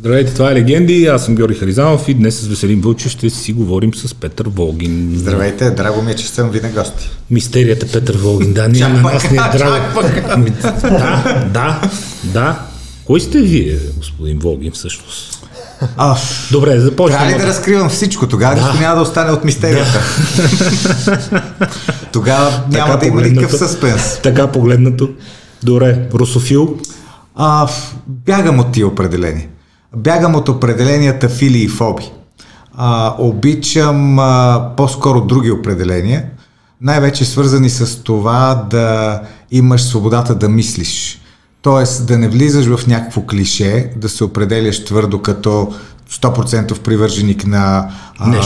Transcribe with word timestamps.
Здравейте, 0.00 0.34
това 0.34 0.50
е 0.50 0.54
Легенди. 0.54 1.06
Аз 1.06 1.24
съм 1.24 1.34
Георги 1.34 1.58
Харизанов 1.58 2.08
и 2.08 2.14
днес 2.14 2.40
с 2.40 2.46
Веселин 2.46 2.80
Вълчев 2.80 3.12
ще 3.12 3.30
си 3.30 3.52
говорим 3.52 3.94
с 3.94 4.14
Петър 4.14 4.48
Волгин. 4.48 5.12
Здравейте, 5.16 5.70
драго 5.70 6.02
ми 6.02 6.10
е, 6.10 6.16
че 6.16 6.28
съм 6.28 6.50
ви 6.50 6.60
на 6.60 6.68
гости. 6.68 7.10
Мистерията 7.30 7.86
Петър 7.92 8.18
Волгин. 8.18 8.52
Да, 8.52 8.68
ние 8.68 8.88
на 8.88 9.02
нас 9.02 9.30
не 9.30 9.36
е 9.36 9.58
драго. 9.58 10.00
Ами, 10.28 10.50
да, 10.82 11.44
да, 11.52 11.80
да. 12.24 12.60
Кой 13.04 13.20
сте 13.20 13.38
вие, 13.38 13.78
господин 13.96 14.38
Волгин, 14.38 14.72
всъщност? 14.72 15.46
А, 15.96 16.16
Добре, 16.52 16.80
започваме. 16.80 17.24
Трябва 17.24 17.38
ли 17.38 17.42
да 17.42 17.48
разкривам 17.48 17.88
всичко? 17.88 18.28
Тогава 18.28 18.54
да. 18.54 18.62
нищо 18.62 18.80
няма 18.80 18.94
да 18.94 19.00
остане 19.00 19.30
от 19.30 19.44
мистерията. 19.44 20.00
Да. 20.36 21.42
Тогава 22.12 22.62
няма 22.70 22.92
така 22.92 22.96
да 22.96 23.06
има 23.06 23.22
никакъв 23.22 23.58
съспенс. 23.58 24.20
Така 24.22 24.46
погледнато. 24.46 25.10
Добре, 25.62 26.08
русофил? 26.14 26.78
А, 27.34 27.68
бягам 28.06 28.58
от 28.58 28.72
тия 28.72 28.86
определения. 28.86 29.46
Бягам 29.96 30.34
от 30.34 30.48
определенията 30.48 31.28
фили 31.28 31.58
и 31.58 31.68
фоби. 31.68 32.10
А, 32.74 33.14
обичам 33.18 34.18
а, 34.18 34.62
по-скоро 34.76 35.20
други 35.20 35.50
определения, 35.50 36.24
най-вече 36.80 37.24
свързани 37.24 37.70
с 37.70 38.02
това 38.02 38.66
да 38.70 39.20
имаш 39.50 39.82
свободата 39.82 40.34
да 40.34 40.48
мислиш. 40.48 41.20
Тоест 41.62 42.06
да 42.06 42.18
не 42.18 42.28
влизаш 42.28 42.66
в 42.66 42.86
някакво 42.86 43.20
клише, 43.20 43.90
да 43.96 44.08
се 44.08 44.24
определяш 44.24 44.84
твърдо 44.84 45.22
като 45.22 45.74
100% 46.10 46.78
привърженик 46.78 47.46
на 47.46 47.90
а, 48.18 48.42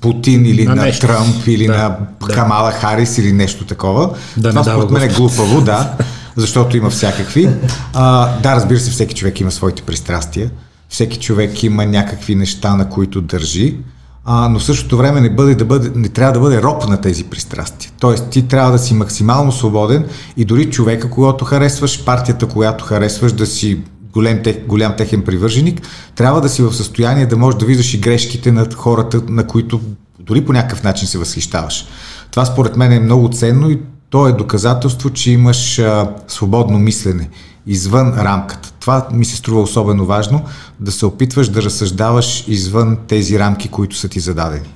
Путин 0.00 0.46
или 0.46 0.64
на, 0.64 0.74
на 0.74 0.92
Тръмп 0.98 1.46
или 1.46 1.66
да, 1.66 1.72
на 1.72 1.96
да. 2.26 2.34
Камала 2.34 2.70
Харис 2.70 3.18
или 3.18 3.32
нещо 3.32 3.64
такова. 3.64 4.10
Да, 4.36 4.50
Това 4.50 4.64
според 4.64 4.90
мен 4.90 5.02
е 5.02 5.08
глупаво, 5.08 5.60
да 5.60 5.92
защото 6.40 6.76
има 6.76 6.90
всякакви. 6.90 7.48
А, 7.94 8.38
да, 8.38 8.56
разбира 8.56 8.80
се, 8.80 8.90
всеки 8.90 9.14
човек 9.14 9.40
има 9.40 9.50
своите 9.50 9.82
пристрастия, 9.82 10.50
всеки 10.88 11.18
човек 11.18 11.62
има 11.62 11.86
някакви 11.86 12.34
неща, 12.34 12.74
на 12.74 12.88
които 12.88 13.20
държи, 13.20 13.76
а, 14.24 14.48
но 14.48 14.58
в 14.58 14.64
същото 14.64 14.96
време 14.96 15.20
не, 15.20 15.30
бъде, 15.30 15.54
да 15.54 15.64
бъде, 15.64 15.90
не 15.94 16.08
трябва 16.08 16.32
да 16.32 16.40
бъде 16.40 16.62
роб 16.62 16.88
на 16.88 17.00
тези 17.00 17.24
пристрастия. 17.24 17.92
Тоест, 18.00 18.30
ти 18.30 18.48
трябва 18.48 18.72
да 18.72 18.78
си 18.78 18.94
максимално 18.94 19.52
свободен 19.52 20.04
и 20.36 20.44
дори 20.44 20.70
човека, 20.70 21.10
когато 21.10 21.44
харесваш, 21.44 22.04
партията, 22.04 22.46
която 22.46 22.84
харесваш, 22.84 23.32
да 23.32 23.46
си 23.46 23.80
голям, 24.12 24.42
тех, 24.42 24.66
голям 24.66 24.96
техен 24.96 25.22
привърженик, 25.22 25.82
трябва 26.14 26.40
да 26.40 26.48
си 26.48 26.62
в 26.62 26.72
състояние 26.72 27.26
да 27.26 27.36
можеш 27.36 27.58
да 27.58 27.66
виждаш 27.66 27.94
и 27.94 28.00
грешките 28.00 28.52
на 28.52 28.66
хората, 28.74 29.22
на 29.28 29.46
които 29.46 29.80
дори 30.20 30.44
по 30.44 30.52
някакъв 30.52 30.82
начин 30.82 31.08
се 31.08 31.18
възхищаваш. 31.18 31.86
Това 32.30 32.44
според 32.44 32.76
мен 32.76 32.92
е 32.92 33.00
много 33.00 33.28
ценно 33.28 33.70
и 33.70 33.78
то 34.10 34.28
е 34.28 34.32
доказателство, 34.32 35.10
че 35.10 35.30
имаш 35.30 35.78
а, 35.78 36.14
свободно 36.28 36.78
мислене 36.78 37.28
извън 37.66 38.14
рамката. 38.18 38.72
Това 38.80 39.08
ми 39.12 39.24
се 39.24 39.36
струва 39.36 39.60
особено 39.60 40.06
важно, 40.06 40.44
да 40.80 40.92
се 40.92 41.06
опитваш 41.06 41.48
да 41.48 41.62
разсъждаваш 41.62 42.44
извън 42.48 42.98
тези 43.08 43.38
рамки, 43.38 43.68
които 43.68 43.96
са 43.96 44.08
ти 44.08 44.20
зададени. 44.20 44.68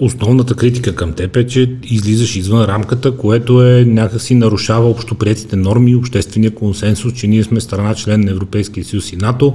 Основната 0.00 0.54
критика 0.54 0.94
към 0.94 1.12
теб 1.12 1.36
е, 1.36 1.46
че 1.46 1.76
излизаш 1.82 2.36
извън 2.36 2.64
рамката, 2.64 3.16
което 3.16 3.66
е 3.66 3.84
някакси 3.84 4.34
нарушава 4.34 4.88
общоприятите 4.88 5.56
норми 5.56 5.90
и 5.90 5.96
обществения 5.96 6.54
консенсус, 6.54 7.12
че 7.12 7.26
ние 7.26 7.44
сме 7.44 7.60
страна 7.60 7.94
член 7.94 8.20
на 8.20 8.30
Европейския 8.30 8.84
съюз 8.84 9.12
и 9.12 9.16
НАТО, 9.16 9.54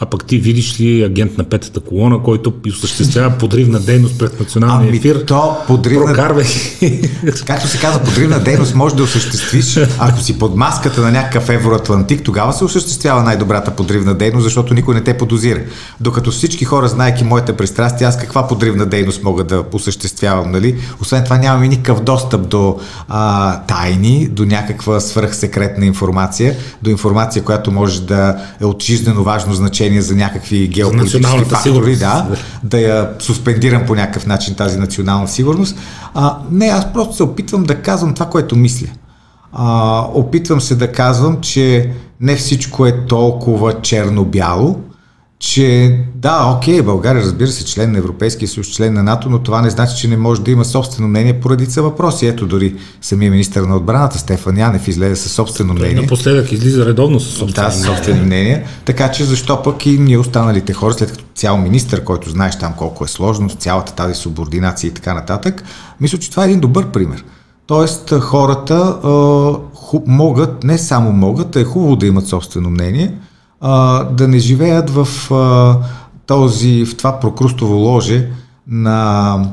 а 0.00 0.06
пък 0.06 0.24
ти 0.24 0.38
видиш 0.38 0.80
ли 0.80 1.02
агент 1.02 1.38
на 1.38 1.44
петата 1.44 1.80
колона, 1.80 2.18
който 2.18 2.52
осъществява 2.68 3.38
подривна 3.38 3.80
дейност 3.80 4.18
пред 4.18 4.40
националния 4.40 4.88
ами 4.88 4.96
ефир. 4.96 5.24
То 5.26 5.56
подривна... 5.66 6.06
Прокарвай. 6.06 6.44
Както 7.46 7.68
се 7.68 7.78
казва, 7.78 8.00
подривна 8.00 8.40
дейност 8.40 8.74
може 8.74 8.96
да 8.96 9.02
осъществиш, 9.02 9.78
ако 9.98 10.20
си 10.20 10.38
под 10.38 10.56
маската 10.56 11.00
на 11.00 11.10
някакъв 11.10 11.48
евроатлантик, 11.48 12.22
тогава 12.22 12.52
се 12.52 12.64
осъществява 12.64 13.22
най-добрата 13.22 13.70
подривна 13.70 14.14
дейност, 14.14 14.44
защото 14.44 14.74
никой 14.74 14.94
не 14.94 15.00
те 15.00 15.16
подозира. 15.16 15.60
Докато 16.00 16.30
всички 16.30 16.64
хора, 16.64 16.88
знаеки 16.88 17.24
моите 17.24 17.52
пристрастия, 17.52 18.08
аз 18.08 18.18
каква 18.18 18.48
подривна 18.48 18.86
дейност 18.86 19.22
мога 19.22 19.44
да 19.44 19.64
осъществявам, 19.72 20.52
нали? 20.52 20.76
Освен 21.00 21.24
това 21.24 21.38
нямам 21.38 21.64
и 21.64 21.68
никакъв 21.68 22.00
достъп 22.00 22.48
до 22.48 22.78
а, 23.08 23.60
тайни, 23.60 24.28
до 24.28 24.44
някаква 24.44 25.00
свръхсекретна 25.00 25.86
информация, 25.86 26.56
до 26.82 26.90
информация, 26.90 27.42
която 27.42 27.72
може 27.72 28.02
да 28.02 28.36
е 28.60 28.64
от 28.64 28.82
жизнено 28.82 29.22
важно 29.22 29.54
значение 29.54 29.83
значение 29.84 30.02
за 30.02 30.16
някакви 30.16 30.68
геополитически 30.68 31.44
фактори, 31.44 31.96
да, 31.96 32.26
да 32.62 32.80
я 32.80 33.10
суспендирам 33.18 33.86
по 33.86 33.94
някакъв 33.94 34.26
начин 34.26 34.54
тази 34.54 34.78
национална 34.78 35.28
сигурност. 35.28 35.76
А, 36.14 36.38
не, 36.50 36.66
аз 36.66 36.92
просто 36.92 37.16
се 37.16 37.22
опитвам 37.22 37.64
да 37.64 37.74
казвам 37.74 38.14
това, 38.14 38.26
което 38.26 38.56
мисля. 38.56 38.86
А, 39.52 40.00
опитвам 40.14 40.60
се 40.60 40.74
да 40.74 40.92
казвам, 40.92 41.40
че 41.40 41.90
не 42.20 42.36
всичко 42.36 42.86
е 42.86 43.06
толкова 43.06 43.80
черно-бяло, 43.82 44.80
че 45.38 45.98
да, 46.14 46.54
окей, 46.56 46.82
България 46.82 47.22
разбира 47.22 47.48
се 47.48 47.64
член 47.64 47.92
на 47.92 47.98
Европейския 47.98 48.48
съюз, 48.48 48.66
член 48.66 48.94
на 48.94 49.02
НАТО, 49.02 49.30
но 49.30 49.38
това 49.38 49.62
не 49.62 49.70
значи, 49.70 49.96
че 49.96 50.08
не 50.08 50.16
може 50.16 50.42
да 50.42 50.50
има 50.50 50.64
собствено 50.64 51.08
мнение 51.08 51.40
по 51.40 51.50
редица 51.50 51.82
въпроси. 51.82 52.26
Ето 52.26 52.46
дори 52.46 52.74
самия 53.00 53.30
министър 53.30 53.62
на 53.62 53.76
отбраната 53.76 54.18
Стефан 54.18 54.58
Янев 54.58 54.88
излезе 54.88 55.16
със 55.16 55.32
собствено 55.32 55.74
мнение. 55.74 55.94
напоследък 55.94 56.52
излиза 56.52 56.86
редовно 56.86 57.20
със 57.20 57.34
собствено 57.34 57.68
да, 57.68 57.76
мнение. 57.76 57.96
собствено 57.96 58.24
мнение. 58.24 58.64
Така 58.84 59.10
че 59.10 59.24
защо 59.24 59.62
пък 59.62 59.86
и 59.86 59.98
ние 59.98 60.18
останалите 60.18 60.72
хора, 60.72 60.94
след 60.94 61.10
като 61.10 61.24
цял 61.34 61.58
министър, 61.58 62.04
който 62.04 62.30
знаеш 62.30 62.58
там 62.58 62.72
колко 62.78 63.04
е 63.04 63.08
сложно, 63.08 63.48
цялата 63.48 63.94
тази 63.94 64.14
субординация 64.14 64.88
и 64.88 64.94
така 64.94 65.14
нататък, 65.14 65.64
мисля, 66.00 66.18
че 66.18 66.30
това 66.30 66.42
е 66.42 66.46
един 66.46 66.60
добър 66.60 66.86
пример. 66.86 67.24
Тоест 67.66 68.14
хората 68.20 68.98
ху, 69.74 70.00
могат, 70.06 70.64
не 70.64 70.78
само 70.78 71.12
могат, 71.12 71.56
а 71.56 71.60
е 71.60 71.64
хубаво 71.64 71.96
да 71.96 72.06
имат 72.06 72.26
собствено 72.26 72.70
мнение, 72.70 73.14
а, 73.66 74.04
да 74.04 74.28
не 74.28 74.38
живеят 74.38 74.90
в 74.90 75.32
а, 75.34 75.76
този, 76.26 76.84
в 76.84 76.96
това 76.96 77.20
прокрустово 77.20 77.74
ложе 77.74 78.28
на 78.68 79.50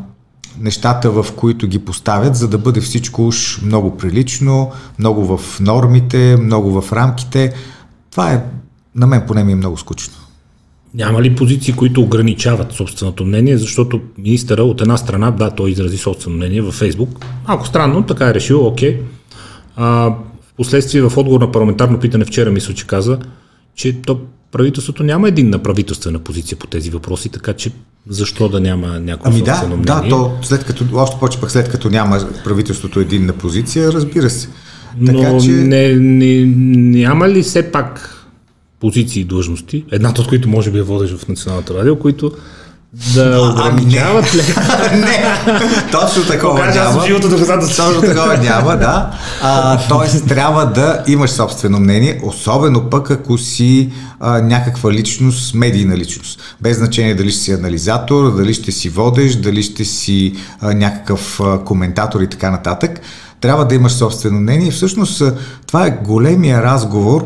нещата, 0.59 1.11
в 1.11 1.25
които 1.35 1.67
ги 1.67 1.79
поставят, 1.79 2.35
за 2.35 2.47
да 2.47 2.57
бъде 2.57 2.81
всичко 2.81 3.27
уж 3.27 3.61
много 3.61 3.97
прилично, 3.97 4.71
много 4.99 5.37
в 5.37 5.59
нормите, 5.59 6.37
много 6.41 6.81
в 6.81 6.93
рамките. 6.93 7.53
Това 8.11 8.33
е, 8.33 8.43
на 8.95 9.07
мен 9.07 9.23
поне 9.27 9.43
ми 9.43 9.51
е 9.51 9.55
много 9.55 9.77
скучно. 9.77 10.13
Няма 10.93 11.21
ли 11.21 11.35
позиции, 11.35 11.73
които 11.73 12.01
ограничават 12.01 12.71
собственото 12.71 13.25
мнение, 13.25 13.57
защото 13.57 14.01
министъра 14.17 14.63
от 14.63 14.81
една 14.81 14.97
страна, 14.97 15.31
да, 15.31 15.51
той 15.51 15.69
изрази 15.69 15.97
собствено 15.97 16.35
мнение 16.35 16.61
във 16.61 16.73
Фейсбук. 16.73 17.25
Малко 17.47 17.67
странно, 17.67 18.03
така 18.03 18.27
е 18.27 18.33
решил, 18.33 18.67
окей. 18.67 19.01
А, 19.75 20.15
последствие 20.57 21.01
в 21.01 21.17
отговор 21.17 21.41
на 21.41 21.51
парламентарно 21.51 21.99
питане 21.99 22.25
вчера 22.25 22.51
мисля, 22.51 22.73
че 22.73 22.87
каза, 22.87 23.19
че 23.75 24.01
то 24.01 24.19
правителството 24.51 25.03
няма 25.03 25.27
единна 25.27 25.59
правителствена 25.59 26.19
позиция 26.19 26.57
по 26.57 26.67
тези 26.67 26.89
въпроси, 26.89 27.29
така 27.29 27.53
че 27.53 27.71
защо 28.09 28.49
да 28.49 28.59
няма 28.59 28.99
някакво 28.99 29.29
ами 29.29 29.41
да, 29.41 29.63
мнение? 29.67 29.85
Да, 29.85 30.05
то 30.09 30.37
след 30.41 30.63
като, 30.63 30.85
още 30.93 31.19
повече 31.19 31.39
пък 31.39 31.51
след 31.51 31.69
като 31.69 31.89
няма 31.89 32.29
правителството 32.43 32.99
единна 32.99 33.33
позиция, 33.33 33.91
разбира 33.91 34.29
се. 34.29 34.49
Така, 35.05 35.33
Но 35.33 35.41
че... 35.41 35.51
не, 35.51 35.95
не, 35.95 36.45
няма 36.99 37.29
ли 37.29 37.43
все 37.43 37.71
пак 37.71 38.17
позиции 38.79 39.21
и 39.21 39.25
длъжности, 39.25 39.85
едната 39.91 40.21
от 40.21 40.27
които 40.27 40.49
може 40.49 40.71
би 40.71 40.77
е 40.77 40.81
водиш 40.81 41.11
в 41.11 41.27
Националната 41.27 41.73
радио, 41.73 41.99
които 41.99 42.31
да 42.93 43.41
ограничават 43.41 44.25
ами 44.67 44.99
не. 44.99 45.07
не, 45.07 45.91
точно 45.91 46.23
такова 46.23 46.55
Покажа 46.55 46.83
няма. 46.83 47.05
живото 47.05 47.29
доказателство. 47.29 47.85
Точно 47.85 48.01
такова 48.01 48.37
няма, 48.37 48.77
да. 48.77 49.11
А, 49.41 49.79
тоест 49.89 50.27
трябва 50.27 50.65
да 50.65 51.03
имаш 51.07 51.29
собствено 51.29 51.79
мнение, 51.79 52.21
особено 52.23 52.89
пък 52.89 53.11
ако 53.11 53.37
си 53.37 53.91
а, 54.19 54.41
някаква 54.41 54.91
личност, 54.91 55.53
медийна 55.53 55.97
личност. 55.97 56.39
Без 56.61 56.77
значение 56.77 57.15
дали 57.15 57.31
ще 57.31 57.41
си 57.41 57.51
анализатор, 57.51 58.35
дали 58.35 58.53
ще 58.53 58.71
си 58.71 58.89
водеш, 58.89 59.35
дали 59.35 59.63
ще 59.63 59.85
си 59.85 60.35
а, 60.61 60.73
някакъв 60.73 61.39
а, 61.39 61.63
коментатор 61.63 62.21
и 62.21 62.27
така 62.27 62.51
нататък. 62.51 63.01
Трябва 63.41 63.65
да 63.65 63.75
имаш 63.75 63.91
собствено 63.91 64.39
мнение 64.39 64.67
и 64.67 64.71
всъщност 64.71 65.23
това 65.67 65.87
е 65.87 65.97
големия 66.03 66.63
разговор 66.63 67.25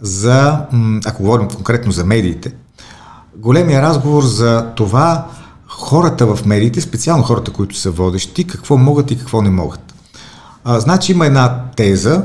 за, 0.00 0.60
ако 1.06 1.22
говорим 1.22 1.48
конкретно 1.48 1.92
за 1.92 2.04
медиите, 2.04 2.52
големия 3.40 3.82
разговор 3.82 4.22
за 4.22 4.66
това 4.76 5.26
хората 5.68 6.26
в 6.26 6.46
медиите, 6.46 6.80
специално 6.80 7.24
хората, 7.24 7.50
които 7.50 7.76
са 7.76 7.90
водещи, 7.90 8.46
какво 8.46 8.76
могат 8.76 9.10
и 9.10 9.18
какво 9.18 9.42
не 9.42 9.50
могат. 9.50 9.94
А, 10.64 10.80
значи 10.80 11.12
има 11.12 11.26
една 11.26 11.62
теза, 11.76 12.24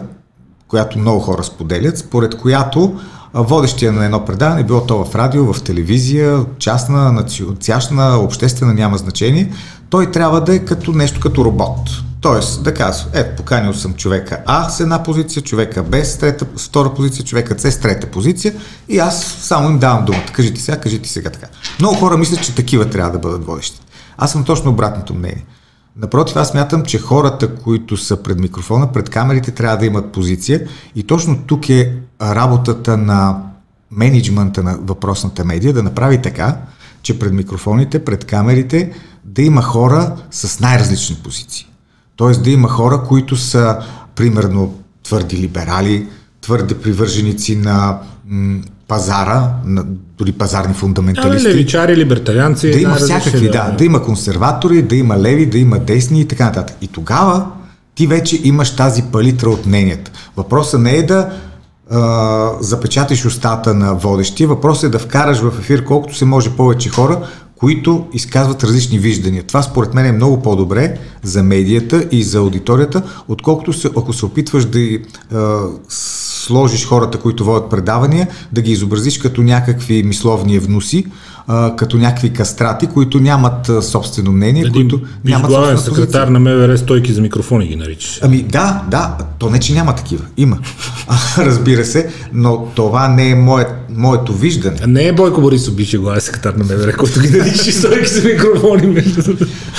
която 0.67 0.99
много 0.99 1.19
хора 1.19 1.43
споделят, 1.43 1.97
според 1.97 2.37
която 2.37 2.99
водещия 3.33 3.91
на 3.91 4.05
едно 4.05 4.25
предаване, 4.25 4.63
било 4.63 4.81
то 4.81 5.05
в 5.05 5.15
радио, 5.15 5.53
в 5.53 5.63
телевизия, 5.63 6.45
частна, 6.59 7.25
цящна, 7.59 8.17
обществена, 8.17 8.73
няма 8.73 8.97
значение, 8.97 9.53
той 9.89 10.11
трябва 10.11 10.41
да 10.41 10.55
е 10.55 10.59
като 10.59 10.91
нещо 10.91 11.19
като 11.19 11.45
робот. 11.45 11.89
Тоест 12.25 12.63
да 12.63 12.73
казва, 12.73 13.09
ето, 13.13 13.35
поканил 13.35 13.73
съм 13.73 13.93
човека 13.93 14.37
А 14.45 14.69
с 14.69 14.79
една 14.79 15.03
позиция, 15.03 15.43
човека 15.43 15.83
Б 15.83 16.05
с 16.05 16.17
трета, 16.17 16.45
с 16.55 16.67
втора 16.67 16.93
позиция, 16.93 17.25
човека 17.25 17.59
С 17.59 17.71
с 17.71 17.79
трета 17.79 18.07
позиция 18.07 18.53
и 18.89 18.99
аз 18.99 19.25
само 19.25 19.69
им 19.69 19.79
давам 19.79 20.05
думата. 20.05 20.25
Кажите 20.33 20.61
сега, 20.61 20.79
кажите 20.79 21.09
сега 21.09 21.29
така. 21.29 21.47
Много 21.79 21.95
хора 21.95 22.17
мислят, 22.17 22.43
че 22.43 22.55
такива 22.55 22.89
трябва 22.89 23.11
да 23.11 23.19
бъдат 23.19 23.45
водещи. 23.45 23.81
Аз 24.17 24.31
съм 24.31 24.43
точно 24.43 24.71
обратното 24.71 25.13
мнение. 25.13 25.45
Напротив, 25.97 26.35
аз 26.35 26.53
мятам, 26.53 26.83
че 26.83 26.99
хората, 26.99 27.55
които 27.55 27.97
са 27.97 28.23
пред 28.23 28.39
микрофона, 28.39 28.91
пред 28.91 29.09
камерите, 29.09 29.51
трябва 29.51 29.77
да 29.77 29.85
имат 29.85 30.11
позиция 30.11 30.67
и 30.95 31.03
точно 31.03 31.37
тук 31.47 31.69
е 31.69 31.97
работата 32.21 32.97
на 32.97 33.41
менеджмента 33.91 34.63
на 34.63 34.77
въпросната 34.81 35.45
медия 35.45 35.73
да 35.73 35.83
направи 35.83 36.21
така, 36.21 36.57
че 37.01 37.19
пред 37.19 37.33
микрофоните, 37.33 38.05
пред 38.05 38.25
камерите 38.25 38.93
да 39.23 39.41
има 39.41 39.61
хора 39.61 40.15
с 40.31 40.59
най-различни 40.59 41.15
позиции. 41.15 41.67
Тоест 42.15 42.43
да 42.43 42.49
има 42.49 42.67
хора, 42.67 43.01
които 43.07 43.35
са, 43.35 43.77
примерно, 44.15 44.73
твърди 45.03 45.37
либерали, 45.37 46.07
твърди 46.41 46.75
привърженици 46.75 47.55
на 47.55 47.97
м- 48.27 48.61
пазара, 48.87 49.49
на 49.65 49.83
дори 50.17 50.31
пазарни 50.31 50.73
фундаменталисти. 50.73 51.47
Да, 51.47 51.53
левичари, 51.53 51.97
либертарианци. 51.97 52.71
Да 52.71 52.79
има 52.79 52.95
всякакви, 52.95 53.45
да, 53.45 53.51
да. 53.51 53.75
Да 53.77 53.85
има 53.85 54.03
консерватори, 54.03 54.81
да 54.81 54.95
има 54.95 55.17
леви, 55.17 55.45
да 55.45 55.57
има 55.57 55.79
десни 55.79 56.21
и 56.21 56.25
така 56.25 56.45
нататък. 56.45 56.77
И 56.81 56.87
тогава 56.87 57.45
ти 57.95 58.07
вече 58.07 58.39
имаш 58.43 58.75
тази 58.75 59.03
палитра 59.03 59.49
от 59.49 59.65
мненията. 59.65 60.11
Въпросът 60.37 60.81
не 60.81 60.95
е 60.95 61.03
да 61.03 61.29
а, 61.91 62.51
запечаташ 62.59 63.25
устата 63.25 63.73
на 63.73 63.95
водещия, 63.95 64.47
въпросът 64.47 64.83
е 64.83 64.89
да 64.89 64.99
вкараш 64.99 65.39
в 65.39 65.53
ефир 65.59 65.85
колкото 65.85 66.15
се 66.15 66.25
може 66.25 66.49
повече 66.49 66.89
хора, 66.89 67.27
които 67.55 68.07
изказват 68.13 68.63
различни 68.63 68.99
виждания. 68.99 69.43
Това 69.43 69.63
според 69.63 69.93
мен 69.93 70.05
е 70.05 70.11
много 70.11 70.41
по-добре 70.41 70.97
за 71.23 71.43
медията 71.43 72.07
и 72.11 72.23
за 72.23 72.37
аудиторията, 72.37 73.03
отколкото 73.27 73.73
се, 73.73 73.87
ако 73.87 74.13
се 74.13 74.25
опитваш 74.25 74.65
да 74.65 74.79
а, 74.79 75.63
сложиш 76.45 76.85
хората, 76.85 77.17
които 77.17 77.45
водят 77.45 77.69
предавания, 77.69 78.27
да 78.51 78.61
ги 78.61 78.71
изобразиш 78.71 79.17
като 79.17 79.41
някакви 79.41 80.03
мисловни 80.03 80.59
вноси, 80.59 81.05
а, 81.47 81.75
като 81.75 81.97
някакви 81.97 82.33
кастрати, 82.33 82.87
които 82.87 83.19
нямат 83.19 83.69
а, 83.69 83.81
собствено 83.81 84.31
мнение, 84.31 84.61
Един 84.61 84.73
които 84.73 85.01
нямат 85.25 85.47
главен 85.47 85.77
секретар 85.77 86.27
на 86.27 86.39
МВР 86.39 86.77
стойки 86.77 87.13
за 87.13 87.21
микрофони 87.21 87.67
ги 87.67 87.75
наричаш. 87.75 88.19
Ами 88.23 88.43
да, 88.43 88.83
да, 88.91 89.17
то 89.39 89.49
не, 89.49 89.59
че 89.59 89.73
няма 89.73 89.95
такива. 89.95 90.25
Има. 90.37 90.57
Разбира 91.37 91.85
се, 91.85 92.09
но 92.33 92.67
това 92.75 93.07
не 93.07 93.29
е 93.29 93.35
мое, 93.35 93.65
моето 93.89 94.33
виждане. 94.33 94.77
А 94.83 94.87
не 94.87 95.07
е 95.07 95.13
Бойко 95.13 95.41
Борисов, 95.41 95.75
бившия 95.75 95.99
главен 95.99 96.21
секретар 96.21 96.53
на 96.53 96.63
МВР, 96.63 96.93
който 96.93 97.19
ги 97.19 97.29
нарича 97.29 97.71
стойки 97.71 98.09
за 98.09 98.27
микрофони. 98.29 99.03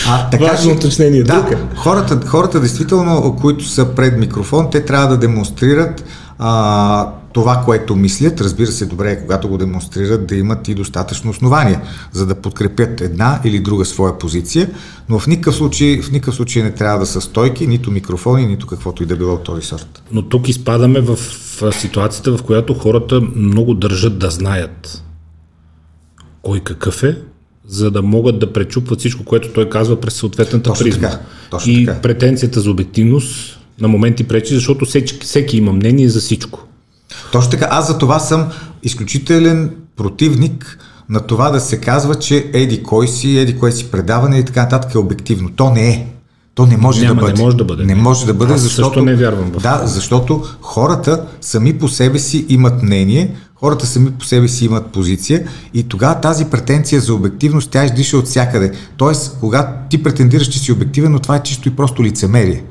А, 0.09 0.31
така, 0.31 0.45
Важно 0.45 0.73
уточнение. 0.73 1.23
Да, 1.23 1.49
е. 1.53 1.77
хората, 1.77 2.21
хората 2.27 2.61
действително, 2.61 3.37
които 3.41 3.69
са 3.69 3.85
пред 3.85 4.19
микрофон, 4.19 4.69
те 4.73 4.85
трябва 4.85 5.09
да 5.09 5.17
демонстрират 5.17 6.05
а, 6.39 7.13
това, 7.33 7.63
което 7.65 7.97
мислят. 7.97 8.41
Разбира 8.41 8.67
се, 8.67 8.87
добре 8.87 9.11
е, 9.11 9.21
когато 9.21 9.49
го 9.49 9.59
демонстрират, 9.59 10.27
да 10.27 10.37
имат 10.37 10.69
и 10.69 10.75
достатъчно 10.75 11.31
основания, 11.31 11.83
за 12.13 12.27
да 12.27 12.35
подкрепят 12.35 13.01
една 13.01 13.41
или 13.45 13.61
друга 13.61 13.85
своя 13.85 14.19
позиция, 14.19 14.71
но 15.09 15.19
в 15.19 15.27
никакъв 15.27 15.55
случай, 15.55 16.03
в 16.03 16.11
никакъв 16.11 16.35
случай 16.35 16.63
не 16.63 16.71
трябва 16.71 16.99
да 16.99 17.07
са 17.07 17.21
стойки, 17.21 17.67
нито 17.67 17.91
микрофони, 17.91 18.47
нито 18.47 18.67
каквото 18.67 19.03
и 19.03 19.07
да 19.07 19.17
било 19.17 19.35
от 19.35 19.45
този 19.45 19.63
сорт. 19.63 20.03
Но 20.13 20.23
тук 20.23 20.49
изпадаме 20.49 21.01
в, 21.01 21.19
ситуацията, 21.73 22.37
в 22.37 22.43
която 22.43 22.75
хората 22.75 23.21
много 23.35 23.75
държат 23.75 24.19
да 24.19 24.31
знаят 24.31 25.03
кой 26.43 26.61
какъв 26.61 27.03
е, 27.03 27.19
за 27.67 27.91
да 27.91 28.03
могат 28.03 28.39
да 28.39 28.53
пречупват 28.53 28.99
всичко, 28.99 29.25
което 29.25 29.53
той 29.53 29.69
казва 29.69 30.01
през 30.01 30.15
съответната 30.15 30.71
Точно 30.71 30.85
призма. 30.85 31.09
така, 31.11 31.23
точно 31.51 31.73
и 31.73 31.87
така. 31.87 32.01
претенцията 32.01 32.61
за 32.61 32.71
обективност 32.71 33.56
на 33.81 33.89
моменти 33.89 34.25
пречи, 34.25 34.55
защото 34.55 34.85
всеки, 34.85 35.19
всеки 35.21 35.57
има 35.57 35.73
мнение 35.73 36.09
за 36.09 36.21
всичко. 36.21 36.67
Точно 37.33 37.51
така, 37.51 37.69
аз 37.71 37.87
за 37.87 37.99
това 37.99 38.19
съм 38.19 38.47
изключителен 38.83 39.71
противник 39.97 40.79
на 41.09 41.21
това 41.21 41.51
да 41.51 41.61
се 41.61 41.81
казва, 41.81 42.15
че 42.15 42.51
еди 42.53 42.83
кой 42.83 43.09
си, 43.09 43.39
еди 43.39 43.59
кой 43.59 43.73
си 43.73 43.91
предаване 43.91 44.39
и 44.39 44.45
така 44.45 44.63
нататък 44.63 44.95
е 44.95 44.99
обективно. 44.99 45.51
То 45.57 45.71
не 45.71 45.89
е. 45.89 46.07
То 46.55 46.67
не 46.67 46.77
може 46.77 47.03
Няма, 47.03 47.15
да 47.15 47.21
бъде. 47.21 47.33
не 47.33 47.45
може 47.45 47.57
да 47.57 47.65
бъде. 47.65 47.85
Не 47.85 47.95
може 47.95 48.27
да 48.27 48.35
бъде, 48.35 48.55
Аз 48.55 48.61
защото... 48.61 48.89
също 48.89 49.05
не 49.05 49.15
вярвам 49.15 49.51
в 49.53 49.63
Да, 49.63 49.83
защото 49.85 50.45
хората 50.61 51.27
сами 51.41 51.79
по 51.79 51.89
себе 51.89 52.19
си 52.19 52.47
имат 52.49 52.83
мнение, 52.83 53.35
хората 53.55 53.87
сами 53.87 54.11
по 54.11 54.25
себе 54.25 54.49
си 54.49 54.65
имат 54.65 54.87
позиция 54.87 55.49
и 55.75 55.83
тогава 55.83 56.21
тази 56.21 56.45
претенция 56.45 57.01
за 57.01 57.15
обективност, 57.15 57.71
тя 57.71 57.85
издиша 57.85 58.17
от 58.17 58.27
всякъде. 58.27 58.73
Тоест, 58.97 59.37
когато 59.41 59.89
ти 59.91 60.03
претендираш, 60.03 60.49
че 60.49 60.59
си 60.59 60.73
обективен, 60.73 61.13
но 61.13 61.19
това 61.19 61.37
е 61.37 61.43
чисто 61.43 61.69
и 61.69 61.77
просто 61.77 62.05
лицемерие. 62.05 62.65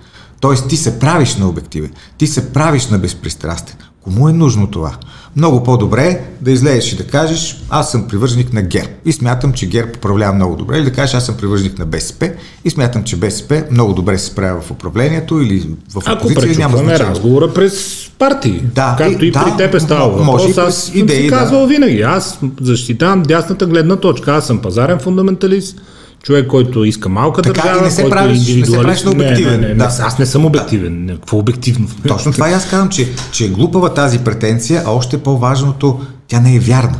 Тоест, 0.46 0.68
ти 0.68 0.78
се 0.78 1.00
правиш 1.00 1.36
на 1.36 1.50
обективен, 1.50 1.90
ти 2.18 2.28
се 2.28 2.50
правиш 2.50 2.88
на 2.88 2.98
безпристрастен. 2.98 3.76
Кому 4.02 4.30
е 4.30 4.34
нужно 4.34 4.68
това? 4.68 4.92
Много 5.36 5.64
по-добре 5.64 6.04
е 6.04 6.20
да 6.42 6.52
излезеш 6.52 6.94
и 6.94 6.98
да 6.98 7.04
кажеш, 7.04 7.62
аз 7.70 7.92
съм 7.92 8.08
привърженик 8.08 8.54
на 8.54 8.62
ГЕРБ 8.62 8.90
и 9.06 9.12
смятам, 9.14 9.54
че 9.54 9.66
ГЕРБ 9.68 9.92
управлява 9.98 10.34
много 10.34 10.56
добре, 10.56 10.78
или 10.78 10.84
да 10.84 10.92
кажеш, 10.92 11.16
аз 11.16 11.26
съм 11.26 11.38
привърженик 11.38 11.80
на 11.80 11.86
БСП 11.86 12.32
и 12.66 12.70
смятам, 12.70 13.04
че 13.04 13.16
БСП 13.16 13.64
много 13.72 13.94
добре 13.94 14.18
се 14.18 14.26
справя 14.26 14.62
в 14.62 14.72
управлението 14.72 15.40
или 15.40 15.60
в 15.94 16.02
Ако 16.06 16.12
опозиция, 16.18 16.48
няма 16.50 16.52
пречупваме 16.68 16.84
значение. 16.88 17.12
разговора 17.12 17.54
през 17.54 17.74
партии, 18.20 18.62
Да, 18.66 18.96
както 18.98 19.26
и- 19.26 19.28
и, 19.28 19.32
да, 19.32 19.44
при 19.46 19.58
теб 19.58 19.74
е 19.74 19.80
става 19.80 20.24
може 20.24 20.48
въпрос, 20.48 20.58
аз 20.60 20.66
през 20.68 20.84
съм 20.84 20.98
идеи, 20.98 21.18
си 21.18 21.30
да. 21.30 21.38
казвал 21.38 21.68
винаги. 21.68 22.02
Аз 22.02 22.40
защитавам 22.62 23.24
дясната 23.24 23.66
гледна 23.66 23.96
точка. 23.96 24.34
Аз 24.34 24.48
съм 24.48 24.60
пазарен 24.60 25.00
фундаменталист, 25.00 25.78
човек, 26.26 26.48
който 26.48 26.86
иска 26.86 27.10
малка 27.10 27.42
Така, 27.42 27.62
държава, 27.62 27.82
не 27.82 27.92
се 27.92 28.02
който 28.02 28.16
правиш- 28.16 28.30
е 28.30 28.40
не 28.40 28.46
се 28.46 28.52
индивидуалист. 28.52 28.84
правиш 28.84 29.04
на 29.04 29.12
Не, 29.12 29.16
обективен, 29.16 29.62
Не, 29.62 29.68
не, 29.68 29.74
да. 29.74 29.84
аз 30.00 30.20
не 30.20 30.26
съм 30.26 30.46
обективен. 30.46 31.08
Какво 31.12 31.38
обективно? 31.38 31.88
Точно 32.08 32.32
това 32.32 32.50
и 32.50 32.54
аз 32.54 32.70
казвам, 32.70 32.90
че, 32.90 33.10
че 33.32 33.46
е 33.46 33.50
глупава 33.50 33.94
тази 33.94 34.20
претенция, 34.20 34.84
а 34.86 34.92
още 34.92 35.18
по-важното, 35.18 36.00
тя 36.28 36.40
не 36.40 36.56
е 36.56 36.60
вярна. 36.60 36.98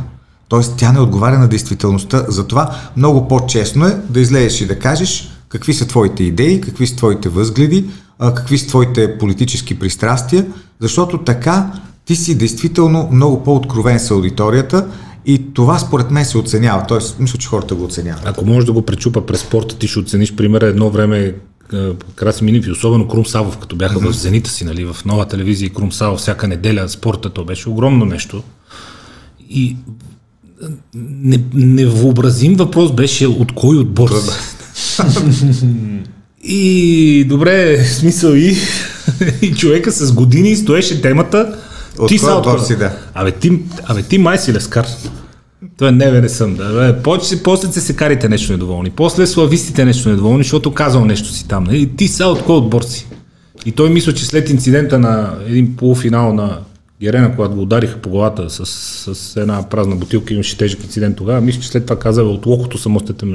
Тоест, 0.48 0.74
тя 0.76 0.92
не 0.92 1.00
отговаря 1.00 1.38
на 1.38 1.48
действителността. 1.48 2.24
Затова 2.28 2.70
много 2.96 3.28
по-честно 3.28 3.86
е 3.86 3.96
да 4.10 4.20
излезеш 4.20 4.60
и 4.60 4.66
да 4.66 4.78
кажеш 4.78 5.28
какви 5.48 5.74
са 5.74 5.86
твоите 5.86 6.24
идеи, 6.24 6.60
какви 6.60 6.86
са 6.86 6.96
твоите 6.96 7.28
възгледи, 7.28 7.84
какви 8.20 8.58
са 8.58 8.66
твоите 8.66 9.18
политически 9.18 9.78
пристрастия, 9.78 10.46
защото 10.80 11.18
така 11.18 11.66
ти 12.04 12.16
си 12.16 12.34
действително 12.34 13.08
много 13.12 13.44
по-откровен 13.44 14.00
с 14.00 14.10
аудиторията 14.10 14.86
и 15.26 15.42
това 15.54 15.78
според 15.78 16.10
мен 16.10 16.24
се 16.24 16.38
оценява. 16.38 16.84
Тоест, 16.88 17.18
мисля, 17.18 17.38
че 17.38 17.48
хората 17.48 17.74
го 17.74 17.84
оценяват. 17.84 18.22
Ако 18.26 18.46
може 18.46 18.66
да 18.66 18.72
го 18.72 18.82
пречупа 18.82 19.26
през 19.26 19.40
спорта, 19.40 19.78
ти 19.78 19.88
ще 19.88 19.98
оцениш 19.98 20.34
примера 20.34 20.66
едно 20.66 20.90
време 20.90 21.34
Краси 22.14 22.44
Минив 22.44 22.66
и 22.66 22.70
особено 22.70 23.08
Крум 23.08 23.26
Савов, 23.26 23.58
като 23.58 23.76
бяха 23.76 24.00
в 24.00 24.12
зенита 24.12 24.50
си, 24.50 24.64
нали, 24.64 24.84
в 24.84 24.96
нова 25.04 25.28
телевизия 25.28 25.66
и 25.66 25.70
Крум 25.70 25.92
Савов 25.92 26.20
всяка 26.20 26.48
неделя 26.48 26.88
спорта, 26.88 27.30
то 27.30 27.44
беше 27.44 27.68
огромно 27.68 28.04
нещо. 28.04 28.42
И 29.50 29.76
не, 30.94 31.44
невъобразим 31.54 32.54
въпрос 32.54 32.92
беше 32.92 33.26
от 33.26 33.52
кой 33.52 33.76
отбор 33.76 34.10
си. 34.10 35.02
И 36.42 37.24
добре, 37.28 37.84
смисъл 37.84 38.32
и, 38.32 38.56
и 39.42 39.54
човека 39.54 39.92
с 39.92 40.12
години 40.12 40.56
стоеше 40.56 41.02
темата. 41.02 41.58
От 41.98 42.08
ти 42.08 42.18
кой 42.18 42.28
са 42.28 42.34
отбор 42.34 42.58
си, 42.60 42.76
да. 42.76 42.96
Абе 43.14 43.32
ти, 43.32 43.62
абе 43.84 44.02
ти 44.02 44.18
май 44.18 44.38
си 44.38 44.52
лескар. 44.52 44.86
Той 45.78 45.92
не, 45.92 46.10
бе, 46.10 46.20
не 46.20 46.28
съм. 46.28 46.56
Да. 46.56 46.72
Бе, 46.72 47.02
после, 47.02 47.42
после 47.42 47.72
се 47.72 47.80
секарите 47.80 48.28
нещо 48.28 48.52
недоволни. 48.52 48.90
После 48.90 49.26
славистите 49.26 49.84
нещо 49.84 50.08
недоволни, 50.08 50.42
защото 50.42 50.74
казал 50.74 51.04
нещо 51.04 51.28
си 51.28 51.48
там. 51.48 51.64
Нали? 51.64 51.96
Ти 51.96 52.08
са 52.08 52.26
от 52.26 52.42
кой 52.42 52.56
отбор 52.56 52.82
си? 52.82 53.06
И 53.66 53.72
той 53.72 53.90
мисля, 53.90 54.14
че 54.14 54.24
след 54.24 54.50
инцидента 54.50 54.98
на 54.98 55.34
един 55.46 55.76
полуфинал 55.76 56.32
на 56.34 56.58
Герена, 57.00 57.36
когато 57.36 57.54
го 57.54 57.62
удариха 57.62 57.98
по 57.98 58.10
главата 58.10 58.50
с, 58.50 58.66
с 59.14 59.36
една 59.36 59.62
празна 59.62 59.96
бутилка, 59.96 60.34
имаше 60.34 60.58
тежък 60.58 60.82
инцидент 60.82 61.16
тогава, 61.16 61.40
мисля, 61.40 61.60
че 61.60 61.68
след 61.68 61.86
това 61.86 61.98
каза, 61.98 62.22
"Бе, 62.22 62.28
от 62.28 62.46
локото 62.46 62.78
съм 62.78 62.96
още 62.96 63.12
те 63.12 63.26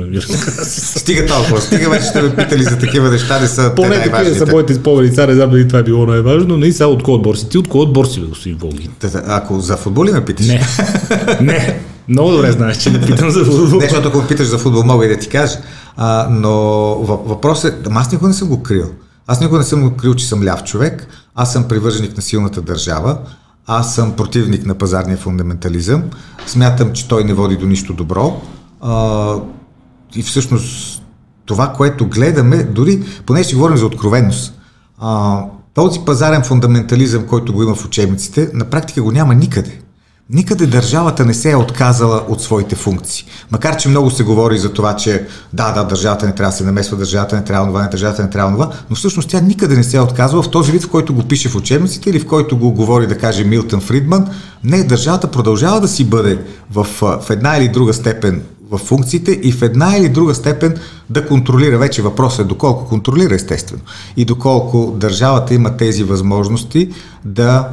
Стига 1.00 1.26
толкова, 1.26 1.62
стига 1.62 1.90
вече 1.90 2.06
ще 2.06 2.22
ме 2.22 2.36
питали 2.36 2.64
за 2.64 2.80
такива 2.80 3.10
неща, 3.10 3.40
не 3.40 3.48
са 3.48 3.70
те 3.70 3.76
Поне 3.76 4.04
такива 4.04 4.36
са 4.36 4.46
моите 4.52 4.74
спомени, 4.74 5.10
сега 5.10 5.28
не 5.28 5.34
знам 5.34 5.50
дали 5.50 5.68
това 5.68 5.80
е 5.80 5.84
било 5.84 6.06
най-важно, 6.06 6.58
но 6.58 6.66
и 6.66 6.72
сега 6.72 6.88
от 6.88 7.04
кой 7.04 7.14
отбор 7.14 7.36
си? 7.36 7.50
Ти 7.50 7.58
от 7.58 7.68
кой 7.68 7.82
отбор 7.82 8.06
си, 8.06 8.20
бе, 8.20 8.26
господин 8.26 8.58
Волгин? 8.58 8.92
Ако 9.28 9.60
за 9.60 9.78
футбол 9.78 10.06
ли 10.06 10.12
ме 10.12 10.26
питаш? 10.26 10.48
Не, 10.48 10.62
не, 11.42 11.80
много 12.12 12.32
добре 12.32 12.52
знаеш, 12.52 12.78
че 12.78 12.92
не 12.92 13.06
питам 13.06 13.30
за 13.30 13.46
футбол. 13.46 13.80
Не, 13.80 13.90
защото 13.90 14.08
ако 14.08 14.28
питаш 14.28 14.48
за 14.48 14.58
футбол, 14.58 14.84
мога 14.84 15.06
и 15.06 15.10
да 15.10 15.18
ти 15.18 15.30
кажа. 15.30 15.58
А, 15.98 16.28
но 16.32 16.50
въ- 16.96 17.24
въпросът 17.26 17.74
е, 17.88 17.90
аз 17.92 18.12
никога 18.12 18.28
не 18.28 18.34
съм 18.34 18.48
го 18.48 18.64
крил. 18.64 18.86
Аз 19.28 19.42
никога 19.42 19.58
не 19.60 19.66
съм 19.66 19.82
го 19.90 19.96
крил, 19.96 20.16
че 20.16 20.28
съм 20.28 20.44
ляв 20.44 20.64
човек. 20.64 21.08
Аз 21.36 21.54
съм 21.54 21.64
привърженик 21.68 22.16
на 22.16 22.22
силната 22.22 22.62
държава. 22.62 23.18
Аз 23.68 23.96
съм 23.96 24.14
противник 24.14 24.66
на 24.66 24.76
пазарния 24.76 25.18
фундаментализъм. 25.18 26.04
Смятам, 26.48 26.94
че 26.94 27.08
той 27.08 27.24
не 27.24 27.34
води 27.34 27.58
до 27.58 27.66
нищо 27.66 27.94
добро. 27.94 28.42
А, 28.82 29.36
и 30.16 30.24
всъщност 30.24 31.02
това, 31.46 31.68
което 31.68 32.08
гледаме, 32.08 32.64
дори, 32.64 33.04
поне 33.26 33.44
ще 33.44 33.56
говорим 33.56 33.78
за 33.78 33.86
откровенност, 33.86 34.54
а, 35.00 35.40
този 35.74 36.00
пазарен 36.06 36.44
фундаментализъм, 36.44 37.28
който 37.28 37.54
го 37.54 37.64
има 37.64 37.76
в 37.76 37.86
учебниците, 37.86 38.50
на 38.54 38.66
практика 38.66 39.02
го 39.02 39.12
няма 39.12 39.36
никъде. 39.36 39.82
Никъде 40.34 40.68
държавата 40.68 41.26
не 41.26 41.34
се 41.34 41.52
е 41.52 41.56
отказала 41.56 42.24
от 42.28 42.42
своите 42.42 42.76
функции. 42.76 43.26
Макар, 43.52 43.78
че 43.78 43.90
много 43.90 44.12
се 44.12 44.24
говори 44.24 44.58
за 44.58 44.74
това, 44.74 44.96
че 44.96 45.28
да, 45.54 45.72
да, 45.72 45.84
държавата 45.84 46.26
не 46.26 46.36
трябва 46.36 46.52
да 46.52 46.58
се 46.58 46.64
намесва, 46.64 46.98
държавата 46.98 47.36
не 47.36 47.44
трябва 47.44 47.68
това, 47.68 47.82
не, 47.82 47.88
държавата 47.88 48.24
не 48.24 48.30
трябва 48.30 48.52
това, 48.52 48.72
но 48.90 48.96
всъщност 48.96 49.30
тя 49.30 49.42
никъде 49.42 49.76
не 49.76 49.84
се 49.84 49.98
е 49.98 50.02
отказала 50.02 50.44
в 50.44 50.52
този 50.52 50.72
вид, 50.72 50.84
в 50.84 50.90
който 50.90 51.14
го 51.14 51.24
пише 51.24 51.50
в 51.50 51.56
учебниците 51.56 52.10
или 52.10 52.20
в 52.20 52.28
който 52.28 52.58
го 52.58 52.72
говори, 52.72 53.08
да 53.08 53.18
каже, 53.18 53.44
Милтън 53.44 53.82
Фридман. 53.82 54.28
Не, 54.64 54.84
държавата 54.84 55.32
продължава 55.32 55.82
да 55.82 55.88
си 55.88 56.06
бъде 56.06 56.40
в, 56.72 56.88
в 57.02 57.30
една 57.30 57.58
или 57.58 57.68
друга 57.68 57.94
степен 57.94 58.42
в 58.72 58.78
функциите 58.78 59.32
и 59.32 59.52
в 59.52 59.62
една 59.62 59.98
или 59.98 60.10
друга 60.10 60.36
степен 60.36 60.78
да 61.10 61.28
контролира. 61.28 61.78
Вече 61.78 62.02
въпросът 62.02 62.40
е 62.40 62.48
доколко 62.48 62.86
контролира, 62.86 63.36
естествено. 63.36 63.82
И 64.18 64.26
доколко 64.26 64.94
държавата 64.98 65.54
има 65.54 65.78
тези 65.78 66.04
възможности 66.04 66.90
да, 67.26 67.70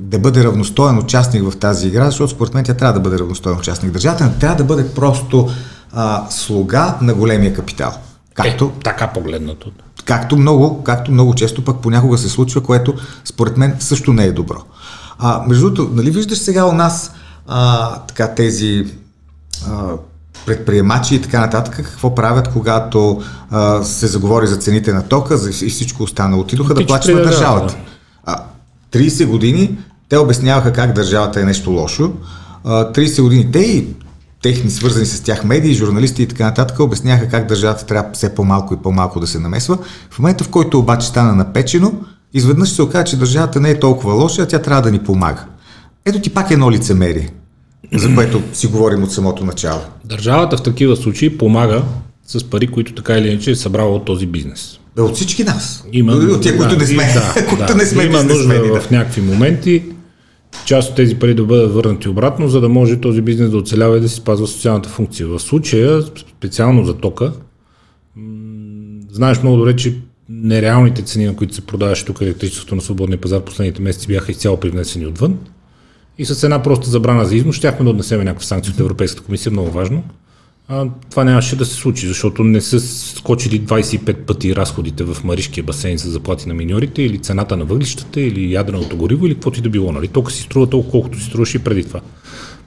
да 0.00 0.18
бъде 0.18 0.44
равностоен 0.44 0.98
участник 0.98 1.50
в 1.50 1.56
тази 1.56 1.88
игра, 1.88 2.04
защото 2.04 2.34
според 2.34 2.54
мен 2.54 2.64
тя 2.64 2.74
трябва 2.74 2.92
да 2.92 3.00
бъде 3.00 3.18
равностоен 3.18 3.58
участник. 3.58 3.92
Държавата 3.92 4.24
не 4.24 4.34
трябва 4.34 4.56
да 4.56 4.64
бъде 4.64 4.88
просто 4.88 5.48
а, 5.92 6.26
слуга 6.30 6.98
на 7.00 7.14
големия 7.14 7.54
капитал. 7.54 7.92
Както, 8.34 8.64
е, 8.64 8.82
така 8.82 9.06
погледнато. 9.06 9.70
Както 10.04 10.36
много, 10.36 10.82
както 10.82 11.12
много 11.12 11.34
често 11.34 11.64
пък 11.64 11.80
понякога 11.80 12.18
се 12.18 12.28
случва, 12.28 12.60
което 12.60 12.94
според 13.24 13.56
мен 13.56 13.76
също 13.78 14.12
не 14.12 14.24
е 14.24 14.32
добро. 14.32 14.62
А, 15.18 15.44
между 15.48 15.70
другото, 15.70 15.94
нали 15.94 16.10
виждаш 16.10 16.38
сега 16.38 16.64
у 16.64 16.72
нас 16.72 17.12
а, 17.46 17.94
така 17.98 18.34
тези 18.34 18.86
предприемачи 20.46 21.14
и 21.14 21.22
така 21.22 21.40
нататък, 21.40 21.74
какво 21.74 22.14
правят, 22.14 22.48
когато 22.52 23.22
а, 23.50 23.82
се 23.82 24.06
заговори 24.06 24.46
за 24.46 24.56
цените 24.56 24.92
на 24.92 25.02
тока 25.02 25.36
за, 25.36 25.66
и 25.66 25.70
всичко 25.70 26.02
останало. 26.02 26.42
Отидоха 26.42 26.74
да 26.74 26.86
плачат 26.86 27.14
на 27.14 27.22
държавата. 27.22 27.76
А, 28.24 28.36
30 28.92 29.26
години 29.26 29.78
те 30.08 30.18
обясняваха 30.18 30.72
как 30.72 30.92
държавата 30.92 31.40
е 31.40 31.44
нещо 31.44 31.70
лошо. 31.70 32.12
А, 32.64 32.92
30 32.92 33.22
години 33.22 33.52
те 33.52 33.58
и 33.58 33.86
техни 34.42 34.70
свързани 34.70 35.06
с 35.06 35.20
тях 35.20 35.44
медии, 35.44 35.74
журналисти 35.74 36.22
и 36.22 36.26
така 36.26 36.44
нататък 36.44 36.80
обясняха 36.80 37.28
как 37.28 37.46
държавата 37.46 37.86
трябва 37.86 38.10
все 38.12 38.34
по-малко 38.34 38.74
и 38.74 38.76
по-малко 38.76 39.20
да 39.20 39.26
се 39.26 39.38
намесва. 39.38 39.78
В 40.10 40.18
момента, 40.18 40.44
в 40.44 40.48
който 40.48 40.78
обаче 40.78 41.06
стана 41.06 41.34
напечено, 41.34 41.92
изведнъж 42.34 42.70
се 42.70 42.82
оказа, 42.82 43.04
че 43.04 43.18
държавата 43.18 43.60
не 43.60 43.70
е 43.70 43.80
толкова 43.80 44.14
лоша, 44.14 44.42
а 44.42 44.46
тя 44.46 44.58
трябва 44.58 44.82
да 44.82 44.90
ни 44.90 44.98
помага. 44.98 45.44
Ето 46.04 46.20
ти 46.20 46.30
пак 46.30 46.50
едно 46.50 46.70
лицемерие, 46.70 47.30
за 47.92 48.14
което 48.14 48.42
си 48.52 48.66
говорим 48.66 49.02
от 49.02 49.12
самото 49.12 49.44
начало. 49.44 49.80
Държавата 50.04 50.56
в 50.56 50.62
такива 50.62 50.96
случаи 50.96 51.38
помага 51.38 51.82
с 52.26 52.44
пари, 52.44 52.66
които 52.66 52.94
така 52.94 53.18
или 53.18 53.28
иначе 53.28 53.50
е 53.50 53.56
събрала 53.56 53.94
от 53.94 54.04
този 54.04 54.26
бизнес. 54.26 54.78
Да, 54.96 55.04
от 55.04 55.14
всички 55.14 55.44
нас. 55.44 55.84
Има, 55.92 56.12
Дори 56.12 56.32
от 56.32 56.42
тия, 56.42 56.56
които 56.56 56.76
не 56.76 56.86
сме. 56.86 57.12
Да, 57.14 57.46
които 57.48 57.66
да, 57.66 57.74
не 57.74 57.86
сме 57.86 58.04
има 58.04 58.22
нужда 58.22 58.72
да. 58.72 58.80
в 58.80 58.90
някакви 58.90 59.20
моменти 59.20 59.82
част 60.64 60.90
от 60.90 60.96
тези 60.96 61.14
пари 61.14 61.34
да 61.34 61.44
бъдат 61.44 61.74
върнати 61.74 62.08
обратно, 62.08 62.48
за 62.48 62.60
да 62.60 62.68
може 62.68 63.00
този 63.00 63.20
бизнес 63.20 63.50
да 63.50 63.56
оцелява 63.56 63.96
и 63.96 64.00
да 64.00 64.08
си 64.08 64.14
спазва 64.14 64.46
социалната 64.46 64.88
функция. 64.88 65.26
В 65.26 65.40
случая, 65.40 66.02
специално 66.02 66.84
за 66.84 66.94
тока, 66.94 67.32
знаеш 69.10 69.42
много 69.42 69.56
добре, 69.56 69.76
че 69.76 69.94
нереалните 70.28 71.02
цени, 71.02 71.26
на 71.26 71.36
които 71.36 71.54
се 71.54 71.60
продаваше 71.60 72.04
тук 72.04 72.20
електричеството 72.20 72.74
на 72.74 72.80
свободния 72.80 73.20
пазар 73.20 73.40
последните 73.40 73.82
месеци 73.82 74.06
бяха 74.06 74.32
изцяло 74.32 74.56
привнесени 74.56 75.06
отвън. 75.06 75.38
И 76.18 76.24
с 76.24 76.42
една 76.42 76.62
проста 76.62 76.90
забрана 76.90 77.24
за 77.24 77.36
износ 77.36 77.56
щяхме 77.56 77.84
да 77.84 77.90
отнесем 77.90 78.24
някаква 78.24 78.46
санкция 78.46 78.72
от 78.72 78.80
Европейската 78.80 79.26
комисия, 79.26 79.52
много 79.52 79.70
важно. 79.70 80.02
А, 80.68 80.86
това 81.10 81.24
нямаше 81.24 81.56
да 81.56 81.64
се 81.64 81.74
случи, 81.74 82.06
защото 82.06 82.44
не 82.44 82.60
са 82.60 82.80
скочили 82.80 83.60
25 83.60 84.14
пъти 84.14 84.56
разходите 84.56 85.04
в 85.04 85.24
Маришкия 85.24 85.64
басейн 85.64 85.98
за 85.98 86.10
заплати 86.10 86.48
на 86.48 86.54
миньорите 86.54 87.02
или 87.02 87.18
цената 87.18 87.56
на 87.56 87.64
въглищата 87.64 88.20
или 88.20 88.52
ядреното 88.52 88.96
гориво 88.96 89.26
или 89.26 89.34
каквото 89.34 89.58
и 89.58 89.62
да 89.62 89.68
било. 89.68 89.92
Нали? 89.92 90.08
Тока 90.08 90.32
си 90.32 90.42
струва 90.42 90.70
толкова, 90.70 90.90
колкото 90.90 91.18
си 91.18 91.24
струваше 91.24 91.56
и 91.56 91.60
преди 91.60 91.84
това. 91.84 92.00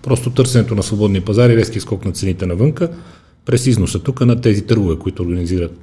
Просто 0.04 0.30
търсенето 0.30 0.76
на 0.76 0.84
свободния 0.84 1.26
пазар 1.26 1.50
и 1.50 1.58
резкия 1.58 1.82
скок 1.82 2.06
на 2.06 2.12
цените 2.12 2.46
навънка 2.46 2.90
през 3.46 3.68
износа 3.68 4.00
тук 4.00 4.22
на 4.22 4.42
тези 4.42 4.62
търгове, 4.62 4.96
които 4.96 5.24
организират 5.24 5.80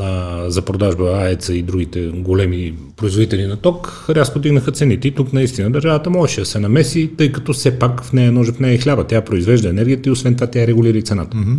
а, 0.00 0.44
за 0.50 0.62
продажба 0.62 1.04
АЕЦа 1.04 1.54
и 1.54 1.62
другите 1.62 2.06
големи 2.06 2.74
производители 2.96 3.46
на 3.46 3.56
ток, 3.56 4.06
рязко 4.10 4.38
дигнаха 4.38 4.72
цените. 4.72 5.08
И 5.08 5.10
тук 5.10 5.32
наистина 5.32 5.70
държавата 5.70 6.10
можеше 6.10 6.40
да 6.40 6.46
се 6.46 6.60
намеси, 6.60 7.10
тъй 7.18 7.32
като 7.32 7.52
все 7.52 7.78
пак 7.78 8.04
в 8.04 8.12
нея 8.12 8.32
ножа 8.32 8.52
в 8.52 8.60
нея 8.60 8.74
е 8.74 8.78
хляба. 8.78 9.04
Тя 9.04 9.20
произвежда 9.20 9.68
енергията 9.68 10.08
и 10.08 10.12
освен 10.12 10.34
това 10.34 10.46
тя 10.46 10.66
регулира 10.66 10.98
и 10.98 11.02
цената. 11.02 11.36
Mm-hmm. 11.36 11.58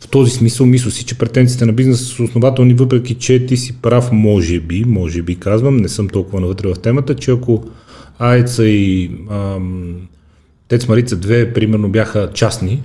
В 0.00 0.08
този 0.10 0.30
смисъл 0.30 0.66
мисля 0.66 0.90
си, 0.90 1.04
че 1.04 1.18
претенциите 1.18 1.66
на 1.66 1.72
бизнеса 1.72 2.04
са 2.04 2.22
основателни, 2.22 2.74
въпреки 2.74 3.14
че 3.14 3.46
ти 3.46 3.56
си 3.56 3.76
прав, 3.82 4.12
може 4.12 4.60
би, 4.60 4.84
може 4.84 5.22
би 5.22 5.36
казвам, 5.36 5.76
не 5.76 5.88
съм 5.88 6.08
толкова 6.08 6.40
навътре 6.40 6.68
в 6.68 6.78
темата, 6.78 7.14
че 7.14 7.30
ако 7.30 7.64
АЕЦа 8.18 8.64
и 8.64 9.10
ам, 9.30 9.96
Тец 10.68 10.88
Марица 10.88 11.16
2 11.16 11.54
примерно 11.54 11.88
бяха 11.88 12.30
частни, 12.34 12.82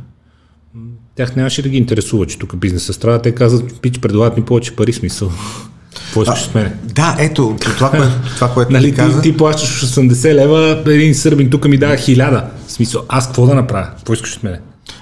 тях 1.20 1.36
нямаше 1.36 1.62
да 1.62 1.70
ги 1.70 1.78
интересува, 1.78 2.26
че 2.26 2.40
тук 2.40 2.58
бизнесът 2.58 2.96
страда. 2.96 3.22
Те 3.22 3.36
казват, 3.36 3.82
пич, 3.82 4.00
предлагат 4.00 4.38
ми 4.38 4.46
повече 4.46 4.76
пари, 4.76 4.94
смисъл. 4.94 5.32
Какво 5.96 6.24
искаш 6.24 6.42
с 6.42 6.54
мен? 6.54 6.74
Да, 6.84 7.16
ето, 7.20 7.56
това, 7.60 7.92
което, 7.92 8.12
това, 8.36 8.54
което 8.54 8.72
нали, 8.72 8.90
ти, 8.90 8.96
каза... 8.96 9.22
ти, 9.22 9.32
ти 9.32 9.38
плащаш 9.38 9.86
80 9.86 10.34
лева, 10.34 10.84
един 10.88 11.16
сърбин 11.16 11.50
тук 11.50 11.68
ми 11.68 11.78
дава 11.78 11.96
1000. 11.96 12.44
В 12.68 12.72
смисъл, 12.72 13.04
аз 13.08 13.26
какво 13.26 13.46
да 13.46 13.56
направя? 13.56 13.88
Какво 13.98 14.14
искаш 14.14 14.36
от 14.36 14.44
мене? 14.44 14.60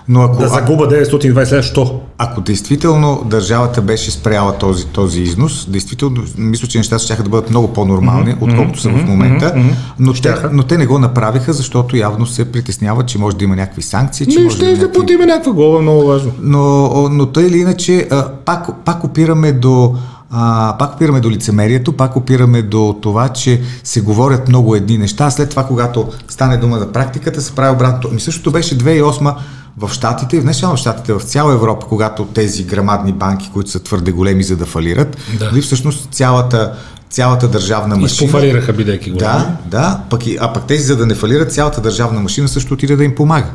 Но 0.10 0.22
ако, 0.22 0.38
да 0.38 0.48
загуба 0.48 0.88
920 0.88 1.52
лева, 1.52 1.64
що? 1.64 2.00
Ако 2.18 2.42
действително 2.42 3.24
държавата 3.26 3.82
беше 3.82 4.12
спряла 4.12 4.58
този, 4.58 4.86
този 4.86 5.22
износ, 5.22 5.66
действително 5.70 6.24
мисля, 6.38 6.68
че 6.68 6.78
нещата 6.78 7.04
ще 7.04 7.16
да 7.16 7.30
бъдат 7.30 7.50
много 7.50 7.74
по-нормални, 7.74 8.32
mm-hmm, 8.32 8.42
отколкото 8.42 8.80
са 8.80 8.90
mm-hmm, 8.90 9.06
в 9.06 9.08
момента, 9.08 9.46
mm-hmm, 9.46 9.74
но, 10.00 10.14
те, 10.14 10.36
но 10.52 10.64
те 10.64 10.78
не 10.78 10.86
го 10.86 11.00
направиха, 11.00 11.54
защото 11.54 11.98
явно 11.98 12.26
се 12.26 12.52
притесняват, 12.52 13.08
че 13.08 13.18
може 13.18 13.38
да 13.38 13.44
има 13.44 13.56
някакви 13.56 13.82
санкции. 13.82 14.26
Че 14.26 14.40
не, 14.40 14.44
може 14.44 14.56
ще 14.56 14.66
да, 14.66 14.72
да 14.72 14.78
някакви... 14.78 14.94
платиме 14.94 15.26
някаква 15.26 15.54
глава, 15.54 15.82
много 15.82 16.08
важно. 16.08 16.32
Но, 16.42 17.10
но 17.10 17.26
тъй 17.26 17.48
или 17.48 17.58
иначе, 17.58 18.10
пак, 18.46 18.68
пак 18.86 19.04
опираме 19.04 19.52
до 19.52 19.96
а, 20.32 20.76
пак 20.80 20.96
опираме 20.96 21.20
до 21.20 21.32
лицемерието, 21.32 21.94
пак 21.94 22.16
опираме 22.16 22.62
до 22.62 22.96
това, 23.02 23.30
че 23.30 23.62
се 23.84 24.02
говорят 24.02 24.48
много 24.48 24.76
едни 24.76 24.98
неща, 24.98 25.32
след 25.32 25.50
това, 25.50 25.64
когато 25.64 26.08
стане 26.28 26.58
дума 26.58 26.80
за 26.80 26.92
практиката, 26.92 27.42
се 27.42 27.56
прави 27.56 27.76
обратното. 27.76 28.14
Ми 28.14 28.20
същото 28.20 28.52
беше 28.52 28.78
2008 28.78 29.36
в 29.78 29.90
Штатите, 29.94 30.38
и 30.38 30.42
не 30.42 30.54
само 30.54 30.76
в 30.76 30.80
Штатите, 30.80 31.14
в 31.14 31.22
цяла 31.22 31.54
Европа, 31.54 31.86
когато 31.88 32.26
тези 32.26 32.64
грамадни 32.64 33.14
банки, 33.14 33.50
които 33.54 33.70
са 33.70 33.80
твърде 33.80 34.12
големи 34.12 34.44
за 34.44 34.58
да 34.58 34.66
фалират, 34.66 35.18
да. 35.40 35.46
нали, 35.46 35.62
всъщност 35.62 36.10
цялата 36.12 36.78
цялата 37.10 37.48
държавна 37.48 37.96
машина. 37.96 38.28
Изпофалираха, 38.28 38.74
бидейки 38.74 39.12
големи. 39.12 39.20
Да, 39.20 39.58
да, 39.66 40.02
пък 40.10 40.28
и, 40.28 40.38
а 40.42 40.54
пък 40.54 40.64
тези, 40.64 40.84
за 40.84 40.96
да 40.98 41.06
не 41.06 41.16
фалират, 41.16 41.54
цялата 41.54 41.82
държавна 41.82 42.20
машина 42.20 42.48
също 42.48 42.74
отиде 42.74 42.96
да 42.96 43.04
им 43.04 43.16
помага. 43.16 43.48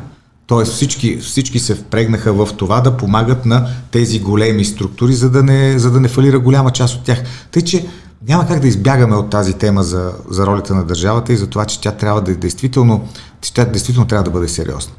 Тоест 0.47 0.73
всички, 0.73 1.17
всички 1.17 1.59
се 1.59 1.75
впрегнаха 1.75 2.33
в 2.33 2.49
това 2.57 2.81
да 2.81 2.97
помагат 2.97 3.45
на 3.45 3.67
тези 3.91 4.19
големи 4.19 4.65
структури, 4.65 5.13
за 5.13 5.29
да 5.29 5.43
не, 5.43 5.79
за 5.79 5.91
да 5.91 5.99
не 5.99 6.07
фалира 6.07 6.39
голяма 6.39 6.71
част 6.71 6.95
от 6.95 7.03
тях. 7.03 7.23
Тъй, 7.51 7.61
че 7.61 7.85
няма 8.27 8.47
как 8.47 8.59
да 8.59 8.67
избягаме 8.67 9.15
от 9.15 9.29
тази 9.29 9.53
тема 9.53 9.83
за, 9.83 10.11
за 10.29 10.45
ролята 10.45 10.75
на 10.75 10.83
държавата 10.83 11.33
и 11.33 11.37
за 11.37 11.47
това, 11.47 11.65
че 11.65 11.81
тя 11.81 11.91
трябва 11.91 12.21
да 12.21 12.35
действително, 12.35 13.07
че 13.41 13.53
тя 13.53 13.65
действително 13.65 14.07
трябва 14.07 14.23
да 14.23 14.31
бъде 14.31 14.47
сериозна. 14.47 14.93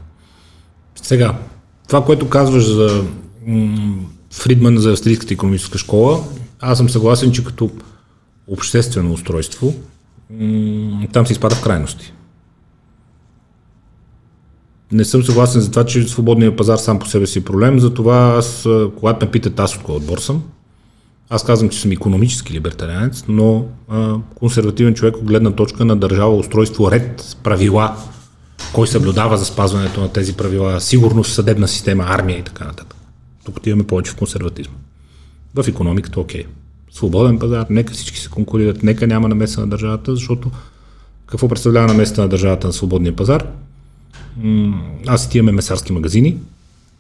Сега, 1.05 1.39
това, 1.89 2.05
което 2.05 2.29
казваш 2.29 2.67
за 2.67 3.05
м- 3.47 3.99
Фридман 4.33 4.79
за 4.79 4.93
Австрийската 4.93 5.35
економическа 5.35 5.79
школа, 5.79 6.25
аз 6.61 6.79
съм 6.79 6.91
съгласен, 6.91 7.33
че 7.33 7.45
като 7.45 7.71
обществено 8.49 9.13
устройство 9.13 9.75
там 11.13 11.27
се 11.27 11.33
изпада 11.33 11.55
в 11.55 11.63
крайности. 11.63 12.13
Не 14.93 15.05
съм 15.05 15.25
съгласен 15.25 15.61
за 15.61 15.71
това, 15.71 15.87
че 15.87 16.09
свободния 16.09 16.57
пазар 16.57 16.77
сам 16.77 16.99
по 16.99 17.07
себе 17.07 17.27
си 17.27 17.39
е 17.39 17.45
проблем, 17.45 17.81
затова 17.81 18.35
аз, 18.39 18.69
когато 18.99 19.27
ме 19.27 19.33
питат 19.33 19.61
аз 19.61 19.77
от 19.77 19.83
кой 19.83 19.97
отбор 19.97 20.19
съм, 20.19 20.43
аз 21.31 21.45
казвам, 21.45 21.71
че 21.71 21.81
съм 21.81 21.93
економически 21.93 22.53
либертарианец, 22.53 23.25
но 23.29 23.67
а, 23.89 24.17
консервативен 24.35 24.95
човек 24.95 25.17
от 25.17 25.25
гледна 25.25 25.51
точка 25.51 25.85
на 25.85 25.97
държава, 25.97 26.37
устройство, 26.37 26.91
ред, 26.91 27.37
правила, 27.43 27.97
кой 28.75 28.87
съблюдава 28.87 29.39
за 29.39 29.45
спазването 29.45 30.01
на 30.01 30.09
тези 30.09 30.37
правила, 30.37 30.81
сигурност, 30.81 31.33
съдебна 31.33 31.69
система, 31.69 32.05
армия 32.09 32.39
и 32.39 32.43
така 32.43 32.65
нататък. 32.65 32.97
Тук 33.45 33.57
отиваме 33.57 33.87
повече 33.87 34.13
в 34.13 34.17
консерватизма. 34.17 34.75
В 35.55 35.69
економиката, 35.69 36.21
окей. 36.21 36.45
Свободен 36.93 37.39
пазар, 37.39 37.67
нека 37.71 37.93
всички 37.93 38.19
се 38.19 38.29
конкурират, 38.29 38.83
нека 38.83 39.07
няма 39.07 39.29
намеса 39.29 39.61
на 39.61 39.67
държавата, 39.67 40.15
защото 40.15 40.51
какво 41.27 41.49
представлява 41.49 41.87
намеса 41.87 42.21
на 42.21 42.29
държавата 42.29 42.67
на 42.67 42.73
свободния 42.73 43.17
пазар? 43.17 43.47
аз 45.07 45.25
и 45.25 45.31
ти 45.31 45.39
имаме 45.39 45.53
месарски 45.53 45.93
магазини, 45.93 46.37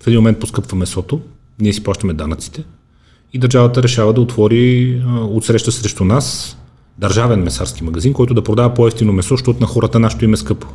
в 0.02 0.07
един 0.07 0.19
момент 0.19 0.40
поскъпва 0.40 0.76
месото, 0.76 1.21
ние 1.61 1.73
си 1.73 1.83
плащаме 1.83 2.12
данъците 2.12 2.64
и 3.33 3.38
държавата 3.38 3.83
решава 3.83 4.12
да 4.12 4.21
отвори 4.21 5.02
отсреща 5.31 5.73
срещу 5.73 6.04
нас 6.04 6.57
държавен 6.99 7.43
месарски 7.43 7.85
магазин, 7.85 8.12
който 8.12 8.35
да 8.35 8.45
продава 8.45 8.75
по-ефтино 8.75 9.12
месо, 9.12 9.37
защото 9.37 9.61
на 9.61 9.66
хората 9.66 9.99
нашето 9.99 10.25
име 10.25 10.35
е 10.35 10.37
скъпо. 10.37 10.66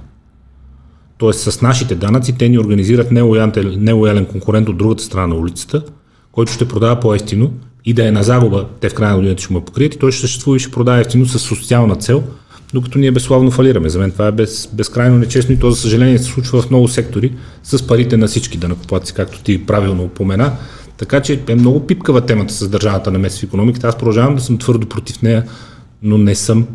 Тоест 1.19 1.51
с 1.51 1.61
нашите 1.61 1.95
данъци 1.95 2.38
те 2.38 2.49
ни 2.49 2.59
организират 2.59 3.11
нелоялен 3.11 4.25
конкурент 4.25 4.69
от 4.69 4.77
другата 4.77 5.03
страна 5.03 5.27
на 5.27 5.35
улицата, 5.35 5.83
който 6.31 6.51
ще 6.51 6.67
продава 6.67 6.99
по-ефтино 6.99 7.53
и 7.85 7.93
да 7.93 8.07
е 8.07 8.11
на 8.11 8.23
загуба, 8.23 8.65
те 8.79 8.89
в 8.89 8.93
края 8.93 9.11
на 9.11 9.17
годината 9.17 9.41
ще 9.41 9.53
му 9.53 9.61
покрият 9.61 9.95
и 9.95 9.99
той 9.99 10.11
ще 10.11 10.21
съществува 10.21 10.57
и 10.57 10.59
ще 10.59 10.71
продава 10.71 10.99
ефтино 10.99 11.25
с 11.25 11.39
социална 11.39 11.95
цел, 11.95 12.23
докато 12.73 12.99
ние 12.99 13.11
безславно 13.11 13.51
фалираме. 13.51 13.89
За 13.89 13.99
мен 13.99 14.11
това 14.11 14.27
е 14.27 14.31
без, 14.31 14.69
безкрайно 14.73 15.17
нечестно 15.17 15.55
и 15.55 15.59
то, 15.59 15.71
за 15.71 15.81
съжаление, 15.81 16.17
се 16.17 16.23
случва 16.23 16.61
в 16.61 16.69
много 16.69 16.88
сектори 16.88 17.33
с 17.63 17.88
парите 17.88 18.17
на 18.17 18.27
всички 18.27 18.57
данъкоплатци, 18.57 19.13
както 19.13 19.43
ти 19.43 19.65
правилно 19.65 20.03
упомена. 20.03 20.53
Така 20.97 21.21
че 21.21 21.41
е 21.47 21.55
много 21.55 21.88
пипкава 21.88 22.21
темата 22.21 22.53
с 22.53 22.69
държавата 22.69 23.11
на 23.11 23.19
месец 23.19 23.39
в 23.39 23.43
економиката. 23.43 23.88
Аз 23.88 23.97
продължавам 23.97 24.35
да 24.35 24.41
съм 24.41 24.57
твърдо 24.57 24.88
против 24.88 25.21
нея, 25.21 25.45
но 26.01 26.17
не 26.17 26.35
съм 26.35 26.67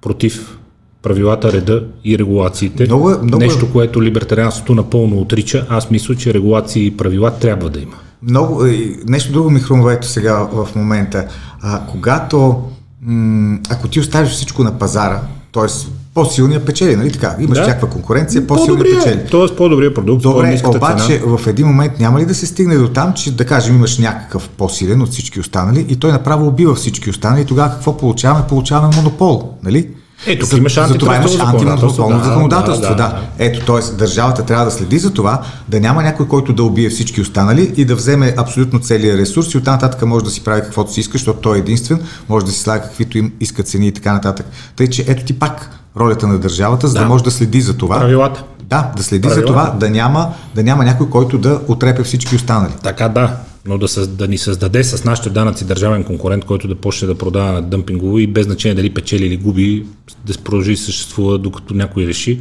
против 0.00 0.59
правилата, 1.02 1.52
реда 1.52 1.84
и 2.04 2.18
регулациите. 2.18 2.84
Много, 2.84 3.14
много... 3.22 3.44
Нещо, 3.44 3.72
което 3.72 4.02
либертарианството 4.02 4.74
напълно 4.74 5.18
отрича. 5.18 5.66
Аз 5.68 5.90
мисля, 5.90 6.16
че 6.16 6.34
регулации 6.34 6.86
и 6.86 6.96
правила 6.96 7.30
трябва 7.30 7.70
да 7.70 7.80
има. 7.80 7.94
Много, 8.22 8.64
нещо 9.06 9.32
друго 9.32 9.50
ми 9.50 9.60
хрумва 9.60 9.92
ето 9.92 10.08
сега 10.08 10.48
в 10.52 10.68
момента. 10.76 11.26
А, 11.60 11.80
когато, 11.90 12.62
м- 13.02 13.58
ако 13.70 13.88
ти 13.88 14.00
оставиш 14.00 14.30
всичко 14.30 14.64
на 14.64 14.78
пазара, 14.78 15.20
т.е. 15.52 15.66
по-силния 16.14 16.64
печели, 16.64 16.96
нали 16.96 17.12
така? 17.12 17.36
Имаш 17.40 17.58
да. 17.58 17.66
някаква 17.66 17.88
конкуренция, 17.88 18.46
по-силния 18.46 18.84
печели. 18.84 19.20
Тоест 19.30 19.56
по-добрия 19.56 19.94
продукт. 19.94 20.22
Добре, 20.22 20.60
обаче 20.66 21.18
цена. 21.18 21.36
в 21.36 21.46
един 21.46 21.66
момент 21.66 21.92
няма 21.98 22.20
ли 22.20 22.26
да 22.26 22.34
се 22.34 22.46
стигне 22.46 22.76
до 22.76 22.88
там, 22.88 23.12
че 23.12 23.36
да 23.36 23.46
кажем 23.46 23.76
имаш 23.76 23.98
някакъв 23.98 24.48
по-силен 24.48 25.02
от 25.02 25.08
всички 25.08 25.40
останали 25.40 25.86
и 25.88 25.96
той 25.96 26.12
направо 26.12 26.46
убива 26.46 26.74
всички 26.74 27.10
останали, 27.10 27.44
тогава 27.44 27.70
какво 27.70 27.96
получаваме? 27.96 28.46
Получаваме 28.48 28.96
монопол, 28.96 29.54
нали? 29.62 29.88
Ето, 30.26 30.46
за, 30.46 30.56
имаш 30.56 30.74
за 30.74 30.98
това 30.98 31.16
имаш 31.16 31.38
антимонополно 31.40 32.18
да, 32.18 32.24
законодателство. 32.24 32.94
Да, 32.94 32.94
да, 32.94 33.08
да. 33.08 33.20
Ето, 33.38 33.66
т.е. 33.66 33.94
държавата 33.94 34.44
трябва 34.44 34.64
да 34.64 34.70
следи 34.70 34.98
за 34.98 35.12
това, 35.12 35.42
да 35.68 35.80
няма 35.80 36.02
някой, 36.02 36.28
който 36.28 36.52
да 36.52 36.64
убие 36.64 36.88
всички 36.88 37.20
останали 37.20 37.72
и 37.76 37.84
да 37.84 37.94
вземе 37.94 38.34
абсолютно 38.36 38.80
целият 38.80 39.18
ресурс 39.18 39.54
и 39.54 39.58
оттам 39.58 39.74
нататък 39.74 40.06
може 40.06 40.24
да 40.24 40.30
си 40.30 40.44
прави 40.44 40.60
каквото 40.60 40.92
си 40.92 41.00
иска, 41.00 41.12
защото 41.12 41.40
той 41.40 41.56
е 41.56 41.58
единствен, 41.58 42.00
може 42.28 42.46
да 42.46 42.52
си 42.52 42.60
слага 42.60 42.82
каквито 42.82 43.18
им 43.18 43.32
иска 43.40 43.62
цени 43.62 43.88
и 43.88 43.92
така 43.92 44.12
нататък. 44.12 44.46
Тъй, 44.76 44.90
че 44.90 45.04
ето 45.08 45.24
ти 45.24 45.38
пак 45.38 45.70
ролята 45.96 46.26
на 46.26 46.38
държавата, 46.38 46.88
за 46.88 46.94
да, 46.94 47.00
да 47.00 47.06
може 47.06 47.24
да 47.24 47.30
следи 47.30 47.60
за 47.60 47.76
това. 47.76 47.98
Правилата. 47.98 48.44
Да, 48.62 48.90
да 48.96 49.02
следи 49.02 49.28
Правилата. 49.28 49.40
за 49.40 49.46
това, 49.46 49.70
да 49.70 49.90
няма, 49.90 50.28
да 50.54 50.62
няма 50.62 50.84
някой, 50.84 51.10
който 51.10 51.38
да 51.38 51.60
отрепе 51.68 52.02
всички 52.02 52.36
останали. 52.36 52.72
Така, 52.82 53.08
да 53.08 53.36
но 53.66 53.78
да, 53.78 53.88
съ, 53.88 54.06
да 54.06 54.28
ни 54.28 54.38
създаде 54.38 54.84
с 54.84 55.04
нашите 55.04 55.30
данъци 55.30 55.64
държавен 55.64 56.04
конкурент, 56.04 56.44
който 56.44 56.68
да 56.68 56.74
почне 56.74 57.08
да 57.08 57.18
продава 57.18 57.52
на 57.52 57.62
дъмпингово 57.62 58.18
и 58.18 58.26
без 58.26 58.46
значение 58.46 58.74
дали 58.74 58.94
печели 58.94 59.26
или 59.26 59.36
губи, 59.36 59.86
да 60.26 60.38
продължи 60.44 60.76
съществува 60.76 61.38
докато 61.38 61.74
някой 61.74 62.06
реши. 62.06 62.40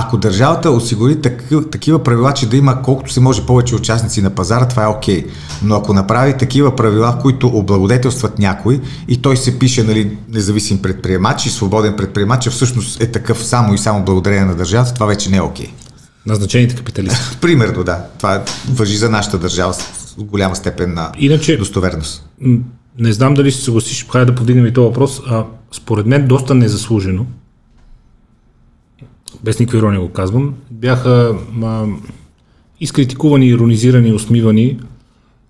Ако 0.00 0.16
държавата 0.16 0.70
осигури 0.70 1.20
такива, 1.20 1.70
такива 1.70 2.02
правила, 2.02 2.34
че 2.34 2.48
да 2.48 2.56
има 2.56 2.82
колкото 2.82 3.12
се 3.12 3.20
може 3.20 3.46
повече 3.46 3.74
участници 3.74 4.22
на 4.22 4.30
пазара, 4.30 4.68
това 4.68 4.84
е 4.84 4.86
окей. 4.86 5.22
Okay. 5.22 5.30
Но 5.62 5.76
ако 5.76 5.92
направи 5.92 6.36
такива 6.38 6.76
правила, 6.76 7.18
които 7.22 7.46
облагодетелстват 7.46 8.38
някой 8.38 8.80
и 9.08 9.22
той 9.22 9.36
се 9.36 9.58
пише 9.58 9.82
нали, 9.82 10.16
независим 10.28 10.82
предприемач 10.82 11.46
и 11.46 11.50
свободен 11.50 11.96
предприемач, 11.96 12.46
а 12.46 12.50
всъщност 12.50 13.00
е 13.00 13.06
такъв 13.06 13.44
само 13.44 13.74
и 13.74 13.78
само 13.78 14.04
благодарение 14.04 14.44
на 14.44 14.54
държавата, 14.54 14.94
това 14.94 15.06
вече 15.06 15.30
не 15.30 15.36
е 15.36 15.42
окей. 15.42 15.66
Okay. 15.66 15.70
Назначените 16.26 16.74
капиталисти. 16.74 17.38
Примерно, 17.40 17.84
да. 17.84 18.04
Това 18.18 18.42
въжи 18.70 18.96
за 18.96 19.10
нашата 19.10 19.38
държава 19.38 19.74
голяма 20.24 20.56
степен 20.56 20.94
на 20.94 21.12
Иначе, 21.18 21.56
достоверност. 21.56 22.28
Не 22.98 23.12
знам 23.12 23.34
дали 23.34 23.52
се 23.52 23.62
съгласиш, 23.62 24.06
хайде 24.12 24.24
да 24.24 24.34
повдигнем 24.34 24.66
и 24.66 24.72
този 24.72 24.84
въпрос. 24.84 25.20
А, 25.26 25.44
според 25.72 26.06
мен 26.06 26.26
доста 26.26 26.54
незаслужено, 26.54 27.26
без 29.44 29.58
никаква 29.58 29.78
ирония 29.78 30.00
го 30.00 30.08
казвам, 30.08 30.54
бяха 30.70 31.36
а, 31.62 31.86
изкритикувани, 32.80 33.46
иронизирани, 33.46 34.12
усмивани 34.12 34.78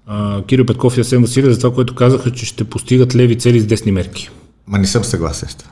а, 0.06 0.42
Кирил 0.42 0.66
Петков 0.66 0.96
и 0.96 1.00
Асен 1.00 1.22
Василев 1.22 1.52
за 1.52 1.58
това, 1.58 1.74
което 1.74 1.94
казаха, 1.94 2.30
че 2.30 2.46
ще 2.46 2.64
постигат 2.64 3.16
леви 3.16 3.38
цели 3.38 3.60
с 3.60 3.66
десни 3.66 3.92
мерки. 3.92 4.30
Ма 4.66 4.78
не 4.78 4.86
съм 4.86 5.04
съгласен 5.04 5.48
с 5.48 5.54
това. 5.54 5.70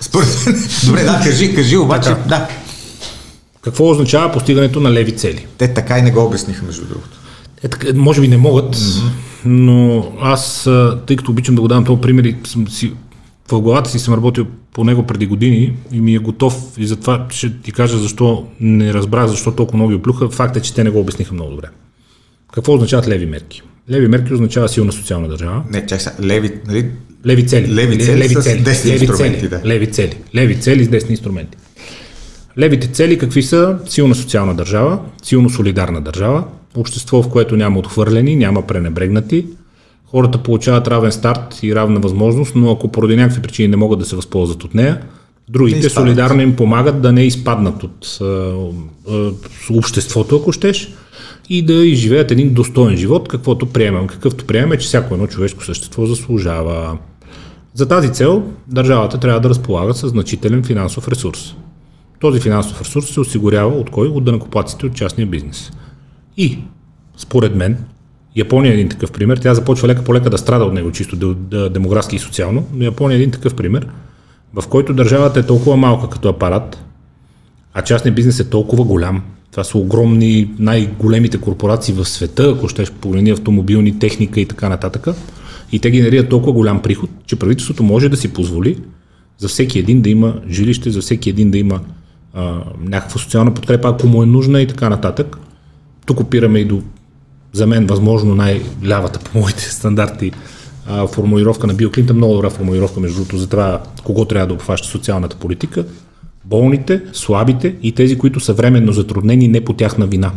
Според 0.00 0.46
мен. 0.46 0.54
Добре, 0.86 1.04
да, 1.04 1.20
кажи, 1.24 1.54
кажи, 1.54 1.76
обаче, 1.76 2.08
така. 2.08 2.28
да. 2.28 2.48
Какво 3.62 3.90
означава 3.90 4.32
постигането 4.32 4.80
на 4.80 4.92
леви 4.92 5.16
цели? 5.16 5.46
Те 5.58 5.74
така 5.74 5.98
и 5.98 6.02
не 6.02 6.10
го 6.10 6.24
обясниха, 6.24 6.64
между 6.64 6.86
другото. 6.86 7.21
Е, 7.62 7.68
така, 7.68 7.88
може 7.94 8.20
би 8.20 8.28
не 8.28 8.36
могат, 8.36 8.76
mm-hmm. 8.76 9.10
но 9.44 10.06
аз, 10.20 10.70
тъй 11.06 11.16
като 11.16 11.30
обичам 11.30 11.54
да 11.54 11.60
го 11.60 11.68
давам 11.68 11.84
този 11.84 12.00
пример 12.00 12.24
и 12.24 12.36
съм 12.44 12.68
си, 12.68 12.92
в 13.52 13.60
главата 13.60 13.90
си 13.90 13.98
съм 13.98 14.14
работил 14.14 14.46
по 14.72 14.84
него 14.84 15.06
преди 15.06 15.26
години 15.26 15.72
и 15.92 16.00
ми 16.00 16.14
е 16.14 16.18
готов 16.18 16.74
и 16.78 16.86
затова 16.86 17.26
ще 17.30 17.60
ти 17.60 17.72
кажа 17.72 17.98
защо 17.98 18.46
не 18.60 18.94
разбрах, 18.94 19.26
защо 19.26 19.52
толкова 19.52 19.76
много 19.76 19.94
оплюха. 19.94 20.30
Факт 20.30 20.56
е, 20.56 20.60
че 20.60 20.74
те 20.74 20.84
не 20.84 20.90
го 20.90 21.00
обясниха 21.00 21.34
много 21.34 21.50
добре. 21.50 21.66
Какво 22.52 22.74
означават 22.74 23.08
леви 23.08 23.26
мерки? 23.26 23.62
Леви 23.90 24.08
мерки 24.08 24.34
означава 24.34 24.68
силна 24.68 24.92
социална 24.92 25.28
държава. 25.28 25.64
Не, 25.70 25.86
чай 25.86 26.00
са, 26.00 26.12
леви, 26.22 26.52
нали? 26.66 26.90
Леви 27.26 27.46
цели. 27.46 27.74
Леви 27.74 27.98
цели, 27.98 28.18
леви 28.18 28.34
цели, 28.34 28.60
с 28.60 28.64
десни 28.64 28.90
леви 28.90 29.04
инструменти, 29.04 29.38
цели, 29.40 29.48
да. 29.48 29.62
Леви 29.64 29.86
цели. 29.86 30.16
Леви 30.34 30.60
цели 30.60 30.84
с 30.84 30.88
десни 30.88 31.10
инструменти. 31.10 31.58
Левите 32.58 32.86
цели 32.86 33.18
какви 33.18 33.42
са? 33.42 33.78
Силна 33.86 34.14
социална 34.14 34.54
държава, 34.54 34.98
силно 35.22 35.50
солидарна 35.50 36.00
държава, 36.00 36.44
общество, 36.76 37.22
в 37.22 37.28
което 37.28 37.56
няма 37.56 37.78
отхвърлени, 37.78 38.36
няма 38.36 38.66
пренебрегнати, 38.66 39.46
хората 40.06 40.38
получават 40.38 40.88
равен 40.88 41.12
старт 41.12 41.58
и 41.62 41.74
равна 41.74 42.00
възможност, 42.00 42.52
но 42.54 42.70
ако 42.70 42.88
поради 42.88 43.16
някакви 43.16 43.42
причини 43.42 43.68
не 43.68 43.76
могат 43.76 43.98
да 43.98 44.04
се 44.04 44.16
възползват 44.16 44.64
от 44.64 44.74
нея, 44.74 45.00
другите 45.48 45.90
солидарно 45.90 46.42
им 46.42 46.56
помагат 46.56 47.02
да 47.02 47.12
не 47.12 47.24
изпаднат 47.24 47.82
от 47.82 48.18
а, 48.20 48.24
а, 48.24 49.30
обществото, 49.70 50.36
ако 50.36 50.52
щеш, 50.52 50.92
и 51.48 51.62
да 51.62 51.72
изживеят 51.72 52.30
един 52.30 52.54
достоен 52.54 52.96
живот, 52.96 53.28
каквото 53.28 53.66
приемам, 53.66 54.06
какъвто 54.06 54.44
приемаме, 54.44 54.78
че 54.78 54.86
всяко 54.86 55.14
едно 55.14 55.26
човешко 55.26 55.64
същество 55.64 56.06
заслужава. 56.06 56.98
За 57.74 57.88
тази 57.88 58.12
цел 58.12 58.42
държавата 58.68 59.18
трябва 59.18 59.40
да 59.40 59.48
разполага 59.48 59.94
с 59.94 60.08
значителен 60.08 60.64
финансов 60.64 61.08
ресурс. 61.08 61.54
Този 62.22 62.40
финансов 62.40 62.80
ресурс 62.80 63.06
се 63.06 63.20
осигурява 63.20 63.74
от 63.74 63.90
кой? 63.90 64.08
От 64.08 64.24
дънакоплаците 64.24 64.86
от 64.86 64.94
частния 64.94 65.26
бизнес. 65.26 65.70
И, 66.36 66.58
според 67.16 67.54
мен, 67.54 67.76
Япония 68.36 68.70
е 68.70 68.74
един 68.74 68.88
такъв 68.88 69.12
пример. 69.12 69.36
Тя 69.36 69.54
започва 69.54 69.88
лека 69.88 70.04
по 70.04 70.14
лека 70.14 70.30
да 70.30 70.38
страда 70.38 70.64
от 70.64 70.72
него, 70.72 70.92
чисто 70.92 71.34
демографски 71.70 72.16
и 72.16 72.18
социално, 72.18 72.66
но 72.74 72.84
Япония 72.84 73.14
е 73.14 73.18
един 73.18 73.30
такъв 73.30 73.54
пример, 73.54 73.88
в 74.54 74.68
който 74.68 74.94
държавата 74.94 75.40
е 75.40 75.46
толкова 75.46 75.76
малка 75.76 76.08
като 76.08 76.28
апарат, 76.28 76.84
а 77.74 77.82
частният 77.82 78.14
бизнес 78.14 78.40
е 78.40 78.50
толкова 78.50 78.84
голям. 78.84 79.22
Това 79.50 79.64
са 79.64 79.78
огромни, 79.78 80.50
най-големите 80.58 81.38
корпорации 81.38 81.94
в 81.94 82.04
света, 82.04 82.54
ако 82.56 82.68
ще 82.68 82.84
погледни 82.84 83.30
автомобилни, 83.30 83.98
техника 83.98 84.40
и 84.40 84.46
така 84.46 84.68
нататък. 84.68 85.06
И 85.72 85.78
те 85.78 85.90
генерират 85.90 86.28
толкова 86.28 86.52
голям 86.52 86.82
приход, 86.82 87.10
че 87.26 87.36
правителството 87.36 87.82
може 87.82 88.08
да 88.08 88.16
си 88.16 88.32
позволи 88.32 88.78
за 89.38 89.48
всеки 89.48 89.78
един 89.78 90.02
да 90.02 90.10
има 90.10 90.34
жилище, 90.48 90.90
за 90.90 91.00
всеки 91.00 91.30
един 91.30 91.50
да 91.50 91.58
има 91.58 91.80
а, 92.34 92.64
някаква 92.80 93.20
социална 93.20 93.54
подкрепа, 93.54 93.88
ако 93.88 94.06
му 94.06 94.22
е 94.22 94.26
нужна 94.26 94.60
и 94.60 94.66
така 94.66 94.88
нататък. 94.88 95.36
Тук 96.06 96.20
опираме 96.20 96.58
и 96.58 96.64
до, 96.64 96.82
за 97.52 97.66
мен, 97.66 97.86
възможно 97.86 98.34
най-лявата 98.34 99.18
по 99.18 99.38
моите 99.38 99.62
стандарти 99.62 100.32
а, 100.86 101.06
формулировка 101.06 101.66
на 101.66 101.74
Бил 101.74 101.90
Клинтън, 101.90 102.16
много 102.16 102.34
добра 102.34 102.50
формулировка, 102.50 103.00
между 103.00 103.16
другото, 103.16 103.38
за 103.38 103.48
това 103.48 103.82
кого 104.04 104.24
трябва 104.24 104.46
да 104.46 104.54
обхваща 104.54 104.88
социалната 104.88 105.36
политика. 105.36 105.84
Болните, 106.44 107.02
слабите 107.12 107.76
и 107.82 107.92
тези, 107.92 108.18
които 108.18 108.40
са 108.40 108.52
временно 108.52 108.92
затруднени 108.92 109.48
не 109.48 109.64
по 109.64 109.72
тяхна 109.72 110.06
вина. 110.06 110.32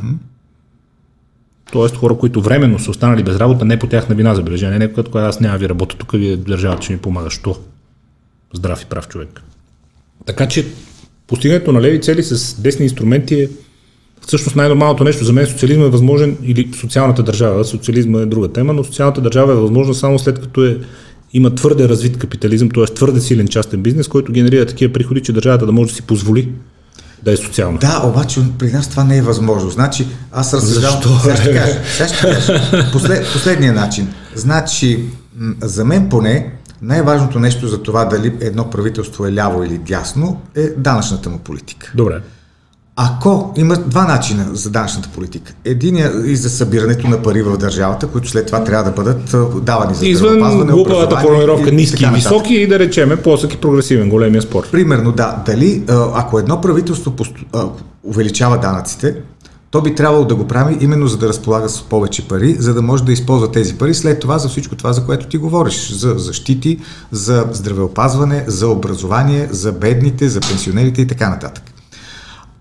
Тоест 1.72 1.96
хора, 1.96 2.18
които 2.18 2.42
временно 2.42 2.80
са 2.80 2.92
останали 2.92 3.24
без 3.24 3.38
работа, 3.38 3.66
не 3.66 3.80
по 3.80 3.88
тяхна 3.88 4.16
вина, 4.16 4.36
забележение. 4.36 4.80
Не 4.80 4.94
като 4.94 5.18
аз 5.18 5.40
няма 5.40 5.58
ви 5.58 5.70
работа 5.70 5.98
тук, 5.98 6.12
вие 6.12 6.38
държавата 6.38 6.82
ще 6.82 6.94
ми 6.94 7.00
помага. 7.00 7.30
Що? 7.30 7.58
Здрав 8.54 8.82
и 8.82 8.86
прав 8.86 9.08
човек. 9.08 9.42
Така 10.26 10.48
че 10.48 10.66
постигането 11.28 11.72
на 11.72 11.82
леви 11.82 12.02
цели 12.02 12.24
с 12.24 12.62
десни 12.62 12.86
инструменти 12.86 13.36
е 13.36 13.50
всъщност 14.28 14.56
най-нормалното 14.56 15.04
нещо. 15.04 15.26
За 15.26 15.34
мен 15.34 15.48
социализма 15.48 15.86
е 15.86 15.90
възможен, 15.90 16.38
или 16.44 16.72
социалната 16.80 17.24
държава, 17.24 17.66
социализма 17.66 18.20
е 18.20 18.26
друга 18.26 18.48
тема, 18.48 18.74
но 18.74 18.84
социалната 18.84 19.22
държава 19.22 19.54
е 19.54 19.56
възможна 19.56 19.94
само 19.94 20.20
след 20.20 20.40
като 20.40 20.66
е, 20.66 20.78
има 21.34 21.56
твърде 21.56 21.90
развит 21.90 22.18
капитализъм, 22.18 22.70
т.е. 22.70 22.86
твърде 22.86 23.22
силен 23.22 23.48
частен 23.48 23.82
бизнес, 23.82 24.08
който 24.08 24.32
генерира 24.32 24.66
такива 24.66 24.94
приходи, 24.94 25.22
че 25.22 25.34
държавата 25.34 25.66
да 25.66 25.72
може 25.72 25.90
да 25.90 25.96
си 25.96 26.02
позволи 26.02 26.50
да 27.24 27.32
е 27.32 27.38
социална. 27.38 27.80
Да, 27.80 28.02
обаче 28.06 28.40
при 28.60 28.72
нас 28.72 28.90
това 28.90 29.04
не 29.04 29.18
е 29.18 29.22
възможно. 29.22 29.70
Значи, 29.70 30.08
аз 30.32 30.54
разсъждавам. 30.54 31.20
Сега 31.22 31.36
ще 31.36 31.54
кажа. 31.54 31.80
Сега 31.98 32.08
ще 32.08 32.22
кажа. 32.22 32.92
Послед, 32.92 33.28
последния 33.34 33.74
начин. 33.74 34.08
Значи, 34.36 35.00
за 35.62 35.86
мен 35.86 36.10
поне, 36.10 36.52
най-важното 36.86 37.40
нещо 37.40 37.68
за 37.68 37.84
това 37.84 38.06
дали 38.06 38.34
едно 38.42 38.70
правителство 38.70 39.26
е 39.26 39.34
ляво 39.34 39.64
или 39.64 39.78
дясно 39.78 40.42
е 40.56 40.70
данъчната 40.70 41.30
му 41.30 41.38
политика. 41.38 41.92
Добре. 41.96 42.22
Ако 42.96 43.54
има 43.58 43.76
два 43.76 44.06
начина 44.06 44.46
за 44.54 44.70
данъчната 44.70 45.10
политика. 45.10 45.54
Един 45.66 45.98
е 45.98 46.12
и 46.26 46.36
за 46.36 46.50
събирането 46.50 47.08
на 47.08 47.22
пари 47.22 47.42
в 47.42 47.58
държавата, 47.58 48.08
които 48.08 48.30
след 48.30 48.46
това 48.46 48.64
трябва 48.64 48.84
да 48.84 48.92
бъдат 48.92 49.36
давани 49.66 49.96
за 49.96 50.08
Извън 50.08 50.68
глупавата 50.68 51.20
формулировка 51.20 51.72
ниски 51.72 52.04
и, 52.04 52.08
и 52.08 52.10
високи 52.10 52.54
и 52.54 52.68
да 52.68 52.80
речеме 52.80 53.16
плосък 53.16 53.54
и 53.54 53.58
прогресивен, 53.58 54.10
големия 54.10 54.42
спор. 54.42 54.70
Примерно, 54.72 55.12
да. 55.12 55.44
Дали 55.46 55.84
ако 56.14 56.40
едно 56.40 56.62
правителство 56.62 57.16
увеличава 58.04 58.60
данъците, 58.60 59.16
то 59.76 59.82
би 59.82 59.96
трябвало 59.96 60.26
да 60.26 60.36
го 60.36 60.48
прави 60.48 60.78
именно 60.82 61.08
за 61.08 61.18
да 61.18 61.28
разполага 61.28 61.70
с 61.70 61.82
повече 61.82 62.28
пари, 62.28 62.56
за 62.60 62.74
да 62.74 62.82
може 62.82 63.04
да 63.04 63.12
използва 63.12 63.52
тези 63.52 63.78
пари 63.78 63.94
след 63.94 64.20
това 64.20 64.38
за 64.38 64.50
всичко 64.50 64.76
това, 64.76 64.94
за 64.94 65.06
което 65.06 65.28
ти 65.28 65.38
говориш. 65.38 65.92
За 65.92 66.14
защити, 66.18 66.80
за 67.12 67.46
здравеопазване, 67.52 68.44
за 68.48 68.68
образование, 68.68 69.48
за 69.52 69.72
бедните, 69.72 70.30
за 70.30 70.40
пенсионерите 70.40 71.02
и 71.02 71.08
така 71.08 71.30
нататък. 71.30 71.64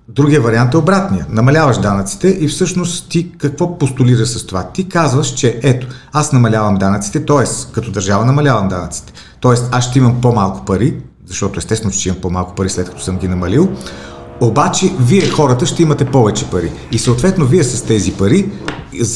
Другия 0.09 0.41
вариант 0.41 0.75
е 0.75 0.77
обратния. 0.77 1.27
Намаляваш 1.29 1.79
данъците 1.79 2.29
и 2.29 2.49
всъщност 2.49 3.09
ти 3.09 3.33
какво 3.39 3.79
постулираш 3.79 4.29
с 4.29 4.47
това? 4.47 4.71
Ти 4.75 4.89
казваш, 4.89 5.35
че 5.35 5.61
ето, 5.63 5.87
аз 6.13 6.33
намалявам 6.33 6.75
данъците, 6.75 7.25
т.е. 7.27 7.73
като 7.73 7.91
държава 7.91 8.25
намалявам 8.25 8.69
данъците. 8.69 9.13
Т.е. 9.43 9.55
аз 9.71 9.85
ще 9.85 9.99
имам 9.99 10.21
по-малко 10.21 10.65
пари, 10.65 10.97
защото 11.27 11.59
естествено, 11.59 11.93
че 11.93 12.09
имам 12.09 12.21
по-малко 12.21 12.55
пари 12.55 12.71
след 12.71 12.89
като 12.89 13.03
съм 13.03 13.19
ги 13.19 13.29
намалил. 13.29 13.69
Обаче, 14.45 14.93
вие 15.01 15.29
хората 15.29 15.67
ще 15.67 15.83
имате 15.83 16.05
повече 16.05 16.51
пари. 16.51 16.73
И 16.93 16.99
съответно, 16.99 17.47
вие 17.47 17.65
с 17.65 17.83
тези 17.83 18.13
пари, 18.13 18.51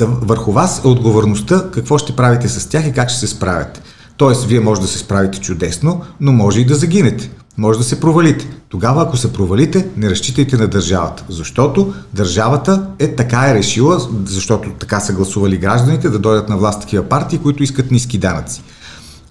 върху 0.01 0.53
вас 0.53 0.85
е 0.85 0.89
отговорността 0.89 1.65
какво 1.73 1.99
ще 1.99 2.17
правите 2.17 2.49
с 2.49 2.67
тях 2.69 2.87
и 2.87 2.93
как 2.93 3.11
ще 3.11 3.21
се 3.21 3.27
справяте. 3.27 3.81
Тоест, 4.17 4.45
вие 4.45 4.61
може 4.61 4.81
да 4.81 4.87
се 4.87 4.99
справите 4.99 5.41
чудесно, 5.41 6.01
но 6.21 6.33
може 6.33 6.61
и 6.61 6.65
да 6.65 6.75
загинете. 6.75 7.31
Може 7.59 7.79
да 7.79 7.85
се 7.85 8.01
провалите. 8.01 8.49
Тогава, 8.69 9.03
ако 9.03 9.17
се 9.17 9.33
провалите, 9.33 9.87
не 9.97 10.11
разчитайте 10.11 10.57
на 10.57 10.69
държавата. 10.69 11.25
Защото 11.29 11.95
държавата 12.15 12.87
е 12.99 13.15
така 13.15 13.51
е 13.51 13.55
решила, 13.55 14.09
защото 14.25 14.71
така 14.79 15.01
са 15.01 15.13
гласували 15.13 15.57
гражданите, 15.57 16.11
да 16.11 16.19
дойдат 16.19 16.49
на 16.49 16.57
власт 16.57 16.81
такива 16.81 17.05
партии, 17.05 17.39
които 17.39 17.63
искат 17.63 17.91
ниски 17.91 18.19
данъци. 18.19 18.63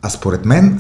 А 0.02 0.10
според 0.10 0.46
мен 0.46 0.80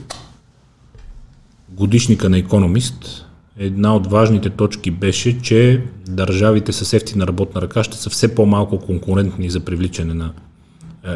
Годишника 1.69 2.29
на 2.29 2.39
економист 2.39 3.24
една 3.59 3.97
от 3.97 4.07
важните 4.07 4.51
точки 4.51 4.91
беше, 4.91 5.41
че 5.43 5.83
държавите 6.09 6.73
с 6.73 6.93
ефтина 6.93 7.27
работна 7.27 7.63
ръка 7.63 7.85
ще 7.85 7.97
са 7.97 8.11
все 8.11 8.35
по-малко 8.35 8.79
конкурентни 8.79 9.51
за 9.51 9.61
привличане 9.61 10.15
на 10.15 10.33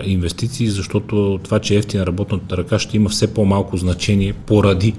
инвестиции, 0.05 0.69
защото 0.69 1.41
това, 1.45 1.59
че 1.59 1.77
ефтина 1.77 2.07
работната 2.07 2.57
ръка 2.57 2.79
ще 2.79 2.97
има 2.97 3.09
все 3.09 3.35
по-малко 3.35 3.77
значение 3.77 4.33
поради 4.33 4.95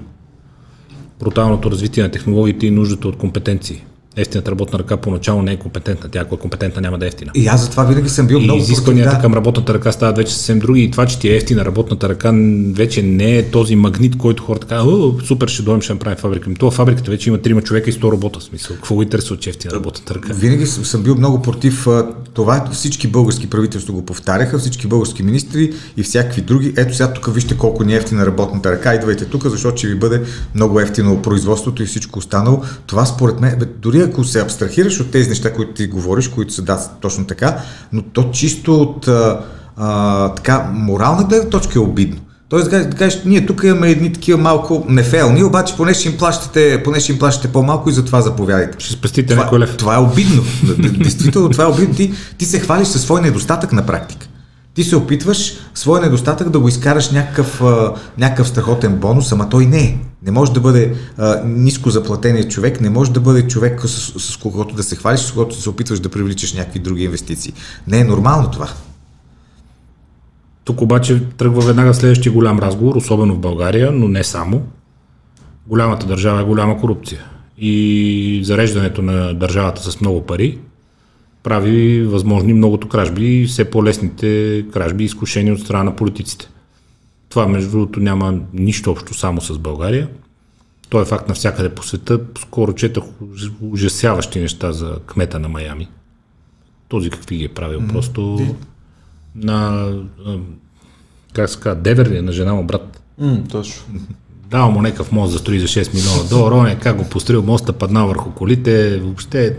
бруталното 1.20 1.70
развитие 1.70 2.02
на 2.02 2.10
технологиите 2.10 2.66
и 2.66 2.70
нуждата 2.70 3.08
от 3.08 3.16
компетенции 3.16 3.84
ефтината 4.16 4.50
работна 4.50 4.78
ръка 4.78 4.96
поначало 4.96 5.42
не 5.42 5.52
е 5.52 5.56
компетентна. 5.56 6.08
Тя 6.08 6.20
ако 6.20 6.34
е 6.34 6.38
компетентна 6.38 6.82
няма 6.82 6.98
да 6.98 7.04
е 7.04 7.08
ефтина. 7.08 7.30
И 7.34 7.46
аз 7.46 7.60
затова 7.60 7.84
винаги 7.84 8.08
съм 8.08 8.26
бил 8.26 8.36
и 8.36 8.40
много 8.40 8.60
изискванията 8.60 9.16
да. 9.16 9.20
към 9.20 9.34
работната 9.34 9.74
ръка 9.74 9.92
стават 9.92 10.16
вече 10.16 10.34
съвсем 10.34 10.58
други. 10.58 10.82
И 10.82 10.90
това, 10.90 11.06
че 11.06 11.18
ти 11.18 11.28
е 11.28 11.36
ефтина 11.36 11.64
работната 11.64 12.08
ръка, 12.08 12.32
вече 12.72 13.02
не 13.02 13.38
е 13.38 13.50
този 13.50 13.76
магнит, 13.76 14.16
който 14.16 14.42
хората 14.42 14.66
казват, 14.66 15.26
супер, 15.26 15.48
ще 15.48 15.62
дойдем, 15.62 15.82
ще 15.82 15.92
направим 15.92 16.18
фабрика. 16.18 16.54
Това 16.58 16.70
фабриката 16.70 17.10
вече 17.10 17.28
има 17.28 17.38
трима 17.38 17.62
човека 17.62 17.90
и 17.90 17.92
100 17.92 18.02
робота. 18.02 18.40
Смисъл. 18.40 18.76
Какво 18.76 18.94
го 18.94 19.02
интересува, 19.02 19.40
че 19.40 19.50
е 19.50 19.52
ефтина 19.52 19.74
работната 19.74 20.14
ръка? 20.14 20.32
Винаги 20.34 20.66
съм 20.66 21.02
бил 21.02 21.14
много 21.14 21.42
против 21.42 21.86
това. 22.34 22.68
Всички 22.72 23.08
български 23.08 23.50
правителства 23.50 23.94
го 23.94 24.06
повтаряха, 24.06 24.58
всички 24.58 24.86
български 24.86 25.22
министри 25.22 25.72
и 25.96 26.02
всякакви 26.02 26.42
други. 26.42 26.74
Ето 26.76 26.96
сега 26.96 27.12
тук 27.12 27.34
вижте 27.34 27.56
колко 27.56 27.84
ни 27.84 27.94
е 27.94 27.96
ефтина 27.96 28.26
работната 28.26 28.72
ръка. 28.72 28.94
Идвайте 28.94 29.24
тук, 29.24 29.48
защото 29.48 29.76
ще 29.76 29.86
ви 29.86 29.94
бъде 29.94 30.22
много 30.54 30.80
ефтино 30.80 31.22
производството 31.22 31.82
и 31.82 31.86
всичко 31.86 32.18
останало. 32.18 32.62
Това 32.86 33.06
според 33.06 33.40
мен, 33.40 33.60
дори 33.78 33.99
ако 34.02 34.24
се 34.24 34.40
абстрахираш 34.40 35.00
от 35.00 35.10
тези 35.10 35.28
неща, 35.28 35.52
които 35.52 35.72
ти 35.72 35.86
говориш, 35.86 36.28
които 36.28 36.52
са 36.52 36.62
да, 36.62 36.88
точно 37.00 37.26
така, 37.26 37.58
но 37.92 38.02
то 38.02 38.30
чисто 38.30 38.82
от 38.82 39.08
а, 39.08 39.40
а, 39.76 40.28
така 40.34 40.70
морална 40.72 41.24
гледна 41.24 41.50
точка 41.50 41.78
е 41.78 41.82
обидно. 41.82 42.20
Тоест 42.50 42.70
да 42.70 42.90
кажеш, 42.90 43.22
ние 43.24 43.46
тук 43.46 43.62
имаме 43.64 43.90
едни 43.90 44.12
такива 44.12 44.38
малко 44.38 44.84
нефелни, 44.88 45.44
обаче 45.44 45.76
поне 45.76 45.94
ще 45.94 46.08
им 46.08 46.16
плащате, 46.18 46.82
поне 46.84 47.00
ще 47.00 47.12
им 47.12 47.18
плащате 47.18 47.52
по-малко 47.52 47.90
и 47.90 47.92
затова 47.92 48.20
заповядайте. 48.20 48.84
Ще 48.84 48.92
спестите 48.92 49.34
някой 49.34 49.58
лев. 49.58 49.76
Това 49.76 49.94
е 49.94 49.98
обидно. 49.98 50.42
Действително, 50.98 51.48
това 51.48 51.64
е 51.64 51.66
обидно. 51.66 51.94
Ти, 51.94 52.12
ти 52.38 52.44
се 52.44 52.60
хвалиш 52.60 52.88
със 52.88 53.02
свой 53.02 53.20
недостатък 53.20 53.72
на 53.72 53.86
практика. 53.86 54.26
Ти 54.74 54.84
се 54.84 54.96
опитваш 54.96 55.52
своя 55.74 56.02
недостатък 56.02 56.50
да 56.50 56.60
го 56.60 56.68
изкараш 56.68 57.10
някакъв, 57.10 57.62
някакъв 58.18 58.48
страхотен 58.48 58.96
бонус, 58.96 59.32
ама 59.32 59.48
той 59.48 59.66
не 59.66 59.82
е. 59.82 59.98
Не 60.22 60.30
може 60.30 60.52
да 60.52 60.60
бъде 60.60 60.94
а, 61.18 61.42
ниско 61.44 61.90
заплатеният 61.90 62.50
човек, 62.50 62.80
не 62.80 62.90
може 62.90 63.12
да 63.12 63.20
бъде 63.20 63.48
човек 63.48 63.80
с, 63.80 64.20
с 64.20 64.36
когото 64.36 64.74
да 64.74 64.82
се 64.82 64.96
хвалиш, 64.96 65.20
с 65.20 65.32
когото 65.32 65.60
се 65.60 65.70
опитваш 65.70 66.00
да 66.00 66.08
привличаш 66.08 66.52
някакви 66.52 66.78
други 66.78 67.04
инвестиции. 67.04 67.52
Не 67.86 67.98
е 67.98 68.04
нормално 68.04 68.50
това. 68.50 68.68
Тук 70.64 70.80
обаче 70.80 71.22
тръгва 71.36 71.60
веднага 71.60 71.94
следващия 71.94 72.32
голям 72.32 72.58
разговор, 72.58 72.96
особено 72.96 73.34
в 73.34 73.38
България, 73.38 73.92
но 73.92 74.08
не 74.08 74.24
само. 74.24 74.62
Голямата 75.66 76.06
държава 76.06 76.40
е 76.40 76.44
голяма 76.44 76.80
корупция. 76.80 77.20
И 77.58 78.40
зареждането 78.44 79.02
на 79.02 79.34
държавата 79.34 79.82
с 79.82 80.00
много 80.00 80.26
пари 80.26 80.58
прави 81.42 82.02
възможни 82.02 82.54
многото 82.54 82.88
кражби 82.88 83.42
и 83.42 83.46
все 83.46 83.70
по-лесните 83.70 84.64
кражби 84.72 85.04
и 85.04 85.06
изкушени 85.06 85.52
от 85.52 85.60
страна 85.60 85.84
на 85.84 85.96
политиците. 85.96 86.48
Това, 87.28 87.48
между 87.48 87.70
другото, 87.70 88.00
няма 88.00 88.38
нищо 88.52 88.90
общо 88.90 89.14
само 89.14 89.40
с 89.40 89.58
България. 89.58 90.08
То 90.88 91.00
е 91.00 91.04
факт 91.04 91.28
навсякъде 91.28 91.68
по 91.68 91.82
света. 91.82 92.20
Скоро 92.38 92.72
четах 92.72 93.04
ужасяващи 93.60 94.40
неща 94.40 94.72
за 94.72 94.98
кмета 95.06 95.38
на 95.38 95.48
Майами. 95.48 95.88
Този 96.88 97.10
какви 97.10 97.36
ги 97.36 97.44
е 97.44 97.48
правил. 97.48 97.80
Mm-hmm. 97.80 97.92
Просто 97.92 98.46
на 99.34 99.92
как 101.32 101.50
се 101.50 101.60
казва, 101.60 101.82
Девер 101.82 102.06
е 102.06 102.22
на 102.22 102.32
жена 102.32 102.54
му 102.54 102.64
брат. 102.64 103.02
Mm, 103.20 103.50
точно. 103.50 103.84
Дал 104.50 104.70
му 104.70 104.82
някакъв 104.82 105.12
мост 105.12 105.32
за 105.32 105.38
строи 105.38 105.60
за 105.60 105.66
6 105.66 105.94
милиона 105.94 106.28
долара, 106.28 106.54
он 106.54 106.66
е 106.66 106.78
как 106.78 106.96
го 106.96 107.08
построил 107.08 107.42
моста, 107.42 107.72
паднал 107.72 108.08
върху 108.08 108.30
колите, 108.30 108.98
въобще 108.98 109.56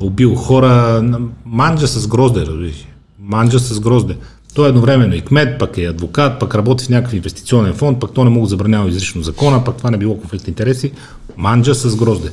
убил 0.00 0.34
хора, 0.34 1.02
манджа 1.46 1.86
с 1.86 2.06
грозде, 2.06 2.40
разбираш. 2.40 2.86
Манджа 3.20 3.58
с 3.58 3.80
грозде. 3.80 4.16
Той 4.54 4.66
е 4.66 4.68
едновременно 4.68 5.14
и 5.14 5.20
кмет, 5.20 5.58
пък 5.58 5.78
е 5.78 5.84
адвокат, 5.84 6.40
пък 6.40 6.54
работи 6.54 6.84
в 6.84 6.88
някакъв 6.88 7.14
инвестиционен 7.14 7.74
фонд, 7.74 8.00
пък 8.00 8.12
то 8.12 8.24
не 8.24 8.30
мога 8.30 8.46
да 8.46 8.50
забранява 8.50 8.88
изрично 8.88 9.22
закона, 9.22 9.64
пък 9.64 9.76
това 9.76 9.90
не 9.90 9.96
било 9.96 10.18
конфликт 10.18 10.46
на 10.46 10.50
интереси. 10.50 10.92
Манджа 11.36 11.74
с 11.74 11.96
грозде. 11.96 12.30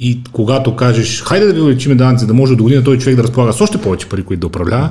И 0.00 0.20
когато 0.32 0.76
кажеш, 0.76 1.22
хайде 1.22 1.46
да 1.46 1.52
ви 1.52 1.60
увеличим 1.60 1.96
данъци, 1.96 2.26
да 2.26 2.34
може 2.34 2.56
до 2.56 2.62
година 2.62 2.84
този 2.84 2.98
човек 2.98 3.16
да 3.16 3.22
разполага 3.22 3.52
с 3.52 3.60
още 3.60 3.78
повече 3.78 4.08
пари, 4.08 4.22
които 4.22 4.40
да 4.40 4.46
управлява, 4.46 4.90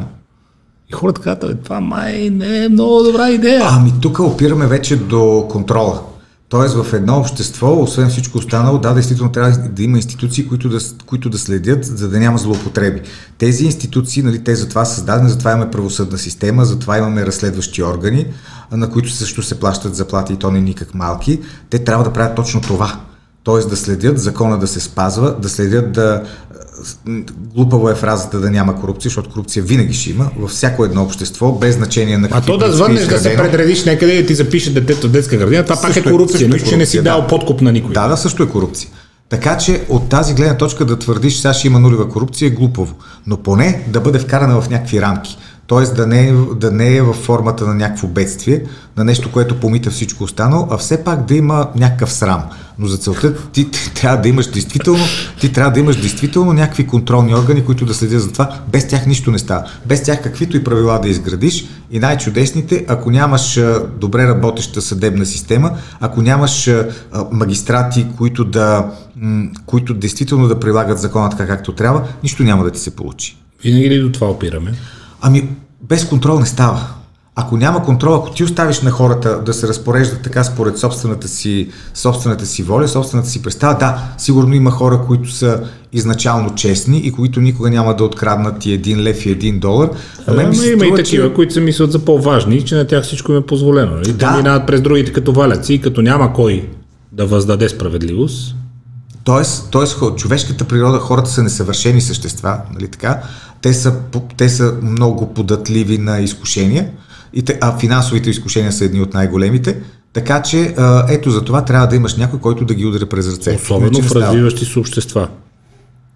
и 0.89 0.93
хората 0.93 1.21
казват, 1.21 1.63
това 1.63 1.79
май 1.81 2.29
не 2.29 2.65
е 2.65 2.69
много 2.69 3.03
добра 3.03 3.29
идея. 3.29 3.61
Ами 3.69 3.93
тук 4.01 4.19
опираме 4.19 4.67
вече 4.67 4.95
до 4.95 5.47
контрола. 5.49 6.01
Тоест 6.49 6.75
в 6.75 6.93
едно 6.93 7.17
общество, 7.17 7.81
освен 7.81 8.09
всичко 8.09 8.37
останало, 8.37 8.77
да, 8.77 8.93
действително 8.93 9.31
трябва 9.31 9.51
да 9.51 9.83
има 9.83 9.97
институции, 9.97 10.47
които 10.47 10.69
да, 10.69 10.77
които 11.05 11.29
да 11.29 11.37
следят, 11.37 11.85
за 11.85 12.09
да 12.09 12.19
няма 12.19 12.37
злоупотреби. 12.37 13.01
Тези 13.37 13.65
институции, 13.65 14.23
нали, 14.23 14.43
те 14.43 14.55
затова 14.55 14.85
са 14.85 14.95
създадени, 14.95 15.29
затова 15.29 15.51
имаме 15.51 15.71
правосъдна 15.71 16.17
система, 16.17 16.65
затова 16.65 16.97
имаме 16.97 17.25
разследващи 17.25 17.83
органи, 17.83 18.27
на 18.71 18.89
които 18.89 19.09
също 19.09 19.43
се 19.43 19.59
плащат 19.59 19.95
заплати 19.95 20.33
и 20.33 20.37
то 20.37 20.51
не 20.51 20.61
никак 20.61 20.93
малки. 20.93 21.41
Те 21.69 21.83
трябва 21.83 22.03
да 22.03 22.13
правят 22.13 22.35
точно 22.35 22.61
това. 22.61 22.99
Тоест 23.45 23.69
да 23.69 23.77
следят 23.77 24.19
закона 24.19 24.59
да 24.59 24.67
се 24.67 24.79
спазва, 24.79 25.35
да 25.39 25.49
следят 25.49 25.91
да 25.91 26.23
глупаво 27.55 27.89
е 27.89 27.95
фразата 27.95 28.39
да 28.39 28.51
няма 28.51 28.75
корупция, 28.75 29.09
защото 29.09 29.29
корупция 29.29 29.63
винаги 29.63 29.93
ще 29.93 30.09
има 30.09 30.29
във 30.39 30.49
всяко 30.49 30.85
едно 30.85 31.03
общество, 31.03 31.51
без 31.51 31.75
значение 31.75 32.17
на 32.17 32.27
А 32.31 32.41
то 32.41 32.57
да 32.57 32.71
звъннеш 32.71 33.05
да 33.05 33.19
се 33.19 33.35
предредиш 33.35 33.85
някъде 33.85 34.13
и 34.13 34.25
ти 34.25 34.35
запише 34.35 34.73
детето 34.73 35.07
в 35.07 35.11
детска 35.11 35.37
градина, 35.37 35.63
това 35.63 35.81
пак 35.81 35.95
е 35.95 36.03
корупция, 36.03 36.49
нищо, 36.49 36.69
че 36.69 36.77
не 36.77 36.85
си 36.85 37.01
дал 37.01 37.27
подкуп 37.27 37.61
на 37.61 37.71
никой. 37.71 37.93
Да, 37.93 38.07
да, 38.07 38.17
също 38.17 38.43
е 38.43 38.49
корупция. 38.49 38.89
Така 39.29 39.57
че 39.57 39.81
от 39.89 40.09
тази 40.09 40.33
гледна 40.33 40.57
точка 40.57 40.85
да 40.85 40.99
твърдиш, 40.99 41.35
сега 41.35 41.53
ще 41.53 41.67
има 41.67 41.79
нулева 41.79 42.09
корупция 42.09 42.47
е 42.47 42.49
глупово. 42.49 42.95
Но 43.27 43.37
поне 43.37 43.83
да 43.87 44.01
бъде 44.01 44.19
вкарана 44.19 44.61
в 44.61 44.69
някакви 44.69 45.01
рамки. 45.01 45.37
Тоест 45.67 45.95
да 45.95 46.07
не, 46.07 46.27
е, 46.27 46.33
да 46.55 46.71
не 46.71 46.95
е 46.95 47.01
в 47.01 47.13
формата 47.13 47.67
на 47.67 47.75
някакво 47.75 48.07
бедствие, 48.07 48.63
на 48.97 49.03
нещо, 49.03 49.31
което 49.31 49.59
помита 49.59 49.89
всичко 49.89 50.23
останало, 50.23 50.67
а 50.71 50.77
все 50.77 51.03
пак 51.03 51.25
да 51.25 51.35
има 51.35 51.67
някакъв 51.75 52.11
срам. 52.13 52.43
Но 52.79 52.87
за 52.87 52.97
целта 52.97 53.35
ти, 53.51 53.71
ти 53.71 53.93
трябва 53.95 54.21
да 54.21 54.29
имаш 54.29 54.47
действително, 54.47 55.03
ти 55.39 55.53
трябва 55.53 55.71
да 55.71 55.79
имаш 55.79 56.01
действително 56.01 56.53
някакви 56.53 56.87
контролни 56.87 57.35
органи, 57.35 57.65
които 57.65 57.85
да 57.85 57.93
следят 57.93 58.21
за 58.21 58.31
това. 58.31 58.59
Без 58.67 58.87
тях 58.87 59.05
нищо 59.05 59.31
не 59.31 59.39
става. 59.39 59.63
Без 59.85 60.03
тях 60.03 60.23
каквито 60.23 60.57
и 60.57 60.63
правила 60.63 60.99
да 60.99 61.09
изградиш 61.09 61.65
и 61.91 61.99
най-чудесните, 61.99 62.85
ако 62.87 63.11
нямаш 63.11 63.59
добре 63.99 64.27
работеща 64.27 64.81
съдебна 64.81 65.25
система, 65.25 65.71
ако 65.99 66.21
нямаш 66.21 66.69
магистрати, 67.31 68.07
които 68.17 68.43
да, 68.43 68.91
които 69.65 69.93
действително 69.93 70.47
да 70.47 70.59
прилагат 70.59 70.99
закона 70.99 71.29
така 71.29 71.47
както 71.47 71.71
трябва, 71.71 72.07
нищо 72.23 72.43
няма 72.43 72.63
да 72.63 72.71
ти 72.71 72.79
се 72.79 72.95
получи. 72.95 73.37
Винаги 73.63 73.89
ли 73.89 73.99
до 73.99 74.11
това 74.11 74.27
опираме? 74.27 74.73
Ами, 75.27 75.47
без 75.81 76.05
контрол 76.05 76.39
не 76.39 76.45
става. 76.45 76.87
Ако 77.35 77.57
няма 77.57 77.83
контрол, 77.83 78.15
ако 78.15 78.31
ти 78.31 78.43
оставиш 78.43 78.81
на 78.81 78.91
хората 78.91 79.41
да 79.45 79.53
се 79.53 79.67
разпореждат 79.67 80.21
така 80.21 80.43
според 80.43 80.77
собствената 80.77 81.27
си, 81.27 81.69
собствената 81.93 82.45
си 82.45 82.63
воля, 82.63 82.87
собствената 82.87 83.29
си 83.29 83.41
представа, 83.41 83.77
да, 83.79 84.03
сигурно 84.17 84.53
има 84.53 84.71
хора, 84.71 85.01
които 85.07 85.31
са 85.31 85.63
изначално 85.93 86.55
честни 86.55 86.97
и 86.97 87.11
които 87.11 87.41
никога 87.41 87.69
няма 87.69 87.95
да 87.95 88.03
откраднат 88.03 88.65
и 88.65 88.73
един 88.73 89.03
лев 89.03 89.25
и 89.25 89.29
един 89.29 89.59
долар. 89.59 89.89
А 90.27 90.33
мен 90.33 90.49
ми 90.49 90.67
има 90.67 90.85
и 90.85 90.95
такива, 90.95 91.27
че... 91.27 91.33
които 91.33 91.53
се 91.53 91.61
мислят 91.61 91.91
за 91.91 91.99
по-важни, 91.99 92.65
че 92.65 92.75
на 92.75 92.87
тях 92.87 93.03
всичко 93.03 93.31
им 93.31 93.37
е 93.37 93.45
позволено. 93.45 93.91
И 93.91 93.95
нали? 93.95 94.13
Да. 94.13 94.31
да 94.31 94.37
минават 94.37 94.67
през 94.67 94.81
другите 94.81 95.13
като 95.13 95.33
валяци 95.33 95.73
и 95.73 95.81
като 95.81 96.01
няма 96.01 96.33
кой 96.33 96.69
да 97.11 97.25
въздаде 97.25 97.69
справедливост. 97.69 98.55
Тоест, 99.25 99.71
тоест 99.71 99.99
човешката 100.15 100.65
природа, 100.65 100.99
хората 100.99 101.29
са 101.29 101.43
несъвършени 101.43 102.01
същества, 102.01 102.57
нали 102.73 102.87
така? 102.87 103.21
Те 103.61 103.73
са, 103.73 103.95
те 104.37 104.49
са 104.49 104.77
много 104.81 105.33
податливи 105.33 105.97
на 105.97 106.19
изкушения, 106.19 106.89
а 107.61 107.77
финансовите 107.77 108.29
изкушения 108.29 108.71
са 108.71 108.85
едни 108.85 109.01
от 109.01 109.13
най-големите. 109.13 109.81
Така 110.13 110.41
че 110.41 110.75
ето 111.09 111.31
за 111.31 111.41
това 111.41 111.65
трябва 111.65 111.87
да 111.87 111.95
имаш 111.95 112.15
някой, 112.15 112.39
който 112.39 112.65
да 112.65 112.73
ги 112.73 112.85
удари 112.85 113.05
през 113.05 113.33
ръце. 113.33 113.55
Особено 113.55 114.01
в 114.01 114.11
развиващи 114.15 114.65
се 114.65 114.79
общества. 114.79 115.29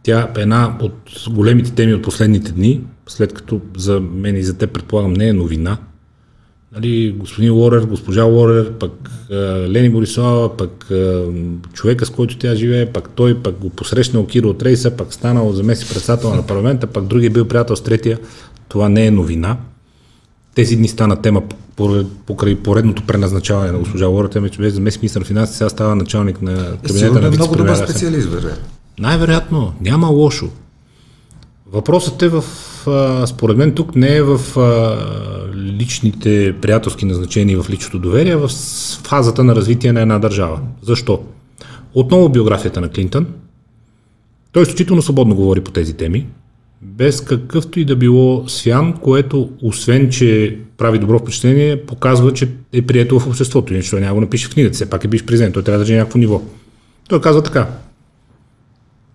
Тя 0.04 0.30
е 0.38 0.42
една 0.42 0.78
от 0.82 1.12
големите 1.30 1.72
теми 1.72 1.94
от 1.94 2.02
последните 2.02 2.52
дни, 2.52 2.82
след 3.08 3.34
като 3.34 3.62
за 3.78 4.00
мен 4.00 4.36
и 4.36 4.44
за 4.44 4.54
те 4.54 4.68
предполагам 4.68 5.14
не 5.14 5.28
е 5.28 5.34
новина. 5.34 5.78
Нали, 6.76 7.12
господин 7.12 7.54
Лорер, 7.54 7.86
госпожа 7.86 8.24
Лорер, 8.24 8.74
пък 8.74 8.92
Лени 9.68 9.90
Борисова, 9.90 10.58
пък 10.58 10.92
човека 11.74 12.06
с 12.06 12.10
който 12.10 12.38
тя 12.38 12.56
живее, 12.56 12.86
пък 12.86 13.10
той, 13.16 13.42
пък 13.42 13.56
го 13.56 13.70
посрещнал 13.70 14.26
Киро 14.26 14.50
от 14.50 14.64
Рейса, 14.64 14.92
пък 14.92 15.14
станал 15.14 15.54
заместник 15.54 15.94
председател 15.94 16.36
на 16.36 16.48
парламента, 16.48 16.88
пък 16.88 17.06
други 17.06 17.26
е 17.26 17.30
бил 17.30 17.46
приятел 17.46 17.76
с 17.76 17.84
третия. 17.84 18.20
Това 18.68 18.90
не 18.90 19.06
е 19.06 19.12
новина. 19.12 19.58
Тези 20.56 20.76
дни 20.76 20.88
стана 20.88 21.22
тема 21.22 21.42
покрай 22.26 22.56
поредното 22.56 23.04
преназначаване 23.08 23.72
на 23.72 23.80
госпожа 23.80 24.06
Лорер. 24.06 24.30
Тя 24.30 24.50
че 24.50 24.70
заместник 24.70 25.02
министър 25.02 25.20
на 25.20 25.26
финансите, 25.26 25.58
сега 25.58 25.70
става 25.70 25.96
началник 25.96 26.42
на 26.42 26.78
кабинета 26.88 27.22
на 27.22 27.28
е 27.28 27.32
много 27.32 27.56
добър 27.56 27.76
специалист, 27.76 28.28
вероятно. 28.28 28.66
Най-вероятно. 29.00 29.74
Няма 29.82 30.08
лошо. 30.08 30.50
Въпросът 31.72 32.22
е 32.22 32.30
в, 32.30 32.44
според 33.28 33.58
мен 33.58 33.72
тук 33.72 33.96
не 33.96 34.16
е 34.16 34.24
в 34.24 34.40
личните 35.56 36.56
приятелски 36.62 37.06
назначения 37.06 37.62
в 37.62 37.70
личното 37.70 38.00
доверие, 38.00 38.34
а 38.34 38.38
в 38.38 38.50
фазата 39.04 39.44
на 39.44 39.56
развитие 39.56 39.94
на 39.94 40.02
една 40.02 40.20
държава. 40.20 40.60
Защо? 40.82 41.24
Отново 41.94 42.30
биографията 42.30 42.82
на 42.82 42.90
Клинтън. 42.90 43.28
Той 44.52 44.64
изключително 44.64 45.02
свободно 45.02 45.36
говори 45.36 45.62
по 45.62 45.72
тези 45.72 45.94
теми, 45.94 46.28
без 46.82 47.22
какъвто 47.22 47.80
и 47.80 47.86
да 47.86 47.96
било 47.96 48.48
свян, 48.48 48.94
което 48.94 49.50
освен, 49.62 50.10
че 50.10 50.58
прави 50.78 51.00
добро 51.00 51.20
впечатление, 51.20 51.86
показва, 51.86 52.34
че 52.34 52.50
е 52.74 52.82
приятел 52.82 53.20
в 53.20 53.28
обществото. 53.28 53.74
Иначе 53.74 53.90
той 53.90 54.02
няма 54.02 54.16
го 54.16 54.22
напише 54.22 54.48
в 54.48 54.54
книгата, 54.54 54.74
все 54.74 54.90
пак 54.90 55.04
е 55.04 55.08
биш 55.08 55.26
президент, 55.26 55.54
той 55.54 55.64
трябва 55.64 55.78
да 55.78 55.86
държи 55.86 55.96
някакво 55.96 56.20
ниво. 56.20 56.42
Той 57.10 57.22
казва 57.22 57.44
така, 57.44 57.68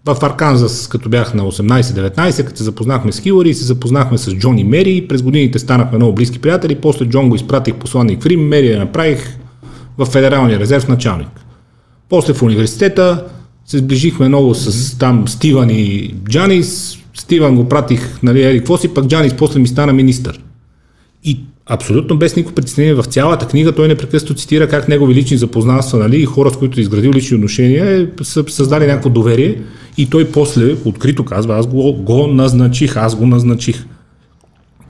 в 0.07 0.17
Арканзас, 0.23 0.89
като 0.89 1.09
бях 1.09 1.35
на 1.35 1.43
18-19, 1.43 2.45
като 2.45 2.57
се 2.57 2.65
запознахме 2.65 3.13
с 3.13 3.21
Хилари 3.21 3.55
се 3.55 3.65
запознахме 3.65 4.19
с 4.19 4.35
Джон 4.35 4.59
и 4.59 4.65
Мери, 4.65 5.07
през 5.09 5.23
годините 5.23 5.59
станахме 5.59 5.99
много 5.99 6.15
близки 6.15 6.39
приятели, 6.39 6.75
после 6.75 7.07
Джон 7.07 7.29
го 7.29 7.37
изпратих 7.37 7.75
посланник 7.75 8.23
в 8.23 8.27
Рим, 8.27 8.49
Мери 8.49 8.71
я 8.71 8.79
направих 8.79 9.39
в 9.99 10.07
Федералния 10.07 10.59
резерв 10.59 10.89
началник. 10.89 11.29
После 12.09 12.35
в 12.35 12.43
университета 12.43 13.25
се 13.67 13.79
сближихме 13.79 14.29
много 14.29 14.55
с 14.55 14.99
там 14.99 15.29
Стиван 15.29 15.71
и 15.71 16.15
Джанис, 16.29 16.99
Стиван 17.15 17.57
го 17.57 17.69
пратих, 17.69 18.23
нали, 18.23 18.43
еди, 18.43 18.59
какво 18.59 18.79
пък 18.95 19.07
Джанис 19.07 19.35
после 19.37 19.61
ми 19.61 19.69
стана 19.69 19.93
министър. 19.93 20.41
И 21.25 21.41
абсолютно 21.67 22.19
без 22.19 22.37
никакво 22.37 22.55
притеснение 22.55 22.95
в 22.95 23.05
цялата 23.05 23.49
книга 23.49 23.73
той 23.73 23.89
непрекъснато 23.89 24.35
цитира 24.35 24.69
как 24.69 24.89
негови 24.89 25.15
лични 25.15 25.37
запознанства 25.37 25.99
нали, 25.99 26.23
и 26.23 26.25
хора, 26.25 26.51
с 26.51 26.57
които 26.57 26.81
е 26.81 26.83
изградил 26.83 27.11
лични 27.13 27.37
отношения, 27.37 28.11
са 28.23 28.45
създали 28.49 28.87
някакво 28.87 29.11
доверие 29.11 29.63
и 29.97 30.11
той 30.11 30.33
после 30.33 30.77
открито 30.85 31.25
казва, 31.25 31.59
аз 31.59 31.67
го, 31.67 31.93
го 31.93 32.27
назначих, 32.27 32.97
аз 32.97 33.17
го 33.17 33.27
назначих. 33.27 33.87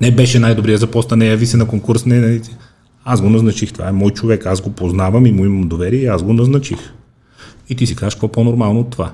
Не 0.01 0.11
беше 0.11 0.39
най-добрия 0.39 0.79
за 0.79 0.87
поста, 0.87 1.17
не 1.17 1.27
яви 1.27 1.47
се 1.47 1.57
на 1.57 1.67
конкурс, 1.67 2.07
не, 2.07 2.21
не, 2.21 2.41
аз 3.05 3.21
го 3.21 3.31
назначих, 3.31 3.73
това 3.73 3.89
е 3.89 3.93
мой 3.93 4.11
човек, 4.11 4.47
аз 4.47 4.61
го 4.61 4.71
познавам 4.71 5.27
и 5.27 5.33
му 5.33 5.45
имам 5.45 5.69
доверие 5.69 6.01
и 6.01 6.07
аз 6.07 6.23
го 6.23 6.33
назначих. 6.33 6.79
И 7.69 7.75
ти 7.75 7.87
си 7.87 7.97
кажеш, 7.97 8.15
какво 8.15 8.29
по-нормално 8.29 8.81
от 8.81 8.91
това? 8.91 9.13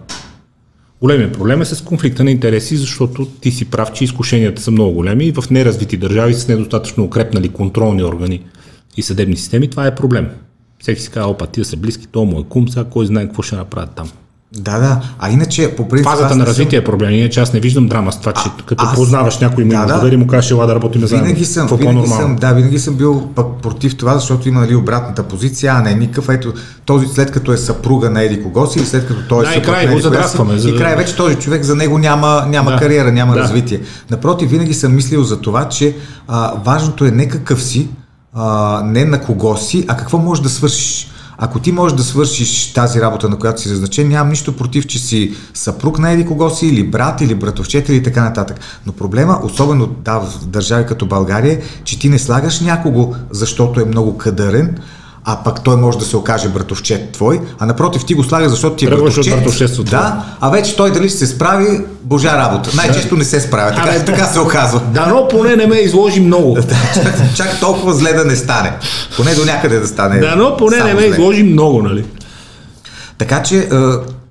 Големият 1.01 1.33
проблем 1.33 1.63
е 1.63 1.65
с 1.65 1.85
конфликта 1.85 2.25
на 2.25 2.31
интереси, 2.31 2.77
защото 2.77 3.27
ти 3.27 3.51
си 3.51 3.65
прав, 3.65 3.93
че 3.93 4.05
изкушенията 4.05 4.63
са 4.63 4.71
много 4.71 4.93
големи 4.93 5.25
и 5.27 5.33
в 5.33 5.51
неразвити 5.51 5.97
държави 5.97 6.35
с 6.35 6.49
недостатъчно 6.49 7.05
укрепнали 7.05 7.49
контролни 7.49 8.03
органи 8.03 8.45
и 8.97 9.03
съдебни 9.03 9.37
системи, 9.37 9.71
това 9.71 9.87
е 9.87 9.95
проблем. 9.95 10.29
Всеки 10.79 11.01
си 11.01 11.11
казва, 11.11 11.31
опа, 11.31 11.47
тия 11.47 11.65
са 11.65 11.77
близки, 11.77 12.07
то 12.07 12.25
му 12.25 12.41
е 12.41 12.45
кум, 12.49 12.69
сега 12.69 12.85
кой 12.85 13.07
знае 13.07 13.27
какво 13.27 13.43
ще 13.43 13.57
направят 13.57 13.95
там. 13.97 14.11
Да, 14.57 14.79
да. 14.79 15.01
А 15.19 15.31
иначе, 15.31 15.77
по 15.77 15.89
принцип. 15.89 16.11
Фазата 16.11 16.37
на 16.37 16.47
развитие 16.47 16.79
е 16.79 16.85
проблем. 16.85 17.11
Иначе 17.11 17.41
аз 17.41 17.53
не 17.53 17.61
виждам 17.61 17.89
драма 17.89 18.13
с 18.13 18.21
това, 18.21 18.33
че 18.33 18.49
а, 18.59 18.63
като 18.67 18.85
аз... 18.85 18.95
познаваш 18.95 19.39
някой 19.39 19.65
ми 19.65 19.71
да, 19.71 19.87
да. 19.87 20.19
му 20.19 20.27
кажеш, 20.27 20.51
ела 20.51 20.67
да 20.67 20.75
работим 20.75 21.07
заедно. 21.07 21.27
Винаги 21.27 21.45
съм, 21.45 21.67
винаги 21.67 22.09
съм, 22.09 22.37
да, 22.37 22.53
винаги 22.53 22.79
съм 22.79 22.95
бил 22.95 23.29
пък 23.35 23.47
против 23.63 23.97
това, 23.97 24.15
защото 24.15 24.49
има 24.49 24.61
нали, 24.61 24.75
обратната 24.75 25.23
позиция, 25.23 25.73
а 25.77 25.83
не 25.83 25.95
никакъв. 25.95 26.29
Ето, 26.29 26.53
този 26.85 27.07
след 27.07 27.31
като 27.31 27.53
е 27.53 27.57
съпруга 27.57 28.11
на 28.11 28.23
Еди 28.23 28.43
кого 28.43 28.67
си 28.67 28.87
след 28.87 29.07
като 29.07 29.21
той 29.29 29.45
е 29.45 29.47
да, 29.47 29.53
съпруг 29.53 29.75
край, 29.75 29.87
на 29.87 29.93
Еди 29.93 30.03
си, 30.03 30.59
за... 30.59 30.71
и 30.71 30.77
край 30.77 30.97
вече 30.97 31.17
този 31.17 31.37
човек 31.37 31.63
за 31.63 31.77
него 31.77 31.99
няма, 31.99 32.47
няма 32.49 32.71
да. 32.71 32.77
кариера, 32.77 33.13
няма 33.13 33.35
да. 33.35 33.41
развитие. 33.41 33.81
Напротив, 34.11 34.51
винаги 34.51 34.75
съм 34.75 34.95
мислил 34.95 35.23
за 35.25 35.41
това, 35.41 35.69
че 35.69 35.97
а, 36.29 36.53
важното 36.65 37.05
е 37.05 37.11
не 37.11 37.29
какъв 37.29 37.63
си, 37.63 37.89
а, 38.35 38.83
не 38.85 39.05
на 39.05 39.21
кого 39.21 39.57
си, 39.57 39.85
а 39.89 39.97
какво 39.97 40.19
можеш 40.19 40.43
да 40.43 40.49
свършиш. 40.49 41.10
Ако 41.43 41.59
ти 41.59 41.73
можеш 41.73 41.97
да 41.97 42.03
свършиш 42.03 42.73
тази 42.73 43.01
работа, 43.01 43.29
на 43.29 43.39
която 43.39 43.61
си 43.61 43.69
назначен, 43.69 44.09
нямам 44.09 44.29
нищо 44.29 44.57
против, 44.57 44.87
че 44.87 44.99
си 44.99 45.35
съпруг 45.55 45.99
на 45.99 46.11
еди 46.11 46.27
кого 46.27 46.51
си, 46.51 46.67
или 46.67 46.91
брат, 46.91 47.21
или 47.21 47.35
братовчет, 47.35 47.89
или 47.89 48.03
така 48.03 48.23
нататък. 48.23 48.61
Но 48.87 48.93
проблема, 48.93 49.41
особено 49.43 49.87
да, 49.87 50.19
в 50.19 50.47
държави 50.47 50.87
като 50.87 51.07
България, 51.07 51.61
че 51.85 51.99
ти 51.99 52.09
не 52.09 52.19
слагаш 52.19 52.61
някого, 52.61 53.15
защото 53.31 53.81
е 53.81 53.85
много 53.85 54.19
кадърен, 54.19 54.79
а 55.25 55.37
пък 55.45 55.65
той 55.65 55.77
може 55.77 55.99
да 55.99 56.05
се 56.05 56.17
окаже 56.17 56.49
братовчет 56.49 57.13
твой, 57.13 57.41
а 57.59 57.67
напротив 57.67 58.05
ти 58.05 58.15
го 58.15 58.25
слага, 58.25 58.49
защото 58.49 58.77
ти 58.77 58.85
е 58.87 58.89
братовчет. 58.89 59.85
Да, 59.91 60.25
а 60.41 60.51
вече 60.51 60.77
той 60.77 60.93
дали 60.93 61.09
ще 61.09 61.19
се 61.19 61.27
справи, 61.27 61.81
божа 62.03 62.37
работа. 62.37 62.71
Най-често 62.75 63.17
не 63.17 63.25
се 63.25 63.41
справя, 63.41 63.71
така, 63.75 63.91
а, 63.97 64.05
така 64.05 64.25
се 64.25 64.41
оказва. 64.41 64.81
Да, 64.95 65.07
но 65.07 65.29
поне 65.29 65.57
не 65.57 65.67
ме 65.67 65.77
изложи 65.77 66.21
много. 66.21 66.59
чак, 66.95 67.37
чак 67.37 67.61
толкова 67.61 67.95
зле 67.95 68.13
да 68.13 68.25
не 68.25 68.37
стане. 68.37 68.73
Поне 69.17 69.35
до 69.35 69.45
някъде 69.45 69.81
да 69.81 69.87
стане. 69.87 70.19
Да, 70.19 70.37
но 70.37 70.57
поне 70.57 70.77
не 70.77 70.95
ме 70.95 71.01
зле. 71.01 71.09
изложи 71.09 71.43
много, 71.43 71.83
нали? 71.83 72.05
Така 73.19 73.43
че 73.43 73.69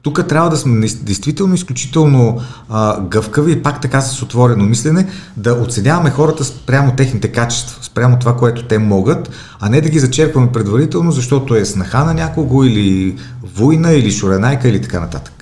тук 0.02 0.28
трябва 0.28 0.50
да 0.50 0.58
сме 0.58 0.88
действително 0.88 1.54
изключително 1.54 2.42
а, 2.70 3.02
гъвкави 3.02 3.52
и 3.52 3.64
пак 3.64 3.82
така 3.82 4.02
с 4.02 4.22
отворено 4.22 4.66
мислене, 4.66 5.08
да 5.38 5.54
оценяваме 5.54 6.10
хората 6.10 6.44
спрямо 6.44 6.96
техните 6.96 7.28
качества, 7.28 7.84
спрямо 7.84 8.20
това, 8.20 8.36
което 8.36 8.64
те 8.64 8.78
могат, 8.78 9.30
а 9.60 9.70
не 9.70 9.82
да 9.82 9.90
ги 9.90 10.00
зачерпваме 10.00 10.52
предварително, 10.52 11.12
защото 11.12 11.56
е 11.56 11.66
снаха 11.66 12.04
на 12.04 12.14
някого 12.14 12.64
или 12.64 13.18
война 13.56 13.92
или 13.92 14.12
шуренайка 14.12 14.70
или 14.70 14.82
така 14.82 15.00
нататък. 15.00 15.34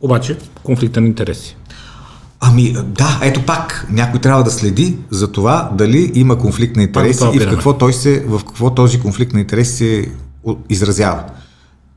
Обаче, 0.00 0.38
конфликта 0.62 1.00
на 1.00 1.06
интереси. 1.06 1.56
Ами 2.40 2.72
да, 2.72 3.20
ето 3.22 3.46
пак, 3.46 3.86
някой 3.90 4.20
трябва 4.20 4.44
да 4.44 4.50
следи 4.50 4.96
за 5.10 5.32
това 5.32 5.70
дали 5.74 6.12
има 6.14 6.38
конфликт 6.38 6.76
на 6.76 6.82
интереси 6.82 7.24
и 7.34 7.38
в 7.38 7.50
какво, 7.50 7.78
той 7.78 7.92
се, 7.92 8.24
в 8.26 8.38
какво 8.38 8.74
този 8.74 9.00
конфликт 9.00 9.32
на 9.32 9.40
интереси 9.40 9.74
се 9.74 10.08
изразява. 10.68 11.24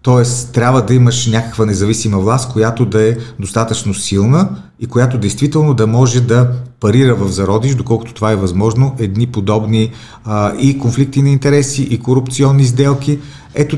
Тоест, 0.07 0.51
трябва 0.53 0.81
да 0.81 0.93
имаш 0.93 1.27
някаква 1.27 1.65
независима 1.65 2.19
власт, 2.19 2.51
която 2.51 2.85
да 2.85 3.09
е 3.09 3.17
достатъчно 3.39 3.93
силна 3.93 4.49
и 4.79 4.85
която 4.87 5.17
действително 5.17 5.73
да 5.73 5.87
може 5.87 6.21
да 6.21 6.51
парира 6.79 7.15
в 7.15 7.31
зародиш, 7.31 7.75
доколкото 7.75 8.13
това 8.13 8.31
е 8.31 8.35
възможно, 8.35 8.95
едни 8.99 9.27
подобни 9.27 9.91
а, 10.25 10.53
и 10.59 10.79
конфликти 10.79 11.21
на 11.21 11.29
интереси, 11.29 11.81
и 11.81 11.99
корупционни 11.99 12.65
сделки. 12.65 13.19
Ето, 13.55 13.77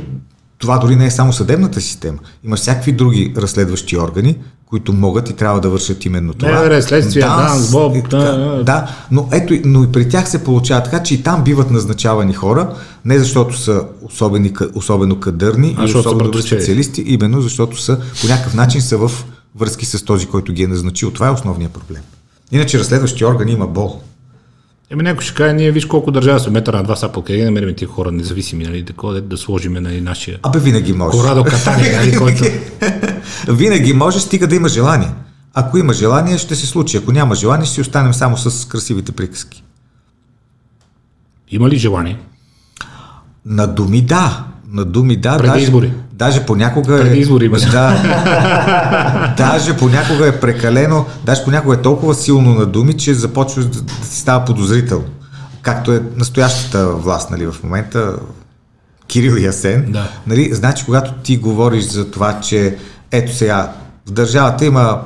това 0.57 0.77
дори 0.77 0.95
не 0.95 1.05
е 1.05 1.11
само 1.11 1.33
съдебната 1.33 1.81
система. 1.81 2.17
Има 2.43 2.55
всякакви 2.55 2.91
други 2.91 3.33
разследващи 3.37 3.97
органи, 3.97 4.37
които 4.69 4.93
могат 4.93 5.29
и 5.29 5.33
трябва 5.33 5.61
да 5.61 5.69
вършат 5.69 6.05
именно 6.05 6.33
това. 6.33 6.69
Не, 6.69 6.81
следствие, 6.81 7.21
ДАНС, 7.21 7.71
БОБ. 7.71 8.09
Да, 8.09 8.37
да, 8.37 8.63
да, 8.63 8.87
но 9.11 9.29
ето, 9.31 9.53
но 9.65 9.83
и 9.83 9.91
при 9.91 10.09
тях 10.09 10.29
се 10.29 10.43
получава 10.43 10.83
така, 10.83 11.03
че 11.03 11.13
и 11.13 11.23
там 11.23 11.43
биват 11.43 11.71
назначавани 11.71 12.33
хора, 12.33 12.73
не 13.05 13.19
защото 13.19 13.57
са 13.57 13.83
особени, 14.01 14.53
особено 14.75 15.19
кадърни 15.19 15.75
а, 15.77 15.81
и 15.81 15.85
особено 15.85 16.23
добри 16.23 16.41
специалисти, 16.41 17.03
именно 17.07 17.41
защото 17.41 17.81
са 17.81 17.99
по 18.21 18.27
някакъв 18.27 18.53
начин 18.53 18.81
са 18.81 18.97
в 18.97 19.11
връзки 19.55 19.85
с 19.85 20.05
този, 20.05 20.25
който 20.25 20.53
ги 20.53 20.63
е 20.63 20.67
назначил. 20.67 21.11
Това 21.11 21.27
е 21.27 21.31
основният 21.31 21.73
проблем. 21.73 22.01
Иначе 22.51 22.79
разследващи 22.79 23.25
органи 23.25 23.51
има 23.51 23.67
бол. 23.67 24.01
Еми 24.91 25.03
някой 25.03 25.23
ще 25.23 25.33
каже, 25.33 25.53
ние 25.53 25.71
виж 25.71 25.85
колко 25.85 26.11
държава 26.11 26.39
са 26.39 26.51
метър 26.51 26.73
на 26.73 26.83
два 26.83 26.95
са 26.95 27.09
къде 27.25 27.45
намерим 27.45 27.75
тия 27.75 27.87
хора 27.87 28.11
независими, 28.11 28.63
нали, 28.63 28.81
да, 28.83 29.21
да 29.21 29.37
сложим 29.37 29.73
нали, 29.73 30.01
нашия... 30.01 30.39
Абе 30.43 30.59
винаги 30.59 30.93
може. 30.93 31.17
Корадо 31.17 31.43
Катани, 31.43 31.89
нали, 31.95 32.17
който... 32.17 32.43
винаги 33.53 33.93
може, 33.93 34.19
стига 34.19 34.47
да 34.47 34.55
има 34.55 34.67
желание. 34.67 35.11
Ако 35.53 35.77
има 35.77 35.93
желание, 35.93 36.37
ще 36.37 36.55
се 36.55 36.67
случи. 36.67 36.97
Ако 36.97 37.11
няма 37.11 37.35
желание, 37.35 37.65
ще 37.65 37.75
си 37.75 37.81
останем 37.81 38.13
само 38.13 38.37
с 38.37 38.67
красивите 38.67 39.11
приказки. 39.11 39.63
Има 41.51 41.69
ли 41.69 41.77
желание? 41.77 42.19
На 43.45 43.67
думи 43.67 44.01
да. 44.01 44.45
На 44.71 44.85
думи 44.85 45.15
да. 45.15 45.37
Преди 45.37 45.47
даже, 45.49 45.63
избори. 45.63 45.93
Даже 46.13 46.45
понякога 46.45 46.97
Преди 47.01 47.17
е... 47.17 47.19
избори 47.19 47.45
има. 47.45 47.57
Да. 47.57 49.33
даже 49.37 49.77
понякога 49.77 50.27
е 50.27 50.39
прекалено, 50.39 51.05
даже 51.25 51.43
понякога 51.43 51.75
е 51.75 51.81
толкова 51.81 52.15
силно 52.15 52.53
на 52.53 52.65
думи, 52.65 52.97
че 52.97 53.13
започва 53.13 53.63
да, 53.63 53.81
да 53.81 53.93
си 54.05 54.19
става 54.21 54.45
подозрител. 54.45 55.03
Както 55.61 55.91
е 55.93 56.03
настоящата 56.15 56.87
власт, 56.89 57.31
нали, 57.31 57.45
в 57.45 57.55
момента, 57.63 58.15
Кирил 59.07 59.31
и 59.31 59.47
Асен. 59.47 59.91
Да. 59.91 60.09
Нали, 60.27 60.49
значи, 60.53 60.85
когато 60.85 61.13
ти 61.13 61.37
говориш 61.37 61.83
за 61.83 62.11
това, 62.11 62.39
че 62.39 62.77
ето 63.11 63.35
сега 63.35 63.71
в 64.07 64.11
държавата 64.11 64.65
има 64.65 65.01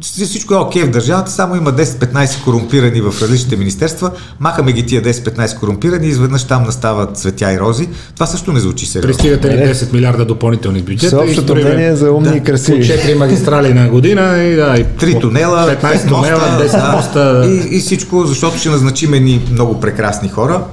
всичко 0.00 0.54
е 0.54 0.56
окей 0.56 0.82
okay 0.82 0.86
в 0.86 0.90
държавата, 0.90 1.30
само 1.30 1.56
има 1.56 1.72
10-15 1.72 2.44
корумпирани 2.44 3.00
в 3.00 3.14
различните 3.22 3.56
министерства, 3.56 4.10
махаме 4.40 4.72
ги 4.72 4.86
тия 4.86 5.02
10-15 5.02 5.58
корумпирани 5.58 6.06
и 6.06 6.08
изведнъж 6.08 6.44
там 6.44 6.62
настават 6.62 7.16
цветя 7.16 7.52
и 7.52 7.60
рози. 7.60 7.88
Това 8.14 8.26
също 8.26 8.52
не 8.52 8.60
звучи 8.60 8.86
сериозно. 8.86 9.08
Пристигате 9.08 9.48
ли 9.48 9.74
10 9.74 9.92
милиарда 9.92 10.24
допълнителни 10.24 10.82
бюджета? 10.82 11.06
Всеобщото 11.06 11.54
мнение 11.54 11.96
за 11.96 12.12
умни 12.12 12.28
да, 12.28 12.36
и 12.36 12.42
красиви. 12.42 12.82
4 12.82 13.14
магистрали 13.14 13.74
на 13.74 13.88
година 13.88 14.38
и 14.38 14.56
да, 14.56 14.76
и 14.78 14.84
3 14.84 15.20
тунела, 15.20 15.76
15 15.82 16.08
тунела, 16.08 16.40
10 16.40 16.70
да, 16.70 16.92
моста. 16.92 17.44
И, 17.46 17.76
и 17.76 17.80
всичко, 17.80 18.26
защото 18.26 18.58
ще 18.58 18.68
назначим 18.68 19.10
ни 19.10 19.46
много 19.52 19.80
прекрасни 19.80 20.28
хора. 20.28 20.64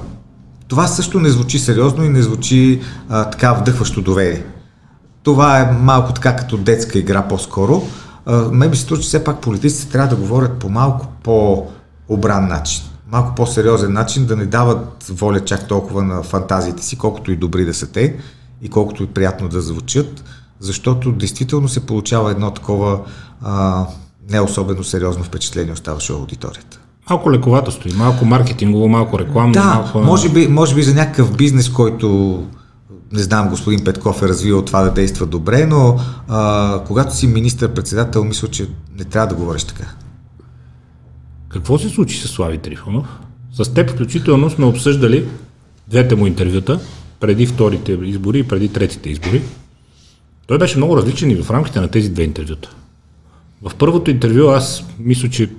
Това 0.68 0.86
също 0.86 1.20
не 1.20 1.28
звучи 1.28 1.58
сериозно 1.58 2.04
и 2.04 2.08
не 2.08 2.22
звучи 2.22 2.80
а, 3.08 3.24
така 3.30 3.52
вдъхващо 3.52 4.00
доверие. 4.00 4.42
Това 5.26 5.60
е 5.60 5.72
малко 5.72 6.12
така 6.12 6.36
като 6.36 6.56
детска 6.56 6.98
игра 6.98 7.28
по-скоро 7.28 7.82
мен 8.52 8.70
ми 8.70 8.76
се 8.76 8.82
струва, 8.82 9.00
че 9.00 9.06
все 9.06 9.24
пак 9.24 9.40
политиците 9.40 9.92
трябва 9.92 10.08
да 10.08 10.22
говорят 10.22 10.58
по 10.58 10.68
малко 10.68 11.06
по-обран 11.22 12.48
начин. 12.48 12.84
Малко 13.12 13.34
по-сериозен 13.34 13.92
начин, 13.92 14.26
да 14.26 14.36
не 14.36 14.46
дават 14.46 15.04
воля 15.10 15.40
чак 15.40 15.68
толкова 15.68 16.02
на 16.02 16.22
фантазиите 16.22 16.82
си, 16.82 16.98
колкото 16.98 17.32
и 17.32 17.36
добри 17.36 17.64
да 17.64 17.74
са 17.74 17.92
те 17.92 18.16
и 18.62 18.68
колкото 18.68 19.02
и 19.02 19.06
приятно 19.06 19.48
да 19.48 19.60
звучат, 19.60 20.24
защото 20.60 21.12
действително 21.12 21.68
се 21.68 21.86
получава 21.86 22.30
едно 22.30 22.50
такова 22.50 23.00
а, 23.42 23.86
не 24.30 24.40
особено 24.40 24.84
сериозно 24.84 25.24
впечатление 25.24 25.72
оставаше 25.72 26.12
аудиторията. 26.12 26.78
Малко 27.10 27.32
лековато 27.32 27.72
стои, 27.72 27.92
малко 27.92 28.24
маркетингово, 28.24 28.88
малко 28.88 29.18
рекламно. 29.18 29.52
Да, 29.52 29.64
малко... 29.64 29.98
може, 29.98 30.28
би, 30.28 30.48
може 30.48 30.74
би 30.74 30.82
за 30.82 30.94
някакъв 30.94 31.36
бизнес, 31.36 31.68
който 31.68 32.42
не 33.12 33.22
знам, 33.22 33.48
господин 33.48 33.84
Петков 33.84 34.22
е 34.22 34.28
развил 34.28 34.64
това 34.64 34.82
да 34.82 34.90
действа 34.90 35.26
добре, 35.26 35.66
но 35.66 36.00
а, 36.28 36.82
когато 36.86 37.16
си 37.16 37.26
министър-председател, 37.26 38.24
мисля, 38.24 38.48
че 38.48 38.68
не 38.98 39.04
трябва 39.04 39.28
да 39.28 39.34
говориш 39.34 39.64
така. 39.64 39.94
Какво 41.48 41.78
се 41.78 41.88
случи 41.88 42.20
с 42.20 42.28
Слави 42.28 42.58
Трифонов? 42.58 43.06
С 43.52 43.74
теб 43.74 43.90
включително 43.90 44.50
сме 44.50 44.64
обсъждали 44.64 45.28
двете 45.88 46.14
му 46.14 46.26
интервюта, 46.26 46.80
преди 47.20 47.46
вторите 47.46 47.92
избори 47.92 48.38
и 48.38 48.48
преди 48.48 48.68
третите 48.68 49.10
избори. 49.10 49.42
Той 50.46 50.58
беше 50.58 50.76
много 50.76 50.96
различен 50.96 51.30
и 51.30 51.42
в 51.42 51.50
рамките 51.50 51.80
на 51.80 51.88
тези 51.88 52.10
две 52.10 52.22
интервюта. 52.22 52.70
В 53.62 53.74
първото 53.74 54.10
интервю 54.10 54.48
аз 54.48 54.84
мисля, 54.98 55.30
че 55.30 55.50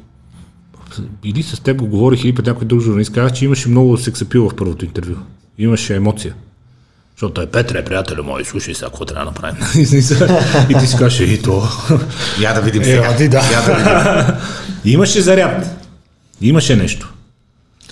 или 1.23 1.43
с 1.43 1.59
теб 1.59 1.77
го 1.77 1.87
говорих, 1.87 2.23
или 2.23 2.35
пред 2.35 2.45
някой 2.45 2.67
друг 2.67 2.81
журналист, 2.81 3.13
казах, 3.13 3.33
че 3.33 3.45
имаше 3.45 3.69
много 3.69 3.97
сексапил 3.97 4.49
в 4.49 4.55
първото 4.55 4.85
интервю. 4.85 5.15
Имаше 5.57 5.95
емоция. 5.95 6.35
Защото 7.17 7.33
той 7.33 7.45
Петре, 7.45 7.85
приятелю 7.85 8.23
мой, 8.23 8.45
слушай 8.45 8.73
сега, 8.73 8.87
какво 8.87 9.05
трябва 9.05 9.25
да 9.25 9.31
направим. 9.31 9.57
и 10.69 10.79
ти 10.79 10.87
си 10.87 10.97
кажеш, 10.97 11.19
и 11.19 11.41
то. 11.41 11.63
Я 12.41 12.53
да 12.53 12.61
видим 12.61 12.83
сега. 12.83 13.15
Е, 13.19 13.27
да. 13.27 13.37
Я 13.37 13.61
да 13.65 13.73
видим. 13.73 14.35
Имаше 14.93 15.21
заряд. 15.21 15.87
Имаше 16.41 16.75
нещо. 16.75 17.13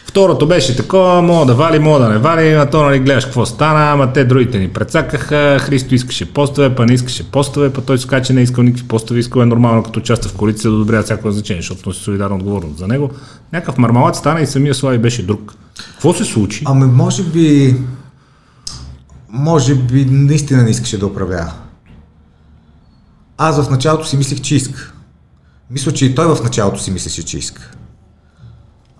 Второто 0.08 0.48
беше 0.48 0.76
такова, 0.76 1.22
мога 1.22 1.46
да 1.46 1.54
вали, 1.54 1.80
мога 1.80 2.00
да 2.00 2.10
не 2.10 2.18
вали, 2.18 2.54
а 2.54 2.66
то 2.66 2.84
нали 2.84 3.00
гледаш 3.00 3.26
какво 3.26 3.46
стана, 3.46 3.92
ама 3.92 4.14
те 4.14 4.26
другите 4.26 4.60
ни 4.60 4.70
прецакаха, 4.70 5.60
Христо 5.62 5.96
искаше 5.96 6.34
постове, 6.34 6.76
па 6.76 6.86
не 6.86 6.94
искаше 6.94 7.32
постове, 7.32 7.74
па 7.74 7.82
той 7.82 7.98
се 7.98 8.22
че 8.22 8.34
не 8.34 8.42
искал 8.42 8.64
никакви 8.64 8.88
постове, 8.88 9.20
искал 9.20 9.42
е 9.42 9.46
нормално 9.46 9.84
като 9.84 10.00
участва 10.00 10.30
в 10.30 10.34
коалиция 10.34 10.72
да 10.72 10.76
одобрява 10.76 11.04
всяко 11.04 11.32
значение, 11.32 11.62
защото 11.62 11.90
носи 11.90 12.04
солидарна 12.04 12.36
отговорност 12.36 12.78
за 12.78 12.88
него. 12.88 13.12
Някакъв 13.54 13.78
мармалат 13.78 14.16
стана 14.16 14.42
и 14.42 14.48
самия 14.48 14.76
Слави 14.76 14.98
беше 14.98 15.24
друг. 15.24 15.54
Какво 15.92 16.14
се 16.14 16.24
случи? 16.24 16.64
Ами 16.66 16.86
може 16.86 17.24
би 17.24 17.76
може 19.36 19.76
би 19.76 20.06
наистина 20.06 20.64
не 20.64 20.70
искаше 20.70 20.98
да 20.98 21.08
управлява. 21.08 21.54
Аз 23.38 23.62
в 23.62 23.70
началото 23.70 24.08
си 24.08 24.18
мислех, 24.18 24.42
че 24.42 24.56
иска. 24.56 24.92
Мисля, 25.72 25.92
че 25.92 26.06
и 26.06 26.16
той 26.16 26.36
в 26.36 26.44
началото 26.44 26.82
си 26.82 26.92
мислеше, 26.92 27.26
че 27.26 27.38
иска. 27.38 27.72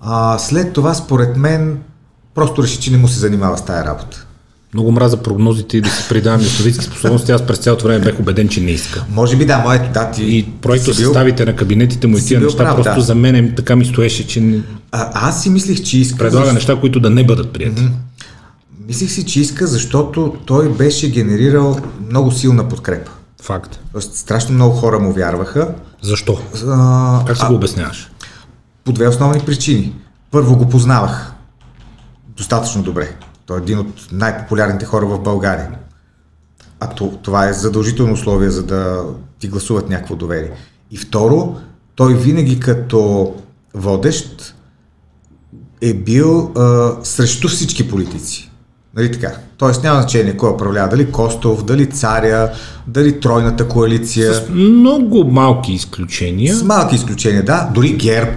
А 0.02 0.38
след 0.38 0.74
това, 0.74 0.94
според 0.94 1.38
мен, 1.38 1.80
просто 2.36 2.64
реши, 2.64 2.80
че 2.80 2.92
не 2.92 2.98
му 2.98 3.08
се 3.08 3.20
занимава 3.20 3.58
с 3.58 3.66
тая 3.66 3.86
работа. 3.86 4.26
Много 4.74 4.92
мраза 4.92 5.18
прогнозите 5.18 5.78
и 5.78 5.82
да 5.82 5.90
си 5.90 6.10
придавам 6.10 6.42
исторически 6.42 6.86
способности. 6.86 7.32
Аз 7.32 7.48
през 7.48 7.58
цялото 7.58 7.86
време 7.86 8.06
бях 8.06 8.20
убеден, 8.20 8.48
че 8.48 8.62
не 8.62 8.72
иска. 8.72 9.06
Може 9.12 9.38
би 9.38 9.46
да, 9.46 9.58
моето 9.58 9.94
да 9.94 10.12
ти. 10.12 10.24
И 10.24 10.52
проекто 10.62 10.94
съставите 10.94 11.46
на 11.46 11.56
кабинетите 11.56 12.08
му 12.08 12.18
и 12.18 12.26
тия 12.26 12.40
неща 12.40 12.64
прав, 12.64 12.76
просто 12.76 12.96
да. 12.96 13.02
за 13.02 13.16
мен 13.16 13.54
така 13.56 13.76
ми 13.76 13.86
стоеше, 13.86 14.28
че. 14.28 14.60
А, 14.92 15.28
аз 15.28 15.44
си 15.44 15.50
мислех, 15.50 15.84
че 15.84 15.98
иска. 15.98 16.18
Предлага 16.18 16.54
неща, 16.54 16.80
които 16.80 17.00
да 17.00 17.10
не 17.10 17.24
бъдат 17.24 17.54
прияти. 17.54 17.82
Mm-hmm. 17.82 17.92
Мислих 18.88 19.12
си, 19.12 19.26
че 19.26 19.42
иска, 19.42 19.68
защото 19.68 20.36
той 20.46 20.70
беше 20.70 21.12
генерирал 21.12 21.80
много 22.10 22.32
силна 22.32 22.70
подкрепа. 22.70 23.12
Факт. 23.42 23.80
Тоест, 23.92 24.16
страшно 24.16 24.56
много 24.56 24.76
хора 24.76 25.00
му 25.00 25.14
вярваха. 25.14 25.76
Защо? 26.02 26.40
А, 26.68 27.24
как 27.28 27.38
се 27.38 27.46
го 27.46 27.54
обясняваш? 27.54 28.12
По 28.84 28.92
две 28.92 29.08
основни 29.08 29.40
причини. 29.40 29.96
Първо 30.32 30.58
го 30.58 30.70
познавах 30.70 31.34
достатъчно 32.38 32.84
добре. 32.84 33.16
Той 33.46 33.58
е 33.58 33.62
един 33.62 33.80
от 33.80 34.08
най-популярните 34.12 34.86
хора 34.86 35.06
в 35.06 35.20
България. 35.20 35.72
А 36.80 36.90
това 37.24 37.48
е 37.48 37.54
задължително 37.54 38.14
условие, 38.14 38.50
за 38.50 38.64
да 38.64 39.04
ти 39.40 39.48
гласуват 39.48 39.90
някакво 39.90 40.16
доверие. 40.16 40.52
И 40.92 40.98
второ, 40.98 41.56
той 41.96 42.16
винаги 42.16 42.60
като 42.60 43.34
водещ 43.74 44.56
е 45.82 45.94
бил 45.94 46.52
а, 46.58 46.92
срещу 47.04 47.48
всички 47.48 47.90
политици. 47.90 48.52
Нали 48.96 49.12
така? 49.12 49.32
Тоест 49.58 49.84
няма 49.84 50.02
значение 50.02 50.38
кой 50.38 50.50
управлява, 50.50 50.90
дали 50.90 51.12
Костов, 51.12 51.66
дали 51.66 51.86
Царя, 51.86 52.50
дали 52.88 53.20
Тройната 53.20 53.68
коалиция. 53.68 54.34
С 54.34 54.50
много 54.50 55.24
малки 55.24 55.74
изключения. 55.74 56.56
С 56.56 56.64
малки 56.64 56.96
изключения, 56.96 57.44
да. 57.44 57.70
Дори 57.74 57.90
ГЕРБ. 57.90 58.32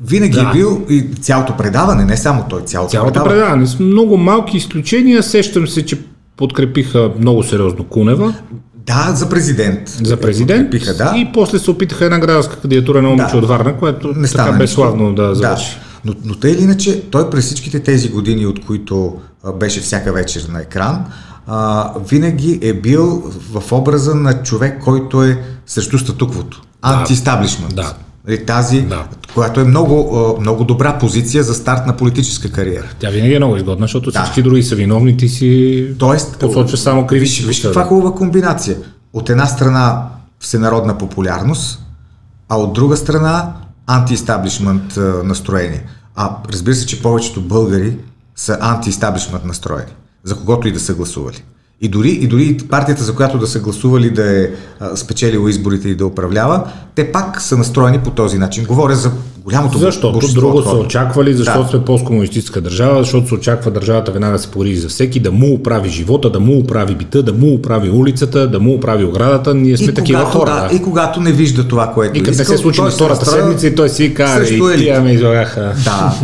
Винаги 0.00 0.34
да. 0.34 0.48
е 0.50 0.52
бил 0.52 0.86
и 0.88 1.02
цялото 1.20 1.56
предаване, 1.56 2.04
не 2.04 2.16
само 2.16 2.44
той, 2.50 2.62
цялото, 2.62 2.90
цялото 2.90 3.12
предаване. 3.12 3.34
предаване. 3.34 3.66
С 3.66 3.78
много 3.78 4.16
малки 4.16 4.56
изключения 4.56 5.22
сещам 5.22 5.68
се, 5.68 5.86
че 5.86 5.98
подкрепиха 6.36 7.10
много 7.18 7.42
сериозно 7.42 7.84
Кунева. 7.84 8.34
Да, 8.74 9.12
за 9.14 9.28
президент. 9.28 9.88
За 9.88 10.16
президент. 10.16 10.70
Подкрепиха, 10.70 10.94
да. 10.94 11.14
И 11.16 11.30
после 11.34 11.58
се 11.58 11.70
опитаха 11.70 12.04
една 12.04 12.18
градска 12.18 12.56
кандидатура 12.56 13.02
на 13.02 13.08
момиче 13.08 13.32
да. 13.32 13.38
от 13.38 13.48
Варна, 13.48 13.76
което 13.76 14.12
не 14.16 14.28
така 14.28 14.52
безславно 14.52 15.14
да 15.14 15.34
завърши. 15.34 15.78
Да. 15.80 15.87
Но, 16.04 16.14
но 16.24 16.34
тъй 16.34 16.52
или 16.52 16.62
иначе, 16.62 17.02
той 17.10 17.30
през 17.30 17.44
всичките 17.44 17.80
тези 17.80 18.08
години, 18.08 18.46
от 18.46 18.66
които 18.66 19.16
а, 19.44 19.52
беше 19.52 19.80
всяка 19.80 20.12
вечер 20.12 20.48
на 20.52 20.60
екран, 20.60 21.04
а, 21.46 21.90
винаги 22.08 22.58
е 22.62 22.72
бил 22.72 23.32
в 23.52 23.72
образа 23.72 24.14
на 24.14 24.42
човек, 24.42 24.82
който 24.84 25.22
е 25.22 25.42
срещу 25.66 25.98
статуквото. 25.98 26.62
Антистаблишмент. 26.82 27.74
Да. 27.74 27.94
Тази, 28.46 28.80
да. 28.80 29.04
която 29.34 29.60
е 29.60 29.64
много, 29.64 30.36
много 30.40 30.64
добра 30.64 30.98
позиция 30.98 31.42
за 31.42 31.54
старт 31.54 31.86
на 31.86 31.96
политическа 31.96 32.50
кариера. 32.50 32.84
Тя 32.98 33.10
винаги 33.10 33.34
е 33.34 33.38
много 33.38 33.56
изгодна, 33.56 33.84
защото 33.84 34.10
да. 34.10 34.22
всички 34.22 34.42
други 34.42 34.62
са 34.62 34.74
виновни, 34.74 35.16
ти 35.16 35.28
си 35.28 35.86
Тоест, 35.98 36.38
посочва 36.40 36.76
само 36.76 37.06
криви. 37.06 37.20
Виж, 37.20 37.44
виж 37.44 37.60
каква 37.62 37.84
хубава 37.84 38.14
комбинация. 38.14 38.76
От 39.12 39.30
една 39.30 39.46
страна 39.46 40.02
всенародна 40.40 40.98
популярност, 40.98 41.82
а 42.48 42.56
от 42.56 42.72
друга 42.72 42.96
страна 42.96 43.52
антиестаблишмент 43.88 44.96
настроение. 45.24 45.86
А 46.16 46.36
разбира 46.52 46.74
се, 46.74 46.86
че 46.86 47.02
повечето 47.02 47.42
българи 47.42 47.98
са 48.36 48.58
антиестаблишмент 48.60 49.44
настроени, 49.44 49.92
за 50.24 50.36
когото 50.36 50.68
и 50.68 50.72
да 50.72 50.80
са 50.80 50.94
гласували. 50.94 51.44
И 51.80 51.88
дори, 51.88 52.10
и 52.10 52.26
дори 52.26 52.56
партията, 52.70 53.04
за 53.04 53.14
която 53.14 53.38
да 53.38 53.46
са 53.46 53.60
гласували 53.60 54.10
да 54.10 54.42
е 54.42 54.48
а, 54.80 54.96
спечелила 54.96 55.50
изборите 55.50 55.88
и 55.88 55.94
да 55.94 56.06
управлява, 56.06 56.64
те 56.94 57.12
пак 57.12 57.40
са 57.40 57.56
настроени 57.56 57.98
по 57.98 58.10
този 58.10 58.38
начин. 58.38 58.64
Говоря 58.64 58.94
за 58.94 59.10
голямото 59.44 59.78
Защото 59.78 60.34
друго 60.34 60.62
са 60.62 60.70
очаквали, 60.70 61.34
защото 61.34 61.62
да. 61.62 61.68
сме 61.68 61.84
посткомунистическа 61.84 62.60
държава, 62.60 62.98
защото 62.98 63.28
се 63.28 63.34
очаква 63.34 63.70
държавата 63.70 64.12
веднага 64.12 64.32
да 64.32 64.38
се 64.38 64.50
погрижи 64.50 64.80
за 64.80 64.88
всеки, 64.88 65.20
да 65.20 65.32
му 65.32 65.54
оправи 65.54 65.88
живота, 65.88 66.30
да 66.30 66.40
му 66.40 66.58
оправи 66.58 66.94
бита, 66.94 67.22
да 67.22 67.32
му 67.32 67.54
оправи 67.54 67.90
улицата, 67.90 68.50
да 68.50 68.60
му 68.60 68.74
оправи 68.74 69.04
оградата. 69.04 69.54
Ние 69.54 69.76
сме 69.76 69.86
и 69.86 69.94
такива 69.94 70.20
когато, 70.20 70.38
хора. 70.38 70.50
Да, 70.50 70.68
да. 70.68 70.74
И 70.74 70.82
когато 70.82 71.20
не 71.20 71.32
вижда 71.32 71.68
това, 71.68 71.92
което 71.94 72.18
И 72.18 72.22
като 72.22 72.38
не 72.38 72.44
се 72.44 72.58
случи 72.58 72.80
на 72.80 72.90
втората 72.90 73.26
седмица 73.26 73.66
и 73.66 73.74
той 73.74 73.88
си 73.88 74.14
кара 74.14 74.44
и 74.44 74.78
тия 74.78 75.00
ме 75.00 75.12
излагаха. 75.12 75.74
Да. 75.84 76.14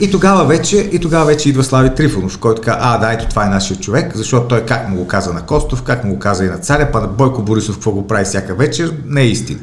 И 0.00 0.10
тогава 0.10 0.44
вече, 0.44 0.76
и 0.92 0.98
тогава 0.98 1.24
вече 1.24 1.48
идва 1.48 1.64
Слави 1.64 1.90
Трифонов, 1.94 2.38
който 2.38 2.62
казва, 2.62 2.80
а, 2.82 2.98
да, 2.98 3.12
ето 3.12 3.26
това 3.28 3.46
е 3.46 3.48
нашия 3.48 3.76
човек, 3.76 4.12
защото 4.16 4.48
той 4.48 4.60
как 4.60 4.88
му 4.88 5.03
го 5.04 5.08
каза 5.08 5.32
на 5.32 5.46
Костов, 5.46 5.82
как 5.82 6.04
му 6.04 6.12
го 6.12 6.18
каза 6.18 6.44
и 6.44 6.48
на 6.48 6.58
царя, 6.58 6.92
па 6.92 7.00
на 7.00 7.06
Бойко 7.06 7.42
Борисов 7.42 7.74
какво 7.74 7.92
го 7.92 8.06
прави 8.06 8.24
всяка 8.24 8.54
вечер, 8.54 8.94
не 9.06 9.20
е 9.20 9.26
истина. 9.26 9.60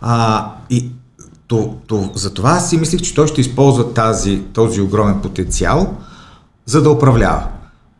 А, 0.00 0.46
и 0.70 0.90
то, 1.46 1.76
то, 1.86 2.10
затова 2.14 2.50
аз 2.50 2.70
си 2.70 2.76
мислих, 2.76 3.00
че 3.00 3.14
той 3.14 3.26
ще 3.26 3.40
използва 3.40 3.94
тази, 3.94 4.42
този 4.52 4.80
огромен 4.80 5.20
потенциал, 5.20 5.96
за 6.66 6.82
да 6.82 6.90
управлява. 6.90 7.48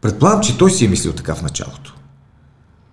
Предполагам, 0.00 0.40
че 0.40 0.58
той 0.58 0.70
си 0.70 0.84
е 0.84 0.88
мислил 0.88 1.12
така 1.12 1.34
в 1.34 1.42
началото. 1.42 1.94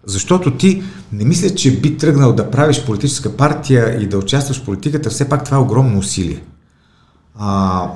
Защото 0.06 0.58
ти 0.58 0.84
не 1.12 1.26
мисля, 1.26 1.50
че 1.50 1.80
би 1.80 1.98
тръгнал 1.98 2.34
да 2.34 2.52
правиш 2.52 2.86
политическа 2.86 3.38
партия 3.38 4.02
и 4.02 4.08
да 4.08 4.18
участваш 4.18 4.62
в 4.62 4.66
политиката, 4.66 5.10
все 5.10 5.30
пак 5.30 5.46
това 5.46 5.58
е 5.58 5.62
огромно 5.62 6.00
усилие. 6.00 6.44
А, 7.40 7.88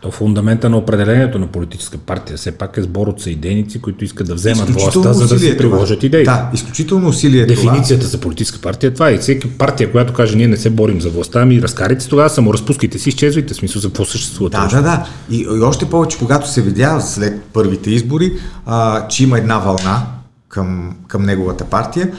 то 0.00 0.10
фундамента 0.10 0.70
на 0.70 0.76
определението 0.76 1.38
на 1.38 1.46
политическа 1.46 1.98
партия 1.98 2.36
все 2.36 2.52
пак 2.52 2.76
е 2.76 2.82
сбор 2.82 3.06
от 3.06 3.20
съидейници, 3.20 3.80
които 3.80 4.04
искат 4.04 4.26
да 4.26 4.34
вземат 4.34 4.68
властта, 4.68 5.12
за 5.12 5.28
да 5.28 5.38
си 5.38 5.56
приложат 5.56 6.02
идеи. 6.02 6.24
Да, 6.24 6.50
изключително 6.54 7.08
усилие. 7.08 7.46
Дефиницията 7.46 8.00
това. 8.00 8.10
за 8.10 8.20
политическа 8.20 8.60
партия 8.60 8.94
това 8.94 9.10
е. 9.10 9.14
И 9.14 9.18
всеки 9.18 9.50
партия, 9.50 9.92
която 9.92 10.12
каже 10.12 10.36
ние 10.36 10.46
не 10.46 10.56
се 10.56 10.70
борим 10.70 11.00
за 11.00 11.10
властта, 11.10 11.44
ми 11.44 11.62
разкарите 11.62 12.00
се 12.00 12.08
тогава, 12.08 12.30
само 12.30 12.52
разпускайте 12.52 12.98
си, 12.98 13.08
изчезвайте. 13.08 13.54
Смисъл 13.54 13.82
за 13.82 13.88
какво 13.88 14.04
съществува. 14.04 14.50
Да, 14.50 14.68
да, 14.68 14.82
да. 14.82 15.06
И, 15.30 15.38
и, 15.40 15.60
още 15.60 15.84
повече, 15.84 16.18
когато 16.18 16.50
се 16.50 16.62
видя 16.62 17.00
след 17.00 17.42
първите 17.42 17.90
избори, 17.90 18.32
а, 18.66 19.08
че 19.08 19.24
има 19.24 19.38
една 19.38 19.58
вълна 19.58 20.06
към, 20.48 20.96
към 21.08 21.22
неговата 21.22 21.64
партия, 21.64 22.12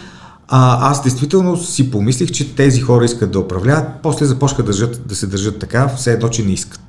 а, 0.47 0.91
аз 0.91 1.03
действително 1.03 1.57
си 1.57 1.91
помислих, 1.91 2.31
че 2.31 2.55
тези 2.55 2.81
хора 2.81 3.05
искат 3.05 3.31
да 3.31 3.39
управляват, 3.39 3.85
после 4.03 4.25
започнаха 4.25 4.63
да, 4.63 4.71
държат, 4.71 5.07
да 5.07 5.15
се 5.15 5.27
държат 5.27 5.59
така, 5.59 5.87
все 5.87 6.13
едно, 6.13 6.29
че 6.29 6.43
не 6.43 6.51
искат. 6.51 6.81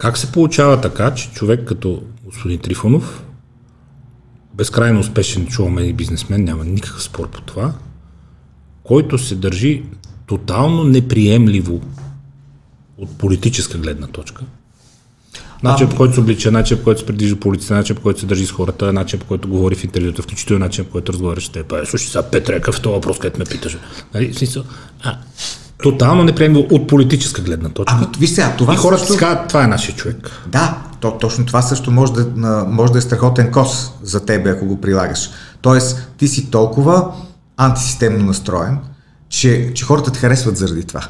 Как 0.00 0.18
се 0.18 0.32
получава 0.32 0.80
така, 0.80 1.14
че 1.14 1.30
човек 1.30 1.68
като 1.68 2.02
господин 2.24 2.58
Трифонов, 2.58 3.24
безкрайно 4.54 5.00
успешен 5.00 5.46
чуваме 5.46 5.82
и 5.82 5.92
бизнесмен, 5.92 6.44
няма 6.44 6.64
никакъв 6.64 7.02
спор 7.02 7.30
по 7.30 7.40
това, 7.40 7.72
който 8.82 9.18
се 9.18 9.34
държи 9.34 9.82
тотално 10.26 10.84
неприемливо 10.84 11.80
от 12.98 13.18
политическа 13.18 13.78
гледна 13.78 14.06
точка, 14.06 14.44
Начин 15.62 15.88
по 15.88 15.96
който 15.96 16.14
се 16.14 16.20
облича, 16.20 16.52
начин 16.52 16.78
по 16.78 16.84
който 16.84 17.00
се 17.00 17.06
придвижва 17.06 17.40
по 17.40 17.48
улицата, 17.48 17.74
начин 17.74 17.96
по 17.96 18.02
който 18.02 18.20
се 18.20 18.26
държи 18.26 18.46
с 18.46 18.50
хората, 18.50 18.92
начин 18.92 19.18
по 19.18 19.26
който 19.26 19.48
говори 19.48 19.74
в 19.74 19.84
интервюта, 19.84 20.22
включително 20.22 20.64
начин 20.64 20.84
по 20.84 20.90
който 20.90 21.12
разговаряш 21.12 21.46
с 21.46 21.48
теб. 21.48 21.74
Слушай, 21.84 22.08
сега 22.08 22.22
Петре, 22.22 22.54
какъв 22.54 22.80
това 22.80 22.94
въпрос, 22.94 23.18
където 23.18 23.38
ме 23.38 23.44
питаш. 23.44 23.78
Нали, 24.14 24.34
смисъл, 24.34 24.64
а, 25.02 25.18
Тотално 25.82 26.24
неприемливо 26.24 26.66
от 26.70 26.86
политическа 26.86 27.42
гледна 27.42 27.68
точка. 27.68 27.94
Ами, 27.96 28.06
ви 28.18 28.26
сега, 28.26 28.54
това 28.58 28.74
и 28.74 28.76
хората 28.76 29.06
също... 29.06 29.18
казват, 29.18 29.48
това 29.48 29.64
е 29.64 29.66
нашия 29.66 29.96
човек. 29.96 30.30
Да, 30.46 30.78
то, 31.00 31.18
точно 31.18 31.46
това 31.46 31.62
също 31.62 31.90
може 31.90 32.12
да, 32.12 32.64
може 32.68 32.92
да 32.92 32.98
е 32.98 33.02
страхотен 33.02 33.50
кос 33.50 33.92
за 34.02 34.26
тебе, 34.26 34.50
ако 34.50 34.66
го 34.66 34.80
прилагаш. 34.80 35.30
Тоест, 35.60 36.12
ти 36.16 36.28
си 36.28 36.50
толкова 36.50 37.12
антисистемно 37.56 38.24
настроен, 38.24 38.78
че, 39.28 39.72
че 39.74 39.84
хората 39.84 40.12
те 40.12 40.18
харесват 40.18 40.56
заради 40.56 40.84
това 40.84 41.08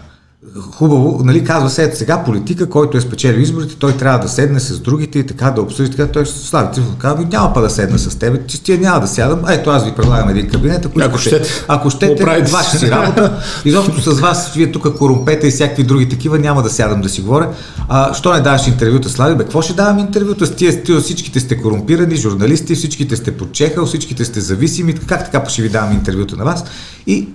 хубаво, 0.72 1.20
нали, 1.24 1.44
казва 1.44 1.70
се, 1.70 1.84
ето 1.84 1.98
сега 1.98 2.24
политика, 2.24 2.68
който 2.68 2.98
е 2.98 3.00
спечелил 3.00 3.40
изборите, 3.40 3.76
той 3.76 3.92
трябва 3.92 4.18
да 4.18 4.28
седне 4.28 4.60
с 4.60 4.80
другите 4.80 5.18
и 5.18 5.26
така 5.26 5.50
да 5.50 5.62
обсъди, 5.62 5.90
така 5.90 6.06
той 6.06 6.26
слави 6.26 6.72
Трифонов 6.72 6.96
казва, 6.96 7.26
няма 7.32 7.52
па 7.54 7.60
да 7.60 7.70
седна 7.70 7.98
с 7.98 8.18
теб, 8.18 8.46
че 8.46 8.62
тия 8.62 8.78
няма 8.78 9.00
да 9.00 9.06
сядам, 9.06 9.40
ето 9.48 9.70
аз 9.70 9.84
ви 9.84 9.92
предлагам 9.92 10.28
един 10.28 10.48
кабинет, 10.48 10.86
ако, 10.86 11.00
ако 11.00 11.18
ще, 11.18 11.42
ако 11.68 11.90
щете, 11.90 12.24
ваша 12.52 12.78
си 12.78 12.90
работа, 12.90 13.42
изобщо 13.64 14.00
с 14.00 14.20
вас, 14.20 14.52
вие 14.54 14.72
тук 14.72 14.98
корумпета 14.98 15.46
и 15.46 15.50
всякакви 15.50 15.82
други 15.82 16.08
такива, 16.08 16.38
няма 16.38 16.62
да 16.62 16.70
сядам 16.70 17.00
да 17.00 17.08
си 17.08 17.20
говоря. 17.20 17.48
А, 17.88 18.14
що 18.14 18.32
не 18.32 18.40
даваш 18.40 18.66
интервюта, 18.66 19.08
Слави, 19.08 19.34
бе, 19.34 19.42
какво 19.42 19.62
ще 19.62 19.72
давам 19.72 19.98
интервюта? 19.98 20.46
С 20.46 20.54
тия, 20.54 20.82
тия 20.82 21.00
всичките 21.00 21.40
сте 21.40 21.56
корумпирани, 21.56 22.16
журналисти, 22.16 22.74
всичките 22.74 23.16
сте 23.16 23.36
подчехал, 23.36 23.86
всичките 23.86 24.24
сте 24.24 24.40
зависими, 24.40 24.94
как 24.94 25.24
така 25.32 25.48
ще 25.48 25.62
ви 25.62 25.68
давам 25.68 25.92
интервюта 25.92 26.36
на 26.36 26.44
вас? 26.44 26.64
И 27.06 27.28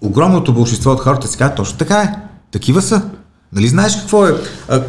огромното 0.00 0.54
большинство 0.54 0.90
от 0.90 1.00
хората 1.00 1.28
си 1.28 1.38
казват, 1.38 1.56
точно 1.56 1.78
така 1.78 2.02
е. 2.02 2.27
Такива 2.50 2.82
са. 2.82 3.02
Нали 3.52 3.68
знаеш 3.68 3.96
какво 3.96 4.26
е, 4.26 4.34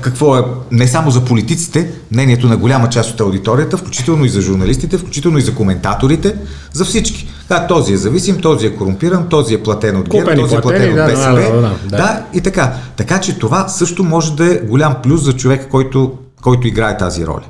какво 0.01 0.37
е 0.37 0.43
не 0.71 0.87
само 0.87 1.11
за 1.11 1.25
политиците, 1.25 1.91
мнението 2.11 2.47
на 2.47 2.57
голяма 2.57 2.89
част 2.89 3.11
от 3.11 3.19
аудиторията, 3.19 3.77
включително 3.77 4.25
и 4.25 4.29
за 4.29 4.41
журналистите, 4.41 4.97
включително 4.97 5.37
и 5.37 5.41
за 5.41 5.55
коментаторите, 5.55 6.35
за 6.73 6.85
всички. 6.85 7.27
Да, 7.49 7.67
този 7.67 7.93
е 7.93 7.97
зависим, 7.97 8.41
този 8.41 8.67
е 8.67 8.75
корумпиран, 8.75 9.29
този 9.29 9.53
е 9.53 9.63
платен 9.63 9.97
от 9.97 10.09
ГЕРБ, 10.09 10.35
този 10.35 10.55
е 10.55 10.61
платен 10.61 10.95
да, 10.95 11.01
от 11.01 11.09
БСП. 11.09 11.35
Да, 11.35 11.61
да, 11.61 11.75
да, 11.89 11.97
да, 11.97 12.23
и 12.33 12.41
така. 12.41 12.73
Така 12.97 13.21
че 13.21 13.39
това 13.39 13.67
също 13.67 14.03
може 14.03 14.35
да 14.35 14.53
е 14.53 14.57
голям 14.57 14.95
плюс 15.03 15.23
за 15.23 15.33
човек, 15.33 15.67
който, 15.71 16.17
който 16.41 16.67
играе 16.67 16.97
тази 16.97 17.27
роля. 17.27 17.45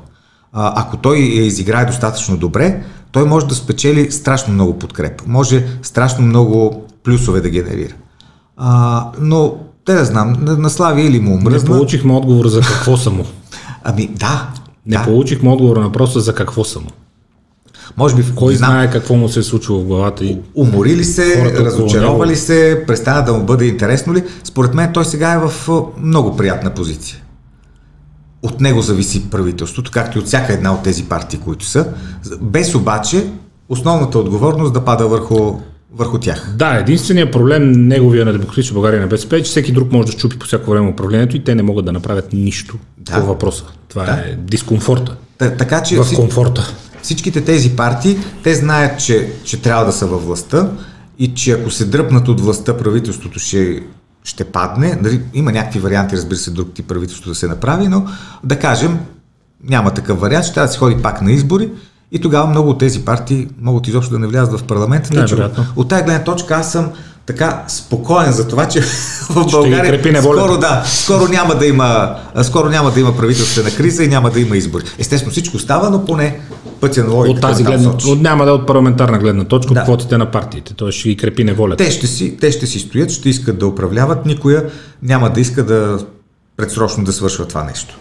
А, 0.52 0.82
ако 0.82 0.96
той 0.96 1.16
я 1.16 1.46
изиграе 1.46 1.84
достатъчно 1.84 2.36
добре, 2.36 2.82
той 3.12 3.24
може 3.24 3.46
да 3.46 3.54
спечели 3.54 4.10
страшно 4.10 4.54
много 4.54 4.78
подкреп. 4.78 5.22
Може 5.26 5.66
страшно 5.82 6.26
много 6.26 6.84
плюсове 7.04 7.40
да 7.40 7.48
генерира. 7.48 7.94
А, 8.56 9.06
но 9.20 9.54
те 9.90 9.96
да 9.96 10.04
знам, 10.04 10.36
на, 10.40 11.00
или 11.00 11.20
му 11.20 11.34
омръзна. 11.34 11.70
Не 11.70 11.78
получихме 11.78 12.12
отговор 12.12 12.46
за 12.46 12.60
какво 12.60 12.96
са 12.96 13.10
му. 13.10 13.24
Ами 13.84 14.06
да. 14.06 14.48
Не 14.86 14.96
да. 14.96 15.04
получихме 15.04 15.50
отговор 15.50 15.76
на 15.76 15.82
въпроса 15.82 16.20
за 16.20 16.34
какво 16.34 16.64
са 16.64 16.80
му. 16.80 16.86
Може 17.96 18.16
би 18.16 18.24
Кой 18.34 18.56
знам, 18.56 18.70
знае 18.70 18.90
какво 18.90 19.14
му 19.14 19.28
се 19.28 19.40
е 19.40 19.42
случило 19.42 19.80
в 19.80 19.84
главата 19.84 20.24
и. 20.24 20.38
Умори 20.54 21.04
се, 21.04 21.54
разочаровали 21.64 22.36
се, 22.36 22.84
престана 22.86 23.24
да 23.24 23.32
му 23.32 23.44
бъде 23.44 23.64
интересно 23.64 24.14
ли? 24.14 24.24
Според 24.44 24.74
мен 24.74 24.90
той 24.92 25.04
сега 25.04 25.32
е 25.32 25.38
в 25.38 25.68
много 25.98 26.36
приятна 26.36 26.70
позиция. 26.70 27.18
От 28.42 28.60
него 28.60 28.82
зависи 28.82 29.30
правителството, 29.30 29.90
както 29.90 30.18
и 30.18 30.20
от 30.20 30.26
всяка 30.26 30.52
една 30.52 30.72
от 30.72 30.82
тези 30.82 31.04
партии, 31.04 31.38
които 31.44 31.64
са, 31.64 31.86
без 32.40 32.74
обаче 32.74 33.26
основната 33.68 34.18
отговорност 34.18 34.72
да 34.72 34.84
пада 34.84 35.08
върху 35.08 35.58
върху 35.92 36.18
тях. 36.18 36.52
Да, 36.56 36.74
единственият 36.74 37.32
проблем 37.32 37.72
неговия 37.72 38.24
на 38.24 38.32
Демократична 38.32 38.74
България 38.74 39.00
на 39.00 39.06
БСП 39.06 39.36
е, 39.36 39.42
че 39.42 39.50
всеки 39.50 39.72
друг 39.72 39.92
може 39.92 40.06
да 40.06 40.12
щупи 40.12 40.38
по 40.38 40.46
всяко 40.46 40.70
време 40.70 40.88
управлението 40.88 41.36
и 41.36 41.44
те 41.44 41.54
не 41.54 41.62
могат 41.62 41.84
да 41.84 41.92
направят 41.92 42.32
нищо 42.32 42.78
да. 42.98 43.12
по 43.12 43.26
въпроса. 43.26 43.64
Това 43.88 44.04
да. 44.04 44.12
е 44.12 44.36
дискомфорта. 44.38 45.16
Та, 45.38 45.56
така, 45.56 45.82
че 45.82 45.96
в 45.96 46.14
комфорта. 46.16 46.74
Всичките 47.02 47.40
тези 47.40 47.76
партии, 47.76 48.18
те 48.42 48.54
знаят, 48.54 49.00
че, 49.00 49.32
че 49.44 49.62
трябва 49.62 49.84
да 49.84 49.92
са 49.92 50.06
във 50.06 50.26
властта 50.26 50.70
и 51.18 51.34
че 51.34 51.52
ако 51.52 51.70
се 51.70 51.84
дръпнат 51.84 52.28
от 52.28 52.40
властта, 52.40 52.76
правителството 52.76 53.38
ще, 53.38 53.82
ще 54.24 54.44
падне. 54.44 54.98
Дали, 55.02 55.20
има 55.34 55.52
някакви 55.52 55.80
варианти, 55.80 56.16
разбира 56.16 56.38
се, 56.38 56.50
друг 56.50 56.72
тип 56.74 56.86
правителство 56.86 57.30
да 57.30 57.34
се 57.34 57.48
направи, 57.48 57.88
но 57.88 58.06
да 58.44 58.58
кажем, 58.58 58.98
няма 59.64 59.94
такъв 59.94 60.20
вариант, 60.20 60.44
ще 60.44 60.54
трябва 60.54 60.66
да 60.66 60.72
се 60.72 60.78
ходи 60.78 61.02
пак 61.02 61.22
на 61.22 61.32
избори 61.32 61.68
и 62.12 62.20
тогава 62.20 62.46
много 62.46 62.70
от 62.70 62.78
тези 62.78 63.04
партии 63.04 63.48
могат 63.60 63.88
изобщо 63.88 64.12
да 64.12 64.18
не 64.18 64.26
влязат 64.26 64.60
в 64.60 64.64
парламента. 64.64 65.14
Не, 65.14 65.48
от 65.76 65.88
тази 65.88 66.04
гледна 66.04 66.24
точка 66.24 66.54
аз 66.54 66.72
съм 66.72 66.90
така 67.26 67.64
спокоен 67.68 68.32
за 68.32 68.48
това, 68.48 68.68
че 68.68 68.80
в 69.30 69.50
България 69.50 70.02
крепи 70.02 70.16
скоро, 70.18 70.58
да, 70.58 70.82
скоро, 70.86 71.28
няма 71.28 71.54
да 71.54 71.66
има, 71.66 72.16
скоро 72.42 72.68
няма 72.68 72.90
да 72.90 73.00
има 73.00 73.16
правителствена 73.16 73.70
криза 73.70 74.04
и 74.04 74.08
няма 74.08 74.30
да 74.30 74.40
има 74.40 74.56
избори. 74.56 74.84
Естествено 74.98 75.30
всичко 75.30 75.58
става, 75.58 75.90
но 75.90 76.04
поне 76.04 76.40
пътя 76.80 77.04
на 77.04 77.12
логиката 77.12 77.46
От 77.46 77.50
тази 77.52 77.62
натам 77.62 77.82
гледна, 77.82 78.12
от, 78.12 78.22
няма 78.22 78.44
да 78.44 78.50
е 78.50 78.54
от 78.54 78.66
парламентарна 78.66 79.18
гледна 79.18 79.44
точка, 79.44 79.74
Да. 79.74 79.80
от 79.80 79.84
квотите 79.84 80.18
на 80.18 80.30
партиите. 80.30 80.74
Той 80.74 80.92
ще 80.92 81.08
ги 81.08 81.16
крепи 81.16 81.44
неволята. 81.44 81.84
Те 81.84 81.90
ще, 81.90 82.06
си, 82.06 82.36
те 82.40 82.52
ще 82.52 82.66
си 82.66 82.78
стоят, 82.78 83.10
ще 83.10 83.28
искат 83.28 83.58
да 83.58 83.66
управляват, 83.66 84.26
никоя 84.26 84.64
няма 85.02 85.30
да 85.30 85.40
иска 85.40 85.64
да 85.64 85.98
предсрочно 86.56 87.04
да 87.04 87.12
свършва 87.12 87.48
това 87.48 87.64
нещо. 87.64 87.98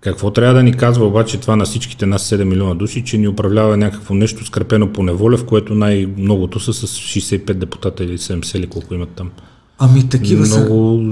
Какво 0.00 0.30
трябва 0.30 0.54
да 0.54 0.62
ни 0.62 0.72
казва 0.72 1.06
обаче 1.06 1.40
това 1.40 1.56
на 1.56 1.64
всичките 1.64 2.06
нас 2.06 2.30
7 2.30 2.44
милиона 2.44 2.74
души, 2.74 3.04
че 3.04 3.18
ни 3.18 3.28
управлява 3.28 3.76
някакво 3.76 4.14
нещо 4.14 4.46
скрепено 4.46 4.92
по 4.92 5.02
неволя, 5.02 5.36
в 5.36 5.46
което 5.46 5.74
най-многото 5.74 6.60
са 6.60 6.72
с 6.72 6.86
65 6.86 7.54
депутата 7.54 8.04
или 8.04 8.18
70 8.18 8.56
или 8.56 8.66
колко 8.66 8.94
имат 8.94 9.08
там. 9.16 9.30
Ами 9.78 10.08
такива, 10.08 10.46
са, 10.46 10.60
Много... 10.60 11.04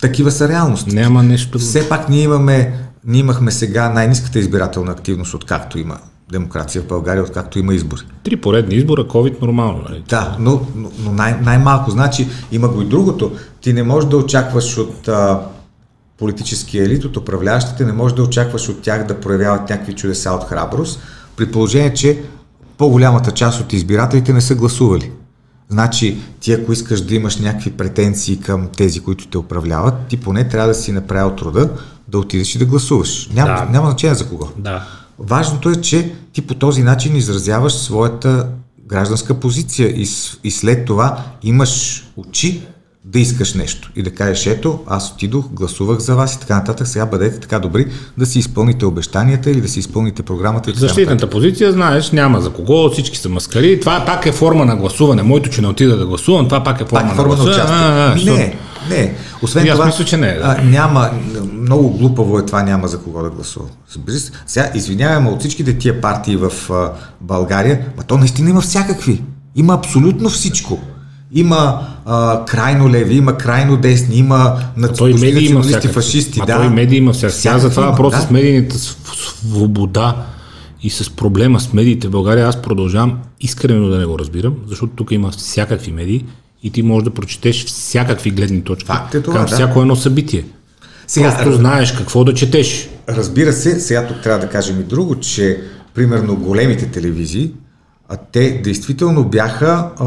такива 0.00 0.30
са 0.30 0.48
реалности. 0.48 0.94
Няма 0.94 1.22
нещо... 1.22 1.58
Все 1.58 1.88
пак 1.88 2.08
ние 2.08 2.22
имаме, 2.22 2.78
ние 3.04 3.20
имахме 3.20 3.50
сега 3.50 3.88
най-низката 3.88 4.38
избирателна 4.38 4.92
активност, 4.92 5.34
откакто 5.34 5.78
има 5.78 5.98
демокрация 6.32 6.82
в 6.82 6.86
България, 6.86 7.22
откакто 7.22 7.58
има 7.58 7.74
избори. 7.74 8.00
Три 8.24 8.36
поредни 8.36 8.74
избора, 8.74 9.04
COVID 9.04 9.42
нормално. 9.42 9.82
Нали? 9.88 10.04
Да, 10.08 10.36
но, 10.40 10.66
но, 10.76 10.90
но 11.04 11.12
най- 11.12 11.40
най-малко. 11.40 11.90
Значи 11.90 12.28
има 12.52 12.68
го 12.68 12.82
и 12.82 12.84
другото. 12.84 13.32
Ти 13.60 13.72
не 13.72 13.82
можеш 13.82 14.08
да 14.08 14.16
очакваш 14.16 14.78
от 14.78 15.08
а, 15.08 15.40
политическия 16.20 16.84
елит, 16.84 17.04
от 17.04 17.16
управляващите, 17.16 17.84
не 17.84 17.92
можеш 17.92 18.16
да 18.16 18.22
очакваш 18.22 18.68
от 18.68 18.82
тях 18.82 19.06
да 19.06 19.20
проявяват 19.20 19.70
някакви 19.70 19.92
чудеса 19.92 20.30
от 20.30 20.44
храброст, 20.44 21.00
при 21.36 21.52
положение, 21.52 21.94
че 21.94 22.22
по-голямата 22.78 23.30
част 23.30 23.60
от 23.60 23.72
избирателите 23.72 24.32
не 24.32 24.40
са 24.40 24.54
гласували. 24.54 25.10
Значи, 25.68 26.18
ти 26.40 26.52
ако 26.52 26.72
искаш 26.72 27.00
да 27.00 27.14
имаш 27.14 27.36
някакви 27.36 27.70
претенции 27.70 28.40
към 28.40 28.68
тези, 28.76 29.00
които 29.00 29.28
те 29.28 29.38
управляват, 29.38 29.94
ти 30.08 30.16
поне 30.16 30.48
трябва 30.48 30.68
да 30.68 30.74
си 30.74 30.92
направил 30.92 31.30
труда 31.30 31.70
да 32.08 32.18
отидеш 32.18 32.54
и 32.54 32.58
да 32.58 32.64
гласуваш. 32.64 33.28
Няма, 33.34 33.54
Да. 33.54 33.64
няма 33.72 33.90
значение 33.90 34.14
за 34.14 34.28
кого. 34.28 34.48
Да. 34.58 34.86
Важното 35.18 35.70
е, 35.70 35.76
че 35.76 36.12
ти 36.32 36.46
по 36.46 36.54
този 36.54 36.82
начин 36.82 37.16
изразяваш 37.16 37.72
своята 37.72 38.48
гражданска 38.88 39.34
позиция 39.34 39.88
и, 39.88 40.08
и 40.44 40.50
след 40.50 40.84
това 40.84 41.22
имаш 41.42 42.04
очи 42.16 42.62
да 43.04 43.18
искаш 43.18 43.54
нещо 43.54 43.90
и 43.96 44.02
да 44.02 44.10
кажеш, 44.10 44.46
ето, 44.46 44.78
аз 44.86 45.12
отидох, 45.12 45.48
гласувах 45.48 45.98
за 45.98 46.16
вас 46.16 46.34
и 46.34 46.40
така 46.40 46.54
нататък, 46.54 46.86
сега 46.86 47.06
бъдете 47.06 47.40
така 47.40 47.58
добри 47.58 47.86
да 48.18 48.26
си 48.26 48.38
изпълните 48.38 48.86
обещанията 48.86 49.50
или 49.50 49.60
да 49.60 49.68
си 49.68 49.78
изпълните 49.78 50.22
програмата 50.22 50.70
и 50.70 50.72
така 50.72 50.82
нататък. 50.82 50.94
Защитната 50.94 51.30
позиция, 51.30 51.72
знаеш, 51.72 52.10
няма 52.10 52.40
за 52.40 52.50
кого, 52.50 52.90
всички 52.90 53.18
са 53.18 53.28
маскари. 53.28 53.80
Това 53.80 54.04
пак 54.06 54.26
е 54.26 54.32
форма 54.32 54.64
на 54.64 54.76
гласуване. 54.76 55.22
Моето, 55.22 55.50
че 55.50 55.60
не 55.60 55.66
отида 55.68 55.96
да 55.96 56.06
гласувам, 56.06 56.44
това 56.44 56.64
пак 56.64 56.80
е 56.80 56.84
форма, 56.84 57.08
Пак 57.08 57.16
форма 57.16 57.28
на 57.28 57.44
гласуване. 57.44 57.62
участие. 57.62 57.86
А, 57.86 58.08
а, 58.08 58.12
защото- 58.12 58.36
не, 58.36 58.56
не. 58.90 59.14
Освен 59.42 59.66
това, 59.66 59.86
мисля, 59.86 60.04
че 60.04 60.16
не 60.16 60.28
е, 60.28 60.34
да. 60.34 60.56
а, 60.58 60.64
няма, 60.64 61.10
много 61.52 61.90
глупаво 61.90 62.38
е 62.38 62.46
това, 62.46 62.62
няма 62.62 62.88
за 62.88 62.98
кого 62.98 63.22
да 63.22 63.30
гласува. 63.30 63.66
Сега, 64.46 64.70
извинявай, 64.74 65.20
ма 65.20 65.30
от 65.30 65.40
всичките 65.40 65.78
тия 65.78 66.00
партии 66.00 66.36
в 66.36 66.52
а, 66.70 66.92
България, 67.20 67.80
ма 67.96 68.02
то 68.02 68.16
наистина 68.18 68.50
има 68.50 68.60
всякакви. 68.60 69.22
Има 69.56 69.74
абсолютно 69.74 70.28
всичко. 70.28 70.78
Има 71.34 71.88
а, 72.06 72.44
крайно 72.44 72.90
леви, 72.90 73.16
има 73.16 73.38
крайно 73.38 73.76
десни, 73.76 74.16
има 74.16 74.58
националисти, 74.76 75.56
всякакви. 75.62 75.88
фашисти. 75.88 76.38
Ма 76.38 76.46
да. 76.46 76.56
той 76.56 76.68
медии 76.68 76.98
има 76.98 77.12
всякакви. 77.12 77.60
За 77.60 77.70
това 77.70 77.86
въпрос 77.90 78.14
да. 78.14 78.20
с 78.20 78.30
медийната 78.30 78.76
св- 78.76 79.14
свобода 79.14 80.26
и 80.82 80.90
с 80.90 81.10
проблема 81.10 81.60
с 81.60 81.72
медиите 81.72 82.08
в 82.08 82.10
България, 82.10 82.48
аз 82.48 82.62
продължавам 82.62 83.18
искрено 83.40 83.88
да 83.88 83.98
не 83.98 84.06
го 84.06 84.18
разбирам, 84.18 84.54
защото 84.66 84.92
тук 84.96 85.10
има 85.10 85.30
всякакви 85.30 85.92
медии 85.92 86.24
и 86.62 86.70
ти 86.70 86.82
можеш 86.82 87.04
да 87.04 87.10
прочетеш 87.10 87.64
всякакви 87.64 88.30
гледни 88.30 88.64
точки 88.64 88.86
Факт 88.86 89.14
е 89.14 89.22
това, 89.22 89.36
към 89.36 89.46
да. 89.46 89.54
всяко 89.54 89.80
едно 89.80 89.96
събитие. 89.96 90.44
Сега, 91.06 91.36
Просто 91.36 91.58
знаеш 91.58 91.92
какво 91.92 92.24
да 92.24 92.34
четеш. 92.34 92.88
Разбира 93.08 93.52
се, 93.52 93.80
сега 93.80 94.06
тук 94.06 94.22
трябва 94.22 94.40
да 94.40 94.48
кажем 94.48 94.80
и 94.80 94.82
друго, 94.82 95.20
че 95.20 95.60
примерно 95.94 96.36
големите 96.36 96.86
телевизии, 96.86 97.52
а 98.10 98.16
те 98.32 98.60
действително 98.64 99.24
бяха 99.24 99.90
а, 100.00 100.06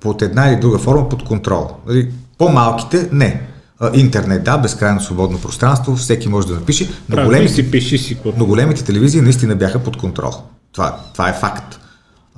под 0.00 0.22
една 0.22 0.48
или 0.48 0.60
друга 0.60 0.78
форма 0.78 1.08
под 1.08 1.24
контрол. 1.24 1.68
Нали, 1.86 2.10
По-малките 2.38 3.08
не. 3.12 3.42
А, 3.80 3.90
интернет, 3.94 4.44
да, 4.44 4.58
безкрайно 4.58 5.00
свободно 5.00 5.38
пространство, 5.40 5.96
всеки 5.96 6.28
може 6.28 6.46
да 6.46 6.54
напише, 6.54 6.90
но 7.08 7.16
Прави 7.16 7.26
големите, 7.26 7.54
си, 7.54 7.70
пиши 7.70 7.98
си. 7.98 8.18
но 8.36 8.46
големите 8.46 8.84
телевизии 8.84 9.20
наистина 9.20 9.56
бяха 9.56 9.78
под 9.78 9.96
контрол. 9.96 10.32
Това, 10.72 10.96
това 11.12 11.28
е 11.28 11.32
факт. 11.32 11.80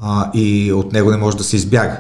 А, 0.03 0.31
и 0.35 0.73
от 0.73 0.93
него 0.93 1.11
не 1.11 1.17
може 1.17 1.37
да 1.37 1.45
се 1.45 1.57
избяга. 1.57 1.97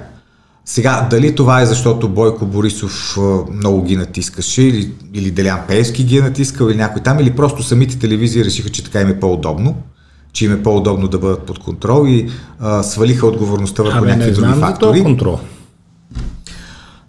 Сега, 0.64 1.06
дали 1.10 1.34
това 1.34 1.60
е 1.60 1.66
защото 1.66 2.08
Бойко 2.08 2.46
Борисов 2.46 3.18
много 3.52 3.82
ги 3.82 3.96
натискаше 3.96 4.62
или, 4.62 4.92
или 5.14 5.30
Делян 5.30 5.60
Пеевски 5.68 6.04
ги 6.04 6.18
е 6.18 6.22
натискал 6.22 6.66
или 6.66 6.76
някой 6.76 7.02
там, 7.02 7.20
или 7.20 7.30
просто 7.30 7.62
самите 7.62 7.98
телевизии 7.98 8.44
решиха, 8.44 8.68
че 8.68 8.84
така 8.84 9.00
им 9.00 9.08
е 9.08 9.20
по-удобно, 9.20 9.76
че 10.32 10.44
им 10.44 10.52
е 10.52 10.62
по-удобно 10.62 11.08
да 11.08 11.18
бъдат 11.18 11.42
под 11.42 11.58
контрол 11.58 12.06
и 12.08 12.28
а, 12.60 12.82
свалиха 12.82 13.26
отговорността 13.26 13.82
върху 13.82 14.04
някакви 14.04 14.18
не 14.18 14.32
други 14.32 14.46
знам 14.46 14.54
за 14.54 14.60
фактори. 14.60 15.02
контрол. 15.02 15.38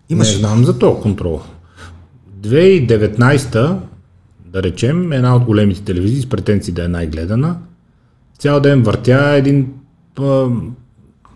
Имаш 0.09 0.31
Не 0.31 0.37
знам 0.37 0.65
за 0.65 0.79
този 0.79 1.01
контрол. 1.01 1.41
2019, 2.41 3.77
да 4.45 4.63
речем, 4.63 5.11
една 5.11 5.35
от 5.35 5.43
големите 5.43 5.81
телевизии 5.81 6.21
с 6.21 6.29
претенции 6.29 6.73
да 6.73 6.85
е 6.85 6.87
най-гледана, 6.87 7.57
цял 8.39 8.59
ден 8.59 8.83
въртя 8.83 9.29
един 9.35 9.67
а, 10.19 10.47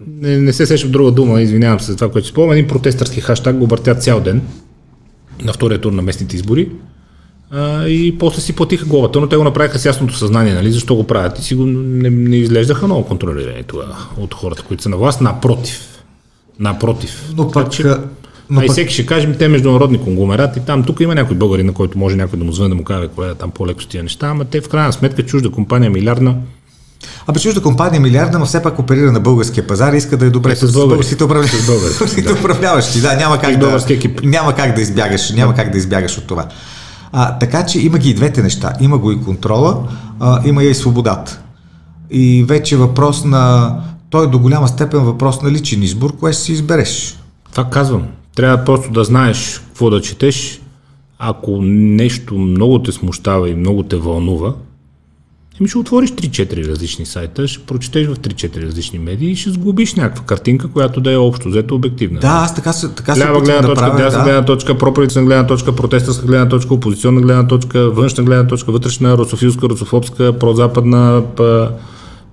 не, 0.07 0.37
не 0.37 0.53
се 0.53 0.65
сещам 0.65 0.91
друга 0.91 1.11
дума, 1.11 1.41
извинявам 1.41 1.79
се 1.79 1.91
за 1.91 1.97
това, 1.97 2.11
което 2.11 2.27
спомням, 2.27 2.51
един 2.51 2.67
протестърски 2.67 3.21
хаштаг 3.21 3.57
го 3.57 3.67
въртя 3.67 3.95
цял 3.95 4.19
ден 4.19 4.41
на 5.43 5.53
втория 5.53 5.81
тур 5.81 5.91
на 5.91 6.01
местните 6.01 6.35
избори 6.35 6.71
а, 7.51 7.85
и 7.85 8.17
после 8.17 8.41
си 8.41 8.53
платиха 8.53 8.85
главата, 8.85 9.19
но 9.19 9.29
те 9.29 9.37
го 9.37 9.43
направиха 9.43 9.79
с 9.79 9.85
ясното 9.85 10.17
съзнание, 10.17 10.53
нали, 10.53 10.71
защо 10.71 10.95
го 10.95 11.03
правят 11.03 11.39
и 11.39 11.43
си 11.43 11.55
го 11.55 11.65
не, 11.65 12.09
не 12.09 12.35
изглеждаха 12.37 12.85
много 12.85 13.05
контролирани 13.05 13.63
тогава 13.63 13.95
от 14.17 14.33
хората, 14.33 14.63
които 14.63 14.83
са 14.83 14.89
на 14.89 14.97
власт, 14.97 15.21
напротив. 15.21 15.81
Напротив. 16.59 17.23
Но 17.37 17.51
пък, 17.51 17.71
че- 17.71 17.93
но 18.49 18.61
а 18.61 18.65
и 18.65 18.69
всеки 18.69 18.93
ще 18.93 19.05
каже, 19.05 19.27
ми, 19.27 19.37
те 19.37 19.47
международни 19.47 20.01
конгломерати, 20.01 20.59
там 20.59 20.83
тук 20.83 20.99
има 20.99 21.15
някой 21.15 21.37
българин, 21.37 21.65
на 21.65 21.73
който 21.73 21.97
може 21.97 22.15
някой 22.15 22.39
да 22.39 22.45
му 22.45 22.51
звъне 22.51 22.69
да 22.69 22.75
му 22.75 22.83
каже, 22.83 23.07
кое 23.07 23.29
е 23.29 23.33
там 23.33 23.51
по-леко 23.51 23.81
с 23.81 23.87
тия 23.87 24.03
неща, 24.03 24.27
ама 24.27 24.45
те 24.45 24.61
в 24.61 24.69
крайна 24.69 24.93
сметка 24.93 25.23
чужда 25.23 25.49
компания, 25.49 25.91
милиардна, 25.91 26.35
Абе, 27.27 27.39
чужда 27.39 27.61
компания 27.61 28.01
милиарда, 28.01 28.39
но 28.39 28.45
все 28.45 28.63
пак 28.63 28.79
оперира 28.79 29.11
на 29.11 29.19
българския 29.19 29.67
пазар 29.67 29.93
и 29.93 29.97
иска 29.97 30.17
да 30.17 30.25
е 30.25 30.29
добре 30.29 30.51
Е, 30.51 30.55
с 30.55 30.73
българи. 30.73 30.89
българските 30.89 31.23
управляващи. 31.23 31.57
С 31.57 31.65
българи, 31.67 31.93
Българските 31.93 32.27
да. 32.27 32.33
управляващи, 32.39 33.01
да, 33.01 33.15
няма 33.15 33.39
как, 33.39 33.57
да, 33.57 33.79
няма 34.23 34.55
как 34.55 34.75
да 34.75 34.81
избягаш, 34.81 35.31
няма 35.31 35.55
как 35.55 35.71
да 35.71 35.77
избягаш 35.77 36.17
от 36.17 36.27
това. 36.27 36.45
А, 37.11 37.37
така 37.37 37.65
че 37.65 37.79
има 37.79 37.97
ги 37.97 38.09
и 38.09 38.13
двете 38.13 38.43
неща. 38.43 38.73
Има 38.81 38.97
го 38.97 39.11
и 39.11 39.23
контрола, 39.23 39.83
а, 40.19 40.41
има 40.47 40.63
я 40.63 40.69
и 40.69 40.75
свободата. 40.75 41.41
И 42.09 42.43
вече 42.43 42.77
въпрос 42.77 43.25
на... 43.25 43.75
Той 44.09 44.25
е 44.25 44.27
до 44.27 44.39
голяма 44.39 44.67
степен 44.67 44.99
въпрос 44.99 45.41
на 45.41 45.51
личен 45.51 45.83
избор, 45.83 46.17
кое 46.17 46.33
ще 46.33 46.41
си 46.41 46.51
избереш. 46.51 47.19
Това 47.51 47.63
казвам. 47.63 48.03
Трябва 48.35 48.65
просто 48.65 48.91
да 48.91 49.03
знаеш 49.03 49.61
какво 49.67 49.89
да 49.89 50.01
четеш. 50.01 50.61
Ако 51.19 51.61
нещо 51.61 52.37
много 52.37 52.83
те 52.83 52.91
смущава 52.91 53.49
и 53.49 53.55
много 53.55 53.83
те 53.83 53.95
вълнува, 53.95 54.53
еми 55.59 55.69
ще 55.69 55.77
отвориш 55.77 56.09
3-4 56.11 56.67
различни 56.67 57.05
сайта, 57.05 57.47
ще 57.47 57.63
прочетеш 57.63 58.07
в 58.07 58.15
3-4 58.15 58.61
различни 58.61 58.99
медии 58.99 59.29
и 59.31 59.35
ще 59.35 59.49
сглобиш 59.51 59.95
някаква 59.95 60.23
картинка, 60.25 60.67
която 60.67 61.01
да 61.01 61.11
е 61.13 61.17
общо 61.17 61.49
взето 61.49 61.75
обективна. 61.75 62.19
Да, 62.19 62.27
аз 62.27 62.55
така 62.55 62.73
се, 62.73 62.89
така 62.89 63.15
се 63.15 63.19
Лява 63.25 63.41
гледна 63.41 63.61
да 63.61 63.67
точка, 63.67 63.85
правя. 63.85 63.97
дясна 63.97 64.19
да. 64.19 64.23
гледна 64.25 64.45
точка, 64.45 64.77
проправителствена 64.77 65.25
гледна 65.25 65.47
точка, 65.47 65.75
протестърска 65.75 66.25
гледна 66.25 66.49
точка, 66.49 66.73
опозиционна 66.73 67.21
гледна 67.21 67.47
точка, 67.47 67.89
външна 67.89 68.23
гледна 68.23 68.47
точка, 68.47 68.71
вътрешна, 68.71 69.17
русофилска, 69.17 69.69
русофобска, 69.69 70.39
прозападна, 70.39 71.23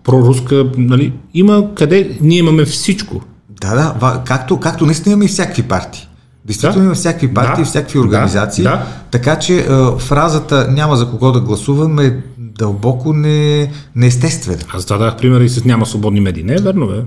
проруска, 0.04 0.66
нали? 0.76 1.12
Има 1.34 1.74
къде, 1.74 2.18
ние 2.20 2.38
имаме 2.38 2.64
всичко. 2.64 3.20
Да, 3.60 3.94
да, 4.00 4.22
както, 4.24 4.60
както 4.60 4.86
наистина 4.86 5.12
имаме 5.12 5.24
и 5.24 5.28
всякакви 5.28 5.62
партии. 5.62 6.08
Действително 6.44 6.78
Да. 6.78 6.84
има 6.84 6.94
всякакви 6.94 7.34
партии, 7.34 7.64
Да. 7.64 7.68
всякакви 7.70 7.98
организации. 7.98 8.64
Да. 8.64 8.86
Така 9.10 9.38
че 9.38 9.58
е, 9.58 9.64
фразата 9.98 10.68
няма 10.70 10.96
за 10.96 11.06
кого 11.10 11.32
да 11.32 11.40
гласувам 11.40 11.98
е 11.98 12.22
дълбоко 12.58 13.12
не, 13.12 13.70
неестествена. 13.96 14.58
Аз 14.74 14.84
това 14.84 14.98
дах 14.98 15.16
пример 15.16 15.40
и 15.40 15.48
с 15.48 15.64
няма 15.64 15.86
свободни 15.86 16.20
медии. 16.20 16.42
Не 16.42 16.52
е 16.54 16.58
верно, 16.58 16.86
бе. 16.86 17.02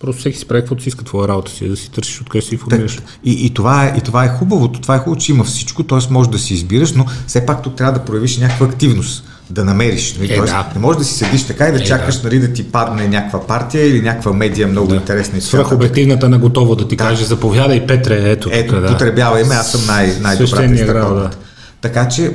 Просто 0.00 0.20
всеки 0.20 0.38
си 0.38 0.48
прави 0.48 0.60
каквото 0.60 0.82
си 0.82 0.88
иска 0.88 1.04
твоя 1.04 1.28
работа 1.28 1.50
си, 1.52 1.64
е 1.64 1.68
да 1.68 1.76
си 1.76 1.90
търсиш 1.90 2.20
откъде 2.20 2.42
си 2.42 2.54
информираш. 2.54 2.98
И, 3.24 3.46
и, 3.46 3.50
това 3.50 3.84
е, 3.84 3.94
и 3.98 4.00
това 4.00 4.24
е 4.24 4.28
хубавото. 4.28 4.80
Това 4.80 4.94
е 4.94 4.98
хубаво, 4.98 5.16
че 5.16 5.32
има 5.32 5.44
всичко, 5.44 5.82
т.е. 5.82 5.98
може 6.10 6.30
да 6.30 6.38
си 6.38 6.54
избираш, 6.54 6.92
но 6.92 7.06
все 7.26 7.46
пак 7.46 7.62
тук 7.62 7.74
трябва 7.76 7.92
да 7.92 8.04
проявиш 8.04 8.38
някаква 8.38 8.66
активност, 8.66 9.24
да 9.50 9.64
намериш. 9.64 10.16
Нали? 10.18 10.32
Е, 10.32 10.36
Тоест, 10.36 10.52
да. 10.52 10.70
Не 10.74 10.80
можеш 10.80 10.98
да 10.98 11.04
си 11.04 11.14
седиш 11.14 11.44
така 11.46 11.68
и 11.68 11.72
да 11.72 11.78
Е, 11.78 11.84
чакаш 11.84 12.16
да. 12.16 12.28
нали, 12.28 12.38
да 12.38 12.52
ти 12.52 12.64
падне 12.64 13.08
някаква 13.08 13.46
партия 13.46 13.86
или 13.86 14.00
някаква 14.02 14.32
медия 14.32 14.68
много 14.68 14.94
интересна. 14.94 15.38
и 15.38 15.40
така 15.40 15.46
Свръх 15.46 15.60
нататък. 15.62 15.76
обективната 15.78 16.28
на 16.28 16.38
готово 16.38 16.76
да 16.76 16.88
ти 16.88 16.96
каже, 16.96 17.24
заповядай 17.24 17.86
Петре, 17.86 18.30
ето, 18.30 18.48
Ето, 18.52 18.80
да. 18.80 18.86
потребявай 18.86 19.44
ме, 19.44 19.54
аз 19.54 19.72
съм 19.72 19.80
най- 19.86 20.16
най-добрата 20.20 20.76
страхотната. 20.78 21.36
Така 21.80 22.08
че, 22.08 22.32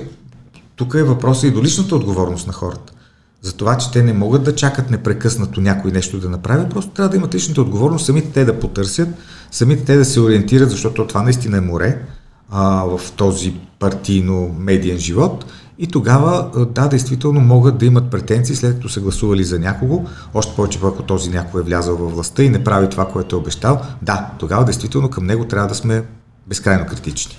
тук 0.76 0.94
е 0.94 1.04
въпросът 1.04 1.44
и 1.44 1.52
до 1.52 1.64
личната 1.64 1.96
отговорност 1.96 2.48
на 2.48 2.54
хората. 2.54 2.94
за 3.42 3.54
това, 3.54 3.78
че 3.78 3.92
те 3.92 4.04
не 4.04 4.14
могат 4.14 4.44
да 4.44 4.56
чакат 4.56 4.90
непрекъснато 4.90 5.62
някой 5.62 5.92
нещо 5.92 6.20
да 6.20 6.30
направи, 6.30 6.70
просто 6.70 6.92
трябва 6.92 7.10
да 7.10 7.18
имат 7.18 7.36
личната 7.36 7.62
отговорност, 7.62 8.06
самите 8.06 8.32
те 8.32 8.46
да 8.46 8.60
потърсят, 8.60 9.10
самите 9.52 9.86
те 9.86 9.98
да 9.98 10.06
се 10.06 10.20
ориентират, 10.20 10.70
защото 10.70 11.08
това 11.08 11.22
наистина 11.22 11.58
е 11.58 11.62
море 11.62 12.02
а, 12.50 12.84
в 12.84 13.12
този 13.12 13.54
партийно-медиен 13.80 14.98
живот. 14.98 15.46
И 15.80 15.88
тогава, 15.88 16.50
да, 16.72 16.88
действително 16.88 17.40
могат 17.40 17.78
да 17.78 17.86
имат 17.86 18.12
претенции, 18.12 18.56
след 18.56 18.76
като 18.76 18.90
са 18.90 19.02
гласували 19.02 19.44
за 19.44 19.60
някого, 19.60 20.06
още 20.34 20.56
повече 20.56 20.80
ако 20.84 21.04
този 21.04 21.30
някой 21.30 21.62
е 21.62 21.64
влязал 21.64 21.96
във 21.96 22.14
властта 22.14 22.44
и 22.44 22.50
не 22.50 22.64
прави 22.64 22.90
това, 22.90 23.08
което 23.08 23.36
е 23.36 23.40
обещал, 23.40 23.82
да, 24.02 24.30
тогава 24.40 24.66
действително 24.66 25.10
към 25.10 25.26
него 25.26 25.46
трябва 25.46 25.68
да 25.68 25.76
сме 25.76 26.04
безкрайно 26.48 26.86
критични. 26.86 27.38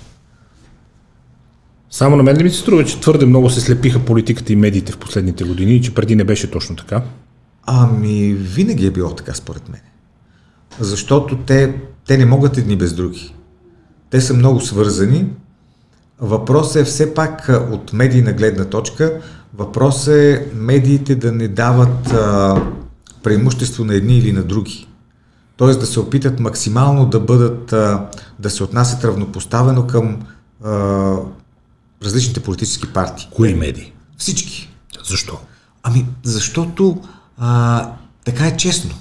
Само 1.89 2.15
на 2.15 2.23
мен 2.23 2.37
ли 2.37 2.43
ми 2.43 2.49
се 2.49 2.59
струва, 2.59 2.85
че 2.85 2.99
твърде 2.99 3.25
много 3.25 3.49
се 3.49 3.61
слепиха 3.61 3.99
политиката 3.99 4.53
и 4.53 4.55
медиите 4.55 4.91
в 4.91 4.97
последните 4.97 5.43
години 5.43 5.75
и 5.75 5.81
че 5.81 5.93
преди 5.93 6.15
не 6.15 6.23
беше 6.23 6.51
точно 6.51 6.75
така? 6.75 7.01
Ами, 7.65 8.33
винаги 8.33 8.85
е 8.85 8.91
било 8.91 9.09
така, 9.09 9.33
според 9.33 9.69
мен. 9.69 9.81
Защото 10.79 11.37
те, 11.37 11.75
те 12.07 12.17
не 12.17 12.25
могат 12.25 12.57
едни 12.57 12.75
без 12.75 12.93
други. 12.93 13.35
Те 14.09 14.21
са 14.21 14.33
много 14.33 14.61
свързани. 14.61 15.25
Въпросът 16.19 16.75
е 16.75 16.83
все 16.83 17.13
пак 17.13 17.49
от 17.71 17.93
медийна 17.93 18.33
гледна 18.33 18.65
точка, 18.65 19.21
въпросът 19.57 20.13
е 20.13 20.47
медиите 20.55 21.15
да 21.15 21.31
не 21.31 21.47
дават 21.47 22.13
а, 22.13 22.61
преимущество 23.23 23.85
на 23.85 23.95
едни 23.95 24.17
или 24.17 24.31
на 24.31 24.43
други. 24.43 24.87
Тоест 25.57 25.79
да 25.79 25.85
се 25.85 25.99
опитат 25.99 26.39
максимално 26.39 27.05
да 27.05 27.19
бъдат, 27.19 27.73
а, 27.73 28.07
да 28.39 28.49
се 28.49 28.63
отнасят 28.63 29.03
равнопоставено 29.03 29.87
към 29.87 30.19
а, 30.63 31.15
различните 32.05 32.39
политически 32.39 32.93
партии. 32.93 33.29
Кои 33.35 33.53
медии? 33.53 33.93
Всички. 34.17 34.69
Защо? 35.09 35.37
Ами, 35.83 36.05
защото 36.23 37.01
а, 37.37 37.89
така 38.25 38.47
е 38.47 38.57
честно. 38.57 38.91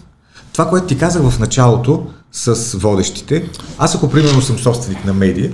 Това, 0.52 0.68
което 0.68 0.86
ти 0.86 0.98
казах 0.98 1.30
в 1.30 1.38
началото 1.38 2.07
с 2.32 2.78
водещите, 2.78 3.50
аз 3.78 3.94
ако 3.94 4.11
примерно 4.11 4.42
съм 4.42 4.59
собственик 4.59 5.05
на 5.05 5.14
медия 5.14 5.52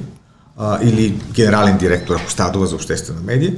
а, 0.57 0.78
или 0.82 1.22
генерален 1.32 1.78
директор, 1.78 2.16
ако 2.16 2.30
става 2.30 2.53
дума 2.53 2.66
за 2.66 2.74
обществена 2.74 3.20
медия, 3.24 3.55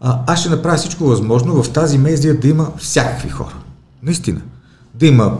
а, 0.00 0.20
аз 0.26 0.40
ще 0.40 0.48
направя 0.48 0.76
всичко 0.76 1.04
възможно 1.04 1.62
в 1.62 1.72
тази 1.72 1.98
медия 1.98 2.40
да 2.40 2.48
има 2.48 2.72
всякакви 2.78 3.28
хора. 3.28 3.54
Наистина. 4.02 4.40
Да 4.94 5.06
има 5.06 5.38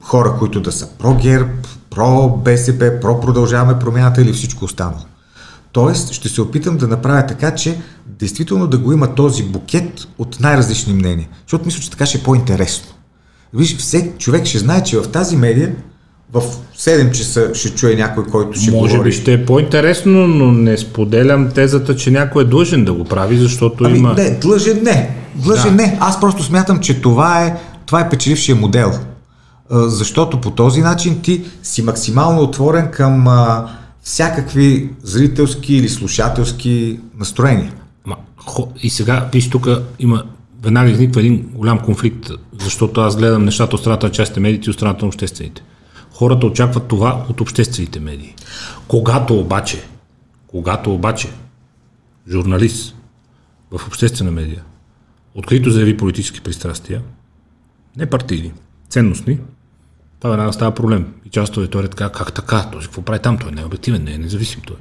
хора, 0.00 0.36
които 0.38 0.60
да 0.60 0.72
са 0.72 0.88
про-герб, 0.98 1.66
про-БСП, 1.90 3.00
про-продължаваме 3.00 3.78
промяната 3.78 4.22
или 4.22 4.32
всичко 4.32 4.64
останало. 4.64 5.04
Тоест, 5.72 6.12
ще 6.12 6.28
се 6.28 6.42
опитам 6.42 6.76
да 6.76 6.88
направя 6.88 7.26
така, 7.26 7.54
че 7.54 7.80
действително 8.06 8.66
да 8.66 8.78
го 8.78 8.92
има 8.92 9.14
този 9.14 9.42
букет 9.42 10.08
от 10.18 10.40
най-различни 10.40 10.92
мнения. 10.92 11.28
Защото 11.42 11.66
мисля, 11.66 11.80
че 11.80 11.90
така 11.90 12.06
ще 12.06 12.18
е 12.18 12.22
по-интересно. 12.22 12.94
Виж, 13.54 13.76
всеки 13.76 14.18
човек 14.18 14.46
ще 14.46 14.58
знае, 14.58 14.82
че 14.82 14.98
в 14.98 15.08
тази 15.08 15.36
медия 15.36 15.74
в 16.32 16.42
7 16.78 17.10
часа 17.10 17.54
ще 17.54 17.70
чуе 17.70 17.94
някой, 17.94 18.24
който 18.24 18.60
ще 18.60 18.70
Може 18.70 18.92
говори. 18.92 19.10
би 19.10 19.16
ще 19.16 19.32
е 19.32 19.46
по-интересно, 19.46 20.26
но 20.26 20.52
не 20.52 20.78
споделям 20.78 21.50
тезата, 21.50 21.96
че 21.96 22.10
някой 22.10 22.42
е 22.42 22.46
длъжен 22.46 22.84
да 22.84 22.92
го 22.92 23.04
прави, 23.04 23.36
защото 23.36 23.84
ами, 23.84 23.98
има... 23.98 24.14
Не, 24.14 24.30
длъжен 24.30 24.82
не. 24.82 25.16
Длъжен 25.34 25.76
да. 25.76 25.82
не. 25.82 25.98
Аз 26.00 26.20
просто 26.20 26.42
смятам, 26.42 26.80
че 26.80 27.00
това 27.00 27.44
е, 27.44 27.56
това 27.86 28.00
е 28.00 28.08
печелившия 28.08 28.56
модел. 28.56 28.92
Защото 29.70 30.40
по 30.40 30.50
този 30.50 30.80
начин 30.80 31.20
ти 31.22 31.44
си 31.62 31.82
максимално 31.82 32.42
отворен 32.42 32.90
към 32.90 33.28
всякакви 34.02 34.90
зрителски 35.02 35.74
или 35.74 35.88
слушателски 35.88 37.00
настроения. 37.18 37.72
Ма, 38.06 38.16
хо, 38.36 38.72
и 38.82 38.90
сега, 38.90 39.28
виж, 39.32 39.50
тук 39.50 39.68
има 39.98 40.24
веднага 40.62 40.90
изниква 40.90 41.20
един 41.20 41.50
голям 41.54 41.78
конфликт, 41.78 42.30
защото 42.60 43.00
аз 43.00 43.16
гледам 43.16 43.44
нещата 43.44 43.76
от 43.76 43.80
страната 43.80 44.06
на 44.06 44.12
частите 44.12 44.40
медиите 44.40 44.66
и 44.66 44.70
от 44.70 44.76
страната 44.76 45.04
на 45.04 45.08
обществените. 45.08 45.62
Хората 46.12 46.46
очакват 46.46 46.88
това 46.88 47.26
от 47.30 47.40
обществените 47.40 48.00
медии. 48.00 48.34
Когато 48.88 49.38
обаче, 49.38 49.82
когато 50.46 50.94
обаче 50.94 51.28
журналист 52.28 52.96
в 53.70 53.86
обществена 53.86 54.30
медия 54.30 54.62
открито 55.34 55.70
заяви 55.70 55.96
политически 55.96 56.40
пристрастия, 56.40 57.02
не 57.96 58.06
партийни, 58.06 58.52
ценностни, 58.88 59.38
това 60.20 60.30
веднага 60.30 60.52
става 60.52 60.74
проблем. 60.74 61.06
И 61.26 61.28
част 61.28 61.52
от 61.52 61.56
аудиторията 61.56 61.96
така, 61.96 62.18
как 62.18 62.32
така, 62.32 62.66
той 62.72 62.80
какво 62.80 63.02
прави 63.02 63.18
там, 63.18 63.38
той 63.38 63.52
не 63.52 63.60
е 63.60 63.64
обективен, 63.64 64.04
не 64.04 64.12
е 64.12 64.18
независим 64.18 64.60
той. 64.66 64.76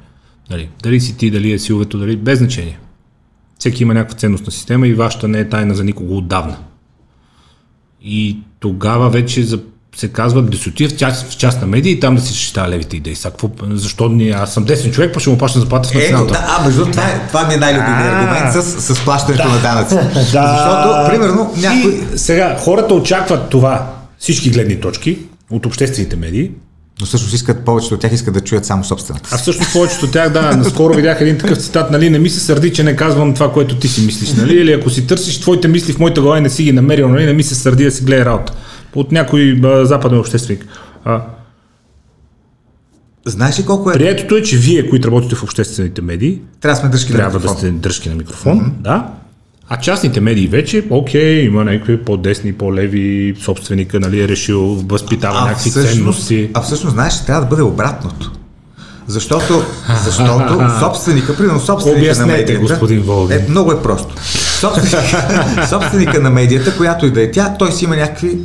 Нали, 0.50 0.70
дали 0.84 1.00
си 1.00 1.18
ти, 1.18 1.32
дали 1.32 1.52
е 1.52 1.60
силовето, 1.60 1.98
дали, 1.98 2.16
без 2.16 2.40
значение. 2.40 2.80
Всеки 3.60 3.84
има 3.84 3.94
някаква 3.94 4.18
ценностна 4.18 4.52
система 4.52 4.88
и 4.88 4.94
вашата 4.94 5.28
не 5.28 5.40
е 5.40 5.50
тайна 5.50 5.76
за 5.76 5.84
никого 5.84 6.18
отдавна. 6.18 6.58
И 8.02 8.38
тогава 8.60 9.10
вече 9.10 9.44
за, 9.44 9.60
се 9.96 10.08
казва 10.08 10.42
да 10.42 10.58
се 10.58 10.70
отиде 10.70 10.96
в 10.96 10.98
част, 10.98 11.32
в 11.32 11.38
част 11.38 11.62
на 11.62 11.68
медии 11.68 11.92
и 11.92 12.00
там 12.00 12.16
да 12.16 12.22
си 12.22 12.28
защитава 12.28 12.70
левите 12.70 12.98
идеи. 12.98 13.16
Сега, 13.16 13.32
какво, 13.32 13.50
защо 13.70 14.10
ни, 14.10 14.30
аз 14.30 14.54
съм 14.54 14.64
десен 14.64 14.92
човек, 14.92 15.14
па 15.14 15.20
ще 15.20 15.30
му 15.30 15.38
плащам 15.38 15.62
заплата 15.62 15.90
в 15.90 15.94
националната. 15.94 16.34
Е, 16.34 16.38
да, 16.38 16.58
а, 16.60 16.66
между 16.66 16.86
това, 16.86 17.04
е, 17.04 17.28
това 17.28 17.48
ми 17.48 17.54
е 17.54 17.58
най-любимият 17.58 18.14
аргумент 18.14 18.54
с, 18.54 18.96
с 18.96 19.06
плащането 19.06 19.44
да. 19.44 19.54
на 19.54 19.62
данъци. 19.62 19.96
да. 20.14 20.22
Защото, 20.24 21.10
примерно, 21.10 21.54
някой... 21.58 21.92
И 21.92 22.18
сега, 22.18 22.58
хората 22.60 22.94
очакват 22.94 23.50
това, 23.50 23.94
всички 24.20 24.50
гледни 24.50 24.82
точки 24.82 25.20
от 25.52 25.66
обществените 25.66 26.16
медии, 26.16 26.52
но 27.00 27.06
всъщност 27.06 27.34
искат, 27.34 27.66
повечето 27.66 27.96
от 27.96 28.02
тях 28.02 28.12
искат 28.12 28.34
да 28.34 28.42
чуят 28.42 28.66
само 28.66 28.84
собствената. 28.84 29.30
А 29.34 29.38
всъщност 29.38 29.74
повечето 29.74 30.06
от 30.06 30.12
тях, 30.12 30.30
да, 30.30 30.56
наскоро 30.56 30.94
видях 30.94 31.22
един 31.22 31.38
такъв 31.38 31.58
цитат, 31.58 31.92
нали, 31.92 32.10
не 32.10 32.20
ми 32.20 32.30
се 32.30 32.40
сърди, 32.40 32.74
че 32.74 32.84
не 32.84 32.96
казвам 32.96 33.34
това, 33.34 33.54
което 33.54 33.76
ти 33.76 33.88
си 33.88 34.06
мислиш, 34.06 34.34
нали, 34.34 34.54
или 34.54 34.74
ако 34.74 34.90
си 34.90 35.08
търсиш 35.08 35.40
твоите 35.40 35.68
мисли 35.68 35.94
в 35.94 36.00
моята 36.00 36.22
глава 36.22 36.38
и 36.38 36.42
не 36.42 36.50
си 36.50 36.64
ги 36.64 36.72
намерил, 36.72 37.10
нали, 37.10 37.26
не 37.26 37.34
ми 37.34 37.44
се 37.44 37.56
сърди 37.56 37.84
да 37.84 37.92
си 37.92 38.04
гледа 38.04 38.26
работа. 38.26 38.54
От 38.96 39.12
някой 39.12 39.62
а, 39.64 39.86
западен 39.86 40.20
общественик. 40.20 40.66
А, 41.06 41.22
Знаеш 43.26 43.60
ли 43.60 43.66
колко 43.66 43.92
е? 43.92 43.94
Приетото 43.94 44.36
е, 44.36 44.42
че 44.42 44.58
вие, 44.58 44.90
които 44.90 45.08
работите 45.08 45.36
в 45.36 45.44
обществените 45.44 46.02
медии, 46.02 46.42
трябва 46.62 46.76
да 46.76 46.82
сме 46.82 46.90
дръжки 46.90 47.12
трябва 47.12 47.40
на 47.40 47.46
да 47.46 47.50
сте 47.50 47.72
дръжки 47.72 48.10
на 48.10 48.16
микрофон, 48.16 48.60
mm-hmm. 48.60 48.82
да. 48.82 49.08
А 49.72 49.78
частните 49.78 50.22
медии 50.22 50.48
вече, 50.48 50.86
окей, 50.90 51.42
има 51.42 51.64
някакви 51.64 52.04
по-десни, 52.04 52.54
по-леви, 52.54 53.36
собственика, 53.42 54.00
нали, 54.00 54.22
е 54.22 54.28
решил, 54.28 54.84
възпитава 54.90 55.42
някакви 55.42 55.70
всъщност, 55.70 55.96
ценности. 55.96 56.50
А 56.54 56.62
всъщност, 56.62 56.94
знаеш, 56.94 57.26
трябва 57.26 57.42
да 57.42 57.48
бъде 57.48 57.62
обратното. 57.62 58.32
Защото, 59.08 59.64
защото 60.04 60.70
собственика, 60.80 61.38
примерно 61.38 61.60
собственика 61.60 62.02
Обяснете, 62.02 62.32
на 62.32 62.38
медията... 62.38 62.62
господин 62.62 63.02
Волгин. 63.02 63.38
Е, 63.38 63.46
много 63.50 63.72
е 63.72 63.82
просто. 63.82 64.16
Собственика, 64.60 65.68
собственика 65.70 66.22
на 66.22 66.30
медията, 66.30 66.78
която 66.78 67.06
и 67.06 67.12
да 67.12 67.22
е 67.22 67.32
тя, 67.32 67.56
той 67.60 67.72
си 67.72 67.86
има 67.86 67.96
някакви 67.96 68.38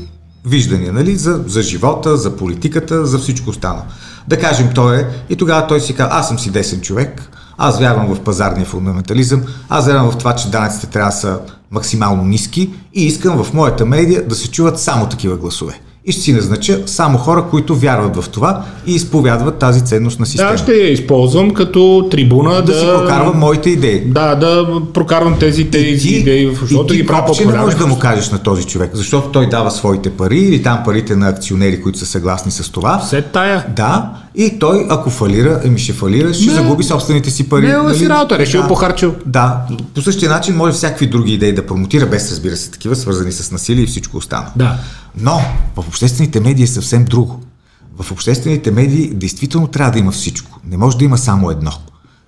виждания, 0.47 0.93
нали, 0.93 1.17
за, 1.17 1.41
за 1.47 1.63
живота, 1.63 2.17
за 2.17 2.37
политиката, 2.37 3.07
за 3.07 3.19
всичко 3.19 3.51
останало. 3.51 3.83
Да 4.29 4.39
кажем, 4.39 4.71
той 4.75 5.01
е, 5.01 5.07
и 5.31 5.37
тогава 5.37 5.67
той 5.67 5.81
си 5.81 5.95
казва, 5.95 6.17
аз 6.17 6.29
съм 6.29 6.39
си 6.39 6.51
десен 6.51 6.81
човек, 6.81 7.31
аз 7.59 7.79
вярвам 7.79 8.15
в 8.15 8.21
пазарния 8.21 8.67
фундаментализъм, 8.67 9.43
аз 9.69 9.87
вярвам 9.87 10.11
в 10.11 10.19
това, 10.19 10.35
че 10.35 10.51
данъците 10.51 10.87
трябва 10.87 11.11
да 11.11 11.17
са 11.17 11.39
максимално 11.71 12.25
ниски 12.25 12.71
и 12.95 13.07
искам 13.07 13.45
в 13.45 13.55
моята 13.55 13.87
медия 13.87 14.29
да 14.29 14.35
се 14.35 14.51
чуват 14.51 14.81
само 14.81 15.09
такива 15.09 15.37
гласове. 15.37 15.81
И 16.07 16.13
ще 16.13 16.23
си 16.23 16.33
назнача 16.33 16.83
само 16.87 17.19
хора, 17.19 17.45
които 17.51 17.77
вярват 17.77 18.17
в 18.17 18.29
това 18.29 18.65
и 18.87 18.95
изповядват 18.95 19.59
тази 19.59 19.85
ценност 19.85 20.21
на 20.21 20.27
система. 20.27 20.51
Да, 20.51 20.59
ще 20.59 20.73
я 20.73 20.93
използвам 20.93 21.51
като 21.51 22.09
трибуна 22.11 22.55
да, 22.55 22.63
да, 22.63 22.81
си 22.81 22.87
прокарвам 22.87 23.39
моите 23.39 23.71
идеи. 23.71 24.01
Да, 24.01 24.35
да 24.35 24.67
прокарвам 24.95 25.39
тези, 25.39 25.71
тези 25.71 26.09
ти, 26.09 26.15
идеи, 26.15 26.57
защото 26.61 26.95
и 26.95 26.97
ти 26.97 27.03
ги 27.03 27.07
правя 27.07 27.35
не 27.47 27.59
можеш 27.59 27.79
да 27.79 27.87
му 27.87 27.99
кажеш 27.99 28.31
на 28.31 28.39
този 28.39 28.65
човек, 28.65 28.91
защото 28.95 29.29
той 29.29 29.49
дава 29.49 29.71
своите 29.71 30.11
пари 30.11 30.39
или 30.39 30.63
там 30.63 30.83
парите 30.85 31.17
на 31.17 31.29
акционери, 31.29 31.83
които 31.83 31.99
са 31.99 32.07
съгласни 32.07 32.53
с 32.53 32.73
това. 32.73 32.99
Все 32.99 33.23
тая. 33.23 33.67
Да, 33.77 34.11
и 34.35 34.59
той, 34.59 34.87
ако 34.91 35.11
фалира, 35.11 35.61
еми 35.65 35.79
ще 35.79 35.93
фалира, 35.93 36.35
ще 36.35 36.47
Не. 36.47 36.55
загуби 36.55 36.85
собствените 36.85 37.31
си 37.31 37.49
пари. 37.49 37.67
Не, 37.67 37.77
нали? 37.77 37.99
си 37.99 38.09
работа, 38.09 38.39
решил, 38.39 38.63
да. 38.63 38.69
похарчил. 38.69 39.15
Да, 39.27 39.59
по 39.95 40.03
същия 40.03 40.31
начин 40.31 40.57
може 40.57 40.73
всякакви 40.73 41.07
други 41.07 41.33
идеи 41.33 41.55
да 41.55 41.67
промотира, 41.67 42.07
без 42.07 42.31
разбира 42.31 42.57
се 42.57 42.71
такива, 42.71 42.97
свързани 42.97 43.33
с 43.33 43.51
насилие 43.51 43.85
и 43.85 43.87
всичко 43.87 44.17
останало. 44.17 44.49
Да. 44.57 44.79
Но 45.21 45.41
в 45.77 45.79
обществените 45.79 46.41
медии 46.41 46.65
е 46.65 46.67
съвсем 46.67 47.05
друго. 47.05 47.41
В 47.99 48.13
обществените 48.13 48.71
медии 48.71 49.15
действително 49.15 49.67
трябва 49.67 49.93
да 49.93 49.99
има 49.99 50.13
всичко. 50.13 50.61
Не 50.65 50.77
може 50.77 50.97
да 50.99 51.05
има 51.05 51.19
само 51.19 51.51
едно. 51.51 51.73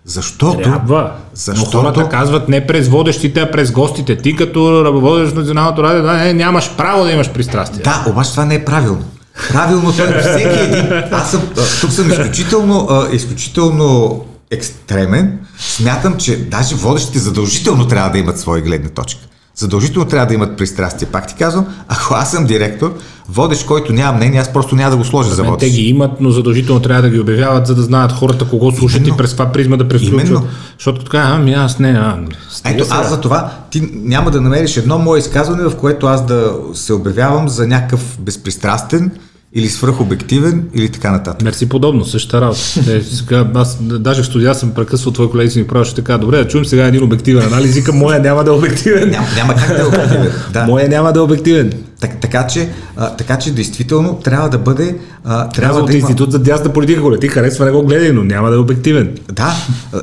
Защото... 0.05 0.63
Трябва. 0.63 1.13
Защото... 1.35 1.77
Но 1.77 1.83
хората 1.83 2.09
казват 2.09 2.49
не 2.49 2.67
през 2.67 2.89
водещите, 2.89 3.41
а 3.41 3.51
през 3.51 3.73
гостите. 3.73 4.17
Ти 4.17 4.37
като 4.37 4.85
ръководиш 4.85 5.33
националното 5.33 5.83
радио, 5.83 6.03
да, 6.03 6.13
не, 6.13 6.33
нямаш 6.33 6.77
право 6.77 7.05
да 7.05 7.13
имаш 7.13 7.31
пристрастие. 7.31 7.83
Да, 7.83 8.05
обаче 8.09 8.31
това 8.31 8.45
не 8.45 8.55
е 8.55 8.65
правилно. 8.65 9.05
Правилното 9.53 10.03
е 10.03 10.21
всеки 10.21 10.59
един. 10.59 11.03
Аз 11.13 11.31
съм, 11.31 11.43
тук 11.81 11.93
съм 11.93 12.11
изключително, 12.11 12.89
изключително 13.13 14.25
екстремен. 14.51 15.39
Смятам, 15.59 16.17
че 16.17 16.37
даже 16.37 16.75
водещите 16.75 17.19
задължително 17.19 17.89
трябва 17.89 18.11
да 18.11 18.19
имат 18.19 18.41
своя 18.41 18.63
гледна 18.63 18.89
точка. 18.89 19.21
Задължително 19.57 20.09
трябва 20.09 20.27
да 20.27 20.35
имат 20.35 20.57
пристрастие. 20.57 21.09
Пак 21.09 21.27
ти 21.27 21.35
казвам, 21.35 21.67
ако 21.89 22.15
аз 22.15 22.31
съм 22.31 22.47
директор, 22.47 22.95
водещ, 23.29 23.67
който 23.67 23.93
няма 23.93 24.17
мнение, 24.17 24.41
аз 24.41 24.53
просто 24.53 24.77
няма 24.77 24.91
да 24.91 24.97
го 24.97 25.05
сложа 25.05 25.35
за 25.35 25.43
водещ. 25.43 25.61
Те 25.61 25.71
ги 25.71 25.89
имат, 25.89 26.11
но 26.21 26.31
задължително 26.31 26.83
трябва 26.83 27.03
да 27.03 27.11
ги 27.11 27.21
обявяват, 27.21 27.67
за 27.67 27.75
да 27.75 27.83
знаят 27.83 28.13
хората 28.13 28.49
кого 28.49 28.73
слушат 28.73 29.01
Именно. 29.01 29.15
и 29.15 29.17
през 29.17 29.31
каква 29.31 29.53
призма 29.53 29.77
да 29.77 29.89
пресключват. 29.89 30.43
Защото 30.79 31.05
така, 31.05 31.19
ами 31.19 31.53
аз 31.53 31.79
не, 31.79 31.89
а, 31.89 32.19
Ето 32.65 32.85
сега. 32.85 32.97
аз 32.97 33.09
за 33.11 33.21
това 33.21 33.51
ти 33.71 33.91
няма 33.95 34.31
да 34.31 34.41
намериш 34.41 34.77
едно 34.77 34.99
мое 34.99 35.19
изказване, 35.19 35.63
в 35.63 35.77
което 35.77 36.07
аз 36.07 36.27
да 36.27 36.53
се 36.75 36.93
обявявам 36.93 37.49
за 37.49 37.67
някакъв 37.67 38.19
безпристрастен, 38.21 39.11
или 39.53 39.69
свръхобективен, 39.69 40.69
или 40.75 40.89
така 40.89 41.13
нататък. 41.13 41.43
Мерси 41.43 41.69
подобно, 41.69 42.05
същата 42.05 42.41
работа. 42.41 42.61
Е, 42.89 43.03
сега, 43.03 43.51
аз 43.55 43.79
даже 43.83 44.23
в 44.23 44.27
студия 44.27 44.55
съм 44.55 44.71
прекъсвал 44.71 45.13
твой 45.13 45.31
колеги 45.31 45.51
си 45.51 45.59
ми 45.59 45.67
правиш 45.67 45.93
така, 45.93 46.19
добре, 46.19 46.37
да 46.37 46.49
чуем 46.49 46.65
сега 46.65 46.87
един 46.87 47.03
обективен 47.03 47.47
анализ, 47.47 47.75
вика, 47.75 47.93
моя 47.93 48.21
няма 48.21 48.45
да 48.45 48.51
е 48.51 48.55
обективен. 48.55 49.11
Няма, 49.11 49.27
няма 49.37 49.55
как 49.55 49.69
да 49.69 49.83
е 49.83 49.85
обективен. 49.85 50.33
Да. 50.53 50.65
Моя 50.67 50.89
няма 50.89 51.13
да 51.13 51.21
е 51.21 51.23
обективен. 51.23 51.73
Так, 52.01 52.21
така, 52.21 52.47
че, 52.47 52.69
а, 52.97 53.17
така 53.17 53.39
че, 53.39 53.51
действително, 53.51 54.21
трябва 54.25 54.49
да 54.49 54.59
бъде... 54.59 54.99
А, 55.25 55.49
трябва 55.49 55.85
да 55.85 55.93
има... 55.93 56.01
институт 56.01 56.33
за 56.33 56.39
дясна 56.39 56.73
политика, 56.73 57.03
коли 57.03 57.21
ти 57.21 57.29
харесва, 57.29 57.65
не 57.65 57.71
го 57.71 57.83
гледай, 57.83 58.13
но 58.13 58.25
няма 58.25 58.51
да 58.51 58.57
е 58.57 58.59
обективен. 58.59 59.15
Да, 59.33 59.55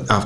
а, 0.08 0.22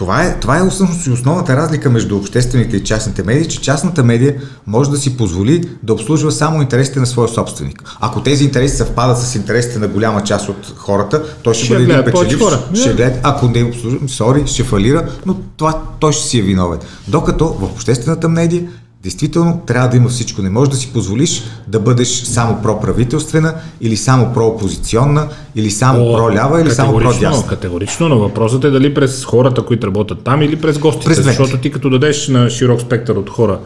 това 0.00 0.22
е, 0.22 0.40
това 0.40 0.58
е 0.58 0.70
всъщност 0.70 1.06
и 1.06 1.10
основната 1.10 1.56
разлика 1.56 1.90
между 1.90 2.16
обществените 2.16 2.76
и 2.76 2.84
частните 2.84 3.22
медии, 3.22 3.48
че 3.48 3.60
частната 3.60 4.04
медия 4.04 4.34
може 4.66 4.90
да 4.90 4.96
си 4.96 5.16
позволи 5.16 5.68
да 5.82 5.92
обслужва 5.92 6.32
само 6.32 6.62
интересите 6.62 7.00
на 7.00 7.06
своя 7.06 7.28
собственик. 7.28 7.82
Ако 8.00 8.22
тези 8.22 8.44
интереси 8.44 8.76
съвпадат 8.76 9.18
с 9.18 9.34
интересите 9.34 9.78
на 9.78 9.88
голяма 9.88 10.24
част 10.24 10.48
от 10.48 10.74
хората, 10.76 11.22
той 11.42 11.54
ще, 11.54 11.64
ще 11.64 11.74
бъде 11.74 11.92
един 11.92 12.04
печеливш. 12.04 12.42
Ще 12.74 12.92
гледа, 12.92 13.18
ако 13.22 13.48
не 13.48 13.64
обслужва, 13.64 14.08
сори, 14.08 14.46
ще 14.46 14.64
фалира, 14.64 15.08
но 15.26 15.36
това 15.56 15.82
той 15.98 16.12
ще 16.12 16.24
си 16.24 16.38
е 16.38 16.42
виновен. 16.42 16.78
Докато 17.08 17.48
в 17.48 17.62
обществената 17.62 18.28
медия 18.28 18.62
Действително, 19.02 19.62
трябва 19.66 19.88
да 19.88 19.96
има 19.96 20.08
всичко. 20.08 20.42
Не 20.42 20.50
можеш 20.50 20.70
да 20.70 20.76
си 20.76 20.92
позволиш 20.92 21.42
да 21.68 21.80
бъдеш 21.80 22.08
само 22.08 22.62
проправителствена 22.62 23.54
или 23.80 23.96
само 23.96 24.32
проопозиционна, 24.32 25.28
или 25.54 25.70
само 25.70 26.10
О, 26.10 26.16
про-лява, 26.16 26.60
или 26.60 26.70
само 26.70 26.98
про-дясна. 26.98 27.46
Категорично, 27.46 28.08
но 28.08 28.18
въпросът 28.18 28.64
е 28.64 28.70
дали 28.70 28.94
през 28.94 29.24
хората, 29.24 29.62
които 29.62 29.86
работят 29.86 30.24
там, 30.24 30.42
или 30.42 30.56
през 30.56 30.78
гостите. 30.78 31.06
През 31.06 31.24
защото 31.24 31.58
ти 31.58 31.70
като 31.70 31.90
дадеш 31.90 32.28
на 32.28 32.50
широк 32.50 32.80
спектър 32.80 33.14
от 33.14 33.30
хора 33.30 33.58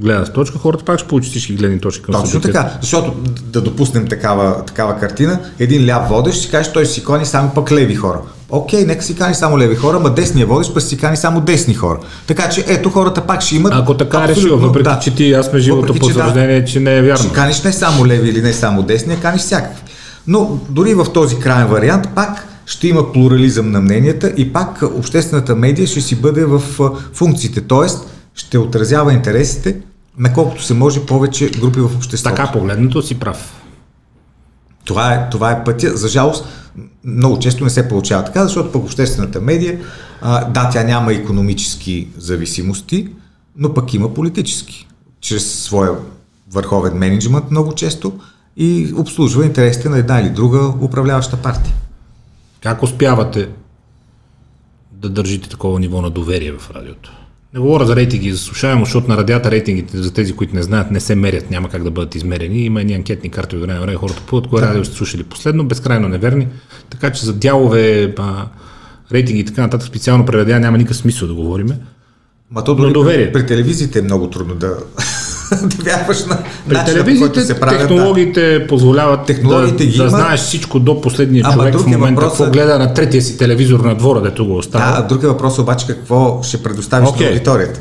гледна 0.00 0.24
точка, 0.24 0.58
хората 0.58 0.84
пак 0.84 0.98
ще 0.98 1.08
получат 1.08 1.30
всички 1.30 1.54
гледни 1.54 1.80
точки 1.80 2.02
към 2.02 2.14
Точно 2.14 2.40
така, 2.40 2.72
защото 2.80 3.12
да 3.42 3.60
допуснем 3.60 4.06
такава, 4.06 4.64
такава 4.64 4.98
картина, 4.98 5.38
един 5.58 5.86
ляв 5.86 6.08
водещ 6.08 6.42
си 6.42 6.50
каже, 6.50 6.72
той 6.72 6.86
си 6.86 7.04
кони 7.04 7.26
само 7.26 7.50
пък 7.54 7.72
леви 7.72 7.94
хора. 7.94 8.20
Окей, 8.50 8.84
нека 8.84 9.04
си 9.04 9.14
кани 9.16 9.34
само 9.34 9.58
леви 9.58 9.76
хора, 9.76 9.98
ма 9.98 10.10
десния 10.10 10.46
водещ 10.46 10.74
пък 10.74 10.82
си 10.82 10.96
кани 10.96 11.16
само 11.16 11.40
десни 11.40 11.74
хора. 11.74 11.98
Така 12.26 12.48
че 12.48 12.64
ето 12.68 12.90
хората 12.90 13.26
пак 13.26 13.40
ще 13.40 13.56
имат. 13.56 13.72
Ако 13.76 13.96
така 13.96 14.24
е 14.24 14.28
решил, 14.28 14.58
въпреки 14.58 14.84
да, 14.84 14.98
че 14.98 15.14
ти 15.14 15.32
аз 15.32 15.46
сме 15.46 15.58
живото 15.58 15.94
потвърждение, 15.94 16.60
да, 16.60 16.66
че 16.66 16.80
не 16.80 16.96
е 16.96 17.02
вярно. 17.02 17.24
Ще 17.24 17.32
каниш 17.32 17.62
не 17.62 17.72
само 17.72 18.06
леви 18.06 18.28
или 18.28 18.42
не 18.42 18.52
само 18.52 18.82
десни, 18.82 19.14
а 19.14 19.20
каниш 19.20 19.40
всякакви. 19.40 19.82
Но 20.26 20.58
дори 20.70 20.94
в 20.94 21.06
този 21.14 21.38
крайен 21.38 21.66
вариант 21.66 22.08
пак 22.14 22.46
ще 22.66 22.88
има 22.88 23.12
плурализъм 23.12 23.70
на 23.70 23.80
мненията 23.80 24.32
и 24.36 24.52
пак 24.52 24.82
обществената 24.82 25.56
медия 25.56 25.86
ще 25.86 26.00
си 26.00 26.16
бъде 26.16 26.44
в 26.44 26.62
функциите, 27.12 27.60
т.е. 27.60 27.88
ще 28.34 28.58
отразява 28.58 29.12
интересите 29.12 29.76
на 30.18 30.32
колкото 30.32 30.62
се 30.62 30.74
може 30.74 31.00
повече 31.00 31.50
групи 31.50 31.80
в 31.80 31.96
обществото. 31.96 32.36
Така 32.36 32.52
погледнато 32.52 33.02
си 33.02 33.18
прав. 33.18 33.54
Това 34.84 35.14
е, 35.14 35.28
това 35.30 35.50
е 35.50 35.64
пътя. 35.64 35.96
За 35.96 36.08
жалост, 36.08 36.44
много 37.04 37.38
често 37.38 37.64
не 37.64 37.70
се 37.70 37.88
получава 37.88 38.24
така, 38.24 38.42
защото 38.42 38.72
пък 38.72 38.82
обществената 38.82 39.40
медия, 39.40 39.80
а, 40.20 40.44
да, 40.44 40.70
тя 40.70 40.84
няма 40.84 41.12
економически 41.12 42.08
зависимости, 42.18 43.08
но 43.56 43.74
пък 43.74 43.94
има 43.94 44.14
политически. 44.14 44.86
Чрез 45.20 45.62
своя 45.62 45.92
върховен 46.50 46.98
менеджмент 46.98 47.50
много 47.50 47.74
често 47.74 48.20
и 48.56 48.92
обслужва 48.96 49.46
интересите 49.46 49.88
на 49.88 49.98
една 49.98 50.20
или 50.20 50.30
друга 50.30 50.74
управляваща 50.80 51.36
партия. 51.36 51.74
Как 52.62 52.82
успявате 52.82 53.48
да 54.92 55.08
държите 55.08 55.48
такова 55.48 55.80
ниво 55.80 56.02
на 56.02 56.10
доверие 56.10 56.52
в 56.52 56.70
радиото? 56.70 57.27
Не 57.54 57.60
говоря 57.60 57.86
за 57.86 57.96
рейтинги 57.96 58.32
за 58.32 58.38
слушаемо, 58.38 58.84
защото 58.84 59.08
на 59.08 59.16
радията 59.16 59.50
рейтингите 59.50 59.98
за 59.98 60.12
тези, 60.12 60.32
които 60.32 60.54
не 60.54 60.62
знаят, 60.62 60.90
не 60.90 61.00
се 61.00 61.14
мерят, 61.14 61.50
няма 61.50 61.68
как 61.68 61.84
да 61.84 61.90
бъдат 61.90 62.14
измерени. 62.14 62.64
Има 62.64 62.80
едни 62.80 62.94
анкетни 62.94 63.30
карти 63.30 63.56
от 63.56 63.62
време 63.62 63.80
време 63.80 63.94
хората 63.94 64.22
пътят, 64.30 64.50
кое 64.50 64.62
радио 64.62 64.84
сте 64.84 64.96
слушали 64.96 65.22
последно, 65.22 65.64
безкрайно 65.64 66.08
неверни. 66.08 66.48
Така 66.90 67.12
че 67.12 67.26
за 67.26 67.34
дялове, 67.34 68.14
а, 68.18 68.46
рейтинги 69.12 69.40
и 69.40 69.44
така 69.44 69.62
нататък 69.62 69.88
специално 69.88 70.26
преведя 70.26 70.60
няма 70.60 70.78
никакъв 70.78 70.96
смисъл 70.96 71.28
да 71.28 71.34
говориме. 71.34 71.78
Ма 72.50 72.64
то 72.64 72.74
дори 72.74 72.92
доверие. 72.92 73.32
При, 73.32 73.40
при 73.40 73.46
телевизиите 73.46 73.98
е 73.98 74.02
много 74.02 74.30
трудно 74.30 74.54
да, 74.54 74.76
да 75.62 75.82
вярваш 75.84 76.24
на 76.24 76.38
При 76.68 76.84
телевизиите 76.84 77.40
се 77.40 77.60
правят, 77.60 77.80
технологиите 77.80 78.58
да. 78.58 78.66
позволяват 78.66 79.26
технологиите 79.26 79.84
да, 79.84 79.90
ги 79.90 79.96
да 79.96 80.02
има. 80.02 80.10
знаеш 80.10 80.40
всичко 80.40 80.78
до 80.78 81.00
последния 81.00 81.42
Ама 81.46 81.54
човек 81.54 81.74
в 81.74 81.86
момента, 81.86 82.20
въпрос... 82.20 82.38
какво 82.38 82.52
гледа 82.52 82.78
на 82.78 82.94
третия 82.94 83.22
си 83.22 83.38
телевизор 83.38 83.80
на 83.80 83.94
двора, 83.94 84.20
дето 84.20 84.46
го 84.46 84.56
остава. 84.56 85.00
Да, 85.00 85.06
друг 85.06 85.22
е 85.22 85.26
въпрос 85.26 85.58
обаче 85.58 85.86
какво 85.86 86.42
ще 86.42 86.62
предоставиш 86.62 87.08
okay. 87.08 87.20
на 87.20 87.26
аудиторията. 87.26 87.80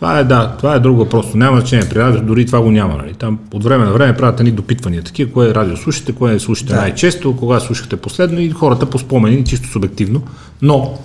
Това 0.00 0.18
е, 0.18 0.24
да, 0.24 0.54
това 0.58 0.74
е 0.74 0.78
друг 0.78 0.98
въпрос. 0.98 1.26
Няма 1.34 1.60
значение. 1.60 1.88
При 1.88 1.98
радио 1.98 2.22
дори 2.22 2.46
това 2.46 2.60
го 2.60 2.70
няма. 2.70 2.96
Нали? 2.96 3.14
Там 3.14 3.38
от 3.54 3.64
време 3.64 3.84
на 3.84 3.92
време 3.92 4.16
правят 4.16 4.40
ни 4.40 4.50
допитвания. 4.50 5.02
Такива, 5.02 5.32
кое 5.32 5.54
радио 5.54 5.76
слушате, 5.76 6.12
кое 6.12 6.38
слушате 6.38 6.72
да. 6.72 6.80
най-често, 6.80 7.36
кога 7.36 7.60
слушахте 7.60 7.96
последно 7.96 8.40
и 8.40 8.50
хората 8.50 8.86
по 8.86 8.98
спомени, 8.98 9.44
чисто 9.44 9.68
субективно. 9.68 10.22
Но 10.62 10.98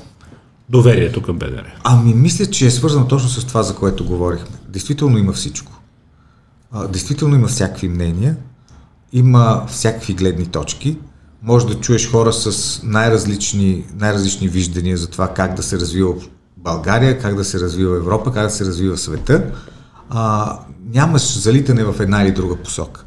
доверието 0.69 1.21
към 1.21 1.37
БДР. 1.37 1.63
Ами 1.83 2.13
мисля, 2.13 2.45
че 2.45 2.65
е 2.65 2.71
свързано 2.71 3.07
точно 3.07 3.29
с 3.29 3.45
това, 3.45 3.63
за 3.63 3.75
което 3.75 4.05
говорихме. 4.05 4.57
Действително 4.69 5.17
има 5.17 5.33
всичко 5.33 5.71
действително 6.89 7.35
има 7.35 7.47
всякакви 7.47 7.89
мнения, 7.89 8.35
има 9.13 9.65
всякакви 9.67 10.13
гледни 10.13 10.45
точки, 10.45 10.97
може 11.43 11.67
да 11.67 11.79
чуеш 11.79 12.11
хора 12.11 12.33
с 12.33 12.79
най-различни, 12.83 13.85
най-различни 13.99 14.47
виждания 14.47 14.97
за 14.97 15.07
това 15.07 15.27
как 15.27 15.53
да 15.53 15.63
се 15.63 15.79
развива 15.79 16.13
България, 16.57 17.19
как 17.19 17.35
да 17.35 17.43
се 17.43 17.59
развива 17.59 17.97
Европа, 17.97 18.33
как 18.33 18.43
да 18.43 18.49
се 18.49 18.65
развива 18.65 18.97
света. 18.97 19.51
А, 20.09 20.59
нямаш 20.93 21.39
залитане 21.39 21.83
в 21.83 21.95
една 21.99 22.23
или 22.23 22.31
друга 22.31 22.55
посока. 22.55 23.05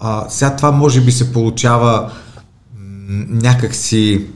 А, 0.00 0.28
сега 0.28 0.56
това 0.56 0.72
може 0.72 1.00
би 1.00 1.12
се 1.12 1.32
получава 1.32 2.12
някакси 3.28 4.26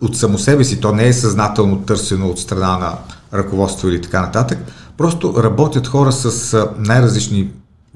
от 0.00 0.16
само 0.16 0.38
себе 0.38 0.64
си, 0.64 0.80
то 0.80 0.92
не 0.92 1.06
е 1.06 1.12
съзнателно 1.12 1.82
търсено 1.82 2.28
от 2.28 2.38
страна 2.38 2.78
на 2.78 2.98
ръководство 3.34 3.88
или 3.88 4.02
така 4.02 4.20
нататък, 4.20 4.58
просто 4.96 5.42
работят 5.42 5.86
хора 5.86 6.12
с 6.12 6.68
най-различни 6.78 7.50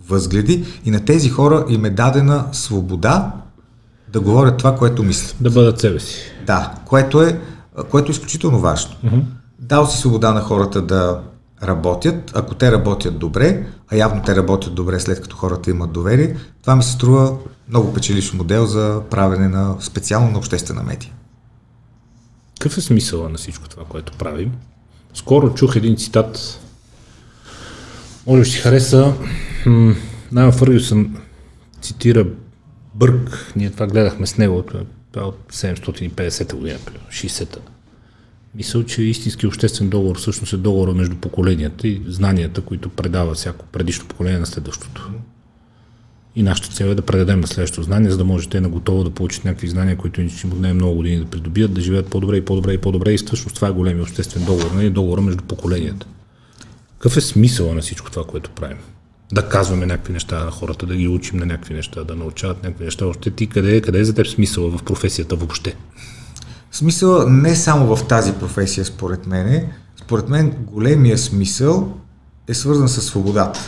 възгледи 0.08 0.64
и 0.84 0.90
на 0.90 1.04
тези 1.04 1.30
хора 1.30 1.64
им 1.68 1.84
е 1.84 1.90
дадена 1.90 2.44
свобода 2.52 3.32
да 4.12 4.20
говорят 4.20 4.58
това, 4.58 4.76
което 4.76 5.02
мислят. 5.02 5.36
Да 5.40 5.50
бъдат 5.50 5.80
себе 5.80 6.00
си. 6.00 6.16
Да, 6.46 6.74
което 6.84 7.22
е, 7.22 7.40
което 7.90 8.10
е 8.10 8.12
изключително 8.12 8.60
важно. 8.60 8.94
Uh-huh. 9.04 9.22
Дал 9.58 9.86
си 9.86 9.98
свобода 9.98 10.32
на 10.32 10.40
хората 10.40 10.82
да 10.82 11.20
работят, 11.62 12.32
ако 12.34 12.54
те 12.54 12.72
работят 12.72 13.18
добре, 13.18 13.66
а 13.88 13.96
явно 13.96 14.22
те 14.26 14.36
работят 14.36 14.74
добре 14.74 15.00
след 15.00 15.20
като 15.20 15.36
хората 15.36 15.70
имат 15.70 15.92
доверие, 15.92 16.36
това 16.62 16.76
ми 16.76 16.82
се 16.82 16.92
струва 16.92 17.36
много 17.68 17.94
печелиш 17.94 18.32
модел 18.32 18.66
за 18.66 19.02
правене 19.10 19.48
на 19.48 19.76
специално 19.80 20.30
на 20.30 20.38
обществена 20.38 20.82
медия. 20.82 21.12
Какъв 22.58 22.78
е 22.78 22.80
смисъла 22.80 23.28
на 23.28 23.38
всичко 23.38 23.68
това, 23.68 23.84
което 23.84 24.12
правим? 24.18 24.52
Скоро 25.14 25.54
чух 25.54 25.76
един 25.76 25.96
цитат, 25.96 26.60
може 28.26 28.42
би 28.42 28.48
ще 28.48 28.58
хареса, 28.58 29.14
Найма 30.32 30.52
Фъргюсън 30.52 31.16
цитира 31.82 32.26
Бърк, 32.94 33.52
ние 33.56 33.70
това 33.70 33.86
гледахме 33.86 34.26
с 34.26 34.38
него, 34.38 34.64
това 35.12 35.26
от 35.26 35.52
750-та 35.52 36.56
година, 36.56 36.78
60-та. 37.10 37.60
Мисля, 38.54 38.86
че 38.86 39.02
истински 39.02 39.46
обществен 39.46 39.88
договор 39.88 40.18
всъщност 40.18 40.52
е 40.52 40.56
договор 40.56 40.94
между 40.94 41.16
поколенията 41.16 41.88
и 41.88 42.02
знанията, 42.06 42.60
които 42.60 42.88
предава 42.88 43.34
всяко 43.34 43.66
предишно 43.66 44.08
поколение 44.08 44.38
на 44.38 44.46
следващото. 44.46 45.10
И 46.36 46.42
нашата 46.42 46.68
цел 46.74 46.84
е 46.84 46.94
да 46.94 47.02
предадем 47.02 47.40
на 47.40 47.46
следващото 47.46 47.82
знание, 47.82 48.10
за 48.10 48.16
да 48.16 48.24
може 48.24 48.48
те 48.48 48.60
на 48.60 48.68
готово 48.68 49.04
да 49.04 49.10
получат 49.10 49.44
някакви 49.44 49.68
знания, 49.68 49.96
които 49.96 50.20
им 50.20 50.30
ще 50.30 50.46
му 50.46 50.74
много 50.74 50.94
години 50.94 51.16
да 51.16 51.26
придобият, 51.26 51.74
да 51.74 51.80
живеят 51.80 52.10
по-добре 52.10 52.36
и 52.36 52.44
по-добре 52.44 52.72
и 52.72 52.78
по-добре. 52.78 53.12
И 53.12 53.18
всъщност 53.18 53.56
това 53.56 53.68
е 53.68 53.72
големи 53.72 54.00
обществен 54.00 54.44
договор, 54.44 54.70
не 54.70 54.84
е 54.84 54.90
договор 54.90 55.20
между 55.20 55.42
поколенията. 55.42 56.06
Какъв 56.92 57.16
е 57.16 57.20
смисъл 57.20 57.74
на 57.74 57.80
всичко 57.80 58.10
това, 58.10 58.24
което 58.24 58.50
правим? 58.50 58.78
Да 59.32 59.48
казваме 59.48 59.86
някакви 59.86 60.12
неща 60.12 60.44
на 60.44 60.50
хората, 60.50 60.86
да 60.86 60.96
ги 60.96 61.08
учим 61.08 61.38
на 61.38 61.46
някакви 61.46 61.74
неща, 61.74 62.04
да 62.04 62.16
научават 62.16 62.62
някакви 62.62 62.84
неща. 62.84 63.06
Още 63.06 63.30
ти 63.30 63.46
къде, 63.46 63.80
къде 63.80 64.00
е 64.00 64.04
за 64.04 64.14
теб 64.14 64.26
смисъл 64.26 64.70
в 64.70 64.82
професията 64.82 65.36
въобще? 65.36 65.76
Смисъл 66.72 67.28
не 67.28 67.56
само 67.56 67.96
в 67.96 68.06
тази 68.06 68.32
професия, 68.32 68.84
според 68.84 69.26
мен. 69.26 69.68
Според 69.96 70.28
мен 70.28 70.50
големия 70.50 71.18
смисъл 71.18 71.98
е 72.48 72.54
свързан 72.54 72.88
с 72.88 73.02
свободата. 73.02 73.60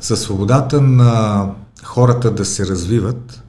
С 0.00 0.16
свободата 0.16 0.80
на 0.80 1.50
хората 1.82 2.30
да 2.30 2.44
се 2.44 2.66
развиват, 2.66 3.42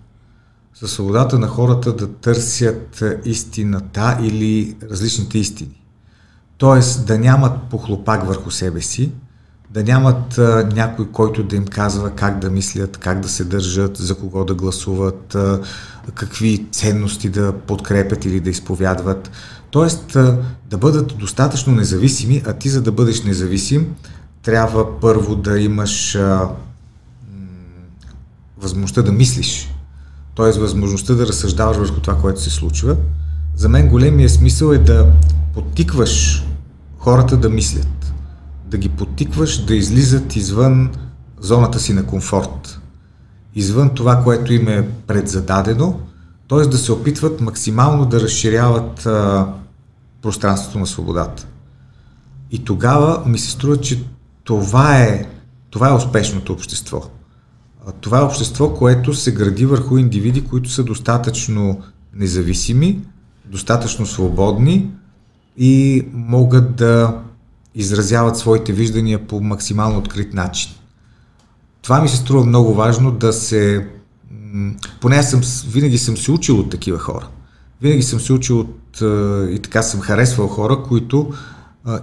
с 0.73 0.87
свободата 0.87 1.39
на 1.39 1.47
хората 1.47 1.95
да 1.95 2.07
търсят 2.13 3.03
истината 3.25 4.17
или 4.21 4.77
различните 4.91 5.37
истини. 5.37 5.81
Тоест 6.57 7.05
да 7.05 7.19
нямат 7.19 7.69
похлопак 7.69 8.27
върху 8.27 8.51
себе 8.51 8.81
си, 8.81 9.11
да 9.69 9.83
нямат 9.83 10.37
а, 10.37 10.69
някой, 10.75 11.11
който 11.11 11.43
да 11.43 11.55
им 11.55 11.65
казва 11.65 12.09
как 12.09 12.39
да 12.39 12.49
мислят, 12.49 12.97
как 12.97 13.19
да 13.19 13.29
се 13.29 13.43
държат, 13.43 13.97
за 13.97 14.15
кого 14.15 14.43
да 14.45 14.53
гласуват, 14.53 15.35
а, 15.35 15.61
какви 16.13 16.65
ценности 16.71 17.29
да 17.29 17.53
подкрепят 17.53 18.25
или 18.25 18.39
да 18.39 18.49
изповядват. 18.49 19.31
Тоест 19.71 20.15
а, 20.15 20.37
да 20.69 20.77
бъдат 20.77 21.17
достатъчно 21.17 21.75
независими, 21.75 22.43
а 22.45 22.53
ти 22.53 22.69
за 22.69 22.81
да 22.81 22.91
бъдеш 22.91 23.23
независим, 23.23 23.95
трябва 24.43 24.99
първо 24.99 25.35
да 25.35 25.59
имаш 25.59 26.15
а, 26.15 26.49
възможността 28.57 29.01
да 29.01 29.11
мислиш. 29.11 29.73
Т.е. 30.35 30.59
възможността 30.59 31.13
да 31.13 31.27
разсъждаваш 31.27 31.77
върху 31.77 31.99
това, 31.99 32.17
което 32.17 32.41
се 32.41 32.49
случва. 32.49 32.95
За 33.55 33.69
мен 33.69 33.87
големия 33.87 34.29
смисъл 34.29 34.71
е 34.71 34.77
да 34.77 35.07
подтикваш 35.53 36.45
хората 36.97 37.37
да 37.37 37.49
мислят. 37.49 37.96
Да 38.67 38.77
ги 38.77 38.89
подтикваш 38.89 39.65
да 39.65 39.75
излизат 39.75 40.35
извън 40.35 40.91
зоната 41.39 41.79
си 41.79 41.93
на 41.93 42.05
комфорт. 42.05 42.79
Извън 43.55 43.89
това, 43.89 44.23
което 44.23 44.53
им 44.53 44.67
е 44.67 44.89
предзададено, 45.07 45.99
т.е. 46.49 46.61
да 46.61 46.77
се 46.77 46.91
опитват 46.91 47.41
максимално 47.41 48.05
да 48.05 48.21
разширяват 48.21 49.05
а, 49.05 49.47
пространството 50.21 50.79
на 50.79 50.87
свободата. 50.87 51.47
И 52.51 52.63
тогава 52.63 53.23
ми 53.25 53.39
се 53.39 53.51
струва, 53.51 53.77
че 53.77 54.03
това 54.43 54.97
е, 54.97 55.25
това 55.69 55.89
е 55.89 55.95
успешното 55.95 56.53
общество. 56.53 57.01
Това 58.01 58.19
е 58.19 58.23
общество, 58.23 58.73
което 58.73 59.13
се 59.13 59.33
гради 59.33 59.65
върху 59.65 59.97
индивиди, 59.97 60.45
които 60.45 60.69
са 60.69 60.83
достатъчно 60.83 61.81
независими, 62.13 62.99
достатъчно 63.45 64.05
свободни 64.05 64.91
и 65.57 66.05
могат 66.13 66.75
да 66.75 67.17
изразяват 67.77 68.37
своите 68.37 68.73
виждания 68.73 69.27
по 69.27 69.41
максимално 69.41 69.97
открит 69.97 70.33
начин. 70.33 70.71
Това 71.81 72.01
ми 72.01 72.09
се 72.09 72.17
струва 72.17 72.45
много 72.45 72.73
важно 72.73 73.11
да 73.11 73.33
се... 73.33 73.87
Поне 75.01 75.23
съм, 75.23 75.41
винаги 75.67 75.97
съм 75.97 76.17
се 76.17 76.31
учил 76.31 76.59
от 76.59 76.69
такива 76.69 76.99
хора. 76.99 77.27
Винаги 77.81 78.03
съм 78.03 78.19
се 78.19 78.33
учил 78.33 78.59
от, 78.59 79.01
и 79.51 79.59
така 79.63 79.81
съм 79.81 80.01
харесвал 80.01 80.47
хора, 80.47 80.83
които 80.87 81.33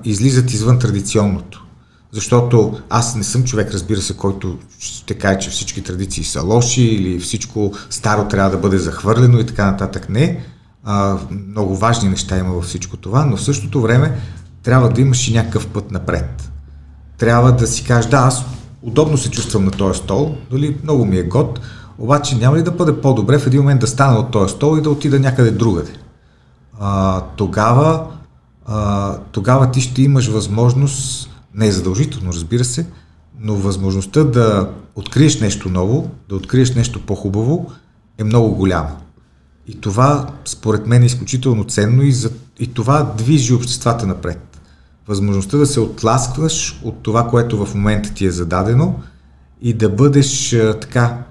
излизат 0.05 0.53
извън 0.53 0.79
традиционното. 0.79 1.67
Защото 2.13 2.81
аз 2.91 3.17
не 3.17 3.25
съм 3.25 3.45
човек, 3.45 3.71
разбира 3.73 4.01
се, 4.01 4.17
който 4.17 4.59
ще 4.79 5.15
каже, 5.15 5.39
че 5.39 5.51
всички 5.51 5.83
традиции 5.83 6.25
са 6.25 6.43
лоши 6.43 6.83
или 6.83 7.21
всичко 7.21 7.73
старо 7.91 8.29
трябва 8.29 8.51
да 8.51 8.59
бъде 8.59 8.79
захвърлено 8.79 9.39
и 9.39 9.47
така 9.47 9.71
нататък. 9.71 10.09
Не. 10.09 10.45
А, 10.85 11.19
много 11.31 11.77
важни 11.77 12.09
неща 12.09 12.39
има 12.39 12.53
във 12.53 12.65
всичко 12.65 12.97
това, 12.97 13.25
но 13.25 13.37
в 13.37 13.43
същото 13.43 13.81
време 13.81 14.21
трябва 14.65 14.89
да 14.89 15.01
имаш 15.01 15.29
и 15.29 15.35
някакъв 15.35 15.67
път 15.67 15.91
напред. 15.91 16.51
Трябва 17.19 17.53
да 17.53 17.67
си 17.67 17.85
кажеш, 17.85 18.11
да, 18.11 18.17
аз 18.17 18.45
удобно 18.83 19.19
се 19.19 19.31
чувствам 19.31 19.65
на 19.65 19.71
този 19.71 19.99
стол, 19.99 20.37
дали 20.51 20.77
много 20.83 21.05
ми 21.05 21.17
е 21.17 21.23
год, 21.23 21.61
обаче 21.99 22.37
няма 22.37 22.57
ли 22.57 22.63
да 22.63 22.71
бъде 22.71 23.01
по-добре 23.01 23.39
в 23.39 23.47
един 23.47 23.61
момент 23.61 23.81
да 23.81 23.87
стана 23.87 24.19
от 24.19 24.31
този 24.31 24.55
стол 24.55 24.79
и 24.79 24.83
да 24.83 24.91
отида 24.91 25.21
някъде 25.21 25.51
другаде? 25.51 25.93
А, 26.81 27.21
тогава, 27.21 28.07
а, 28.67 29.17
тогава 29.33 29.71
ти 29.71 29.81
ще 29.81 30.03
имаш 30.03 30.29
възможност 30.29 31.31
не 31.55 31.67
е 31.67 31.73
задължително, 31.73 32.33
разбира 32.33 32.65
се, 32.65 32.87
но 33.41 33.55
възможността 33.55 34.25
да 34.25 34.71
откриеш 34.95 35.41
нещо 35.41 35.69
ново, 35.69 36.11
да 36.29 36.37
откриеш 36.37 36.75
нещо 36.75 37.07
по-хубаво 37.07 37.71
е 38.19 38.25
много 38.25 38.55
голяма. 38.55 38.97
И 39.67 39.81
това, 39.81 40.27
според 40.45 40.87
мен, 40.87 41.03
е 41.03 41.07
изключително 41.07 41.65
ценно 41.65 42.03
и, 42.03 42.13
за, 42.13 42.31
и 42.59 42.75
това 42.75 43.13
движи 43.17 43.55
обществата 43.55 44.07
напред. 44.07 44.54
Възможността 45.09 45.57
да 45.57 45.67
се 45.67 45.81
отласкваш 45.81 46.81
от 46.85 47.03
това, 47.03 47.29
което 47.29 47.67
в 47.67 47.75
момента 47.75 48.15
ти 48.15 48.27
е 48.27 48.31
зададено 48.31 49.01
и 49.63 49.73
да 49.73 49.89
бъдеш 49.89 50.57
така 50.81 51.25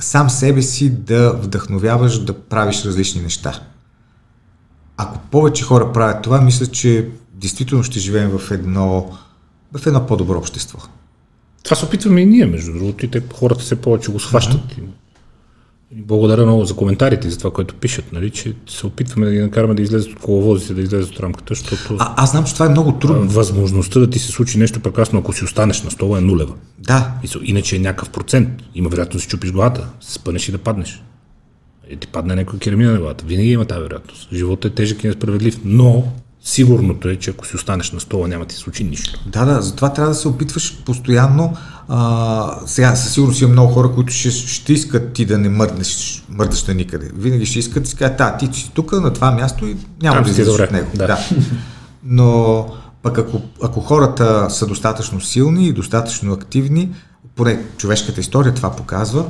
сам 0.00 0.30
себе 0.30 0.62
си 0.62 0.90
да 0.90 1.32
вдъхновяваш 1.32 2.18
да 2.18 2.40
правиш 2.40 2.84
различни 2.84 3.22
неща. 3.22 3.60
Ако 4.96 5.18
повече 5.18 5.64
хора 5.64 5.92
правят 5.92 6.22
това, 6.22 6.40
мисля, 6.40 6.66
че 6.66 7.08
действително 7.34 7.84
ще 7.84 8.00
живеем 8.00 8.38
в 8.38 8.50
едно, 8.50 9.12
в 9.78 9.86
едно 9.86 10.06
по-добро 10.06 10.38
общество. 10.38 10.78
Това 11.62 11.76
се 11.76 11.84
опитваме 11.84 12.20
и 12.20 12.26
ние, 12.26 12.46
между 12.46 12.72
другото, 12.72 13.04
и 13.04 13.10
те, 13.10 13.22
хората 13.34 13.64
се 13.64 13.80
повече 13.80 14.12
го 14.12 14.20
схващат. 14.20 14.60
Uh-huh. 14.60 14.86
И 15.96 16.02
благодаря 16.02 16.46
много 16.46 16.64
за 16.64 16.76
коментарите, 16.76 17.30
за 17.30 17.38
това, 17.38 17.50
което 17.50 17.74
пишат, 17.74 18.12
нали, 18.12 18.30
че 18.30 18.54
се 18.68 18.86
опитваме 18.86 19.26
да 19.26 19.32
ги 19.32 19.38
накараме 19.38 19.74
да 19.74 19.82
излезат 19.82 20.12
от 20.12 20.20
коловозите, 20.20 20.74
да 20.74 20.80
излезат 20.80 21.10
от 21.10 21.20
рамката, 21.20 21.54
защото... 21.54 21.96
А, 21.98 22.14
аз 22.16 22.30
знам, 22.30 22.44
че 22.44 22.54
това 22.54 22.66
е 22.66 22.68
много 22.68 22.92
трудно. 22.92 23.28
Възможността 23.28 24.00
да 24.00 24.10
ти 24.10 24.18
се 24.18 24.32
случи 24.32 24.58
нещо 24.58 24.80
прекрасно, 24.80 25.18
ако 25.18 25.32
си 25.32 25.44
останеш 25.44 25.82
на 25.82 25.90
стола 25.90 26.18
е 26.18 26.20
нулева. 26.20 26.54
Да. 26.78 27.12
Иначе 27.42 27.76
е 27.76 27.78
някакъв 27.78 28.10
процент. 28.10 28.48
Има 28.74 28.88
вероятност 28.88 29.18
да 29.18 29.22
си 29.22 29.28
чупиш 29.28 29.52
главата, 29.52 29.88
се 30.00 30.12
спънеш 30.12 30.48
и 30.48 30.52
да 30.52 30.58
паднеш. 30.58 31.02
И 31.90 31.96
ти 31.96 32.06
падне 32.06 32.34
някой 32.34 32.58
керамина 32.58 32.92
на 32.92 32.98
главата. 32.98 33.24
Винаги 33.26 33.50
има 33.50 33.64
тази 33.64 33.82
вероятност. 33.82 34.28
Животът 34.32 34.72
е 34.72 34.74
тежък 34.74 35.04
и 35.04 35.06
несправедлив, 35.06 35.60
но 35.64 36.04
Сигурното 36.42 37.08
е, 37.08 37.16
че 37.16 37.30
ако 37.30 37.46
си 37.46 37.56
останеш 37.56 37.92
на 37.92 38.00
стола, 38.00 38.28
няма 38.28 38.44
ти 38.44 38.54
се 38.54 38.60
случи 38.60 38.84
нищо. 38.84 39.20
Да, 39.26 39.44
да, 39.44 39.62
затова 39.62 39.92
трябва 39.92 40.10
да 40.10 40.14
се 40.14 40.28
опитваш 40.28 40.82
постоянно. 40.84 41.56
А, 41.92 42.58
сега 42.66 42.96
със 42.96 43.12
сигурност 43.12 43.40
има 43.40 43.52
много 43.52 43.72
хора, 43.72 43.92
които 43.94 44.12
ще, 44.12 44.30
ще 44.30 44.72
искат 44.72 45.12
ти 45.12 45.26
да 45.26 45.38
не 45.38 45.48
мърднеш, 45.48 46.24
мърдаш 46.28 46.64
на 46.64 46.74
никъде. 46.74 47.10
Винаги 47.14 47.46
ще 47.46 47.58
искат 47.58 47.82
да 47.82 47.88
си 47.88 47.96
кажат, 47.96 48.16
да, 48.16 48.36
ти 48.36 48.48
си 48.52 48.70
тук 48.74 48.92
на 48.92 49.12
това 49.12 49.30
място 49.30 49.66
и 49.66 49.76
няма 50.02 50.16
Там 50.16 50.24
да 50.24 50.30
излезеш 50.30 50.60
от 50.60 50.70
него. 50.70 50.90
Да. 50.94 51.06
да. 51.06 51.18
Но 52.04 52.66
пък 53.02 53.18
ако, 53.18 53.40
ако 53.62 53.80
хората 53.80 54.46
са 54.50 54.66
достатъчно 54.66 55.20
силни 55.20 55.66
и 55.66 55.72
достатъчно 55.72 56.32
активни, 56.32 56.90
поне 57.36 57.62
човешката 57.76 58.20
история 58.20 58.54
това 58.54 58.70
показва, 58.70 59.24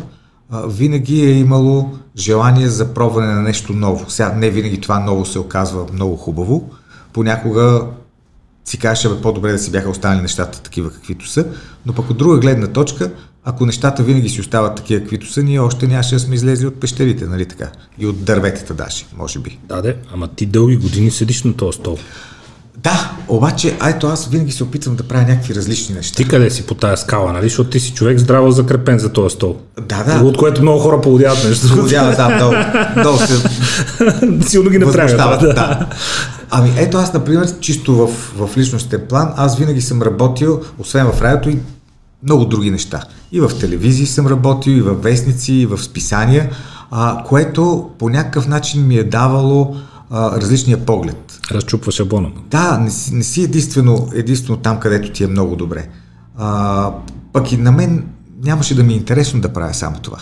винаги 0.66 1.22
е 1.22 1.38
имало 1.38 1.90
желание 2.16 2.68
за 2.68 2.94
пробване 2.94 3.34
на 3.34 3.42
нещо 3.42 3.72
ново. 3.72 4.10
Сега 4.10 4.32
не 4.32 4.50
винаги 4.50 4.80
това 4.80 4.98
ново 4.98 5.24
се 5.24 5.38
оказва 5.38 5.86
много 5.92 6.16
хубаво, 6.16 6.70
понякога 7.12 7.86
си 8.70 8.78
кажеш, 8.78 9.08
бе, 9.10 9.20
по-добре 9.20 9.52
да 9.52 9.58
си 9.58 9.70
бяха 9.70 9.90
останали 9.90 10.22
нещата 10.22 10.60
такива 10.60 10.90
каквито 10.90 11.28
са, 11.28 11.44
но 11.86 11.92
пък 11.92 12.10
от 12.10 12.16
друга 12.16 12.38
гледна 12.38 12.66
точка, 12.66 13.10
ако 13.44 13.66
нещата 13.66 14.02
винаги 14.02 14.28
си 14.28 14.40
остават 14.40 14.76
такива 14.76 15.00
каквито 15.00 15.32
са, 15.32 15.42
ние 15.42 15.60
още 15.60 15.86
нямаше 15.86 16.14
да 16.14 16.20
сме 16.20 16.34
излезли 16.34 16.66
от 16.66 16.80
пещерите, 16.80 17.26
нали 17.26 17.46
така? 17.46 17.68
И 17.98 18.06
от 18.06 18.24
дърветата 18.24 18.74
даже, 18.74 19.04
може 19.16 19.38
би. 19.38 19.58
Да, 19.68 19.82
де, 19.82 19.96
ама 20.14 20.28
ти 20.28 20.46
дълги 20.46 20.76
години 20.76 21.10
седиш 21.10 21.42
на 21.42 21.54
този 21.54 21.76
стол. 21.76 21.98
Да, 22.82 23.10
обаче, 23.28 23.76
ето 23.88 24.06
аз 24.06 24.28
винаги 24.28 24.52
се 24.52 24.64
опитвам 24.64 24.96
да 24.96 25.02
правя 25.02 25.22
някакви 25.22 25.54
различни 25.54 25.94
неща. 25.94 26.16
Ти 26.16 26.28
къде 26.28 26.50
си 26.50 26.66
по 26.66 26.74
тази 26.74 27.02
скала, 27.02 27.32
нали? 27.32 27.44
Защото 27.44 27.70
ти 27.70 27.80
си 27.80 27.92
човек 27.92 28.18
здраво 28.18 28.50
закрепен 28.50 28.98
за 28.98 29.12
този 29.12 29.34
стол. 29.34 29.56
Да, 29.80 30.04
да. 30.04 30.24
От 30.24 30.36
което 30.36 30.62
много 30.62 30.78
хора 30.78 31.00
поводяват 31.00 31.44
нещо. 31.44 31.68
Поводяват, 31.68 32.16
да, 32.16 32.38
долу, 32.38 32.54
долу 33.04 33.18
се... 33.18 33.42
Силно 34.48 34.70
ги 34.70 34.78
направят. 34.78 35.40
Да. 35.40 35.52
да. 35.54 35.86
Ами 36.50 36.72
ето 36.76 36.98
аз, 36.98 37.12
например, 37.12 37.60
чисто 37.60 37.94
в, 37.94 38.06
в 38.36 38.56
личностен 38.56 39.06
план, 39.08 39.32
аз 39.36 39.58
винаги 39.58 39.80
съм 39.80 40.02
работил, 40.02 40.60
освен 40.78 41.06
в 41.12 41.22
радиото 41.22 41.50
и 41.50 41.58
много 42.22 42.44
други 42.44 42.70
неща. 42.70 43.02
И 43.32 43.40
в 43.40 43.50
телевизии 43.60 44.06
съм 44.06 44.26
работил, 44.26 44.70
и 44.70 44.80
в 44.80 44.94
вестници, 44.94 45.52
и 45.52 45.66
в 45.66 45.78
списания, 45.78 46.50
а, 46.90 47.24
което 47.24 47.90
по 47.98 48.08
някакъв 48.08 48.48
начин 48.48 48.86
ми 48.86 48.96
е 48.96 49.04
давало 49.04 49.76
а, 50.10 50.40
различния 50.40 50.86
поглед. 50.86 51.40
Разчупва 51.52 51.92
шаблона. 51.92 52.30
Да, 52.50 52.78
не 52.78 52.90
си, 52.90 53.14
не 53.14 53.24
си 53.24 53.42
единствено, 53.42 54.08
единствено 54.14 54.58
там, 54.58 54.80
където 54.80 55.10
ти 55.10 55.24
е 55.24 55.26
много 55.26 55.56
добре. 55.56 55.88
А, 56.38 56.90
пък 57.32 57.52
и 57.52 57.56
на 57.56 57.72
мен 57.72 58.06
нямаше 58.42 58.74
да 58.74 58.82
ми 58.82 58.92
е 58.92 58.96
интересно 58.96 59.40
да 59.40 59.52
правя 59.52 59.74
само 59.74 59.96
това. 59.98 60.18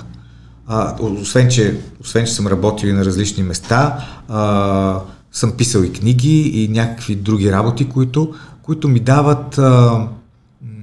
А, 0.66 0.96
освен, 1.00 1.48
че, 1.48 1.80
освен, 2.00 2.26
че 2.26 2.32
съм 2.32 2.46
работил 2.46 2.88
и 2.88 2.92
на 2.92 3.04
различни 3.04 3.42
места, 3.42 4.04
а, 4.28 5.00
съм 5.38 5.52
писал 5.52 5.82
и 5.82 5.92
книги 5.92 6.40
и 6.40 6.68
някакви 6.68 7.14
други 7.14 7.52
работи, 7.52 7.88
които, 7.88 8.34
които 8.62 8.88
ми 8.88 9.00
дават, 9.00 9.58
а, 9.58 10.06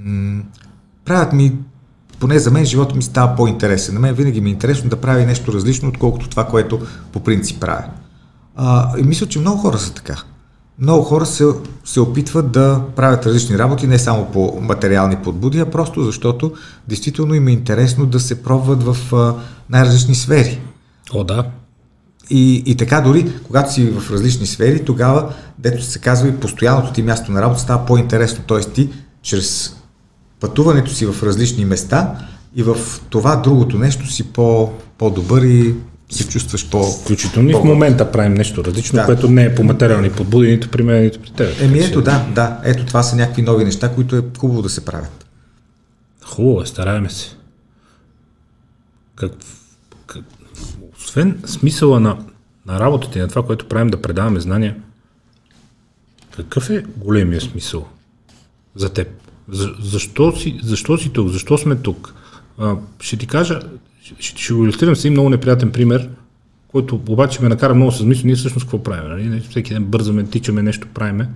м- 0.06 0.44
правят 1.06 1.34
ми, 1.34 1.54
поне 2.20 2.40
за 2.40 2.52
мен 2.52 2.66
живота 2.66 2.96
ми 2.96 3.04
става 3.04 3.36
по-интересен. 3.36 3.94
На 3.94 4.00
мен 4.00 4.16
винаги 4.16 4.42
ми 4.42 4.50
е 4.50 4.54
интересно 4.54 4.90
да 4.90 4.96
правя 4.96 5.26
нещо 5.26 5.54
различно, 5.54 5.90
отколкото 5.90 6.30
това, 6.30 6.48
което 6.48 6.80
по 7.12 7.20
принцип 7.20 7.60
правя. 7.60 7.84
А, 8.56 8.98
и 9.00 9.04
мисля, 9.04 9.26
че 9.26 9.40
много 9.40 9.58
хора 9.58 9.78
са 9.78 9.94
така. 9.94 10.24
Много 10.80 11.04
хора 11.04 11.26
се, 11.26 11.46
се 11.86 12.00
опитват 12.00 12.52
да 12.52 12.82
правят 12.96 13.26
различни 13.26 13.58
работи, 13.58 13.88
не 13.88 14.00
само 14.00 14.26
по 14.32 14.60
материални 14.62 15.16
подбуди, 15.16 15.60
а 15.60 15.72
просто 15.72 16.04
защото 16.04 16.54
действително 16.88 17.34
им 17.34 17.48
е 17.48 17.52
интересно 17.52 18.06
да 18.06 18.20
се 18.20 18.44
пробват 18.44 18.84
в 18.84 19.16
а, 19.16 19.36
най-различни 19.70 20.16
сфери. 20.16 20.62
О, 21.14 21.24
да. 21.24 21.46
И, 22.30 22.64
и 22.66 22.76
така 22.76 23.02
дори, 23.02 23.32
когато 23.44 23.74
си 23.74 23.86
в 23.86 24.12
различни 24.12 24.48
сфери, 24.48 24.86
тогава, 24.86 25.34
дето 25.60 25.84
се 25.84 26.00
казва 26.00 26.30
и 26.30 26.40
постоянното 26.40 26.94
ти 26.94 27.04
място 27.04 27.32
на 27.32 27.42
работа 27.42 27.60
става 27.60 27.86
по-интересно. 27.86 28.44
Т.е. 28.48 28.60
ти 28.60 28.90
чрез 29.22 29.76
пътуването 30.40 30.92
си 30.92 31.06
в 31.06 31.24
различни 31.24 31.66
места 31.66 32.28
и 32.56 32.64
в 32.64 32.78
това 33.10 33.36
другото 33.36 33.78
нещо 33.78 34.12
си 34.12 34.24
по, 34.24 34.74
по-добър 34.98 35.42
и 35.42 35.76
се 36.10 36.28
чувстваш 36.28 36.70
по... 36.70 36.84
Включително 36.84 37.50
и 37.50 37.54
в 37.54 37.64
момента 37.64 38.12
правим 38.12 38.34
нещо 38.34 38.64
различно, 38.64 38.96
Да. 38.96 39.06
което 39.06 39.30
не 39.30 39.44
е 39.44 39.56
по 39.56 39.64
материални 39.64 40.12
подбуди, 40.12 40.52
нито 40.52 40.70
при 40.70 40.84
мен, 40.84 41.04
нито 41.04 41.20
при 41.20 41.32
теб. 41.32 41.62
Еми 41.62 41.80
ето, 41.80 42.02
да, 42.02 42.26
да. 42.36 42.60
Ето 42.64 42.86
това 42.86 43.04
са 43.04 43.16
някакви 43.16 43.42
нови 43.42 43.66
неща, 43.66 43.92
които 43.92 44.16
е 44.16 44.22
хубаво 44.38 44.62
да 44.62 44.70
се 44.70 44.86
правят. 44.86 45.26
Хубаво 46.26 46.62
е, 46.62 46.66
стараеме 46.66 47.10
се. 47.10 47.30
Как, 49.16 49.32
как, 49.32 49.42
освен 51.16 51.40
смисъла 51.46 52.00
на, 52.00 52.18
на 52.66 52.80
работата 52.80 53.20
и 53.20 53.22
на 53.22 53.28
това, 53.28 53.46
което 53.46 53.68
правим 53.68 53.88
да 53.88 54.02
предаваме 54.02 54.40
знания, 54.40 54.76
какъв 56.36 56.70
е 56.70 56.84
големия 56.98 57.42
смисъл 57.42 57.88
за 58.76 58.94
теб? 58.94 59.08
За, 59.50 59.70
защо, 59.82 60.36
си, 60.36 60.60
защо 60.64 60.98
си 60.98 61.10
тук? 61.14 61.30
Защо 61.30 61.58
сме 61.58 61.76
тук? 61.76 62.14
А, 62.58 62.76
ще 63.00 63.18
ти 63.18 63.28
кажа, 63.28 63.60
ще, 64.20 64.44
ще 64.44 64.54
го 64.54 64.64
иллюстрирам 64.64 64.96
с 64.96 65.00
един 65.00 65.14
много 65.14 65.30
неприятен 65.30 65.72
пример, 65.72 66.10
който 66.68 66.96
обаче 66.96 67.42
ме 67.42 67.50
накара 67.50 67.76
много 67.76 67.92
с 67.92 68.04
мисъл, 68.04 68.26
ние 68.26 68.36
всъщност 68.36 68.66
какво 68.66 68.84
правим? 68.84 69.10
Нали? 69.10 69.40
Всеки 69.50 69.74
ден 69.74 69.86
бързаме, 69.86 70.24
тичаме, 70.24 70.64
нещо 70.64 70.88
правиме. 70.94 71.30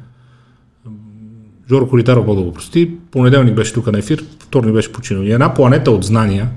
Жоро 1.70 1.90
Коритаров, 1.90 2.26
Бог 2.26 2.38
да 2.38 2.44
го 2.44 2.54
прости, 2.54 2.98
понеделник 3.12 3.56
беше 3.56 3.74
тук 3.74 3.92
на 3.92 4.00
ефир, 4.00 4.26
вторник 4.40 4.74
беше 4.74 4.94
починал. 4.94 5.24
И 5.24 5.32
една 5.32 5.54
планета 5.54 5.92
от 5.92 6.04
знания, 6.04 6.50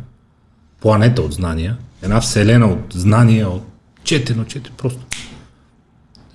планета 0.81 1.23
от 1.23 1.33
знания, 1.33 1.77
една 2.03 2.21
вселена 2.21 2.67
от 2.67 2.93
знания, 2.95 3.49
от 3.49 3.63
четено, 4.05 4.45
четено, 4.45 4.77
просто. 4.77 5.01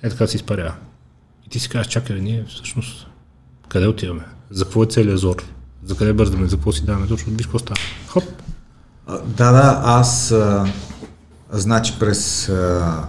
Е 0.02 0.10
така 0.10 0.26
се 0.26 0.36
изпарява. 0.36 0.74
И 1.46 1.50
ти 1.50 1.58
си 1.58 1.68
казваш, 1.68 1.86
чакай, 1.86 2.20
ние 2.20 2.44
всъщност 2.48 3.06
къде 3.68 3.86
отиваме? 3.86 4.24
За 4.50 4.64
какво 4.64 4.82
е 4.82 4.86
целият 4.86 5.18
зор? 5.18 5.44
За 5.84 5.96
къде 5.96 6.12
бързаме? 6.12 6.46
За 6.46 6.56
какво 6.56 6.72
си 6.72 6.84
даваме? 6.84 7.06
Точно 7.06 7.32
виж 7.32 7.46
какво 7.46 7.58
става. 7.58 7.80
Хоп. 8.08 8.24
Да, 9.08 9.52
да, 9.52 9.80
аз 9.84 10.30
а, 10.32 10.66
значи 11.50 11.94
през 12.00 12.48
а, 12.48 13.04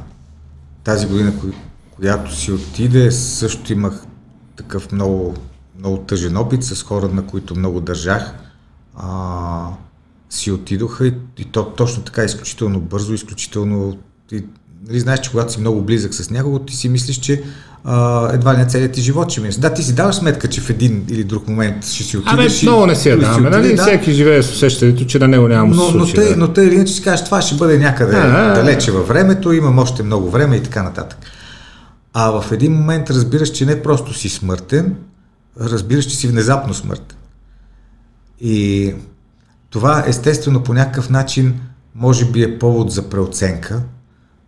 тази 0.83 1.07
година, 1.07 1.39
кои, 1.39 1.53
която 1.95 2.35
си 2.35 2.51
отиде, 2.51 3.11
също 3.11 3.73
имах 3.73 4.03
такъв 4.55 4.91
много, 4.91 5.35
много 5.77 5.97
тъжен 5.97 6.37
опит 6.37 6.63
с 6.63 6.83
хора, 6.83 7.07
на 7.07 7.27
които 7.27 7.55
много 7.55 7.81
държах. 7.81 8.33
А, 8.95 9.69
си 10.29 10.51
отидоха 10.51 11.07
и, 11.07 11.13
и 11.37 11.45
то 11.45 11.65
точно 11.65 12.03
така 12.03 12.23
изключително 12.23 12.79
бързо, 12.79 13.13
изключително... 13.13 13.97
Ти, 14.27 14.43
нали, 14.87 14.99
знаеш, 14.99 15.19
че 15.19 15.31
когато 15.31 15.53
си 15.53 15.59
много 15.59 15.81
близък 15.81 16.13
с 16.13 16.29
някого, 16.29 16.59
ти 16.59 16.75
си 16.75 16.89
мислиш, 16.89 17.17
че 17.17 17.43
а, 17.83 18.29
едва 18.33 18.53
ли 18.53 18.57
не 18.57 18.67
целият 18.67 18.91
ти 18.91 19.01
живот 19.01 19.31
ще 19.31 19.41
мине. 19.41 19.53
Да, 19.53 19.73
ти 19.73 19.83
си 19.83 19.95
даваш 19.95 20.15
сметка, 20.15 20.47
че 20.47 20.61
в 20.61 20.69
един 20.69 21.05
или 21.09 21.23
друг 21.23 21.47
момент 21.47 21.85
ще 21.85 22.03
си 22.03 22.17
Абе, 22.17 22.33
отидеш. 22.33 22.63
и- 22.63 22.65
много 22.65 22.85
не 22.85 22.95
си 22.95 23.09
я 23.09 23.19
даваме, 23.19 23.49
нали? 23.49 23.75
да. 23.75 23.81
Всеки 23.81 24.11
живее 24.11 24.43
с 24.43 24.51
усещането, 24.51 25.05
че 25.05 25.19
на 25.19 25.27
него 25.27 25.47
няма 25.47 25.69
да 25.69 25.75
се 25.75 25.81
Но, 25.81 25.91
но, 25.99 26.05
случи. 26.05 26.29
да. 26.29 26.35
но 26.37 26.53
тъй 26.53 26.67
или 26.67 26.75
иначе 26.75 26.93
си 26.93 27.01
кажеш, 27.01 27.25
това 27.25 27.41
ще 27.41 27.55
бъде 27.55 27.77
някъде 27.77 28.15
а. 28.15 28.53
далече 28.53 28.91
във 28.91 29.07
времето, 29.07 29.53
имам 29.53 29.79
още 29.79 30.03
много 30.03 30.29
време 30.29 30.55
и 30.55 30.63
така 30.63 30.83
нататък. 30.83 31.19
А 32.13 32.41
в 32.41 32.51
един 32.51 32.73
момент 32.73 33.09
разбираш, 33.09 33.49
че 33.49 33.65
не 33.65 33.81
просто 33.81 34.13
си 34.13 34.29
смъртен, 34.29 34.95
разбираш, 35.61 36.05
че 36.05 36.15
си 36.15 36.27
внезапно 36.27 36.73
смъртен. 36.73 37.17
И 38.41 38.93
това 39.69 40.03
естествено 40.07 40.63
по 40.63 40.73
някакъв 40.73 41.09
начин 41.09 41.59
може 41.95 42.25
би 42.25 42.43
е 42.43 42.59
повод 42.59 42.91
за 42.91 43.09
преоценка, 43.09 43.81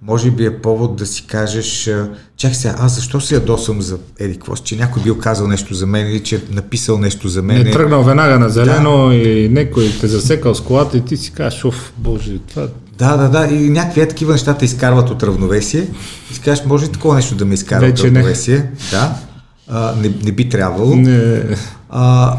може 0.02 0.32
би 0.32 0.46
е 0.46 0.62
повод 0.62 0.96
да 0.96 1.06
си 1.06 1.28
кажеш, 1.28 1.90
чак 2.38 2.56
сега, 2.56 2.76
аз 2.80 2.96
защо 2.96 3.22
се 3.22 3.36
ядосам 3.36 3.82
за 3.82 3.98
Еди 4.20 4.34
какво 4.34 4.56
си, 4.56 4.64
че 4.64 4.76
някой 4.76 5.04
бил 5.04 5.18
казал 5.20 5.48
нещо 5.48 5.74
за 5.74 5.88
мен 5.88 6.08
или 6.08 6.24
че 6.24 6.36
е 6.36 6.40
написал 6.52 6.98
нещо 6.98 7.28
за 7.28 7.42
мен. 7.42 7.64
Не 7.64 7.70
е 7.70 7.74
тръгнал 7.74 8.04
веднага 8.04 8.40
на 8.40 8.50
зелено 8.50 9.12
и 9.12 9.50
някой 9.50 9.92
те 10.02 10.08
засекал 10.08 10.56
с 10.56 10.62
колата 10.62 10.98
и 10.98 11.06
ти 11.06 11.18
си 11.18 11.32
кажеш, 11.32 11.66
оф, 11.66 11.94
боже, 11.98 12.38
това... 12.40 12.68
Да, 12.98 13.18
да, 13.18 13.30
да. 13.30 13.54
И 13.56 13.70
някакви 13.70 14.02
е 14.02 14.08
такива 14.08 14.32
неща 14.32 14.54
те 14.54 14.66
изкарват 14.66 15.10
от 15.10 15.24
равновесие. 15.24 15.88
И 16.32 16.34
си 16.34 16.42
кажеш, 16.42 16.66
може 16.66 16.86
ли 16.86 16.92
такова 16.92 17.16
нещо 17.16 17.36
да 17.36 17.46
ме 17.46 17.54
изкара 17.54 17.80
Вече 17.80 18.08
от 18.08 18.14
не. 18.14 18.20
равновесие? 18.20 18.72
Да. 18.92 19.16
А, 19.68 19.94
не, 20.02 20.12
не 20.24 20.32
би 20.32 20.50
трябвало. 20.50 20.96
Не... 20.96 21.44
А, 21.90 22.38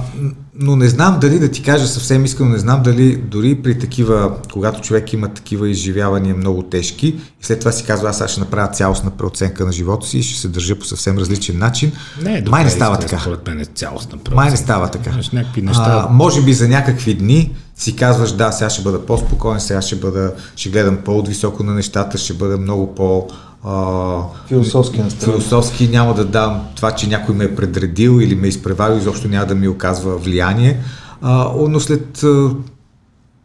но 0.62 0.76
не 0.76 0.88
знам 0.88 1.18
дали 1.20 1.38
да 1.38 1.50
ти 1.50 1.62
кажа 1.62 1.86
съвсем 1.86 2.24
искрено, 2.24 2.50
не 2.50 2.58
знам 2.58 2.82
дали 2.82 3.16
дори 3.16 3.54
при 3.62 3.78
такива, 3.78 4.32
когато 4.52 4.80
човек 4.80 5.12
има 5.12 5.28
такива 5.28 5.68
изживявания 5.68 6.34
много 6.34 6.62
тежки 6.62 7.06
и 7.06 7.44
след 7.44 7.58
това 7.58 7.72
си 7.72 7.84
казва, 7.84 8.08
аз 8.08 8.30
ще 8.30 8.40
направя 8.40 8.68
цялостна 8.68 9.10
преоценка 9.10 9.66
на 9.66 9.72
живота 9.72 10.06
си 10.06 10.18
и 10.18 10.22
ще 10.22 10.40
се 10.40 10.48
държа 10.48 10.78
по 10.78 10.84
съвсем 10.84 11.18
различен 11.18 11.58
начин. 11.58 11.92
Не, 12.22 12.30
Май 12.30 12.34
не 12.34 12.40
добре, 12.42 12.70
става 12.70 12.98
така. 12.98 13.18
Според 13.18 13.46
мен 13.46 13.60
е 13.60 13.64
цялостна 13.64 14.18
Май 14.34 14.50
не 14.50 14.56
става 14.56 14.88
така. 14.88 15.10
Някакви 15.32 15.62
неща. 15.62 16.06
А, 16.08 16.12
може 16.12 16.42
би 16.42 16.54
за 16.54 16.68
някакви 16.68 17.14
дни 17.14 17.54
си 17.76 17.96
казваш, 17.96 18.32
да, 18.32 18.52
сега 18.52 18.70
ще 18.70 18.82
бъда 18.82 19.06
по-спокоен, 19.06 19.60
сега 19.60 19.82
ще, 19.82 19.96
бъда, 19.96 20.32
ще 20.56 20.68
гледам 20.68 20.98
по-високо 21.04 21.62
на 21.62 21.74
нещата, 21.74 22.18
ще 22.18 22.34
бъда 22.34 22.58
много 22.58 22.94
по... 22.94 23.28
А, 23.64 24.18
Философски 24.48 25.00
настроен. 25.00 25.40
философски, 25.40 25.88
няма 25.88 26.14
да 26.14 26.24
дам 26.24 26.60
това, 26.76 26.90
че 26.90 27.06
някой 27.08 27.34
ме 27.34 27.44
е 27.44 27.54
предредил 27.54 28.20
или 28.20 28.34
ме 28.34 28.46
е 28.46 28.48
изпреварил, 28.48 28.96
изобщо 28.96 29.28
няма 29.28 29.46
да 29.46 29.54
ми 29.54 29.68
оказва 29.68 30.16
влияние. 30.18 30.78
А, 31.22 31.48
но 31.68 31.80
след 31.80 32.22
а, 32.22 32.50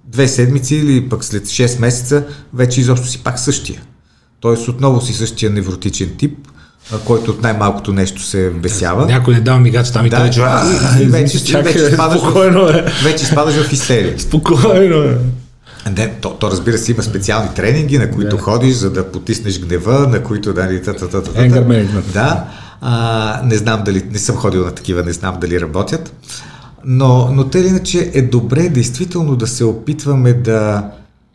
две 0.05 0.27
седмици 0.27 0.75
или 0.75 1.09
пък 1.09 1.23
след 1.23 1.45
6 1.45 1.79
месеца 1.79 2.23
вече 2.53 2.81
изобщо 2.81 3.07
си 3.07 3.23
пак 3.23 3.39
същия. 3.39 3.81
Тоест 4.39 4.67
отново 4.67 5.01
си 5.01 5.13
същия 5.13 5.51
невротичен 5.51 6.09
тип, 6.17 6.37
а, 6.93 6.97
който 6.97 7.31
от 7.31 7.41
най-малкото 7.41 7.93
нещо 7.93 8.21
се 8.21 8.49
бесява. 8.49 9.05
Някой 9.05 9.33
не 9.33 9.41
дава 9.41 9.59
мигач 9.59 9.91
там 9.91 10.05
и 10.05 10.09
Да, 10.09 10.17
той 10.17 10.27
и 11.01 11.05
вече, 11.05 11.43
Чакай, 11.45 11.73
вече, 11.73 11.95
спокойно 11.95 12.65
в, 12.65 12.69
е. 12.69 12.85
вече 13.03 13.23
изпадаш 13.23 13.55
в 13.55 13.73
истерия. 13.73 14.19
Спокойно 14.19 14.95
е. 14.95 15.17
Не, 15.89 16.13
то, 16.21 16.33
то 16.33 16.51
разбира 16.51 16.77
се 16.77 16.91
има 16.91 17.03
специални 17.03 17.49
тренинги, 17.55 17.97
на 17.97 18.11
които 18.11 18.35
Да. 18.35 18.41
ходиш, 18.41 18.75
за 18.75 18.91
да 18.91 19.11
потиснеш 19.11 19.59
гнева, 19.59 20.07
на 20.07 20.23
които 20.23 20.53
да, 20.53 20.81
та, 20.81 20.93
та, 20.93 21.07
та, 21.07 21.21
та, 21.23 21.33
та. 21.33 21.41
Anger 21.41 21.67
management. 21.67 22.13
Да, 22.13 22.47
а, 22.81 23.41
не 23.43 23.55
знам 23.55 23.83
дали, 23.85 24.03
не 24.11 24.19
съм 24.19 24.35
ходил 24.35 24.65
на 24.65 24.71
такива, 24.71 25.03
не 25.03 25.13
знам 25.13 25.37
дали 25.41 25.61
работят, 25.61 26.13
но, 26.85 27.31
но 27.31 27.47
те 27.47 27.59
иначе 27.59 28.11
е 28.13 28.21
добре 28.21 28.69
действително 28.69 29.35
да 29.35 29.47
се 29.47 29.63
опитваме 29.63 30.33
да, 30.33 30.91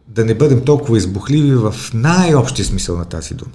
да 0.09 0.25
не 0.25 0.35
бъдем 0.35 0.61
толкова 0.61 0.99
избухливи 0.99 1.55
в 1.55 1.75
най-общия 1.95 2.65
смисъл 2.65 2.99
на 2.99 3.05
тази 3.05 3.35
дума. 3.35 3.53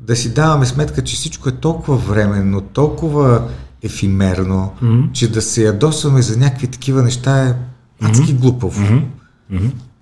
Да 0.00 0.16
си 0.16 0.34
даваме 0.34 0.66
сметка, 0.66 1.04
че 1.04 1.16
всичко 1.16 1.48
е 1.48 1.52
толкова 1.52 1.96
временно, 1.96 2.60
толкова 2.60 3.42
ефимерно, 3.82 4.72
mm-hmm. 4.82 5.12
че 5.12 5.32
да 5.32 5.42
се 5.42 5.64
ядосваме 5.64 6.22
за 6.22 6.36
някакви 6.36 6.66
такива 6.66 7.02
неща 7.02 7.46
е 7.48 7.54
адски 8.02 8.34
mm-hmm. 8.34 8.38
глупаво. 8.38 8.80
Mm-hmm. 8.80 9.02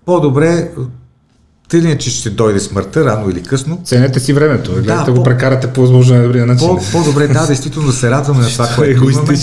По-добре, 0.06 0.70
тъй 1.68 1.80
иначе 1.80 2.10
ще 2.10 2.30
дойде 2.30 2.60
смъртта, 2.60 3.04
рано 3.04 3.30
или 3.30 3.42
късно, 3.42 3.80
Ценете 3.84 4.20
си 4.20 4.32
времето. 4.32 4.82
Да, 4.82 5.04
го 5.08 5.14
по- 5.14 5.22
прекарате 5.22 5.72
по 5.72 5.80
възможно 5.80 6.14
най-добрия 6.14 6.46
начин. 6.46 6.68
по, 6.68 6.78
по-добре 6.92 7.28
да, 7.28 7.46
действително 7.46 7.88
да 7.88 7.94
се 7.94 8.10
радваме 8.10 8.40
на 8.40 8.48
това, 8.48 8.66
Това 8.66 8.84
е 8.84 8.94
което 8.94 9.10
имаме. 9.10 9.38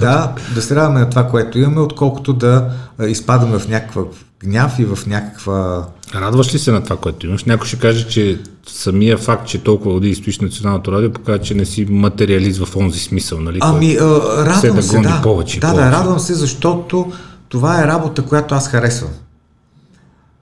Да, 0.00 0.32
да 0.54 0.62
се 0.62 0.74
радваме 0.76 1.00
на 1.00 1.10
това, 1.10 1.28
което 1.28 1.58
имаме, 1.58 1.80
отколкото 1.80 2.32
да 2.32 2.70
изпадаме 3.08 3.58
в 3.58 3.68
някаква 3.68 4.02
гняв 4.44 4.78
и 4.78 4.84
в 4.84 4.98
някаква... 5.06 5.86
Радваш 6.14 6.54
ли 6.54 6.58
се 6.58 6.72
на 6.72 6.82
това, 6.84 6.96
което 6.96 7.26
имаш? 7.26 7.44
Някой 7.44 7.66
ще 7.66 7.78
каже, 7.78 8.08
че 8.08 8.38
самия 8.66 9.18
факт, 9.18 9.48
че 9.48 9.58
толкова 9.58 9.94
води 9.94 10.08
и 10.08 10.14
стоиш 10.14 10.38
на 10.40 10.46
националното 10.46 10.92
радио, 10.92 11.12
показва, 11.12 11.38
че 11.38 11.54
не 11.54 11.64
си 11.64 11.84
материалист 11.84 12.64
в 12.64 12.76
онзи 12.76 13.00
смисъл, 13.00 13.40
нали? 13.40 13.58
Ами, 13.60 13.96
а, 14.00 14.04
радвам 14.46 14.82
се, 14.82 14.98
да. 14.98 15.20
повече 15.22 15.60
да, 15.60 15.66
повече. 15.70 15.90
да, 15.90 15.92
радвам 15.92 16.18
се, 16.18 16.34
защото 16.34 17.12
това 17.52 17.82
е 17.82 17.86
работа, 17.86 18.22
която 18.22 18.54
аз 18.54 18.68
харесвам. 18.68 19.10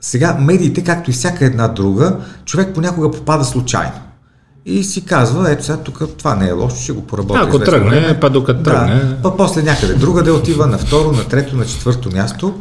Сега, 0.01 0.37
медиите, 0.41 0.85
както 0.85 1.11
и 1.11 1.13
всяка 1.13 1.45
една 1.45 1.69
друга, 1.69 2.17
човек 2.45 2.75
понякога 2.75 3.11
попада 3.11 3.45
случайно. 3.45 3.93
И 4.67 4.85
си 4.85 5.05
казва, 5.05 5.51
ето 5.51 5.65
сега 5.65 5.79
тук 5.79 6.03
това 6.19 6.35
не 6.35 6.49
е 6.49 6.53
лошо, 6.53 6.77
ще 6.77 6.93
го 6.93 7.07
поработя. 7.07 7.41
Ако 7.41 7.59
тръгне, 7.59 7.91
време. 7.91 8.21
па 8.21 8.31
докато 8.31 8.63
тръгне. 8.63 8.95
Да, 8.95 9.17
па 9.23 9.37
после 9.37 9.63
някъде 9.63 9.95
друга 9.95 10.23
да 10.23 10.35
отива, 10.35 10.67
на 10.67 10.79
второ, 10.79 11.13
на 11.13 11.25
трето, 11.25 11.57
на 11.57 11.67
четвърто 11.67 12.13
място. 12.13 12.55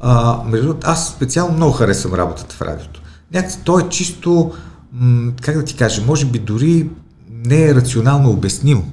А, 0.00 0.38
между 0.46 0.74
аз 0.84 1.08
специално 1.08 1.54
много 1.54 1.72
харесвам 1.72 2.14
работата 2.14 2.54
в 2.54 2.62
радиото. 2.62 3.02
Някакси 3.34 3.58
то 3.64 3.78
е 3.78 3.88
чисто, 3.88 4.52
м- 4.92 5.32
как 5.42 5.56
да 5.56 5.64
ти 5.64 5.76
кажа, 5.76 6.02
може 6.06 6.26
би 6.26 6.38
дори 6.38 6.88
не 7.44 7.64
е 7.64 7.74
рационално 7.74 8.30
обяснимо. 8.30 8.84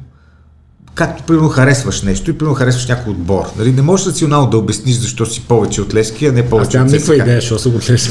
Както, 0.96 1.24
примерно, 1.24 1.50
харесваш 1.50 2.02
нещо 2.02 2.32
и, 2.32 2.38
примерно, 2.38 2.56
харесваш 2.56 2.88
някой 2.88 3.12
отбор. 3.12 3.44
Нали? 3.58 3.72
Не 3.72 3.82
можеш 3.82 4.08
рационално 4.08 4.50
да 4.50 4.58
обясниш 4.58 4.96
защо 4.96 5.26
си 5.26 5.41
повече 5.41 5.82
от 5.82 5.94
Лески, 5.94 6.26
а 6.26 6.32
не 6.32 6.39
Аз 6.39 6.50
повече 6.50 6.78
нямам 6.78 6.88
от 6.88 6.94
никаква 6.94 7.16
идея, 7.16 7.41
що 7.41 7.60
са 7.60 7.70
го 7.70 7.78
гледаш. 7.78 8.10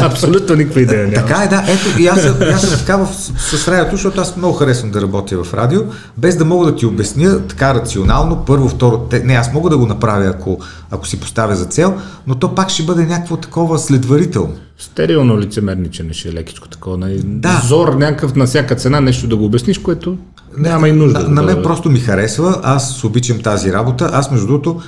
Абсолютно 0.00 0.56
никаква 0.56 0.80
идея 0.80 1.08
няма. 1.08 1.26
Така 1.26 1.42
е, 1.42 1.48
да. 1.48 1.64
Ето, 1.68 2.00
и 2.02 2.06
аз, 2.06 2.22
съм- 2.22 2.36
аз 2.54 2.62
съм 2.62 2.78
така 2.78 2.96
в, 2.96 3.08
с, 3.14 3.58
с 3.58 3.68
радиото, 3.68 3.90
защото 3.90 4.20
аз 4.20 4.36
много 4.36 4.54
харесвам 4.54 4.90
да 4.90 5.02
работя 5.02 5.44
в 5.44 5.54
радио, 5.54 5.80
без 6.16 6.36
да 6.36 6.44
мога 6.44 6.66
да 6.66 6.76
ти 6.76 6.86
обясня 6.86 7.46
така 7.46 7.74
рационално, 7.74 8.44
първо, 8.46 8.68
второ, 8.68 8.98
те, 8.98 9.20
не, 9.24 9.34
аз 9.34 9.52
мога 9.52 9.70
да 9.70 9.78
го 9.78 9.86
направя, 9.86 10.26
ако, 10.26 10.58
ако 10.90 11.06
си 11.06 11.20
поставя 11.20 11.56
за 11.56 11.64
цел, 11.64 11.94
но 12.26 12.34
то 12.34 12.54
пак 12.54 12.70
ще 12.70 12.82
бъде 12.82 13.06
някакво 13.06 13.36
такова 13.36 13.78
следварително. 13.78 14.54
Стерилно 14.78 15.40
лицемерничене 15.40 16.12
ще 16.12 16.28
е 16.28 16.32
лекичко 16.32 16.68
такова. 16.68 16.96
Нали? 16.98 17.22
Да. 17.24 17.62
Зор 17.66 17.88
някакъв 17.88 18.34
на 18.34 18.46
всяка 18.46 18.74
цена 18.76 19.00
нещо 19.00 19.26
да 19.28 19.36
го 19.36 19.44
обясниш, 19.44 19.78
което 19.78 20.16
няма 20.56 20.88
и 20.88 20.92
нужда. 20.92 21.18
На, 21.18 21.28
на 21.28 21.42
мен 21.42 21.62
просто 21.62 21.90
ми 21.90 22.00
харесва, 22.00 22.60
аз 22.62 23.04
обичам 23.04 23.42
тази 23.42 23.72
работа. 23.72 24.10
Аз, 24.12 24.30
между 24.30 24.46
другото, 24.46 24.80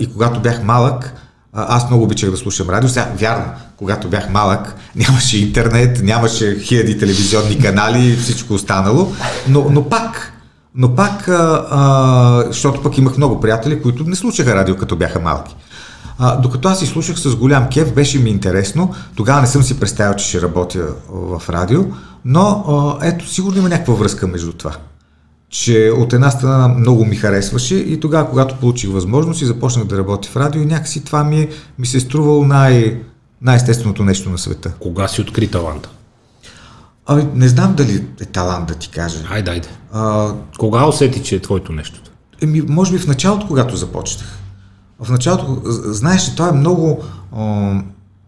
и 0.00 0.12
когато 0.12 0.40
бях 0.40 0.62
малък, 0.62 1.14
аз 1.52 1.90
много 1.90 2.04
обичах 2.04 2.30
да 2.30 2.36
слушам 2.36 2.70
радио. 2.70 2.88
Сега, 2.88 3.08
вярно, 3.16 3.44
когато 3.76 4.08
бях 4.08 4.30
малък, 4.30 4.74
нямаше 4.96 5.38
интернет, 5.38 6.00
нямаше 6.02 6.58
хиляди 6.60 6.98
телевизионни 6.98 7.58
канали 7.58 8.06
и 8.06 8.16
всичко 8.16 8.54
останало, 8.54 9.12
но, 9.48 9.66
но 9.70 9.88
пак, 9.88 10.32
но 10.74 10.94
пак, 10.94 11.28
а, 11.28 11.66
а, 11.70 12.44
защото 12.46 12.82
пък 12.82 12.98
имах 12.98 13.16
много 13.16 13.40
приятели, 13.40 13.82
които 13.82 14.04
не 14.04 14.16
слушаха 14.16 14.54
радио, 14.54 14.76
като 14.76 14.96
бяха 14.96 15.20
малки. 15.20 15.56
А, 16.18 16.36
докато 16.36 16.68
аз 16.68 16.78
си 16.78 16.86
слушах 16.86 17.18
с 17.18 17.36
голям 17.36 17.68
кеф, 17.68 17.94
беше 17.94 18.18
ми 18.18 18.30
интересно. 18.30 18.94
Тогава 19.14 19.40
не 19.40 19.46
съм 19.46 19.62
си 19.62 19.80
представил, 19.80 20.14
че 20.14 20.28
ще 20.28 20.42
работя 20.42 20.86
в 21.10 21.42
радио, 21.48 21.84
но 22.24 22.64
а, 23.00 23.06
ето, 23.06 23.28
сигурно 23.28 23.58
има 23.58 23.68
някаква 23.68 23.94
връзка 23.94 24.26
между 24.26 24.52
това. 24.52 24.72
Че 25.52 25.90
от 25.96 26.12
една 26.12 26.30
страна 26.30 26.68
много 26.68 27.04
ми 27.04 27.16
харесваше 27.16 27.74
и 27.74 28.00
тогава, 28.00 28.30
когато 28.30 28.56
получих 28.56 28.90
възможност 28.90 29.42
и 29.42 29.46
започнах 29.46 29.84
да 29.84 29.98
работя 29.98 30.28
в 30.28 30.36
радио, 30.36 30.64
някакси 30.64 31.04
това 31.04 31.24
ми, 31.24 31.48
ми 31.78 31.86
се 31.86 31.96
е 31.96 32.00
струвало 32.00 32.44
най- 32.44 33.00
най-естественото 33.42 34.04
нещо 34.04 34.30
на 34.30 34.38
света. 34.38 34.72
Кога 34.80 35.08
си 35.08 35.20
откри 35.20 35.48
таланта? 35.48 35.88
Ами, 37.06 37.26
не 37.34 37.48
знам 37.48 37.74
дали 37.74 38.06
е 38.20 38.24
талант 38.24 38.66
да 38.66 38.74
ти 38.74 38.88
кажа. 38.88 39.18
Айде, 39.30 39.50
айде. 39.50 39.68
А, 39.92 40.32
Кога 40.58 40.86
усети, 40.86 41.22
че 41.22 41.36
е 41.36 41.40
твоето 41.40 41.72
нещо? 41.72 42.00
Еми, 42.42 42.62
може 42.68 42.92
би 42.92 42.98
в 42.98 43.06
началото, 43.06 43.46
когато 43.46 43.76
започнах. 43.76 44.38
В 45.00 45.10
началото, 45.10 45.60
знаеш, 45.92 46.34
това 46.34 46.48
е 46.48 46.52
много, 46.52 47.04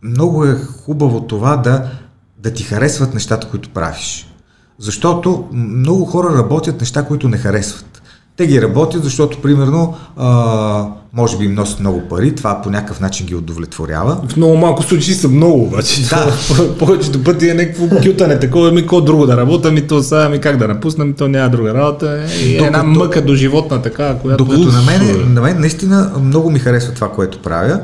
много 0.02 0.44
е 0.44 0.58
хубаво 0.84 1.20
това 1.20 1.56
да, 1.56 1.90
да 2.38 2.52
ти 2.52 2.62
харесват 2.62 3.14
нещата, 3.14 3.48
които 3.50 3.68
правиш. 3.68 4.33
Защото 4.78 5.44
много 5.52 6.04
хора 6.04 6.38
работят 6.38 6.80
неща, 6.80 7.02
които 7.02 7.28
не 7.28 7.36
харесват. 7.36 8.02
Те 8.36 8.46
ги 8.46 8.62
работят, 8.62 9.04
защото, 9.04 9.42
примерно, 9.42 9.94
а, 10.16 10.86
може 11.12 11.38
би 11.38 11.44
им 11.44 11.54
носят 11.54 11.80
много 11.80 12.02
пари, 12.08 12.34
това 12.34 12.62
по 12.62 12.70
някакъв 12.70 13.00
начин 13.00 13.26
ги 13.26 13.34
удовлетворява. 13.34 14.20
В 14.28 14.36
много 14.36 14.56
малко 14.56 14.82
случаи 14.82 15.14
са 15.14 15.28
много, 15.28 15.62
обаче. 15.62 16.08
Да. 16.08 16.32
Повечето 16.78 17.24
пъти 17.24 17.48
е 17.48 17.54
някакво 17.54 17.88
кютане, 17.88 18.38
такова, 18.38 18.72
ми 18.72 18.80
какво 18.80 19.00
друго 19.00 19.26
да 19.26 19.36
работя, 19.36 19.70
ми 19.70 19.86
то 19.86 20.02
сега, 20.02 20.28
ми 20.28 20.38
как 20.38 20.56
да 20.56 20.68
напусна, 20.68 21.04
ми 21.04 21.12
то 21.12 21.28
няма 21.28 21.50
друга 21.50 21.74
работа. 21.74 22.24
И 22.42 22.52
докато, 22.52 22.66
една 22.66 22.82
мъка 22.82 23.22
до 23.22 23.34
животна 23.34 23.82
така, 23.82 24.18
която... 24.22 24.44
Докато 24.44 24.72
на 24.72 24.82
мен, 24.82 25.34
на 25.34 25.40
мен 25.40 25.60
наистина 25.60 26.12
много 26.20 26.50
ми 26.50 26.58
харесва 26.58 26.94
това, 26.94 27.12
което 27.12 27.38
правя. 27.38 27.80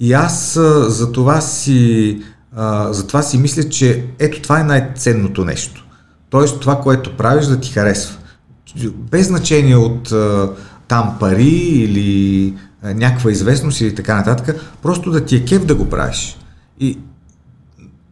И 0.00 0.12
аз 0.12 0.56
а, 0.56 0.90
за 0.90 1.12
това 1.12 1.40
си, 1.40 2.18
а, 2.56 2.92
за 2.92 3.06
това 3.06 3.22
си 3.22 3.38
мисля, 3.38 3.68
че 3.68 4.04
ето 4.18 4.42
това 4.42 4.60
е 4.60 4.64
най-ценното 4.64 5.44
нещо. 5.44 5.85
Тоест 6.30 6.60
това, 6.60 6.80
което 6.80 7.16
правиш 7.16 7.46
да 7.46 7.60
ти 7.60 7.72
харесва 7.72 8.16
без 9.10 9.26
значение 9.26 9.76
от 9.76 10.12
там 10.88 11.16
пари 11.20 11.48
или 11.48 12.54
някаква 12.82 13.30
известност 13.30 13.80
или 13.80 13.94
така 13.94 14.16
нататък, 14.16 14.60
просто 14.82 15.10
да 15.10 15.24
ти 15.24 15.36
е 15.36 15.44
кеф 15.44 15.64
да 15.64 15.74
го 15.74 15.90
правиш. 15.90 16.36
И, 16.80 16.98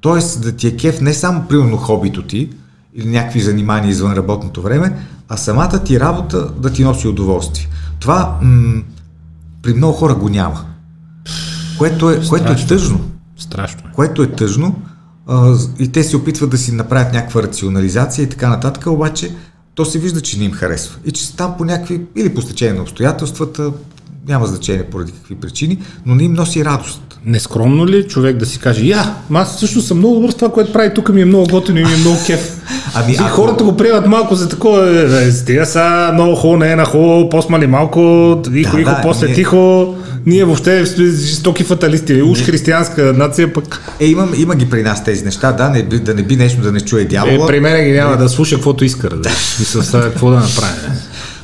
тоест 0.01 0.43
да 0.43 0.53
ти 0.53 0.67
е 0.67 0.77
кеф 0.77 1.01
не 1.01 1.15
само 1.15 1.49
примерно 1.49 1.77
хобито 1.77 2.23
ти 2.23 2.51
или 2.95 3.09
някакви 3.09 3.41
занимания 3.41 3.91
извън 3.91 4.12
работното 4.12 4.62
време, 4.62 4.97
а 5.29 5.37
самата 5.37 5.85
ти 5.85 6.01
работа 6.01 6.51
да 6.51 6.73
ти 6.73 6.85
носи 6.85 7.09
удоволствие. 7.09 7.69
Това 8.01 8.39
м- 8.43 8.83
при 9.62 9.75
много 9.75 9.93
хора 9.93 10.15
го 10.15 10.29
няма. 10.29 10.65
Което 11.79 12.11
е, 12.11 12.21
което 12.29 12.53
е 12.53 12.57
тъжно. 12.57 13.01
Страшно 13.37 13.81
е. 13.89 13.93
Което 13.93 14.23
е 14.23 14.33
тъжно 14.33 14.83
и 15.79 15.93
те 15.93 16.05
се 16.05 16.16
опитват 16.16 16.51
да 16.51 16.59
си 16.59 16.72
направят 16.72 17.12
някаква 17.12 17.43
рационализация 17.43 18.22
и 18.22 18.29
така 18.29 18.49
нататък, 18.49 18.87
обаче 18.87 19.35
то 19.75 19.85
се 19.85 19.99
вижда, 19.99 20.20
че 20.20 20.39
не 20.39 20.45
им 20.45 20.53
харесва. 20.53 20.99
И 21.05 21.12
че 21.12 21.27
са 21.27 21.37
там 21.37 21.55
по 21.59 21.64
някакви, 21.64 22.07
или 22.16 22.35
по 22.35 22.43
стечение 22.43 22.75
на 22.75 22.83
обстоятелствата, 22.83 23.72
няма 24.27 24.47
значение 24.47 24.91
поради 24.91 25.12
какви 25.12 25.35
причини, 25.35 25.83
но 26.07 26.14
не 26.14 26.22
им 26.22 26.33
носи 26.33 26.64
радост. 26.64 27.03
Нескромно 27.27 27.87
ли 27.87 27.97
е 27.97 28.03
човек 28.03 28.37
да 28.37 28.47
си 28.47 28.59
каже, 28.59 28.85
я, 28.85 29.14
аз 29.35 29.59
също 29.59 29.83
съм 29.83 29.99
много 29.99 30.14
добър 30.14 30.31
с 30.31 30.35
това, 30.35 30.53
което 30.53 30.72
прави 30.72 30.95
тук 30.95 31.09
ми 31.09 31.22
е 31.22 31.25
много 31.25 31.47
готино 31.47 31.79
и 31.79 31.85
ми 31.85 31.93
е 31.93 31.97
много 31.97 32.16
кеф. 32.27 32.61
Ами, 32.95 33.12
и 33.12 33.16
ако... 33.20 33.29
хората 33.29 33.64
го 33.64 33.77
приемат 33.77 34.07
малко 34.07 34.35
за 34.35 34.49
такова, 34.49 35.01
е, 35.01 35.27
е, 35.27 35.33
стига 35.33 35.66
са, 35.66 36.11
много 36.14 36.35
хубаво, 36.35 36.57
не 36.57 36.72
е 36.72 36.77
на 36.77 36.85
хубаво, 36.85 37.29
посмали 37.29 37.66
малко, 37.66 38.43
тихо, 38.53 38.77
да, 38.77 38.85
да, 38.85 39.01
после 39.03 39.27
ние... 39.27 39.35
тихо. 39.35 39.95
Ние 40.27 40.45
въобще 40.45 40.87
сме 40.87 41.05
жестоки 41.05 41.64
фаталисти, 41.64 42.22
уж 42.22 42.43
християнска 42.43 43.12
нация 43.12 43.53
пък. 43.53 43.81
Е, 44.01 44.07
има, 44.07 44.29
има 44.37 44.55
ги 44.55 44.70
при 44.70 44.83
нас 44.83 45.05
тези 45.05 45.25
неща, 45.25 45.53
да, 45.53 45.70
не, 45.70 45.83
да 45.83 46.14
не 46.14 46.22
би 46.22 46.37
нещо 46.37 46.61
да 46.61 46.72
не 46.72 46.81
чуе 46.81 47.05
дявола. 47.05 47.45
Е, 47.45 47.47
при 47.47 47.61
мен 47.61 47.85
ги 47.85 47.93
няма 47.93 48.16
да 48.16 48.29
слуша 48.29 48.55
каквото 48.55 48.85
иска, 48.85 49.09
да. 49.09 49.31
Мисля, 49.59 49.83
сега 49.83 50.03
какво 50.03 50.31
да 50.31 50.37
направим. 50.37 50.93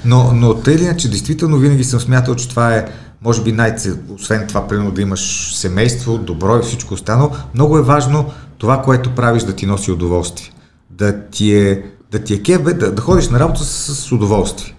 Но, 0.04 0.32
но 0.34 0.54
тъй 0.54 0.74
ли, 0.74 0.88
че 0.98 1.08
действително 1.08 1.58
винаги 1.58 1.84
съм 1.84 2.00
смятал, 2.00 2.34
че 2.34 2.48
това 2.48 2.74
е 2.74 2.84
може 3.22 3.42
би 3.42 3.52
най 3.52 3.76
освен 4.14 4.46
това, 4.46 4.68
примерно 4.68 4.90
да 4.90 5.02
имаш 5.02 5.54
семейство, 5.56 6.18
добро 6.18 6.58
и 6.58 6.62
всичко 6.62 6.94
останало, 6.94 7.30
много 7.54 7.78
е 7.78 7.82
важно 7.82 8.30
това, 8.58 8.82
което 8.82 9.14
правиш 9.14 9.42
да 9.42 9.52
ти 9.52 9.66
носи 9.66 9.90
удоволствие. 9.90 10.52
Да 10.90 11.26
ти 11.26 11.56
е, 11.56 11.82
да 12.10 12.18
ти 12.18 12.34
е 12.34 12.42
кебе, 12.42 12.74
да, 12.74 12.92
да 12.92 13.02
ходиш 13.02 13.28
на 13.28 13.40
работа 13.40 13.64
с, 13.64 13.94
с 13.94 14.12
удоволствие. 14.12 14.74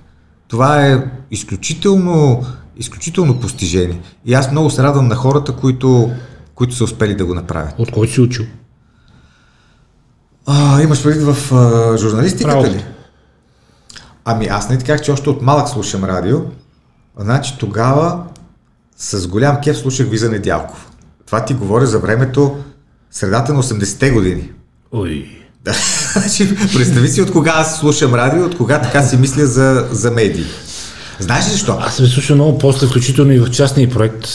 Това 0.47 0.87
е 0.87 1.03
изключително 1.31 2.45
изключително 2.77 3.39
постижение. 3.39 4.01
И 4.25 4.33
аз 4.33 4.51
много 4.51 4.69
се 4.69 4.83
радвам 4.83 5.07
на 5.07 5.15
хората, 5.15 5.55
които, 5.55 6.11
които 6.55 6.75
са 6.75 6.83
успели 6.83 7.15
да 7.15 7.25
го 7.25 7.33
направят. 7.33 7.73
От 7.77 7.91
кой 7.91 8.07
си 8.07 8.21
учил? 8.21 8.45
А, 10.45 10.81
имаш 10.81 11.03
предвид 11.03 11.35
в 11.35 11.53
а, 11.55 11.97
журналистиката 11.97 12.61
Право. 12.61 12.75
ли? 12.75 12.85
Ами 14.25 14.45
аз 14.47 14.69
не 14.69 14.77
ти 14.77 14.85
казах, 14.85 15.01
че 15.01 15.11
още 15.11 15.29
от 15.29 15.41
малък 15.41 15.69
слушам 15.69 16.03
радио. 16.03 16.39
Значи 17.17 17.57
тогава 17.59 18.23
с 18.97 19.27
голям 19.27 19.57
кеф 19.63 19.77
слушах 19.77 20.07
Виза 20.07 20.29
Недялков. 20.29 20.91
Това 21.25 21.45
ти 21.45 21.53
говори 21.53 21.85
за 21.85 21.99
времето 21.99 22.57
средата 23.11 23.53
на 23.53 23.63
80-те 23.63 24.11
години. 24.11 24.51
Ой. 24.91 25.37
Да. 25.63 25.73
Значи, 26.13 26.55
представи 26.55 27.07
си 27.07 27.21
от 27.21 27.31
кога 27.31 27.51
аз 27.51 27.79
слушам 27.79 28.13
радио, 28.13 28.45
от 28.45 28.57
кога 28.57 28.81
така 28.81 29.03
си 29.03 29.17
мисля 29.17 29.45
за, 29.45 29.87
за 29.91 30.11
медии. 30.11 30.45
Знаеш 31.21 31.45
ли 31.45 31.49
защо? 31.49 31.77
Аз 31.79 31.95
съм 31.95 32.05
слушал 32.05 32.35
много 32.35 32.57
после, 32.57 32.87
включително 32.87 33.31
и 33.31 33.39
в 33.39 33.49
частния 33.49 33.89
проект. 33.89 34.27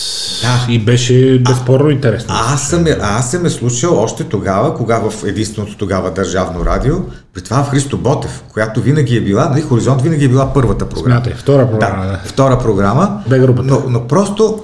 Да. 0.42 0.72
И 0.72 0.78
беше 0.78 1.38
безспорно 1.38 1.90
интересно. 1.90 2.34
А, 2.34 2.54
аз, 2.54 2.68
съм, 2.68 2.84
аз 3.00 3.30
съм 3.30 3.46
е 3.46 3.50
слушал 3.50 3.98
още 3.98 4.24
тогава, 4.24 4.74
кога 4.74 4.98
в 4.98 5.24
единственото 5.26 5.76
тогава 5.76 6.10
държавно 6.10 6.64
радио, 6.66 6.94
при 7.34 7.42
това 7.42 7.64
в 7.64 7.70
Христо 7.70 7.98
Ботев, 7.98 8.42
която 8.52 8.80
винаги 8.80 9.16
е 9.16 9.20
била, 9.20 9.48
нали, 9.48 9.60
Хоризонт 9.60 10.02
винаги 10.02 10.24
е 10.24 10.28
била 10.28 10.52
първата 10.52 10.88
програма. 10.88 11.16
Смятай, 11.16 11.32
втора 11.34 11.70
програма. 11.70 12.04
Да, 12.04 12.10
да. 12.10 12.20
втора 12.24 12.58
програма. 12.58 13.22
Бе 13.28 13.38
групата. 13.38 13.68
Но, 13.68 13.82
но 13.88 14.06
просто 14.06 14.62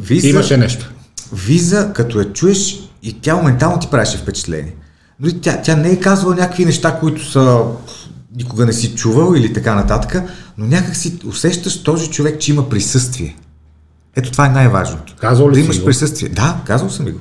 виза... 0.00 0.28
Имаше 0.28 0.56
нещо. 0.56 0.90
Виза, 1.32 1.90
като 1.94 2.18
я 2.18 2.32
чуеш 2.32 2.76
и 3.02 3.20
тя 3.20 3.36
моментално 3.36 3.78
ти 3.78 3.88
правеше 3.90 4.18
впечатление. 4.18 4.74
Но 5.20 5.30
тя, 5.40 5.62
тя 5.62 5.76
не 5.76 5.90
е 5.90 6.00
казвала 6.00 6.34
някакви 6.34 6.64
неща, 6.64 6.98
които 7.00 7.30
са 7.30 7.62
никога 8.36 8.66
не 8.66 8.72
си 8.72 8.94
чувал 8.94 9.34
или 9.36 9.52
така 9.52 9.74
нататък, 9.74 10.22
но 10.58 10.66
някак 10.66 10.96
си 10.96 11.18
усещаш 11.26 11.82
този 11.82 12.10
човек, 12.10 12.40
че 12.40 12.52
има 12.52 12.68
присъствие. 12.68 13.36
Ето 14.16 14.30
това 14.30 14.46
е 14.46 14.50
най-важното. 14.50 15.14
Казал 15.20 15.50
ли 15.50 15.54
да 15.54 15.60
имаш 15.60 15.78
го? 15.78 15.84
присъствие. 15.84 16.28
Да, 16.28 16.56
казал 16.66 16.90
съм 16.90 17.06
го. 17.06 17.18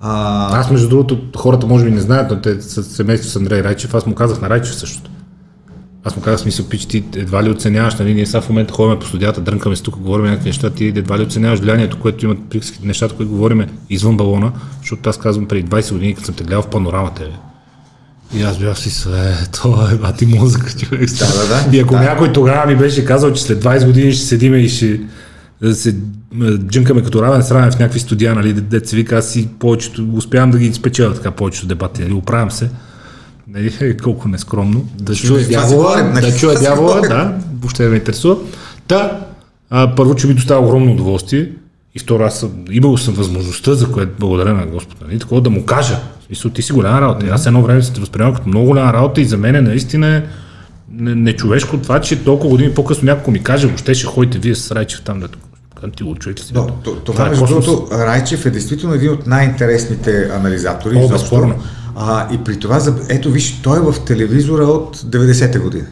А... 0.00 0.60
Аз, 0.60 0.70
между 0.70 0.88
другото, 0.88 1.20
хората 1.36 1.66
може 1.66 1.84
би 1.84 1.90
не 1.90 2.00
знаят, 2.00 2.30
но 2.30 2.40
те 2.40 2.62
са 2.62 2.84
семейство 2.84 3.30
с 3.30 3.36
Андрей 3.36 3.62
Райчев, 3.62 3.94
аз 3.94 4.06
му 4.06 4.14
казах 4.14 4.40
на 4.40 4.50
Райчев 4.50 4.74
същото. 4.74 5.10
Аз 6.04 6.16
му 6.16 6.22
казах, 6.22 6.40
смисъл, 6.40 6.66
пич, 6.68 6.86
ти 6.86 7.04
едва 7.14 7.42
ли 7.42 7.50
оценяваш, 7.50 7.94
нали, 7.94 8.14
ние 8.14 8.26
сега 8.26 8.40
в 8.40 8.48
момента 8.48 8.74
ходим 8.74 8.98
по 8.98 9.06
студията, 9.06 9.40
дрънкаме 9.40 9.76
се 9.76 9.82
тук, 9.82 9.96
говорим 9.96 10.26
някакви 10.26 10.48
неща, 10.48 10.70
ти 10.70 10.86
едва 10.86 11.18
ли 11.18 11.22
оценяваш 11.22 11.60
влиянието, 11.60 11.98
което 12.00 12.24
имат 12.24 12.38
нещата, 12.82 13.14
които 13.14 13.32
говорим 13.32 13.66
извън 13.90 14.16
балона, 14.16 14.52
защото 14.80 15.10
аз 15.10 15.18
казвам 15.18 15.46
преди 15.46 15.68
20 15.68 15.92
години, 15.92 16.14
като 16.14 16.26
съм 16.26 16.34
те 16.34 16.44
гледал 16.44 16.62
в 16.62 16.70
панорамата, 16.70 17.28
и 18.34 18.42
аз 18.42 18.58
бях 18.58 18.78
си 18.78 18.90
све, 18.90 19.36
това 19.52 19.90
е 19.92 19.94
бати 19.94 20.26
мозък, 20.26 20.78
човек. 20.78 21.10
Да, 21.18 21.26
да, 21.26 21.70
да. 21.70 21.76
И 21.76 21.80
ако 21.80 21.94
да. 21.94 22.00
някой 22.00 22.32
тогава 22.32 22.66
ми 22.66 22.76
беше 22.76 23.04
казал, 23.04 23.32
че 23.32 23.42
след 23.42 23.64
20 23.64 23.86
години 23.86 24.12
ще 24.12 24.26
седиме 24.26 24.58
и 24.58 24.68
ще 24.68 25.00
се 25.72 25.96
джънкаме 26.68 27.02
като 27.02 27.22
равен 27.22 27.42
с 27.42 27.50
равен 27.50 27.70
в 27.70 27.78
някакви 27.78 28.00
студия, 28.00 28.34
нали, 28.34 28.52
дете 28.52 28.88
се 28.88 28.96
вика, 28.96 29.16
аз 29.16 29.28
си 29.28 29.48
повечето, 29.58 30.08
успявам 30.14 30.50
да 30.50 30.58
ги 30.58 30.74
спечеля 30.74 31.14
така 31.14 31.30
повечето 31.30 31.66
дебати, 31.66 32.02
нали, 32.02 32.12
оправям 32.12 32.50
се. 32.50 32.70
Нали, 33.48 33.74
е, 33.80 33.96
колко 33.96 34.28
нескромно. 34.28 34.88
Да 34.98 35.14
чуя 35.14 35.48
дявола, 35.48 36.02
да 36.02 36.36
чуя 36.36 36.58
дявола, 36.58 37.00
да, 37.00 37.34
въобще 37.60 37.88
ме 37.88 37.96
интересува. 37.96 38.36
Та, 38.88 39.20
а, 39.70 39.94
първо, 39.94 40.14
че 40.14 40.26
ми 40.26 40.34
доставя 40.34 40.66
огромно 40.66 40.92
удоволствие 40.92 41.50
и 41.94 41.98
второ, 41.98 42.24
аз 42.24 42.40
съм, 42.40 42.50
имал 42.70 42.96
съм 42.96 43.14
възможността, 43.14 43.74
за 43.74 43.92
което 43.92 44.12
благодаря 44.18 44.54
на 44.54 44.66
Господ, 44.66 45.00
нали, 45.06 45.18
такова 45.18 45.40
да 45.40 45.50
му 45.50 45.64
кажа, 45.64 46.00
смисъл, 46.26 46.50
ти 46.50 46.62
си 46.62 46.72
голяма 46.72 47.00
работа. 47.00 47.26
Аз 47.26 47.46
едно 47.46 47.62
време 47.62 47.82
се 47.82 47.92
те 47.92 48.00
възприемам 48.00 48.34
като 48.34 48.48
много 48.48 48.66
голяма 48.66 48.92
работа 48.92 49.20
и 49.20 49.24
за 49.24 49.36
мен 49.36 49.54
е 49.54 49.60
наистина 49.60 50.22
нечовешко 50.98 51.78
това, 51.78 52.00
че 52.00 52.24
толкова 52.24 52.50
години 52.50 52.74
по-късно 52.74 53.04
някой 53.04 53.32
ми 53.32 53.42
каже, 53.42 53.66
въобще 53.66 53.94
ще 53.94 54.06
ходите 54.06 54.38
вие 54.38 54.54
с 54.54 54.70
Райчев 54.70 55.02
там, 55.02 55.20
да 55.20 55.28
ти 55.96 56.02
го 56.02 56.14
човек 56.14 56.38
си. 56.38 56.52
Но, 56.54 56.66
това, 56.66 57.00
това 57.04 57.28
между 57.28 57.46
другото, 57.46 57.88
Райчев 57.92 58.46
е 58.46 58.50
действително 58.50 58.94
един 58.94 59.10
от 59.10 59.26
най-интересните 59.26 60.30
анализатори. 60.32 60.96
О, 60.96 61.08
безспорно. 61.08 61.54
А, 61.96 62.34
и 62.34 62.38
при 62.38 62.58
това, 62.58 62.80
ето 63.08 63.30
виж, 63.30 63.60
той 63.62 63.78
е 63.78 63.80
в 63.80 63.94
телевизора 64.06 64.64
от 64.64 64.96
90-те 64.96 65.58
година. 65.58 65.86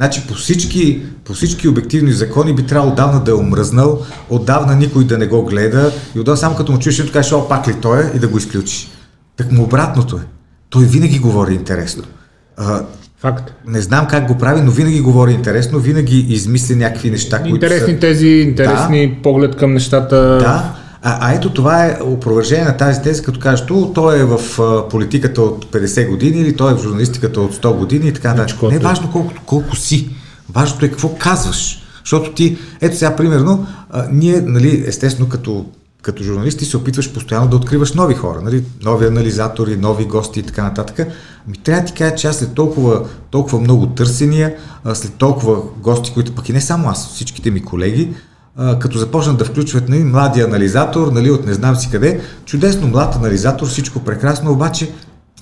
Значи 0.00 0.26
по 0.28 0.34
всички, 0.34 1.02
по 1.24 1.32
всички 1.32 1.68
обективни 1.68 2.12
закони 2.12 2.54
би 2.54 2.62
трябвало 2.62 2.92
отдавна 2.92 3.24
да 3.24 3.30
е 3.30 3.34
омръзнал, 3.34 4.02
отдавна 4.30 4.76
никой 4.76 5.04
да 5.04 5.18
не 5.18 5.26
го 5.26 5.44
гледа 5.44 5.92
и 6.16 6.20
отдавна 6.20 6.36
само 6.36 6.56
като 6.56 6.72
му 6.72 6.78
чуеш, 6.78 6.94
ще 6.94 7.12
кажеш, 7.12 7.32
о, 7.32 7.48
пак 7.48 7.68
ли 7.68 7.74
той 7.82 8.00
е 8.00 8.10
и 8.16 8.18
да 8.18 8.28
го 8.28 8.38
изключи. 8.38 8.88
Так 9.36 9.52
му 9.52 9.62
обратното 9.62 10.16
е. 10.16 10.20
Той 10.70 10.84
винаги 10.84 11.18
говори 11.18 11.54
интересно. 11.54 12.04
А, 12.56 12.82
Факт. 13.18 13.52
не 13.66 13.80
знам 13.80 14.06
как 14.10 14.28
го 14.28 14.38
прави, 14.38 14.60
но 14.60 14.70
винаги 14.70 15.00
говори 15.00 15.32
интересно, 15.32 15.78
винаги 15.78 16.18
измисли 16.18 16.76
някакви 16.76 17.10
неща, 17.10 17.42
които 17.42 17.54
Интересни 17.54 17.92
са... 17.94 18.00
тези, 18.00 18.28
интересни 18.28 19.08
да. 19.08 19.22
поглед 19.22 19.56
към 19.56 19.72
нещата. 19.72 20.16
Да, 20.16 20.74
а, 21.02 21.28
а 21.30 21.34
ето 21.34 21.52
това 21.52 21.86
е 21.86 21.98
опровержение 22.02 22.64
на 22.64 22.76
тази 22.76 23.02
теза, 23.02 23.22
като 23.22 23.40
кажеш, 23.40 23.66
то, 23.66 23.92
той 23.94 24.20
е 24.20 24.24
в 24.24 24.40
политиката 24.90 25.42
от 25.42 25.66
50 25.72 26.08
години 26.08 26.40
или 26.40 26.56
той 26.56 26.72
е 26.72 26.74
в 26.74 26.82
журналистиката 26.82 27.40
от 27.40 27.54
100 27.54 27.76
години 27.76 28.08
и 28.08 28.12
така 28.12 28.34
нататък. 28.34 28.62
Не 28.62 28.76
е 28.76 28.78
важно 28.78 29.10
колко, 29.12 29.32
колко 29.46 29.76
си, 29.76 30.10
важното 30.54 30.84
е 30.84 30.88
какво 30.88 31.14
казваш. 31.14 31.82
Защото 32.04 32.32
ти, 32.32 32.58
ето 32.80 32.96
сега, 32.96 33.16
примерно, 33.16 33.66
а, 33.90 34.06
ние, 34.12 34.40
нали, 34.40 34.84
естествено, 34.86 35.28
като, 35.28 35.66
като 36.02 36.22
журналисти 36.22 36.64
се 36.64 36.76
опитваш 36.76 37.12
постоянно 37.12 37.48
да 37.48 37.56
откриваш 37.56 37.92
нови 37.92 38.14
хора, 38.14 38.40
нали, 38.42 38.64
нови 38.82 39.06
анализатори, 39.06 39.76
нови 39.76 40.04
гости 40.04 40.40
и 40.40 40.42
така 40.42 40.62
нататък. 40.62 41.08
Ми 41.48 41.58
трябва 41.58 41.80
да 41.80 41.86
ти 41.86 41.92
кажа, 41.92 42.14
че 42.14 42.26
аз 42.26 42.36
след 42.36 42.54
толкова, 42.54 43.06
толкова 43.30 43.60
много 43.60 43.86
търсения, 43.86 44.54
след 44.94 45.14
толкова 45.14 45.62
гости, 45.82 46.12
които 46.14 46.34
пък 46.34 46.48
и 46.48 46.52
не 46.52 46.60
само 46.60 46.88
аз, 46.88 47.08
всичките 47.14 47.50
ми 47.50 47.62
колеги, 47.62 48.14
а, 48.56 48.78
като 48.78 48.98
започнат 48.98 49.38
да 49.38 49.44
включват 49.44 49.88
нали, 49.88 50.04
млади 50.04 50.40
анализатор, 50.40 51.12
нали, 51.12 51.30
от 51.30 51.46
не 51.46 51.54
знам 51.54 51.76
си 51.76 51.88
къде, 51.90 52.20
чудесно 52.44 52.88
млад 52.88 53.16
анализатор, 53.16 53.66
всичко 53.66 54.00
прекрасно, 54.00 54.52
обаче 54.52 54.90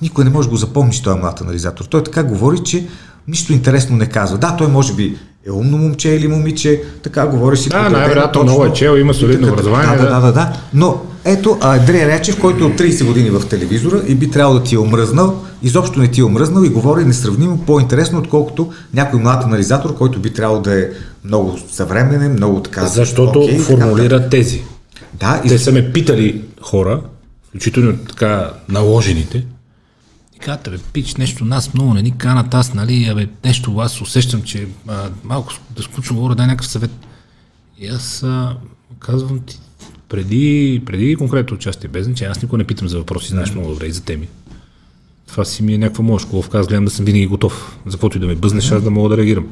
никой 0.01 0.23
не 0.23 0.29
може 0.29 0.47
да 0.47 0.51
го 0.51 0.57
запомни, 0.57 1.01
този 1.03 1.19
млад 1.19 1.41
анализатор. 1.41 1.85
Той 1.85 2.03
така 2.03 2.23
говори, 2.23 2.59
че 2.59 2.87
нищо 3.27 3.53
интересно 3.53 3.97
не 3.97 4.05
казва. 4.05 4.37
Да, 4.37 4.55
той 4.57 4.67
може 4.67 4.93
би 4.93 5.17
е 5.47 5.51
умно 5.51 5.77
момче 5.77 6.09
или 6.09 6.27
момиче, 6.27 6.81
така 7.03 7.27
говори 7.27 7.57
си. 7.57 7.69
Да, 7.69 7.89
най-вероятно 7.89 8.43
много 8.43 8.65
е 8.65 8.73
чел, 8.73 8.97
има 8.97 9.13
солидно 9.13 9.41
Така, 9.41 9.53
образование, 9.53 9.97
Да, 9.97 10.03
да, 10.03 10.09
да. 10.09 10.21
да, 10.21 10.21
да, 10.21 10.33
да. 10.33 10.53
Но 10.73 11.01
ето 11.25 11.57
Андрей 11.61 12.07
Речев, 12.07 12.39
който 12.39 12.63
е 12.63 12.67
от 12.67 12.73
30 12.73 13.05
години 13.05 13.29
в 13.29 13.47
телевизора 13.47 14.01
и 14.07 14.15
би 14.15 14.31
трябвало 14.31 14.59
да 14.59 14.63
ти 14.63 14.75
е 14.75 14.79
омръзнал, 14.79 15.43
изобщо 15.63 15.99
не 15.99 16.07
ти 16.07 16.21
е 16.21 16.23
омръзнал 16.23 16.63
и 16.63 16.69
говори 16.69 17.05
несравнимо 17.05 17.57
по-интересно, 17.57 18.19
отколкото 18.19 18.71
някой 18.93 19.19
млад 19.19 19.43
анализатор, 19.43 19.95
който 19.97 20.19
би 20.19 20.33
трябвало 20.33 20.61
да 20.61 20.79
е 20.79 20.89
много 21.23 21.57
съвременен, 21.71 22.31
много 22.31 22.61
така. 22.61 22.85
Защото 22.85 23.47
така, 23.47 23.63
формулира 23.63 24.29
тези. 24.29 24.63
Да, 25.13 25.41
и 25.45 25.47
Те 25.47 25.59
са 25.59 25.71
ме 25.71 25.91
питали 25.91 26.41
хора, 26.61 27.01
включително 27.49 27.97
така 27.97 28.53
наложените, 28.69 29.45
и 30.35 30.39
казват, 30.39 30.69
бе, 30.71 30.77
пич, 30.93 31.15
нещо 31.15 31.45
нас 31.45 31.73
много 31.73 31.93
не 31.93 32.01
ни 32.01 32.17
канат, 32.17 32.53
аз, 32.53 32.73
нали, 32.73 33.05
абе, 33.05 33.27
нещо 33.45 33.77
аз 33.77 34.01
усещам, 34.01 34.41
че 34.41 34.67
а, 34.87 35.09
малко 35.23 35.53
да 35.75 35.83
скучно 35.83 36.15
говоря, 36.15 36.35
дай 36.35 36.47
някакъв 36.47 36.67
съвет. 36.67 36.91
И 37.79 37.87
аз 37.87 38.23
а, 38.23 38.57
казвам 38.99 39.39
ти, 39.39 39.59
преди, 40.09 40.81
преди 40.85 41.15
конкретно 41.15 41.55
участие, 41.55 41.89
без 41.89 42.05
значение, 42.05 42.31
аз 42.31 42.41
никога 42.41 42.57
не 42.57 42.63
питам 42.63 42.87
за 42.87 42.97
въпроси, 42.97 43.29
знаеш 43.29 43.51
много 43.51 43.69
добре 43.69 43.85
и 43.85 43.91
за 43.91 44.03
теми. 44.03 44.27
Това 45.27 45.45
си 45.45 45.63
ми 45.63 45.73
е 45.73 45.77
някаква 45.77 46.03
моя 46.03 46.19
школовка, 46.19 46.59
аз 46.59 46.67
гледам 46.67 46.85
да 46.85 46.91
съм 46.91 47.05
винаги 47.05 47.27
готов. 47.27 47.77
За 47.85 47.91
каквото 47.91 48.17
и 48.17 48.21
да 48.21 48.27
ме 48.27 48.35
бъзнеш, 48.35 48.71
аз 48.71 48.83
да 48.83 48.91
мога 48.91 49.09
да 49.09 49.17
реагирам. 49.17 49.47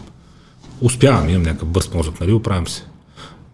Успявам, 0.82 1.30
имам 1.30 1.44
някакъв 1.44 1.70
бърз 1.70 1.94
мозък, 1.94 2.20
нали, 2.20 2.32
оправям 2.34 2.68
се. 2.68 2.84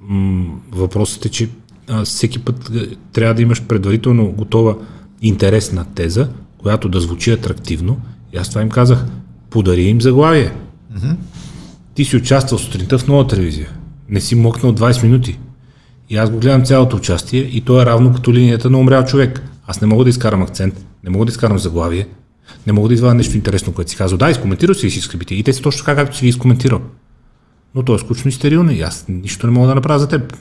М- 0.02 0.56
въпросът 0.72 1.26
е, 1.26 1.30
че 1.30 1.50
а, 1.90 2.06
всеки 2.06 2.40
път 2.40 2.70
а, 2.70 2.88
трябва 3.14 3.34
да 3.34 3.42
имаш 3.42 3.64
предварително 3.64 4.32
готова 4.32 4.76
интересна 5.22 5.86
теза, 5.96 6.30
която 6.58 6.90
да 6.90 7.02
звучи 7.02 7.32
атрактивно. 7.32 8.00
И 8.34 8.38
аз 8.38 8.50
това 8.50 8.62
им 8.62 8.70
казах, 8.70 9.06
подари 9.50 9.82
им 9.82 10.02
заглавие. 10.02 10.52
Mm-hmm. 10.94 11.16
Ти 11.96 12.06
си 12.06 12.18
участвал 12.18 12.60
сутринта 12.60 12.98
в 12.98 13.08
нова 13.08 13.28
телевизия. 13.28 13.70
Не 14.10 14.22
си 14.22 14.36
мокнал 14.36 14.76
20 14.76 15.04
минути. 15.04 15.40
И 16.10 16.18
аз 16.18 16.30
го 16.30 16.38
гледам 16.38 16.66
цялото 16.66 16.96
участие 16.96 17.40
и 17.40 17.62
то 17.62 17.82
е 17.82 17.86
равно 17.86 18.14
като 18.14 18.34
линията 18.34 18.70
на 18.70 18.78
умрял 18.80 19.06
човек. 19.06 19.44
Аз 19.68 19.82
не 19.82 19.88
мога 19.88 20.04
да 20.04 20.10
изкарам 20.10 20.42
акцент, 20.42 20.86
не 21.04 21.10
мога 21.10 21.26
да 21.26 21.30
изкарам 21.30 21.60
заглавие, 21.60 22.08
не 22.68 22.74
мога 22.74 22.88
да 22.88 22.94
извадя 22.94 23.14
нещо 23.14 23.38
интересно, 23.38 23.74
което 23.74 23.92
си 23.92 23.98
казал. 23.98 24.18
Да, 24.18 24.30
изкоментирал 24.30 24.76
си 24.76 24.88
и 24.88 24.92
си 24.92 25.02
скрипите. 25.02 25.36
И 25.36 25.44
те 25.44 25.54
са 25.54 25.62
точно 25.62 25.86
така, 25.86 25.96
както 25.96 26.18
си 26.18 26.26
ги 26.26 26.30
изкоментирал. 26.30 26.82
Но 27.76 27.84
то 27.84 27.96
е 27.96 28.00
скучно 28.00 28.30
и 28.30 28.32
стерилно 28.32 28.72
и 28.72 28.82
аз 28.82 29.06
нищо 29.10 29.48
не 29.48 29.54
мога 29.54 29.68
да 29.68 29.76
направя 29.76 30.00
за 30.00 30.08
теб. 30.08 30.38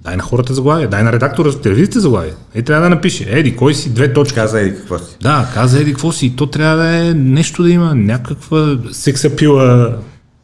Дай 0.00 0.16
на 0.16 0.22
хората 0.22 0.54
заглавие, 0.54 0.86
дай 0.86 1.02
на 1.02 1.12
редактора 1.12 1.50
за 1.50 1.60
телевизията 1.60 2.00
заглавие. 2.00 2.32
Е, 2.54 2.62
трябва 2.62 2.82
да 2.82 2.90
напише, 2.90 3.26
еди, 3.28 3.56
кой 3.56 3.74
си, 3.74 3.94
две 3.94 4.12
точки. 4.12 4.34
каза 4.34 4.60
и 4.60 4.76
какво 4.76 4.98
си. 4.98 5.16
Да, 5.22 5.50
каза 5.54 5.80
еди 5.80 5.92
какво 5.92 6.12
си. 6.12 6.26
И 6.26 6.36
то 6.36 6.46
трябва 6.46 6.76
да 6.76 6.96
е 6.96 7.14
нещо 7.14 7.62
да 7.62 7.70
има, 7.70 7.94
някаква 7.94 8.78
сексапила 8.92 9.96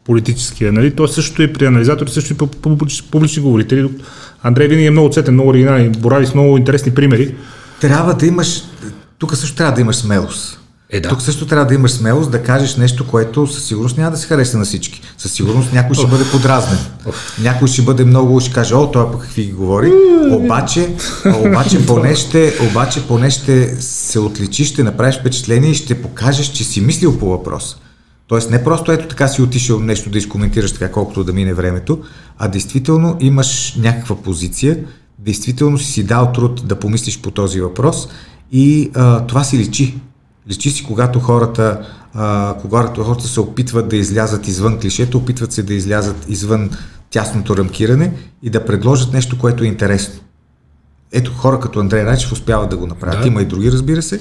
политическия. 0.05 0.73
Нали? 0.73 0.95
То 0.95 1.07
също 1.07 1.41
и 1.41 1.53
при 1.53 1.65
анализатори, 1.65 2.09
също 2.09 2.33
и 2.33 2.37
по 2.37 2.47
публични, 2.47 3.43
говорители. 3.43 3.89
Андрей 4.43 4.67
винаги 4.67 4.87
е 4.87 4.91
много 4.91 5.09
цветен, 5.09 5.33
много 5.33 5.49
оригинален, 5.49 5.91
борави 5.91 6.25
с 6.25 6.33
много 6.33 6.57
интересни 6.57 6.93
примери. 6.93 7.35
Трябва 7.81 8.13
да 8.13 8.25
имаш, 8.25 8.61
тук 9.17 9.35
също 9.35 9.55
трябва 9.55 9.75
да 9.75 9.81
имаш 9.81 9.95
смелост. 9.95 10.60
Е, 10.91 10.99
да. 10.99 11.09
Тук 11.09 11.21
също 11.21 11.45
трябва 11.45 11.65
да 11.65 11.73
имаш 11.73 11.91
смелост 11.91 12.31
да 12.31 12.43
кажеш 12.43 12.75
нещо, 12.75 13.07
което 13.07 13.47
със 13.47 13.63
сигурност 13.63 13.97
няма 13.97 14.11
да 14.11 14.17
се 14.17 14.27
хареса 14.27 14.57
на 14.57 14.65
всички. 14.65 15.01
Със 15.17 15.31
сигурност 15.31 15.73
някой 15.73 15.95
ще 15.95 16.07
бъде 16.07 16.23
подразнен. 16.31 16.79
Някой 17.41 17.67
ще 17.67 17.81
бъде 17.81 18.05
много, 18.05 18.39
ще 18.39 18.53
каже, 18.53 18.75
о, 18.75 18.91
той 18.91 19.11
пък 19.11 19.21
какви 19.21 19.45
ги 19.45 19.51
говори. 19.51 19.91
Обаче, 20.31 20.95
обаче, 21.45 21.85
поне 21.87 22.15
ще, 22.15 22.53
обаче 22.69 23.07
поне 23.07 23.29
ще 23.29 23.81
се 23.81 24.19
отличиш, 24.19 24.67
ще 24.67 24.83
направиш 24.83 25.19
впечатление 25.19 25.69
и 25.69 25.75
ще 25.75 26.01
покажеш, 26.01 26.47
че 26.47 26.63
си 26.63 26.81
мислил 26.81 27.19
по 27.19 27.29
въпрос. 27.29 27.77
Тоест 28.27 28.49
не 28.49 28.63
просто 28.63 28.91
ето 28.91 29.07
така 29.07 29.27
си 29.27 29.41
отишъл 29.41 29.79
нещо 29.79 30.09
да 30.09 30.17
изкоментираш 30.17 30.71
така 30.71 30.91
колкото 30.91 31.23
да 31.23 31.33
мине 31.33 31.53
времето, 31.53 31.99
а 32.37 32.47
действително 32.47 33.17
имаш 33.19 33.75
някаква 33.77 34.15
позиция, 34.15 34.77
действително 35.19 35.77
си 35.77 35.91
си 35.91 36.03
дал 36.03 36.31
труд 36.31 36.61
да 36.65 36.75
помислиш 36.75 37.21
по 37.21 37.31
този 37.31 37.61
въпрос 37.61 38.07
и 38.51 38.91
а, 38.95 39.25
това 39.25 39.43
си 39.43 39.57
личи. 39.57 39.95
Личи 40.51 40.69
си, 40.69 40.83
когато 40.83 41.19
хората, 41.19 41.79
а, 42.13 42.55
когато 42.61 43.03
хората 43.03 43.27
се 43.27 43.39
опитват 43.39 43.89
да 43.89 43.95
излязат 43.95 44.47
извън 44.47 44.79
клишето, 44.79 45.17
опитват 45.17 45.51
се 45.51 45.63
да 45.63 45.73
излязат 45.73 46.25
извън 46.29 46.69
тясното 47.09 47.57
рамкиране 47.57 48.13
и 48.43 48.49
да 48.49 48.65
предложат 48.65 49.13
нещо, 49.13 49.37
което 49.37 49.63
е 49.63 49.67
интересно. 49.67 50.21
Ето 51.11 51.31
хора 51.31 51.59
като 51.59 51.79
Андрей 51.79 52.05
Рачев 52.05 52.31
успяват 52.31 52.69
да 52.69 52.77
го 52.77 52.87
направят. 52.87 53.21
Да. 53.21 53.27
Има 53.27 53.41
и 53.41 53.45
други, 53.45 53.71
разбира 53.71 54.01
се. 54.01 54.19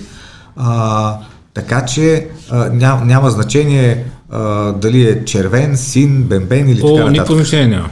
А, 0.56 1.18
така 1.54 1.84
че 1.84 2.28
а, 2.50 2.70
ням, 2.70 3.06
няма 3.06 3.30
значение 3.30 4.04
а, 4.30 4.72
дали 4.72 5.02
е 5.08 5.24
червен, 5.24 5.76
син, 5.76 6.22
бембен 6.22 6.68
или 6.68 6.76
така 6.76 6.88
О, 6.88 6.92
нататък. 6.92 7.12
никакво 7.12 7.34
значение 7.34 7.68
няма. 7.68 7.90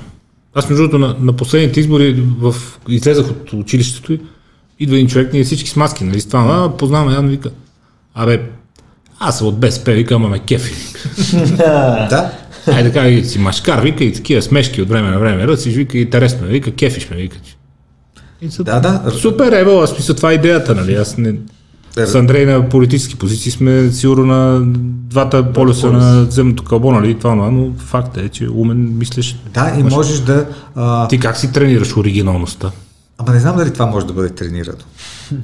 Аз 0.55 0.69
между 0.71 0.83
другото 0.83 0.99
на, 0.99 1.17
на 1.21 1.33
последните 1.33 1.81
избори 1.81 2.25
в, 2.41 2.55
излезах 2.89 3.31
от 3.31 3.53
училището 3.53 4.13
и 4.13 4.21
идва 4.79 4.97
един 4.97 5.09
човек, 5.09 5.33
ние 5.33 5.45
всички 5.45 5.71
с 5.71 5.77
маски, 5.77 6.05
нали, 6.05 6.21
с 6.21 6.27
това, 6.27 6.65
а, 6.65 6.77
познаваме, 6.77 7.13
явно 7.13 7.29
вика, 7.31 7.51
абе, 8.19 8.43
аз 9.19 9.39
съм 9.39 9.47
от 9.47 9.61
БСП, 9.61 9.93
вика, 9.93 10.15
ама 10.15 10.29
ме 10.29 10.39
кефи. 10.39 10.75
Да, 11.59 12.33
Айде 12.67 12.93
така 12.93 13.09
и 13.09 13.25
си 13.25 13.39
машкар, 13.39 13.83
вика 13.83 14.05
и 14.05 14.13
такива 14.13 14.43
смешки 14.43 14.83
от 14.83 14.89
време 14.89 15.11
на 15.11 15.19
време, 15.19 15.47
ръциш, 15.47 15.75
вика, 15.75 15.99
интересно, 15.99 16.47
е, 16.47 16.51
вика, 16.51 16.71
кефиш 16.71 17.11
ме, 17.11 17.17
вика. 17.17 17.37
И 18.43 18.51
са, 18.51 18.65
да, 18.65 18.81
да. 18.81 19.11
Супер, 19.11 19.53
ево, 19.53 19.81
аз 19.81 19.99
мисля, 19.99 20.15
това 20.15 20.31
е 20.31 20.35
идеята, 20.35 20.75
нали, 20.75 20.95
аз 20.95 21.19
не... 21.19 21.35
С 22.07 22.15
Андрей 22.15 22.47
на 22.47 22.69
политически 22.69 23.17
позиции 23.17 23.53
сме 23.53 23.91
сигурно 23.93 24.27
на 24.27 24.61
двата 25.09 25.53
полюса 25.53 25.93
на 25.93 26.25
земното 26.25 26.65
кълбо, 26.65 26.93
нали, 26.93 27.15
това, 27.15 27.33
това, 27.33 27.51
но 27.51 27.73
факт 27.79 28.17
е, 28.17 28.29
че 28.29 28.49
умен 28.49 28.99
мислиш. 28.99 29.37
Да, 29.55 29.75
и 29.79 29.83
можеш 29.83 30.19
да... 30.19 30.47
А, 30.75 31.09
Ти 31.09 31.19
как 31.21 31.37
си 31.37 31.53
тренираш 31.53 31.97
оригиналността? 31.97 32.71
Ама 33.19 33.33
не 33.33 33.41
знам 33.41 33.57
дали 33.57 33.73
това 33.73 33.87
може 33.87 34.07
да 34.07 34.13
бъде 34.13 34.31
тренирано. 34.31 34.79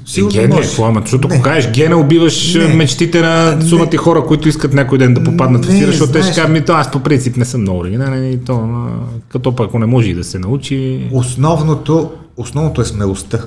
Сигурно 0.06 0.32
Ген 0.32 0.52
е, 0.52 0.54
може. 0.54 0.82
ама, 0.82 1.00
защото 1.00 1.28
ако 1.30 1.42
кажеш 1.42 1.70
гена, 1.72 1.96
убиваш 1.96 2.54
Не. 2.54 2.68
не. 2.68 2.74
мечтите 2.74 3.20
на 3.20 3.62
сумати 3.62 3.96
хора, 3.96 4.24
които 4.26 4.48
искат 4.48 4.72
някой 4.74 4.98
ден 4.98 5.14
да 5.14 5.24
попаднат 5.24 5.64
в 5.64 5.68
ефира, 5.68 5.86
защото 5.86 6.12
те 6.12 6.22
ще 6.22 6.34
кажат, 6.34 6.50
ми, 6.50 6.64
то 6.64 6.72
аз 6.72 6.90
по 6.90 7.00
принцип 7.00 7.36
не 7.36 7.44
съм 7.44 7.60
много 7.60 7.78
оригинален 7.78 8.32
и 8.32 8.44
то, 8.44 8.56
а, 8.56 8.88
като 9.28 9.56
пък 9.56 9.68
ако 9.68 9.78
не 9.78 9.86
може 9.86 10.10
и 10.10 10.14
да 10.14 10.24
се 10.24 10.38
научи. 10.38 11.08
Основното, 11.12 12.10
основното 12.36 12.80
е 12.80 12.84
смелостта. 12.84 13.38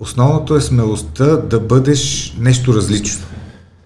Основното 0.00 0.56
е 0.56 0.60
смелостта 0.60 1.24
да 1.26 1.60
бъдеш 1.60 2.34
нещо 2.40 2.74
различно. 2.74 3.26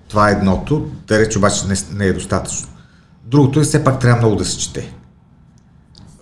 Това 0.08 0.28
е 0.28 0.32
едното, 0.32 0.86
да 1.08 1.18
реч 1.18 1.36
обаче 1.36 1.66
не, 1.68 1.74
не 1.98 2.06
е 2.06 2.12
достатъчно. 2.12 2.68
Другото 3.24 3.60
е 3.60 3.62
все 3.62 3.84
пак 3.84 4.00
трябва 4.00 4.18
много 4.18 4.36
да 4.36 4.44
се 4.44 4.58
чете. 4.58 4.92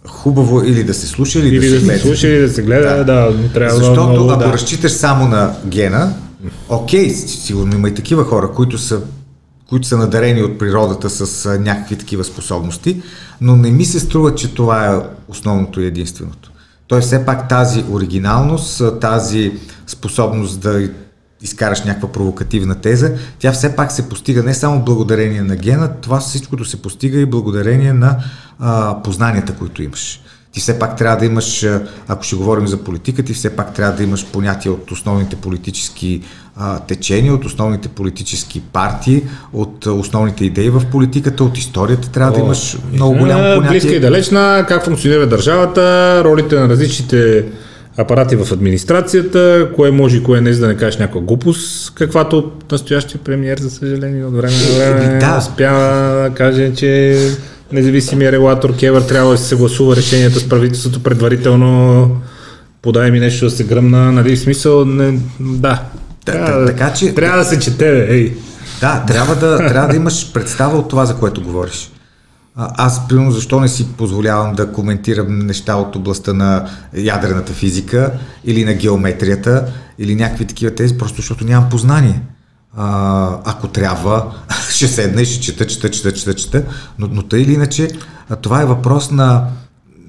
Хубаво 0.09 0.63
или 0.65 0.85
да 0.85 0.95
се 0.95 1.07
слуша, 1.07 1.39
или, 1.39 1.49
Или 1.49 1.69
да, 1.69 1.75
да 1.75 1.81
се 1.81 1.81
се 1.81 1.87
гледа. 1.87 2.01
слуша, 2.01 2.29
или 2.29 2.41
да 2.41 2.49
се 2.51 2.63
гледа, 2.63 3.05
да, 3.05 3.33
да 3.33 3.53
трябва 3.53 3.77
Защото 3.77 4.09
много, 4.09 4.31
ако 4.31 4.39
да. 4.39 4.53
разчиташ 4.53 4.93
само 4.93 5.29
на 5.29 5.55
гена, 5.67 6.15
окей, 6.69 7.11
сигурно 7.11 7.75
има 7.75 7.89
и 7.89 7.95
такива 7.95 8.25
хора, 8.25 8.53
които 8.53 8.79
са, 8.79 9.01
които 9.69 9.87
са 9.87 9.97
надарени 9.99 10.43
от 10.43 10.59
природата 10.59 11.11
с 11.11 11.59
някакви 11.59 11.97
такива 11.97 12.25
способности, 12.25 13.03
но 13.41 13.57
не 13.57 13.71
ми 13.71 13.85
се 13.85 14.01
струва, 14.01 14.35
че 14.35 14.55
това 14.55 14.87
е 14.87 14.99
основното 15.29 15.81
и 15.81 15.87
единственото. 15.87 16.51
Тоест 16.89 17.07
все 17.07 17.25
пак 17.25 17.49
тази 17.49 17.85
оригиналност, 17.91 18.83
тази 19.01 19.53
способност 19.87 20.61
да 20.61 20.89
изкараш 21.43 21.85
някаква 21.85 22.13
провокативна 22.13 22.75
теза, 22.75 23.13
тя 23.39 23.53
все 23.53 23.77
пак 23.77 23.93
се 23.93 24.09
постига 24.09 24.43
не 24.43 24.55
само 24.55 24.85
благодарение 24.85 25.43
на 25.43 25.57
гена, 25.57 25.91
това 26.01 26.21
всичкото 26.21 26.65
се 26.65 26.83
постига 26.83 27.21
и 27.21 27.27
благодарение 27.27 27.93
на 27.93 28.17
а, 28.59 29.03
познанията, 29.03 29.53
които 29.53 29.83
имаш. 29.83 30.21
Ти 30.53 30.61
все 30.61 30.79
пак 30.79 30.97
трябва 30.97 31.17
да 31.17 31.25
имаш, 31.27 31.67
ако 32.09 32.23
ще 32.23 32.37
говорим 32.37 32.67
за 32.67 32.85
политика, 32.85 33.23
ти 33.23 33.35
все 33.35 33.57
пак 33.57 33.75
трябва 33.75 33.97
да 33.97 34.03
имаш 34.03 34.27
понятие 34.27 34.71
от 34.71 34.91
основните 34.91 35.37
политически 35.37 36.23
а, 36.57 36.79
течения, 36.79 37.35
от 37.35 37.45
основните 37.45 37.89
политически 37.89 38.61
партии, 38.61 39.23
от 39.53 39.87
основните 39.87 40.45
идеи 40.45 40.71
в 40.71 40.83
политиката, 40.91 41.45
от 41.45 41.59
историята. 41.59 42.11
Трябва 42.11 42.33
О, 42.33 42.35
да 42.35 42.41
имаш 42.41 42.79
много 42.93 43.19
голямо 43.19 43.55
понятие. 43.55 43.81
Близка 43.81 43.97
и 43.97 44.01
далечна, 44.01 44.65
как 44.69 44.85
функционира 44.85 45.29
държавата, 45.29 46.23
ролите 46.25 46.55
на 46.55 46.69
различните 46.69 47.45
апарати 47.97 48.37
в 48.37 48.53
администрацията, 48.53 49.69
кое 49.77 49.91
може 49.91 50.17
и 50.17 50.23
кое 50.23 50.41
не, 50.41 50.53
за 50.53 50.61
да 50.61 50.69
не 50.69 50.77
кажеш 50.77 50.99
някаква 50.99 51.21
глупост, 51.21 51.95
каквато 51.95 52.53
настоящия 52.73 53.21
премиер, 53.25 53.59
за 53.59 53.71
съжаление, 53.71 54.25
от 54.25 54.37
време 54.37 54.55
на 54.55 54.79
време 54.79 55.19
да. 55.19 55.39
успява 55.39 56.23
да 56.23 56.35
каже, 56.35 56.75
че 56.75 57.19
независимия 57.73 58.33
регулатор 58.33 58.77
Кевър 58.77 59.03
трябва 59.03 59.31
да 59.31 59.39
се 59.39 59.49
съгласува 59.49 59.97
решенията 59.97 60.41
с 60.41 60.49
правителството 60.49 61.03
предварително, 61.03 62.11
подай 62.83 63.11
ми 63.11 63.21
нещо 63.21 63.45
да 63.45 63.51
се 63.51 63.65
гръмна, 63.65 64.13
нали, 64.13 64.37
в 64.37 64.41
смисъл, 64.41 64.85
не, 64.85 65.19
да. 65.41 65.83
Трябва, 66.25 66.67
така, 66.67 66.93
че, 66.93 67.15
трябва 67.15 67.39
да 67.39 67.45
се 67.45 67.59
чете, 67.59 68.07
ей. 68.09 68.35
Да, 68.81 69.05
трябва 69.07 69.35
да, 69.35 69.57
трябва 69.57 69.89
да 69.89 69.97
имаш 69.97 70.33
представа 70.33 70.79
от 70.79 70.89
това, 70.89 71.07
за 71.07 71.17
което 71.17 71.43
говориш. 71.43 71.91
Аз, 72.57 73.09
примерно, 73.09 73.31
защо 73.31 73.61
не 73.61 73.69
си 73.69 73.89
позволявам 73.93 74.55
да 74.55 74.73
коментирам 74.73 75.39
неща 75.39 75.77
от 75.77 75.97
областта 75.97 76.33
на 76.33 76.69
ядрената 76.97 77.53
физика 77.53 78.13
или 78.45 78.65
на 78.65 78.75
геометрията 78.75 79.73
или 79.99 80.15
някакви 80.15 80.45
такива 80.45 80.75
тези, 80.75 80.99
просто 80.99 81.17
защото 81.17 81.45
нямам 81.45 81.71
познание. 81.71 82.23
А, 82.77 83.39
ако 83.45 83.69
трябва, 83.69 84.35
ще 84.71 84.89
седна 84.89 85.23
и 85.23 85.25
ще 85.25 85.41
чета, 85.41 85.67
чета, 85.67 85.91
чета, 85.91 86.13
чета, 86.13 86.35
чета, 86.35 86.65
но, 86.99 87.09
но 87.13 87.23
тъй 87.23 87.41
или 87.41 87.53
иначе, 87.55 87.89
това 88.43 88.63
е 88.63 88.67
въпрос 88.67 89.11
на 89.11 89.47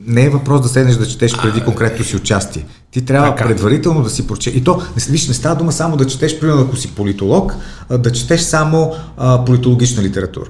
не 0.07 0.25
е 0.25 0.29
въпрос 0.29 0.61
да 0.61 0.67
седнеш 0.67 0.95
да 0.95 1.07
четеш 1.07 1.37
преди 1.41 1.61
конкретно 1.61 2.05
си 2.05 2.15
участие. 2.15 2.65
Ти 2.91 3.05
трябва 3.05 3.29
така. 3.29 3.47
предварително 3.47 4.03
да 4.03 4.09
си 4.09 4.27
прочетеш. 4.27 4.59
И 4.59 4.63
то, 4.63 4.81
не, 4.95 5.11
виж, 5.11 5.27
не 5.27 5.33
става 5.33 5.55
дума 5.55 5.71
само 5.71 5.97
да 5.97 6.07
четеш, 6.07 6.39
примерно 6.39 6.61
ако 6.61 6.75
си 6.75 6.95
политолог, 6.95 7.53
да 7.97 8.11
четеш 8.11 8.41
само 8.41 8.93
а, 9.17 9.45
политологична 9.45 10.03
литература. 10.03 10.49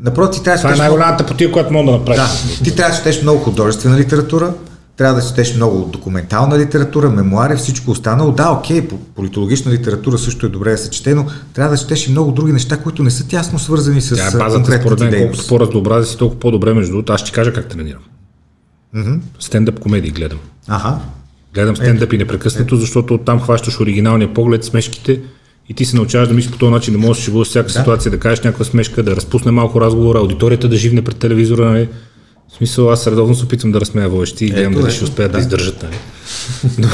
Напротив, 0.00 0.42
трябва 0.42 0.56
да 0.56 0.62
Това 0.62 0.84
е 0.84 0.88
най-голямата 0.88 1.26
потия, 1.26 1.52
която 1.52 1.72
мога 1.72 1.92
да 1.92 1.98
направиш. 1.98 2.20
Да, 2.20 2.64
ти 2.64 2.76
трябва 2.76 2.90
да 2.90 2.96
четеш 2.96 3.22
много 3.22 3.38
художествена 3.38 3.98
литература, 3.98 4.54
трябва 4.96 5.20
да 5.20 5.26
четеш 5.26 5.54
много 5.56 5.84
документална 5.84 6.58
литература, 6.58 7.10
мемуари, 7.10 7.56
всичко 7.56 7.90
останало. 7.90 8.32
Да, 8.32 8.50
окей, 8.50 8.88
политологична 9.14 9.72
литература 9.72 10.18
също 10.18 10.46
е 10.46 10.48
добре 10.48 10.70
да 10.70 10.78
се 10.78 10.90
чете, 10.90 11.14
но 11.14 11.26
трябва 11.54 11.76
да 11.76 11.80
четеш 11.80 12.06
и 12.06 12.10
много 12.10 12.32
други 12.32 12.52
неща, 12.52 12.76
които 12.76 13.02
не 13.02 13.10
са 13.10 13.28
тясно 13.28 13.58
свързани 13.58 14.00
с 14.00 14.16
Тя 14.16 14.28
е 14.28 14.38
базата, 14.38 14.80
според 14.80 15.00
мен, 15.00 15.18
колкото 15.18 15.46
по-разнообразие 15.46 16.10
си, 16.10 16.18
толкова 16.18 16.40
по-добре. 16.40 16.74
Между 16.74 16.92
другото, 16.92 17.12
аз 17.12 17.20
ще 17.20 17.32
кажа 17.32 17.52
как 17.52 17.68
тренирам. 17.68 18.02
Mm-hmm. 18.96 19.18
Стендъп 19.38 19.80
комедии 19.80 20.10
гледам. 20.10 20.38
Ага. 20.68 20.98
Гледам 21.54 21.76
стендъп 21.76 22.12
е, 22.12 22.14
и 22.14 22.18
непрекъснато, 22.18 22.74
е. 22.74 22.78
защото 22.78 23.14
оттам 23.14 23.40
хващаш 23.40 23.80
оригиналния 23.80 24.34
поглед, 24.34 24.64
смешките 24.64 25.20
и 25.68 25.74
ти 25.74 25.84
се 25.84 25.96
научаваш 25.96 26.28
да 26.28 26.34
мислиш 26.34 26.52
по 26.52 26.58
този 26.58 26.72
начин, 26.72 26.94
да 26.94 26.98
можеш 26.98 27.22
да 27.22 27.24
шегуваш 27.24 27.48
всяка 27.48 27.66
да. 27.66 27.72
ситуация, 27.72 28.10
да 28.10 28.18
кажеш 28.18 28.44
някаква 28.44 28.64
смешка, 28.64 29.02
да 29.02 29.16
разпусне 29.16 29.50
малко 29.50 29.80
разговора, 29.80 30.18
аудиторията 30.18 30.68
да 30.68 30.76
живне 30.76 31.02
пред 31.02 31.16
телевизора. 31.16 31.70
Нали? 31.70 31.88
В 32.52 32.56
смисъл, 32.56 32.90
аз 32.90 33.06
редовно 33.06 33.34
се 33.34 33.44
опитвам 33.44 33.72
да 33.72 33.80
разсмея 33.80 34.08
водещи 34.08 34.44
и 34.44 34.50
гледам 34.50 34.72
дали 34.72 34.92
ще 34.92 35.04
успеят 35.04 35.32
да, 35.32 35.38
да 35.38 35.42
издържат. 35.42 35.82
Нали? 35.82 35.96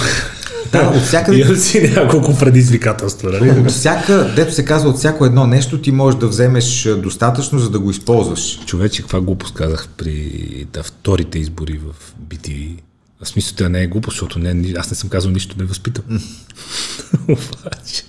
Да, 0.73 0.93
от 0.97 1.03
всяка... 1.03 1.37
Имам 1.37 1.57
си 1.57 1.93
няколко 1.97 2.39
предизвикателства. 2.39 3.31
Нали? 3.33 3.61
От 3.61 3.71
всяка, 3.71 4.33
дето 4.37 4.55
се 4.55 4.65
казва, 4.65 4.91
от 4.91 4.97
всяко 4.97 5.25
едно 5.25 5.47
нещо 5.47 5.81
ти 5.81 5.93
можеш 5.93 6.19
да 6.21 6.29
вземеш 6.29 6.89
достатъчно, 6.99 7.59
за 7.59 7.71
да 7.71 7.79
го 7.79 7.91
използваш. 7.91 8.65
Човече, 8.67 9.03
каква 9.03 9.21
глупост 9.21 9.55
казах 9.55 9.89
при 9.97 10.67
да, 10.73 10.83
вторите 10.83 11.39
избори 11.39 11.79
в 11.79 12.15
BTV. 12.29 12.69
В 13.23 13.29
смисъл, 13.29 13.57
това 13.57 13.69
не 13.69 13.83
е 13.83 13.87
глупост, 13.87 14.15
защото 14.15 14.39
не, 14.39 14.73
аз 14.77 14.91
не 14.91 14.97
съм 14.97 15.11
казал 15.11 15.31
нищо 15.31 15.57
да 15.57 15.63
ме 15.63 15.69
възпитам. 15.69 16.05
Обаче. 17.23 18.03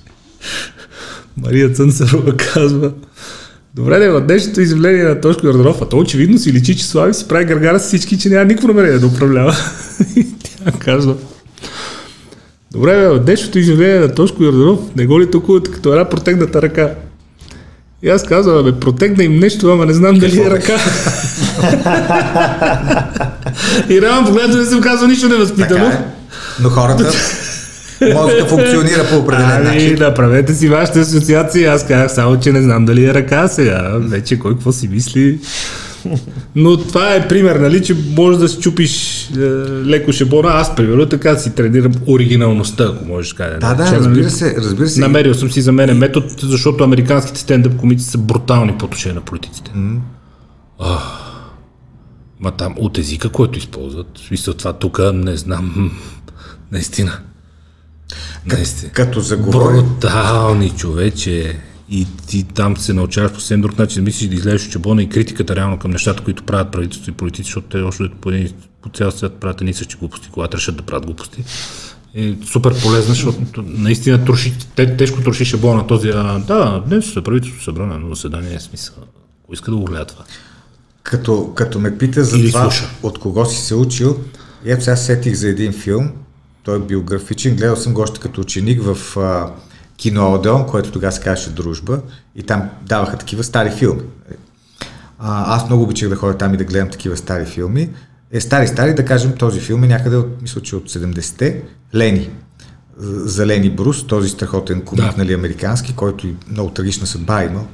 Мария 1.37 1.69
Цънцарова 1.73 2.37
казва, 2.37 2.91
Добре, 3.75 3.99
да, 3.99 4.11
в 4.11 4.21
днешното 4.21 4.61
изявление 4.61 5.03
на 5.03 5.21
Тошко 5.21 5.45
Йорданов, 5.45 5.81
а 5.81 5.85
то 5.85 5.97
очевидно 5.97 6.37
си 6.37 6.53
личи, 6.53 6.77
че 6.77 6.85
Слави 6.85 7.13
си 7.13 7.27
прави 7.27 7.45
гаргара 7.45 7.79
с 7.79 7.87
всички, 7.87 8.19
че 8.19 8.29
няма 8.29 8.45
никакво 8.45 8.67
намерение 8.67 8.99
да 8.99 9.07
управлява. 9.07 9.55
И 10.15 10.27
тя 10.43 10.71
казва, 10.79 11.15
Добре, 12.71 12.97
бе, 12.97 13.07
в 13.07 13.19
днешното 13.19 13.59
изявление 13.59 13.99
на 13.99 14.15
Тошко 14.15 14.43
Йорданов 14.43 14.79
не 14.95 15.05
го 15.05 15.21
ли 15.21 15.31
толкова 15.31 15.63
като 15.63 15.93
една 15.93 16.09
протегната 16.09 16.61
ръка? 16.61 16.93
И 18.03 18.09
аз 18.09 18.23
казвам, 18.23 18.63
бе, 18.63 18.79
протегна 18.79 19.23
им 19.23 19.35
нещо, 19.35 19.71
ама 19.71 19.85
не 19.85 19.93
знам 19.93 20.19
дали 20.19 20.41
е 20.41 20.49
ръка. 20.49 20.77
и 23.89 24.01
реално 24.01 24.27
погледно 24.27 24.57
не 24.57 24.65
съм 24.65 24.81
казал 24.81 25.07
нищо 25.07 25.29
невъзпитано. 25.29 25.85
Е. 25.85 26.05
Но 26.61 26.69
хората 26.69 27.11
може 28.13 28.35
да 28.35 28.45
функционира 28.47 29.07
по 29.09 29.17
определен 29.17 29.51
ами, 29.51 29.65
начин. 29.65 29.95
Да, 29.95 30.13
правете 30.13 30.53
си 30.53 30.69
вашата 30.69 30.99
асоциация. 30.99 31.73
Аз 31.73 31.88
казах 31.88 32.11
само, 32.11 32.39
че 32.39 32.51
не 32.51 32.61
знам 32.61 32.85
дали 32.85 33.05
е 33.05 33.13
ръка 33.13 33.47
сега. 33.47 33.91
Вече 33.97 34.39
кой 34.39 34.53
какво 34.53 34.71
си 34.71 34.88
мисли. 34.88 35.39
Но 36.55 36.77
това 36.77 37.15
е 37.15 37.27
пример, 37.27 37.55
нали, 37.55 37.84
че 37.84 37.95
може 38.17 38.39
да 38.39 38.49
чупиш 38.49 39.23
е, 39.30 39.39
леко 39.85 40.11
шебона. 40.11 40.49
Аз, 40.49 40.76
примерно, 40.76 41.05
така 41.05 41.38
си 41.38 41.55
тренирам 41.55 41.91
оригиналността, 42.07 42.84
ако 42.84 43.05
можеш 43.05 43.31
да 43.31 43.38
кажа. 43.38 43.59
Да, 43.59 43.73
да, 43.73 43.89
че, 43.89 43.95
разбира 43.95 44.21
нали, 44.21 44.30
се, 44.30 44.55
разбира 44.57 44.88
се. 44.88 44.99
Намерил 44.99 45.34
съм 45.34 45.51
си 45.51 45.61
за 45.61 45.71
мен 45.71 45.97
метод, 45.97 46.27
защото 46.43 46.84
американските 46.84 47.39
стендъп 47.39 47.77
комици 47.77 48.05
са 48.05 48.17
брутални 48.17 48.77
по 48.77 48.85
отношение 48.85 49.15
на 49.15 49.21
политиците. 49.21 49.71
Mm. 49.76 49.97
Ма 52.39 52.51
там 52.51 52.76
от 52.77 52.97
езика, 52.97 53.30
който 53.30 53.59
използват, 53.59 54.07
смисъл 54.27 54.53
това 54.53 54.73
тук, 54.73 54.99
не 55.13 55.38
знам, 55.38 55.91
наистина. 56.71 57.19
Наистина. 58.45 58.91
Като 58.91 59.19
заговори. 59.19 59.76
Брутални 59.76 60.69
човече. 60.69 61.60
И 61.91 62.07
ти 62.27 62.44
там 62.44 62.77
се 62.77 62.94
научаваш 62.94 63.31
по 63.31 63.40
съвсем 63.40 63.61
друг 63.61 63.77
начин, 63.77 64.03
мислиш 64.03 64.30
да 64.30 64.36
излезеш 64.36 64.69
чебона 64.69 65.03
и 65.03 65.10
критиката 65.10 65.56
реално 65.56 65.80
към 65.80 65.91
нещата, 65.91 66.23
които 66.23 66.44
правят 66.44 66.72
правителство 66.72 67.11
и 67.11 67.14
политици, 67.14 67.44
защото 67.44 67.68
те 67.68 67.77
още 67.77 68.03
по, 68.22 68.30
един, 68.30 68.53
по 68.81 68.90
цял 68.90 69.11
свят 69.11 69.34
правят 69.34 69.61
едни 69.61 69.73
същи 69.73 69.95
глупости, 69.95 70.30
когато 70.31 70.57
решат 70.57 70.77
да 70.77 70.84
правят 70.84 71.06
глупости. 71.06 71.44
Е 72.15 72.36
супер 72.45 72.81
полезна, 72.81 73.14
защото 73.14 73.41
наистина 73.57 74.26
троши, 74.26 74.53
те, 74.76 74.98
тежко 74.98 75.22
троши 75.22 75.45
шаблона 75.45 75.88
този. 75.88 76.10
А, 76.10 76.40
да, 76.40 76.84
днес 76.88 77.14
се 77.14 77.23
правителство 77.23 77.64
събрано 77.64 77.99
на 77.99 78.15
заседание, 78.15 78.56
е 78.56 78.60
смисъл. 78.60 78.95
Кой 79.45 79.53
иска 79.53 79.72
да 79.72 79.77
го 79.77 79.86
гледа 79.86 80.06
това? 80.06 80.23
Като, 81.03 81.53
като 81.56 81.80
ме 81.80 81.98
пита 81.98 82.23
за 82.23 82.38
Или 82.38 82.49
това, 82.49 82.61
слуша. 82.61 82.90
от 83.03 83.19
кого 83.19 83.45
си 83.45 83.61
се 83.61 83.76
учил, 83.76 84.19
ето 84.65 84.84
сега 84.84 84.95
сетих 84.95 85.34
за 85.34 85.48
един 85.48 85.73
филм, 85.73 86.11
той 86.64 86.76
е 86.76 86.80
биографичен, 86.80 87.56
гледал 87.56 87.76
съм 87.76 87.94
го 87.94 88.02
още 88.02 88.19
като 88.19 88.41
ученик 88.41 88.81
в 88.84 89.18
а, 89.18 89.52
кино 89.98 90.34
Одеон, 90.34 90.65
което 90.65 90.91
тогава 90.91 91.11
се 91.11 91.22
казваше 91.22 91.49
Дружба 91.49 92.02
и 92.36 92.44
там 92.44 92.69
даваха 92.86 93.18
такива 93.18 93.44
стари 93.44 93.72
филми. 93.72 94.02
А, 95.19 95.56
аз 95.56 95.65
много 95.68 95.84
обичах 95.84 96.10
да 96.10 96.15
ходя 96.15 96.38
там 96.38 96.53
и 96.53 96.57
да 96.57 96.64
гледам 96.64 96.90
такива 96.90 97.18
стари 97.18 97.45
филми. 97.45 97.90
Е, 98.31 98.41
стари, 98.41 98.68
стари, 98.68 98.94
да 98.94 99.06
кажем, 99.06 99.34
този 99.34 99.60
филм 99.60 99.84
е 99.84 99.88
някъде 99.88 100.15
от, 100.15 100.41
мисля, 100.41 100.61
че 100.61 100.76
от 100.76 100.90
70-те. 100.90 101.64
Лени. 101.95 102.30
За 103.02 103.45
Лени 103.45 103.69
Брус, 103.69 104.07
този 104.07 104.30
страхотен 104.30 104.81
комик, 104.81 105.06
да. 105.06 105.14
нали, 105.18 105.34
американски, 105.34 105.95
който 105.95 106.27
и 106.27 106.36
много 106.52 106.69
трагична 106.69 107.07
съдба 107.07 107.44
има. 107.44 107.65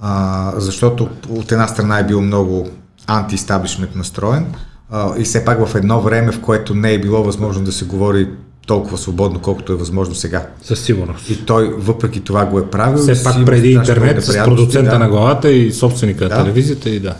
А, 0.00 0.52
защото 0.56 1.08
от 1.28 1.52
една 1.52 1.68
страна 1.68 1.98
е 1.98 2.06
бил 2.06 2.20
много 2.20 2.68
анти-стаблишмент 3.06 3.94
настроен, 3.94 4.46
а, 4.92 5.18
и 5.18 5.24
все 5.24 5.44
пак 5.44 5.66
в 5.66 5.74
едно 5.74 6.00
време, 6.00 6.32
в 6.32 6.40
което 6.40 6.74
не 6.74 6.92
е 6.92 7.00
било 7.00 7.22
възможно 7.22 7.64
да 7.64 7.72
се 7.72 7.84
говори 7.84 8.28
толкова 8.66 8.98
свободно, 8.98 9.40
колкото 9.40 9.72
е 9.72 9.76
възможно 9.76 10.14
сега. 10.14 10.46
Със 10.62 10.80
сигурност. 10.80 11.30
И 11.30 11.44
той 11.44 11.74
въпреки 11.78 12.20
това 12.20 12.44
го 12.44 12.58
е 12.58 12.70
правил. 12.70 12.98
Все 12.98 13.24
пак 13.24 13.46
преди 13.46 13.70
интернет 13.70 14.24
с 14.24 14.44
продуцента 14.44 14.90
да. 14.90 14.98
на 14.98 15.08
главата 15.08 15.50
и 15.50 15.72
собственика 15.72 16.28
да. 16.28 16.36
на 16.36 16.42
телевизията 16.42 16.90
и 16.90 17.00
да. 17.00 17.14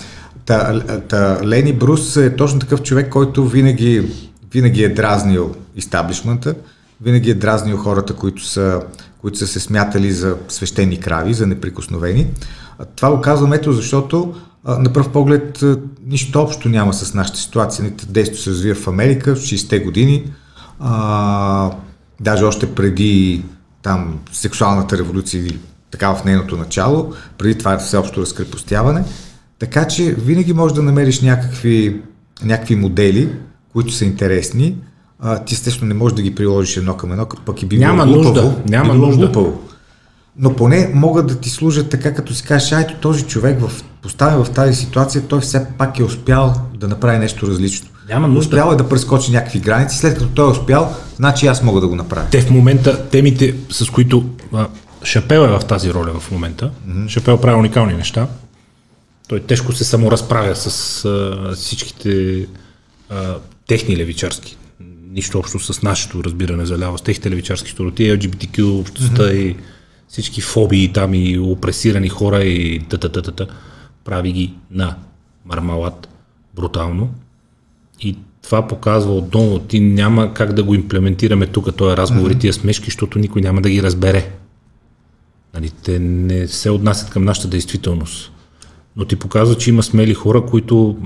Та, 0.46 0.80
та, 1.08 1.38
Лени 1.44 1.72
Брус 1.72 2.16
е 2.16 2.36
точно 2.36 2.60
такъв 2.60 2.82
човек, 2.82 3.08
който 3.08 3.46
винаги, 3.46 4.08
винаги 4.52 4.84
е 4.84 4.88
дразнил 4.88 5.54
истаблишмента, 5.76 6.54
винаги 7.00 7.30
е 7.30 7.34
дразнил 7.34 7.76
хората, 7.76 8.14
които 8.14 8.44
са, 8.44 8.80
които 9.20 9.38
са 9.38 9.46
се 9.46 9.60
смятали 9.60 10.12
за 10.12 10.36
свещени 10.48 11.00
крави, 11.00 11.34
за 11.34 11.46
неприкосновени. 11.46 12.26
Това 12.96 13.10
го 13.10 13.20
казвам 13.20 13.52
ето 13.52 13.72
защото 13.72 14.34
на 14.64 14.92
пръв 14.92 15.12
поглед 15.12 15.64
нищо 16.06 16.40
общо 16.40 16.68
няма 16.68 16.92
с 16.92 17.14
нашата 17.14 17.38
ситуация. 17.38 17.92
Действо 18.08 18.36
се 18.36 18.50
развива 18.50 18.74
в 18.80 18.88
Америка 18.88 19.34
в 19.34 19.38
60-те 19.38 19.78
години. 19.78 20.24
А, 20.80 21.70
даже 22.20 22.44
още 22.44 22.74
преди 22.74 23.44
там 23.82 24.18
сексуалната 24.32 24.98
революция 24.98 25.40
или 25.40 25.58
така 25.90 26.14
в 26.14 26.24
нейното 26.24 26.56
начало, 26.56 27.12
преди 27.38 27.58
това 27.58 27.78
всеобщо 27.78 28.20
разкрепостяване. 28.20 29.04
Така 29.58 29.88
че 29.88 30.14
винаги 30.14 30.52
можеш 30.52 30.74
да 30.74 30.82
намериш 30.82 31.20
някакви, 31.20 32.00
някакви 32.44 32.76
модели, 32.76 33.28
които 33.72 33.92
са 33.92 34.04
интересни 34.04 34.76
а, 35.22 35.38
ти 35.38 35.54
естествено 35.54 35.88
не 35.88 35.94
можеш 35.94 36.16
да 36.16 36.22
ги 36.22 36.34
приложиш 36.34 36.76
едно 36.76 36.96
към 36.96 37.12
едно, 37.12 37.26
пък 37.46 37.62
и 37.62 37.66
би 37.66 37.78
Няма 37.78 38.04
било 38.04 38.16
нужда, 38.16 38.32
глупаво, 38.32 38.62
няма 38.68 38.92
би 38.92 38.98
било 38.98 39.06
нужда. 39.06 39.26
глупаво. 39.26 39.60
Но 40.36 40.56
поне 40.56 40.90
могат 40.94 41.26
да 41.26 41.40
ти 41.40 41.50
служат 41.50 41.90
така, 41.90 42.14
като 42.14 42.34
си 42.34 42.42
кажеш, 42.42 42.72
айто 42.72 42.94
този 42.94 43.22
човек 43.22 43.60
в, 43.60 43.84
поставен 44.02 44.44
в 44.44 44.50
тази 44.50 44.74
ситуация, 44.74 45.22
той 45.28 45.40
все 45.40 45.66
пак 45.78 45.98
е 45.98 46.04
успял 46.04 46.54
да 46.74 46.88
направи 46.88 47.18
нещо 47.18 47.46
различно. 47.46 47.88
Няма 48.08 48.28
нужда. 48.28 48.40
Успял 48.40 48.72
е 48.72 48.76
да 48.76 48.88
прескочи 48.88 49.32
някакви 49.32 49.58
граници, 49.58 49.98
след 49.98 50.18
като 50.18 50.28
той 50.28 50.46
е 50.46 50.50
успял, 50.50 50.94
значи 51.16 51.46
аз 51.46 51.62
мога 51.62 51.80
да 51.80 51.88
го 51.88 51.96
направя. 51.96 52.26
Те 52.30 52.40
в 52.40 52.50
момента, 52.50 53.08
темите 53.08 53.54
с 53.70 53.90
които 53.90 54.24
а, 54.52 54.66
Шапел 55.04 55.40
е 55.40 55.58
в 55.58 55.60
тази 55.68 55.94
роля 55.94 56.12
в 56.20 56.30
момента, 56.30 56.70
mm-hmm. 56.88 57.08
Шапел 57.08 57.40
прави 57.40 57.58
уникални 57.58 57.94
неща, 57.94 58.28
той 59.28 59.40
тежко 59.40 59.72
се 59.72 59.84
саморазправя 59.84 60.56
с 60.56 61.04
а, 61.04 61.52
всичките 61.54 62.46
а, 63.10 63.34
техни 63.66 63.96
левичарски. 63.96 64.56
Нищо 65.10 65.38
общо 65.38 65.58
с 65.58 65.82
нашето 65.82 66.24
разбиране 66.24 66.66
за 66.66 66.78
ляво, 66.78 66.98
с 66.98 67.02
техните 67.02 67.30
левичарски 67.30 67.70
стороти, 67.70 68.02
LGBTQ, 68.02 68.80
общността 68.80 69.22
mm-hmm. 69.22 69.36
и 69.36 69.56
всички 70.12 70.40
фобии 70.40 70.92
там 70.92 71.14
и 71.14 71.38
опресирани 71.38 72.08
хора 72.08 72.44
и 72.44 72.80
т-т-т-т. 72.88 73.46
Прави 74.04 74.32
ги 74.32 74.54
на 74.70 74.96
мармалат 75.44 76.08
брутално. 76.54 77.10
И 78.00 78.16
това 78.42 78.68
показва 78.68 79.14
отново, 79.14 79.58
ти 79.58 79.80
няма 79.80 80.34
как 80.34 80.52
да 80.52 80.62
го 80.62 80.74
имплементираме 80.74 81.46
тук, 81.46 81.76
този 81.76 81.96
разговор 81.96 82.30
и 82.30 82.38
тия 82.38 82.52
смешки, 82.52 82.84
защото 82.84 83.18
никой 83.18 83.42
няма 83.42 83.60
да 83.60 83.70
ги 83.70 83.82
разбере. 83.82 84.30
Нали, 85.54 85.70
те 85.70 85.98
не 85.98 86.48
се 86.48 86.70
отнасят 86.70 87.10
към 87.10 87.24
нашата 87.24 87.48
действителност. 87.48 88.32
Но 88.96 89.04
ти 89.04 89.16
показва, 89.16 89.56
че 89.56 89.70
има 89.70 89.82
смели 89.82 90.14
хора, 90.14 90.46
които 90.46 90.96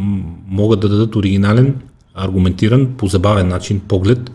могат 0.46 0.80
да 0.80 0.88
дадат 0.88 1.16
оригинален, 1.16 1.74
аргументиран, 2.14 2.94
по 2.96 3.06
забавен 3.06 3.48
начин 3.48 3.80
поглед 3.80 4.30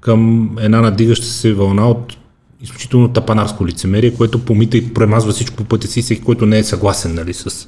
към 0.00 0.50
една 0.60 0.80
надигаща 0.80 1.26
се 1.26 1.54
вълна 1.54 1.88
от 1.88 2.16
изключително 2.62 3.08
тапанарско 3.08 3.66
лицемерие, 3.66 4.14
което 4.14 4.38
помита 4.38 4.76
и 4.76 4.94
премазва 4.94 5.32
всичко 5.32 5.56
по 5.56 5.64
пътя 5.64 5.88
си, 5.88 6.02
всеки, 6.02 6.20
който 6.22 6.46
не 6.46 6.58
е 6.58 6.64
съгласен 6.64 7.14
нали, 7.14 7.34
с 7.34 7.66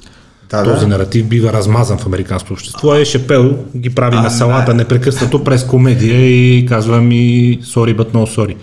Да, 0.49 0.63
този 0.63 0.79
да. 0.79 0.87
наратив, 0.87 1.25
бива 1.25 1.53
размазан 1.53 1.97
в 1.97 2.05
американското 2.05 2.53
общество. 2.53 2.95
Е, 2.95 3.05
Шепел 3.05 3.57
ги 3.77 3.89
прави 3.89 4.15
на 4.15 4.29
салата 4.29 4.73
непрекъснато 4.73 5.43
през 5.43 5.63
комедия 5.63 6.25
и 6.25 6.65
казва 6.65 7.01
ми 7.01 7.59
sorry, 7.63 7.95
but 7.97 8.13
no 8.13 8.37
sorry. 8.37 8.55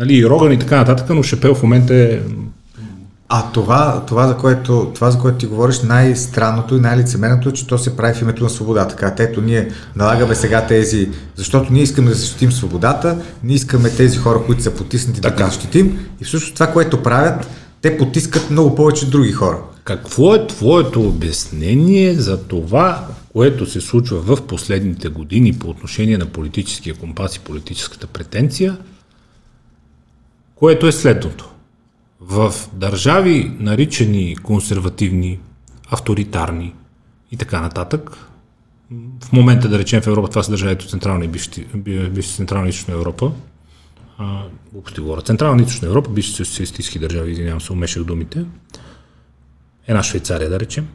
Нали, 0.00 0.14
и 0.14 0.26
Роган 0.26 0.52
и 0.52 0.58
така 0.58 0.76
нататък, 0.76 1.10
но 1.10 1.22
Шепел 1.22 1.54
в 1.54 1.62
момента 1.62 1.94
е 1.94 2.18
А 3.28 3.52
това, 3.52 4.04
това, 4.06 4.28
за 4.28 4.36
което, 4.36 4.92
това, 4.94 5.10
за 5.10 5.18
което 5.18 5.38
ти 5.38 5.46
говориш, 5.46 5.82
най-странното 5.82 6.76
и 6.76 6.80
най-лицемерното 6.80 7.48
е, 7.48 7.52
че 7.52 7.66
то 7.66 7.78
се 7.78 7.96
прави 7.96 8.14
в 8.14 8.22
името 8.22 8.44
на 8.44 8.50
свободата. 8.50 8.96
Така, 8.96 9.22
ето 9.22 9.40
ние 9.40 9.70
налагаме 9.96 10.34
сега 10.34 10.66
тези, 10.66 11.10
защото 11.36 11.72
ние 11.72 11.82
искаме 11.82 12.08
да 12.08 12.14
защитим 12.14 12.52
свободата, 12.52 13.22
ние 13.42 13.56
искаме 13.56 13.90
тези 13.90 14.18
хора, 14.18 14.42
които 14.46 14.62
са 14.62 14.70
потиснати, 14.70 15.20
да 15.20 15.30
ги 15.30 15.42
защитим 15.42 16.08
и 16.20 16.24
всъщност 16.24 16.54
това, 16.54 16.66
което 16.66 17.02
правят, 17.02 17.46
те 17.82 17.98
потискат 17.98 18.50
много 18.50 18.74
повече 18.74 19.10
други 19.10 19.32
хора. 19.32 19.58
Какво 19.84 20.34
е 20.34 20.46
твоето 20.46 21.08
обяснение 21.08 22.14
за 22.14 22.42
това, 22.42 23.06
което 23.32 23.66
се 23.66 23.80
случва 23.80 24.20
в 24.20 24.46
последните 24.46 25.08
години 25.08 25.52
по 25.52 25.68
отношение 25.68 26.18
на 26.18 26.26
политическия 26.26 26.94
компас 26.94 27.36
и 27.36 27.40
политическата 27.40 28.06
претенция, 28.06 28.76
което 30.54 30.86
е 30.86 30.92
следното. 30.92 31.53
В 32.26 32.54
държави, 32.72 33.56
наричани 33.58 34.36
консервативни, 34.36 35.38
авторитарни 35.88 36.74
и 37.30 37.36
така 37.36 37.60
нататък, 37.60 38.10
в 39.24 39.32
момента, 39.32 39.68
да 39.68 39.78
речем 39.78 40.02
в 40.02 40.06
Европа, 40.06 40.28
това 40.28 40.42
са 40.42 40.50
държавите 40.50 40.84
от 40.84 40.90
Централна 40.90 41.24
и 41.24 41.28
бивши 41.28 41.66
Централна 42.36 42.66
и 42.66 42.70
Източна 42.70 42.94
Европа, 42.94 43.32
глупости 44.72 45.00
говоря, 45.00 45.22
Централна 45.22 45.62
и 45.62 45.64
Източна 45.64 45.88
Европа, 45.88 46.10
бивши 46.10 46.32
социалистически 46.32 46.98
държави, 46.98 47.32
извинявам 47.32 47.60
се, 47.60 47.72
умешах 47.72 48.04
думите, 48.04 48.44
една 49.86 50.02
Швейцария, 50.02 50.50
да 50.50 50.60
речем, 50.60 50.88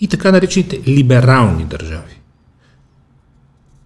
и 0.00 0.08
така 0.08 0.32
наречените 0.32 0.82
либерални 0.90 1.64
държави. 1.64 2.20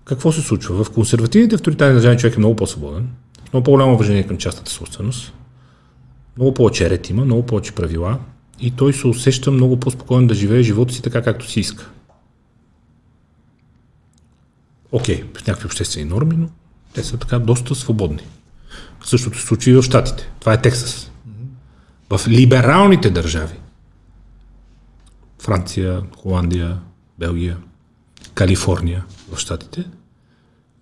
Какво 0.04 0.32
се 0.32 0.40
случва? 0.40 0.84
В 0.84 0.90
консервативните 0.90 1.54
авторитарни 1.54 1.94
държави 1.94 2.18
човек 2.18 2.36
е 2.36 2.38
много 2.38 2.56
по-свободен, 2.56 3.08
много 3.52 3.64
по-голямо 3.64 3.94
уважение 3.94 4.26
към 4.26 4.36
частната 4.36 4.70
собственост, 4.70 5.32
много 6.40 6.54
повече 6.54 6.90
ред 6.90 7.10
има, 7.10 7.24
много 7.24 7.46
повече 7.46 7.72
правила 7.72 8.18
и 8.60 8.70
той 8.70 8.92
се 8.92 9.06
усеща 9.06 9.50
много 9.50 9.80
по-спокойно 9.80 10.26
да 10.26 10.34
живее 10.34 10.62
живота 10.62 10.94
си 10.94 11.02
така, 11.02 11.22
както 11.22 11.50
си 11.50 11.60
иска. 11.60 11.90
Окей, 14.92 15.24
в 15.34 15.46
някакви 15.46 15.66
обществени 15.66 16.08
норми, 16.10 16.36
но 16.36 16.48
те 16.92 17.04
са 17.04 17.18
така 17.18 17.38
доста 17.38 17.74
свободни. 17.74 18.22
Същото 19.04 19.38
се 19.38 19.46
случи 19.46 19.70
и 19.70 19.74
в 19.74 19.82
Штатите. 19.82 20.30
Това 20.40 20.52
е 20.52 20.62
Тексас. 20.62 21.10
В 22.10 22.20
либералните 22.28 23.10
държави 23.10 23.56
Франция, 25.38 26.02
Холандия, 26.16 26.78
Белгия, 27.18 27.56
Калифорния 28.34 29.04
в 29.32 29.38
Штатите, 29.38 29.84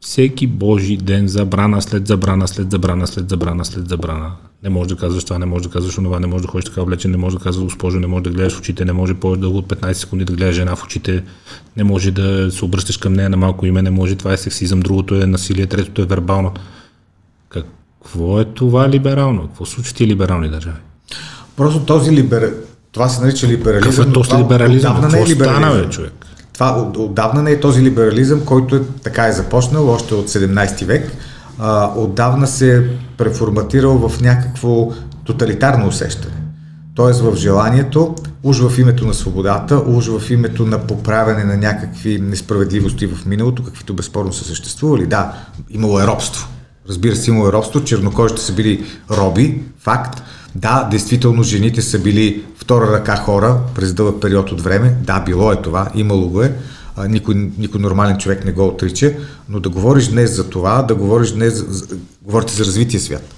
всеки 0.00 0.46
божи 0.46 0.96
ден 0.96 1.28
забрана 1.28 1.82
след 1.82 2.06
забрана, 2.06 2.48
след 2.48 2.70
забрана, 2.70 3.06
след 3.06 3.28
забрана, 3.28 3.64
след 3.64 3.88
забрана. 3.88 4.32
Не 4.62 4.70
можеш 4.70 4.88
да 4.88 4.96
казваш 4.96 5.24
това, 5.24 5.38
не 5.38 5.46
можеш 5.46 5.66
да 5.66 5.72
казваш 5.72 5.98
онова, 5.98 6.20
не 6.20 6.26
можеш 6.26 6.46
да 6.46 6.52
ходиш 6.52 6.64
така 6.64 6.82
облечен, 6.82 7.10
не 7.10 7.16
можеш 7.16 7.38
да 7.38 7.44
казваш 7.44 7.64
госпожо, 7.64 8.00
не 8.00 8.06
можеш 8.06 8.22
да 8.22 8.30
гледаш 8.30 8.54
в 8.54 8.58
очите, 8.58 8.84
не 8.84 8.92
може 8.92 9.14
повече 9.14 9.40
дълго 9.40 9.58
от 9.58 9.66
15 9.66 9.92
секунди 9.92 10.24
да 10.24 10.32
гледаш 10.32 10.56
жена 10.56 10.76
в 10.76 10.84
очите, 10.84 11.24
не 11.76 11.84
може 11.84 12.10
да 12.10 12.50
се 12.50 12.64
обръщаш 12.64 12.96
към 12.96 13.12
нея 13.12 13.30
на 13.30 13.36
малко 13.36 13.66
име, 13.66 13.82
не 13.82 13.90
може, 13.90 14.14
това 14.14 14.32
е 14.32 14.36
сексизъм, 14.36 14.80
другото 14.80 15.14
е 15.14 15.26
насилие, 15.26 15.66
третото 15.66 16.02
е 16.02 16.06
вербално. 16.06 16.52
Какво 17.48 18.40
е 18.40 18.44
това 18.44 18.88
либерално? 18.88 19.46
Какво 19.46 19.64
случва 19.64 19.94
ти 19.94 20.06
либерални 20.06 20.48
държави? 20.48 20.78
Просто 21.56 21.80
този 21.80 22.12
либер... 22.12 22.54
Това 22.92 23.08
се 23.08 23.24
нарича 23.24 23.46
либерализъм. 23.46 23.92
Какъв 23.92 24.08
е 24.08 24.12
този 24.12 24.42
либерализъм? 24.42 24.96
отдавна 24.96 25.18
Какво 25.18 25.32
е 25.32 25.34
стана, 25.34 25.74
бе, 25.74 25.90
човек? 25.90 26.17
Това 26.58 26.70
от- 26.78 26.96
отдавна 26.96 27.42
не 27.42 27.50
е 27.50 27.60
този 27.60 27.82
либерализъм, 27.82 28.40
който 28.44 28.76
е, 28.76 28.80
така 29.02 29.26
е 29.26 29.32
започнал 29.32 29.88
още 29.90 30.14
от 30.14 30.28
17 30.28 30.84
век. 30.84 31.12
А, 31.58 31.92
отдавна 31.96 32.46
се 32.46 32.76
е 32.76 32.82
преформатирал 33.16 34.08
в 34.08 34.20
някакво 34.20 34.88
тоталитарно 35.24 35.88
усещане. 35.88 36.34
Тоест 36.94 37.20
в 37.20 37.36
желанието, 37.36 38.14
уж 38.42 38.58
в 38.60 38.78
името 38.78 39.06
на 39.06 39.14
свободата, 39.14 39.82
уж 39.86 40.06
в 40.06 40.30
името 40.30 40.66
на 40.66 40.78
поправяне 40.78 41.44
на 41.44 41.56
някакви 41.56 42.18
несправедливости 42.18 43.06
в 43.06 43.26
миналото, 43.26 43.64
каквито 43.64 43.94
безспорно 43.94 44.32
са 44.32 44.44
съществували. 44.44 45.06
Да, 45.06 45.32
имало 45.70 46.00
е 46.00 46.06
робство. 46.06 46.48
Разбира 46.88 47.16
се, 47.16 47.30
имало 47.30 47.48
е 47.48 47.52
робство, 47.52 47.84
чернокожите 47.84 48.40
са 48.42 48.52
били 48.52 48.84
роби, 49.10 49.62
факт. 49.80 50.22
Да, 50.54 50.88
действително 50.90 51.42
жените 51.42 51.82
са 51.82 51.98
били 51.98 52.44
втора 52.56 52.92
ръка 52.92 53.16
хора 53.16 53.56
през 53.74 53.94
дълъг 53.94 54.20
период 54.20 54.52
от 54.52 54.60
време. 54.60 54.94
Да, 55.02 55.20
било 55.20 55.52
е 55.52 55.62
това, 55.62 55.88
имало 55.94 56.28
го 56.28 56.42
е. 56.42 56.52
Никой, 57.08 57.50
никой 57.58 57.80
нормален 57.80 58.18
човек 58.18 58.44
не 58.44 58.52
го 58.52 58.66
отрича, 58.66 59.12
но 59.48 59.60
да 59.60 59.68
говориш 59.68 60.06
днес 60.08 60.36
за 60.36 60.50
това, 60.50 60.82
да 60.82 60.94
говориш 60.94 61.30
днес, 61.30 61.64
за, 61.68 61.86
говорите 62.22 62.54
за 62.54 62.64
развитие 62.64 63.00
свят. 63.00 63.34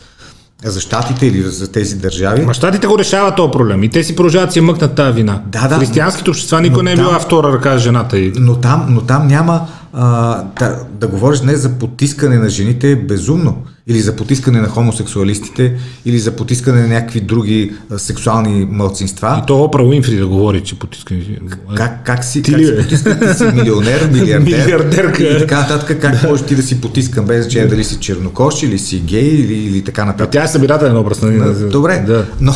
За 0.64 0.80
щатите 0.80 1.26
или 1.26 1.42
за 1.42 1.72
тези 1.72 1.96
държави. 1.96 2.42
Ма 2.42 2.54
щатите 2.54 2.86
го 2.86 2.98
решават 2.98 3.36
този 3.36 3.50
проблем 3.50 3.82
и 3.82 3.88
те 3.88 4.04
си 4.04 4.16
продължават 4.16 4.52
си 4.52 4.60
мъкнат 4.60 4.94
тази 4.94 5.12
вина. 5.12 5.42
Да, 5.46 5.68
да. 5.68 5.78
Християнските 5.78 6.30
общества 6.30 6.60
никой 6.60 6.82
не 6.82 6.92
е 6.92 6.96
била 6.96 7.18
втора 7.18 7.52
ръка 7.52 7.78
с 7.78 7.80
жената. 7.80 8.18
И... 8.18 8.32
Но 8.36 8.56
там, 8.56 8.86
но 8.88 9.00
там 9.00 9.26
няма. 9.26 9.66
А, 9.92 10.42
да, 10.58 10.78
да 11.00 11.08
говориш 11.08 11.40
днес 11.40 11.60
за 11.60 11.68
потискане 11.68 12.38
на 12.38 12.48
жените 12.48 12.90
е 12.90 12.96
безумно. 12.96 13.62
Или 13.86 14.00
за 14.00 14.16
потискане 14.16 14.60
на 14.60 14.68
хомосексуалистите, 14.68 15.74
или 16.04 16.18
за 16.18 16.36
потискане 16.36 16.80
на 16.82 16.88
някакви 16.88 17.20
други 17.20 17.72
а, 17.92 17.98
сексуални 17.98 18.68
мълцинства. 18.70 19.40
И 19.42 19.46
то 19.46 19.62
Опра 19.62 19.82
Уинфри 19.84 20.16
да 20.16 20.26
говори, 20.26 20.60
че 20.60 20.78
потискани. 20.78 21.38
Как, 21.74 22.06
как 22.06 22.24
си, 22.24 22.42
Ти 22.42 22.50
как 22.52 22.60
ли, 22.60 22.66
си 22.66 22.76
потискан? 22.76 23.18
Ти 23.20 23.34
си 23.34 23.44
милионер, 23.44 24.08
милиардер. 24.12 24.58
Милиардерка. 24.58 25.22
И 25.22 25.38
така 25.38 25.60
нататък. 25.60 26.00
Как 26.00 26.22
можеш 26.22 26.46
ти 26.46 26.54
да 26.54 26.62
си 26.62 26.80
потискан 26.80 27.24
без 27.24 27.42
значение 27.44 27.68
дали 27.68 27.84
си 27.84 27.96
чернокош 28.00 28.62
или 28.62 28.78
си 28.78 28.98
гей 29.00 29.28
или, 29.28 29.54
или 29.54 29.84
така 29.84 30.04
нататък. 30.04 30.30
Тя 30.32 30.44
е 30.44 30.48
събирателен 30.48 30.96
образ. 30.96 31.22
Нали? 31.22 31.70
Добре, 31.70 32.04
Да. 32.06 32.26
но, 32.40 32.52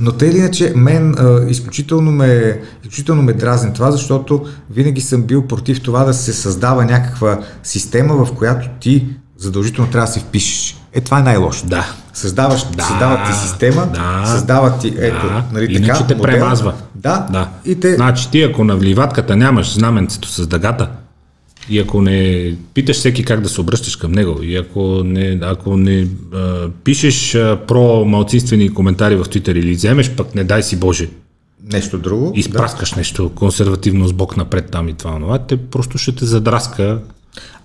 но 0.00 0.12
или 0.22 0.38
иначе, 0.38 0.72
мен 0.76 1.14
а, 1.18 1.44
изключително, 1.48 2.10
ме, 2.12 2.60
изключително 2.82 3.22
ме 3.22 3.32
дразни 3.32 3.72
това, 3.72 3.90
защото 3.90 4.44
винаги 4.70 5.00
съм 5.00 5.22
бил 5.22 5.46
против 5.46 5.80
това 5.80 6.04
да 6.04 6.14
се 6.14 6.32
създава 6.32 6.84
някаква 6.84 7.38
система, 7.62 8.24
в 8.24 8.32
която 8.34 8.68
ти 8.80 9.06
задължително 9.38 9.90
трябва 9.90 10.06
да 10.06 10.12
се 10.12 10.20
впишеш. 10.20 10.76
Е, 10.92 11.00
това 11.00 11.18
е 11.18 11.22
най-лошо. 11.22 11.66
Да. 11.66 11.86
Създаваш, 12.14 12.66
Да. 12.76 12.82
създава 12.84 13.24
ти 13.26 13.32
система, 13.38 13.86
Да. 13.94 14.26
създава 14.26 14.78
ти, 14.78 14.94
ето, 14.98 15.26
Да. 15.28 15.44
нали 15.52 15.64
Иначе 15.74 15.92
така, 15.92 16.06
те 16.06 16.14
модел. 16.14 16.32
премазва. 16.32 16.72
Да. 16.94 17.26
да. 17.30 17.48
И 17.64 17.80
те, 17.80 17.94
Значи 17.94 18.30
ти 18.30 18.42
ако 18.42 18.64
на 18.64 18.76
вливатката 18.76 19.36
нямаш 19.36 19.74
знаменцето 19.74 20.28
с 20.28 20.46
дъгата, 20.46 20.88
и 21.70 21.78
ако 21.78 22.02
не 22.02 22.52
питаш 22.74 22.96
всеки 22.96 23.24
как 23.24 23.40
да 23.40 23.48
се 23.48 23.60
обръщаш 23.60 23.96
към 23.96 24.12
него, 24.12 24.42
и 24.42 24.56
ако 24.56 25.02
не, 25.04 25.38
ако 25.42 25.76
не 25.76 26.06
а, 26.34 26.68
пишеш 26.84 27.34
а, 27.34 27.58
про-малцинствени 27.68 28.74
коментари 28.74 29.16
в 29.16 29.24
Твитър 29.24 29.54
или 29.54 29.72
вземеш, 29.72 30.10
пък 30.10 30.34
не 30.34 30.44
дай 30.44 30.62
си 30.62 30.76
Боже, 30.76 31.08
нещо 31.72 31.98
друго. 31.98 32.32
изпраскаш 32.36 32.92
нещо 32.94 33.30
консервативно 33.30 34.08
с 34.08 34.12
бок 34.12 34.36
напред 34.36 34.68
там 34.70 34.88
и 34.88 34.92
това, 34.92 35.10
онова, 35.10 35.38
те 35.38 35.56
просто 35.56 35.98
ще 35.98 36.14
те 36.14 36.24
задраска 36.24 36.98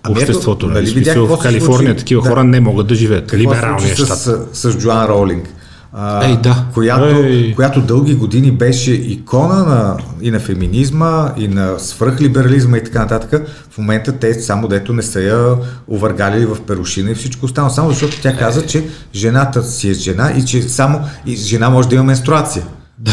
Ами 0.02 0.12
ето, 0.12 0.22
обществото. 0.22 0.66
нали 0.66 0.74
Нали? 0.74 0.90
видях 0.90 1.16
в 1.16 1.38
Калифорния 1.38 1.90
случи? 1.90 1.98
такива 1.98 2.22
Да. 2.22 2.28
хора 2.28 2.44
не 2.44 2.60
могат 2.60 2.86
да 2.86 2.94
живеят. 2.94 3.34
Либералния 3.34 3.94
щат. 3.96 4.18
с, 4.18 4.38
с 4.52 4.78
Джоан 4.78 5.06
Роулинг. 5.06 5.48
А, 5.92 6.26
Ей, 6.26 6.36
да. 6.36 6.64
Която, 6.74 7.04
Ей. 7.04 7.54
която 7.54 7.80
дълги 7.80 8.14
години 8.14 8.50
беше 8.50 8.92
икона 8.92 9.64
на, 9.64 9.96
и 10.20 10.30
на 10.30 10.40
феминизма, 10.40 11.32
и 11.36 11.48
на 11.48 11.78
свръхлиберализма 11.78 12.76
и 12.78 12.84
така 12.84 12.98
нататък. 12.98 13.48
В 13.70 13.78
момента 13.78 14.12
те 14.12 14.34
само 14.34 14.68
дето 14.68 14.92
не 14.92 15.02
са 15.02 15.20
я 15.20 15.56
увъргали 15.88 16.46
в 16.46 16.56
перушина 16.66 17.10
и 17.10 17.14
всичко 17.14 17.46
останало. 17.46 17.74
Само 17.74 17.90
защото 17.90 18.20
тя 18.22 18.36
каза, 18.36 18.66
че 18.66 18.88
жената 19.14 19.62
си 19.62 19.90
е 19.90 19.94
жена 19.94 20.32
и 20.36 20.44
че 20.44 20.62
само 20.62 21.00
и 21.26 21.36
жена 21.36 21.70
може 21.70 21.88
да 21.88 21.94
има 21.94 22.04
менструация. 22.04 22.64
Да. 23.00 23.12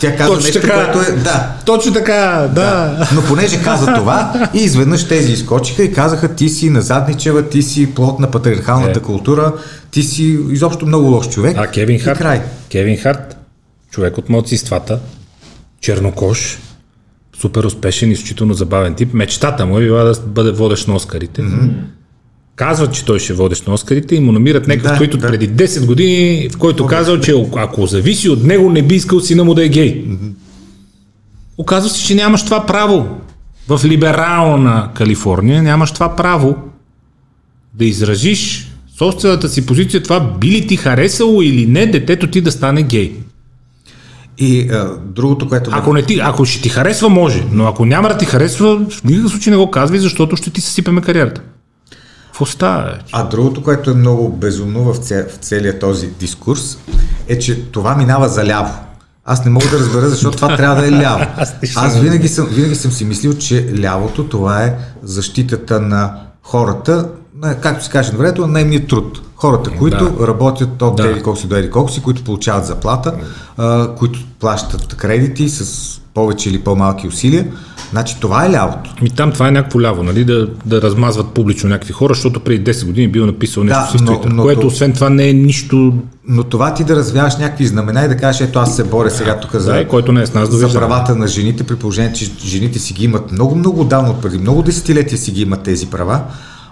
Тя 0.00 0.16
каза 0.16 0.28
Точно 0.34 0.44
нещо, 0.46 0.60
така. 0.60 0.74
което 0.92 1.12
е... 1.12 1.14
Да, 1.16 1.52
Точно 1.64 1.92
така, 1.92 2.48
да. 2.54 3.08
но 3.14 3.22
понеже 3.22 3.62
каза 3.64 3.94
това, 3.94 4.48
и 4.54 4.58
изведнъж 4.58 5.08
тези 5.08 5.32
изкочиха 5.32 5.82
и 5.82 5.92
казаха, 5.92 6.34
ти 6.34 6.48
си 6.48 6.70
назадничева, 6.70 7.48
ти 7.48 7.62
си 7.62 7.94
плод 7.94 8.18
на 8.20 8.30
патриархалната 8.30 8.98
Е. 8.98 9.02
култура, 9.02 9.52
ти 9.90 10.02
си 10.02 10.38
изобщо 10.50 10.86
много 10.86 11.06
лош 11.06 11.28
човек. 11.28 11.56
А 11.58 11.66
Кевин 11.66 11.96
И 11.96 11.98
Харт? 11.98 12.18
край. 12.18 12.42
Кевин 12.72 12.96
Харт, 12.96 13.36
човек 13.90 14.18
от 14.18 14.28
младсинствата, 14.28 14.98
чернокош, 15.80 16.58
супер 17.40 17.64
успешен, 17.64 18.10
изключително 18.10 18.54
забавен 18.54 18.94
тип. 18.94 19.14
Мечтата 19.14 19.66
му 19.66 19.78
е 19.78 19.82
била 19.82 20.04
да 20.04 20.14
бъде 20.26 20.50
водещ 20.50 20.88
на 20.88 20.94
Оскарите. 20.94 21.42
Mm-hmm. 21.42 21.70
Казват, 22.58 22.94
че 22.94 23.04
той 23.04 23.18
ще 23.18 23.32
е 23.32 23.36
водещ 23.36 23.66
на 23.66 23.74
Оскарите 23.74 24.14
и 24.14 24.20
му 24.20 24.32
намират 24.32 24.66
някакъв, 24.66 24.92
Да, 24.92 24.98
който 24.98 25.16
да. 25.16 25.26
преди 25.26 25.50
10 25.50 25.86
години, 25.86 26.48
в 26.52 26.58
който 26.58 26.86
казал, 26.86 27.20
че 27.20 27.34
ако 27.56 27.86
зависи 27.86 28.28
от 28.28 28.44
него, 28.44 28.70
не 28.70 28.82
би 28.82 28.94
искал 28.94 29.20
сина 29.20 29.44
му 29.44 29.54
да 29.54 29.64
е 29.64 29.68
гей. 29.68 30.04
Оказва 31.58 31.90
се, 31.90 32.04
че 32.04 32.14
нямаш 32.14 32.44
това 32.44 32.66
право. 32.66 33.08
В 33.68 33.80
либерална 33.84 34.90
Калифорния 34.94 35.62
нямаш 35.62 35.92
това 35.92 36.16
право 36.16 36.56
да 37.74 37.84
изразиш 37.84 38.72
собствената 38.98 39.48
си 39.48 39.66
позиция, 39.66 40.02
това 40.02 40.20
би 40.40 40.50
ли 40.50 40.66
ти 40.66 40.76
харесало 40.76 41.42
или 41.42 41.66
не 41.66 41.86
детето 41.86 42.26
ти 42.26 42.40
да 42.40 42.52
стане 42.52 42.82
гей. 42.82 43.12
И 44.38 44.60
а, 44.60 44.90
другото, 45.06 45.48
което... 45.48 45.70
Ако, 45.72 45.92
не 45.92 46.02
ти, 46.02 46.20
ако 46.22 46.44
ще 46.44 46.62
ти 46.62 46.68
харесва, 46.68 47.08
може, 47.08 47.44
но 47.52 47.66
ако 47.66 47.84
няма 47.84 48.08
да 48.08 48.18
ти 48.18 48.24
харесва, 48.24 48.86
в 48.90 49.04
никакъв 49.04 49.30
случай 49.30 49.50
не 49.50 49.56
го 49.56 49.70
казвай, 49.70 49.98
защото 49.98 50.36
ще 50.36 50.50
ти 50.50 50.60
съсипеме 50.60 51.00
кариерата. 51.00 51.42
Какво 52.38 52.52
става? 52.52 52.98
А 53.12 53.22
другото, 53.22 53.62
което 53.62 53.90
е 53.90 53.94
много 53.94 54.28
безумно 54.28 54.92
в, 54.92 54.96
ця, 54.96 55.26
в 55.30 55.36
целия 55.36 55.78
този 55.78 56.06
дискурс, 56.06 56.78
е, 57.28 57.38
че 57.38 57.62
това 57.62 57.94
минава 57.96 58.28
за 58.28 58.44
ляво. 58.44 58.74
Аз 59.24 59.44
не 59.44 59.50
мога 59.50 59.66
да 59.70 59.78
разбера, 59.78 60.08
защото 60.08 60.36
това 60.36 60.56
трябва 60.56 60.82
да 60.82 60.88
е 60.88 60.90
ляво. 60.90 61.24
Аз 61.76 61.98
винаги 61.98 62.28
съм, 62.28 62.46
винаги 62.46 62.74
съм 62.74 62.92
си 62.92 63.04
мислил, 63.04 63.32
че 63.38 63.74
лявото 63.80 64.28
това 64.28 64.62
е 64.64 64.74
защитата 65.02 65.80
на 65.80 66.14
хората, 66.42 67.08
на, 67.36 67.54
както 67.60 67.84
се 67.84 67.90
каже 67.90 68.12
на 68.12 68.18
времето, 68.18 68.40
на 68.40 68.46
наемния 68.46 68.86
труд. 68.86 69.22
Хората, 69.36 69.70
които 69.70 70.10
Да. 70.10 70.26
работят 70.26 70.82
от 70.82 70.96
Да. 70.96 71.02
да. 71.02 71.08
еди 71.10 71.22
колко 71.22 71.38
си 71.40 71.46
до 71.46 71.56
еди 71.56 71.70
колко 71.70 71.90
си, 71.90 72.02
които 72.02 72.24
получават 72.24 72.66
заплата, 72.66 73.14
а, 73.56 73.94
които 73.94 74.18
плащат 74.40 74.94
кредити 74.94 75.48
с 75.48 76.00
повече 76.18 76.48
или 76.50 76.58
по-малки 76.58 77.08
усилия. 77.08 77.46
Значи 77.90 78.16
това 78.20 78.46
е 78.46 78.50
лявото. 78.50 78.94
Ми 79.02 79.10
там 79.10 79.32
това 79.32 79.48
е 79.48 79.50
някакво 79.50 79.80
ляво, 79.80 80.02
нали, 80.02 80.24
да, 80.24 80.48
да 80.66 80.82
размазват 80.82 81.28
публично 81.28 81.68
някакви 81.68 81.92
хора, 81.92 82.14
защото 82.14 82.40
преди 82.40 82.72
10 82.72 82.86
години 82.86 83.08
бил 83.08 83.26
написал 83.26 83.64
нещо 83.64 83.80
Да, 83.82 83.88
си 83.88 83.98
в 83.98 84.00
Twitter, 84.00 84.26
но 84.26 84.42
което 84.42 84.60
то- 84.60 84.66
освен 84.66 84.92
това 84.92 85.10
не 85.10 85.28
е 85.28 85.32
нищо, 85.32 85.94
Но 86.28 86.42
това 86.44 86.74
ти 86.74 86.84
да 86.84 86.96
развяваш 86.96 87.36
някакви 87.36 87.66
знамена 87.66 88.04
и 88.04 88.08
да 88.08 88.16
кажеш, 88.16 88.40
ето 88.40 88.58
аз 88.58 88.76
се 88.76 88.84
боря 88.84 89.10
сега 89.10 89.40
тук 89.40 89.54
за, 89.54 89.72
да, 89.72 89.88
който 89.88 90.12
не 90.12 90.22
е 90.22 90.26
с 90.26 90.34
нас, 90.34 90.44
за 90.44 90.50
довиждане. 90.50 90.86
правата 90.86 91.16
на 91.16 91.26
жените, 91.26 91.64
при 91.64 91.76
положение, 91.76 92.12
че 92.12 92.30
жените 92.44 92.78
си 92.78 92.94
ги 92.94 93.04
имат 93.04 93.32
много, 93.32 93.54
много 93.54 93.80
отдавна, 93.80 94.10
от 94.10 94.22
преди 94.22 94.38
много 94.38 94.62
десетилетия 94.62 95.18
си 95.18 95.30
ги 95.32 95.42
имат 95.42 95.62
тези 95.62 95.86
права, 95.86 96.20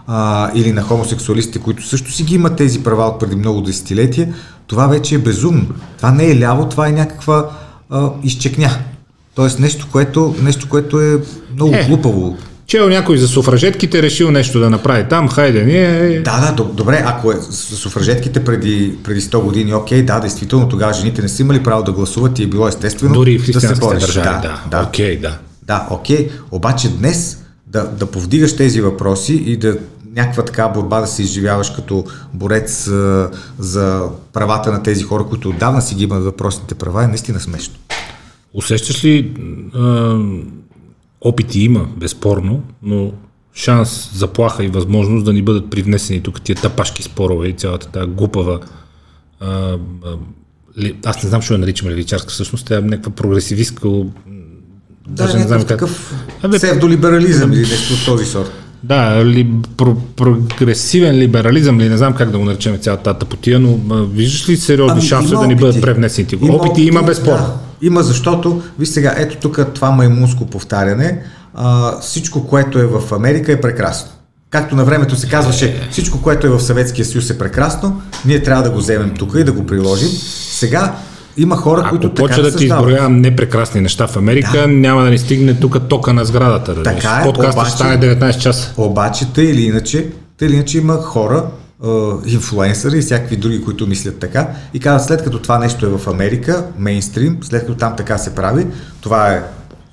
а, 0.06 0.50
или 0.54 0.72
на 0.72 0.82
хомосексуалистите, 0.82 1.58
които 1.58 1.86
също 1.86 2.12
си 2.12 2.22
ги 2.22 2.34
имат 2.34 2.56
тези 2.56 2.82
права 2.82 3.04
от 3.04 3.20
преди 3.20 3.36
много 3.36 3.60
десетилетия, 3.60 4.28
това 4.66 4.86
вече 4.86 5.14
е 5.14 5.18
безумно. 5.18 5.66
Това 5.96 6.10
не 6.10 6.30
е 6.30 6.40
ляво, 6.40 6.68
това 6.68 6.88
е 6.88 6.92
някаква 6.92 7.44
а, 7.90 8.10
изчекня. 8.22 8.70
Тоест 9.36 9.58
нещо, 9.58 9.86
което, 9.92 10.34
нещо, 10.42 10.68
което 10.68 11.00
е 11.00 11.18
много 11.54 11.74
Е. 11.74 11.84
глупаво. 11.84 12.36
Чел 12.66 12.88
някой 12.88 13.18
за 13.18 13.28
суфражетките, 13.28 14.02
решил 14.02 14.30
нещо 14.30 14.60
да 14.60 14.70
направи 14.70 15.04
там, 15.10 15.28
хайде, 15.28 15.64
ние... 15.64 16.20
Да, 16.20 16.40
да, 16.40 16.62
доб- 16.62 16.72
добре, 16.72 17.02
ако 17.06 17.32
е 17.32 17.36
с 17.40 17.76
суфражетките 17.76 18.44
преди, 18.44 18.98
преди 19.04 19.20
100 19.20 19.40
години, 19.40 19.74
окей, 19.74 20.02
да, 20.02 20.20
действително 20.20 20.68
тогава 20.68 20.92
жените 20.92 21.22
не 21.22 21.28
са 21.28 21.42
имали 21.42 21.62
право 21.62 21.82
да 21.82 21.92
гласуват 21.92 22.38
и 22.38 22.42
е 22.42 22.46
било 22.46 22.68
естествено 22.68 23.14
Дори 23.14 23.38
в 23.38 23.50
да 23.50 23.60
се 23.60 23.74
бориш. 23.74 24.00
държави, 24.00 24.26
Да, 24.26 24.40
да. 24.40 24.78
да. 24.78 24.86
Окей, 24.86 25.16
да. 25.16 25.38
Да, 25.62 25.86
окей. 25.90 26.28
Обаче 26.50 26.88
днес 26.90 27.38
да, 27.66 27.84
да 27.84 28.06
повдигаш 28.06 28.56
тези 28.56 28.80
въпроси 28.80 29.34
и 29.36 29.56
да 29.56 29.76
някаква 30.16 30.44
така 30.44 30.68
борба 30.68 31.00
да 31.00 31.06
се 31.06 31.22
изживяваш 31.22 31.70
като 31.70 32.04
борец 32.34 32.88
а, 32.88 33.30
за 33.58 34.02
правата 34.32 34.72
на 34.72 34.82
тези 34.82 35.02
хора, 35.02 35.24
които 35.24 35.48
отдавна 35.48 35.82
си 35.82 35.94
ги 35.94 36.04
имат 36.04 36.24
въпросните 36.24 36.74
права, 36.74 37.04
е 37.04 37.08
наистина 37.08 37.40
смешно. 37.40 37.74
Усещаш 38.56 39.04
ли, 39.04 39.32
а, 39.74 40.18
опити 41.20 41.60
има, 41.60 41.88
безспорно, 41.96 42.62
но 42.82 43.12
шанс, 43.54 44.10
заплаха 44.14 44.64
и 44.64 44.68
възможност 44.68 45.24
да 45.24 45.32
ни 45.32 45.42
бъдат 45.42 45.70
привнесени 45.70 46.20
тук 46.20 46.40
тия 46.40 46.56
тапашки 46.56 47.02
спорове 47.02 47.48
и 47.48 47.52
цялата 47.52 47.88
тази 47.88 48.10
глупава 48.10 48.60
а, 49.40 49.78
а, 50.04 50.16
аз 51.04 51.22
не 51.22 51.28
знам, 51.28 51.42
що 51.42 51.54
я 51.54 51.58
наричам 51.58 51.88
левичарска, 51.88 52.28
всъщност 52.28 52.66
тя 52.66 52.78
е 52.78 52.80
някаква 52.80 53.12
прогресивистка, 53.12 53.88
м, 53.88 54.04
даже 55.08 55.32
да, 55.32 55.38
не 55.38 55.46
знам 55.46 55.64
как. 55.64 55.82
Абе, 56.42 56.56
псевдолиберализъм 56.56 57.52
или 57.52 57.60
нещо 57.60 57.94
от 57.94 58.04
този 58.04 58.24
сорт. 58.24 58.50
Да, 58.82 59.24
ли, 59.24 59.48
про, 59.76 59.96
прогресивен 60.16 61.18
либерализъм 61.18 61.80
ли, 61.80 61.88
не 61.88 61.96
знам 61.96 62.14
как 62.14 62.30
да 62.30 62.38
го 62.38 62.44
наречем 62.44 62.78
цялата 62.78 63.02
тази 63.02 63.18
тъпотия, 63.18 63.60
но 63.60 63.80
а, 63.90 64.04
виждаш 64.04 64.48
ли 64.48 64.56
сериозни 64.56 64.98
ами, 64.98 65.08
шансове 65.08 65.34
има 65.34 65.42
да 65.42 65.48
ни 65.48 65.54
бъдат 65.54 65.74
опити. 65.74 65.82
превнесени? 65.82 66.28
Има 66.42 66.54
опити 66.54 66.82
има 66.82 67.02
безспорно. 67.02 67.46
Да, 67.46 67.54
има, 67.82 68.02
защото, 68.02 68.62
виж 68.78 68.88
сега, 68.88 69.14
ето 69.16 69.36
тук 69.36 69.60
това 69.74 69.90
маймунско 69.90 70.46
повтаряне, 70.46 71.22
а, 71.54 71.98
всичко, 72.00 72.46
което 72.46 72.78
е 72.78 72.86
в 72.86 73.12
Америка 73.12 73.52
е 73.52 73.60
прекрасно. 73.60 74.10
Както 74.50 74.76
на 74.76 74.84
времето 74.84 75.16
се 75.16 75.28
казваше, 75.28 75.88
всичко, 75.90 76.22
което 76.22 76.46
е 76.46 76.50
в 76.50 76.60
Съветския 76.60 77.04
съюз 77.04 77.30
е 77.30 77.38
прекрасно, 77.38 78.02
ние 78.24 78.42
трябва 78.42 78.62
да 78.62 78.70
го 78.70 78.78
вземем 78.78 79.14
тук 79.18 79.34
и 79.38 79.44
да 79.44 79.52
го 79.52 79.66
приложим. 79.66 80.08
Сега 80.50 80.94
има 81.36 81.56
хора, 81.56 81.86
които 81.90 82.06
Ако 82.06 82.16
така 82.16 82.26
почва 82.28 82.42
да 82.42 82.56
ти 82.56 82.64
изброявам 82.64 83.16
непрекрасни 83.20 83.80
неща 83.80 84.06
в 84.06 84.16
Америка, 84.16 84.60
да. 84.60 84.66
няма 84.66 85.02
да 85.02 85.10
ни 85.10 85.18
стигне 85.18 85.54
тук 85.54 85.88
тока 85.88 86.12
на 86.12 86.24
сградата. 86.24 86.74
Да 86.74 86.82
Така 86.82 87.18
е, 87.20 87.24
Подкастът 87.24 87.54
обаче- 87.54 87.70
ще 87.70 87.76
стане 87.78 87.98
19 87.98 88.38
часа. 88.38 88.72
Обаче, 88.76 89.32
тъй 89.32 89.44
или 89.44 89.62
иначе, 89.62 90.06
тъй 90.38 90.48
или 90.48 90.54
иначе 90.54 90.78
има 90.78 90.94
хора, 90.94 91.44
инфлуенсъри 92.26 92.98
и 92.98 93.00
всякакви 93.00 93.36
други, 93.36 93.64
които 93.64 93.86
мислят 93.86 94.18
така 94.18 94.48
и 94.74 94.80
казват, 94.80 95.08
след 95.08 95.24
като 95.24 95.38
това 95.38 95.58
нещо 95.58 95.86
е 95.86 95.98
в 95.98 96.08
Америка, 96.08 96.66
мейнстрим, 96.78 97.38
след 97.42 97.60
като 97.60 97.74
там 97.74 97.96
така 97.96 98.18
се 98.18 98.34
прави, 98.34 98.66
това 99.00 99.32
е 99.32 99.42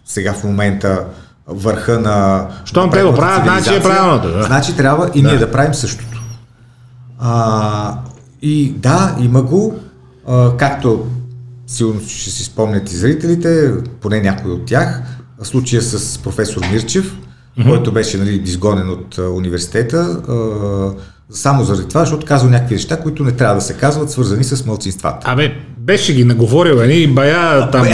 сега 0.06 0.34
в 0.34 0.44
момента 0.44 1.06
върха 1.48 2.00
на... 2.00 2.48
Щом 2.66 2.92
те 2.92 3.04
го 3.04 3.14
правят, 3.14 3.44
значи 3.44 3.76
е 3.76 3.82
правилното, 3.82 4.32
да. 4.32 4.44
Значи 4.44 4.76
трябва 4.76 5.12
и 5.16 5.22
ние 5.22 5.38
да 5.38 5.52
правим 5.52 5.74
същото. 5.74 6.24
А, 7.20 7.98
и 8.42 8.74
да, 8.78 9.16
има 9.20 9.42
го, 9.42 9.80
а, 10.28 10.58
както 10.58 11.08
сигурно 11.68 12.02
ще 12.08 12.30
си 12.30 12.44
спомнят 12.44 12.92
и 12.92 12.96
зрителите, 12.96 13.74
поне 14.02 14.22
някой 14.22 14.52
от 14.52 14.66
тях, 14.66 15.02
случая 15.44 15.82
с 15.82 16.18
професор 16.18 16.62
Мирчев, 16.72 17.16
mm-hmm. 17.16 17.70
който 17.70 17.92
беше 17.92 18.18
нали, 18.18 18.42
изгонен 18.46 18.90
от 18.90 19.18
а, 19.18 19.30
университета, 19.30 20.22
а, 20.30 20.34
само 21.32 21.64
заради 21.64 21.88
това, 21.88 22.02
защото 22.02 22.26
казва 22.26 22.50
някакви 22.50 22.76
неща, 22.76 22.98
които 22.98 23.24
не 23.24 23.32
трябва 23.32 23.56
да 23.56 23.62
се 23.62 23.74
казват, 23.74 24.12
свързани 24.12 24.44
с 24.44 24.66
мълцинствата. 24.66 25.32
Абе, 25.32 25.56
беше 25.78 26.14
ги 26.14 26.24
наговорил, 26.24 26.74
едни 26.74 27.08
бая 27.08 27.72
там. 27.72 27.88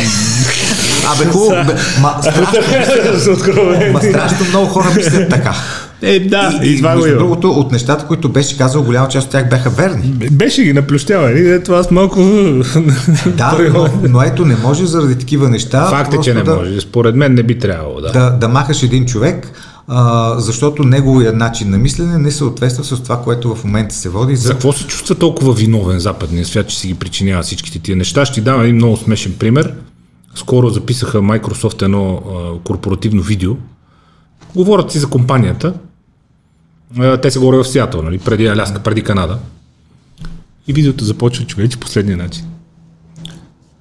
Абе, 1.07 1.25
хубаво, 1.31 1.65
бе, 1.65 1.73
ма, 2.01 2.17
страшно, 2.21 3.93
ма, 3.93 4.01
страшно 4.01 4.45
много 4.49 4.67
хора 4.67 4.87
мислят 4.95 5.29
така. 5.29 5.55
Е, 6.01 6.19
да, 6.19 6.59
и, 6.63 6.73
и, 6.73 6.77
това 6.77 6.95
между 6.95 7.17
другото, 7.17 7.49
от 7.49 7.71
нещата, 7.71 8.07
които 8.07 8.29
беше 8.29 8.57
казал, 8.57 8.83
голяма 8.83 9.07
част 9.07 9.25
от 9.25 9.31
тях 9.31 9.49
бяха 9.49 9.69
верни. 9.69 10.13
Беше 10.31 10.63
ги 10.63 10.73
наплющявали, 10.73 11.51
ето 11.51 11.73
аз 11.73 11.91
малко... 11.91 12.19
Да, 13.37 13.57
но, 13.73 13.89
но 14.09 14.21
ето 14.21 14.45
не 14.45 14.55
може 14.55 14.85
заради 14.85 15.17
такива 15.17 15.49
неща. 15.49 15.85
Факт 15.85 16.13
е, 16.13 16.17
че 16.23 16.33
не 16.33 16.43
да, 16.43 16.55
може. 16.55 16.81
Според 16.81 17.15
мен 17.15 17.33
не 17.33 17.43
би 17.43 17.59
трябвало, 17.59 18.01
да. 18.01 18.11
Да, 18.11 18.29
да 18.29 18.47
махаш 18.47 18.83
един 18.83 19.05
човек, 19.05 19.51
а, 19.87 20.35
защото 20.39 20.83
неговият 20.83 21.35
начин 21.35 21.69
на 21.69 21.77
мислене 21.77 22.17
не 22.17 22.31
съответства 22.31 22.83
с 22.83 23.03
това, 23.03 23.21
което 23.21 23.55
в 23.55 23.63
момента 23.63 23.95
се 23.95 24.09
води 24.09 24.35
За 24.35 24.41
за... 24.41 24.49
какво 24.49 24.71
се 24.73 24.87
чувства 24.87 25.15
толкова 25.15 25.53
виновен 25.53 25.99
западния 25.99 26.45
свят, 26.45 26.67
че 26.67 26.79
си 26.79 26.87
ги 26.87 26.93
причинява 26.93 27.43
всичките 27.43 27.79
тия 27.79 27.97
неща? 27.97 28.25
Ще 28.25 28.33
ти 28.33 28.41
дам 28.41 28.61
един 28.61 28.75
много 28.75 28.97
смешен 28.97 29.33
пример. 29.39 29.73
Скоро 30.35 30.69
записаха 30.69 31.17
Microsoft 31.17 31.81
едно 31.81 32.13
а, 32.13 32.63
корпоративно 32.63 33.21
видео. 33.21 33.51
Говорят 34.55 34.91
си 34.91 34.99
за 34.99 35.07
компанията. 35.07 35.73
А, 36.97 37.17
те 37.17 37.31
се 37.31 37.39
говорят 37.39 37.65
в 37.65 37.69
Сиатъл, 37.69 38.01
нали? 38.01 38.19
преди 38.19 38.47
Аляска, 38.47 38.79
преди 38.79 39.01
Канада. 39.01 39.37
И 40.67 40.73
видеото 40.73 41.05
започва 41.05 41.45
човече 41.45 41.79
последния 41.79 42.17
начин. 42.17 42.45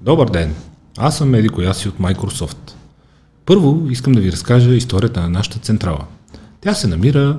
Добър 0.01 0.31
ден, 0.31 0.55
аз 0.99 1.17
съм 1.17 1.35
Еди 1.35 1.49
коя 1.49 1.75
си 1.75 1.89
от 1.89 1.99
Microsoft. 1.99 2.73
Първо 3.47 3.87
искам 3.91 4.13
да 4.13 4.21
ви 4.21 4.33
разкажа 4.33 4.75
историята 4.75 5.21
на 5.21 5.29
нашата 5.29 5.59
централа. 5.59 6.05
Тя 6.61 6.75
се 6.75 6.87
намира, 6.87 7.39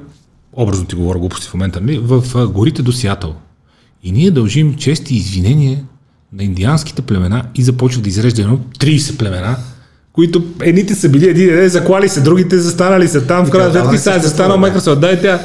образно 0.54 0.86
ти 0.86 0.96
говоря 0.96 1.20
глупости 1.20 1.48
в 1.48 1.54
момента, 1.54 1.82
нали, 1.82 2.00
в 2.04 2.48
горите 2.48 2.82
до 2.82 2.92
Сиатъл. 2.92 3.36
И 4.04 4.12
ние 4.12 4.32
дължим 4.32 4.76
чести 4.76 5.16
извинения 5.16 5.84
на 6.34 6.44
индианските 6.44 7.02
племена 7.02 7.44
и 7.56 7.64
започва 7.64 8.02
да 8.02 8.10
изрежда 8.10 8.42
едно 8.42 8.58
30 8.58 9.18
племена, 9.18 9.58
които 10.14 10.44
едните 10.62 10.96
са 10.96 11.10
били 11.10 11.30
един 11.30 11.48
ден, 11.48 11.70
заклали 11.70 12.10
се, 12.10 12.22
другите 12.22 12.60
застанали 12.60 13.08
са 13.08 13.28
там, 13.28 13.46
в 13.46 13.50
крайна 13.50 13.72
сметка 13.72 13.96
и 13.96 13.98
сега 13.98 14.16
е 14.16 14.20
застанал 14.20 14.58
Microsoft. 14.58 15.00
Дай 15.00 15.22
тя 15.22 15.36
е, 15.36 15.40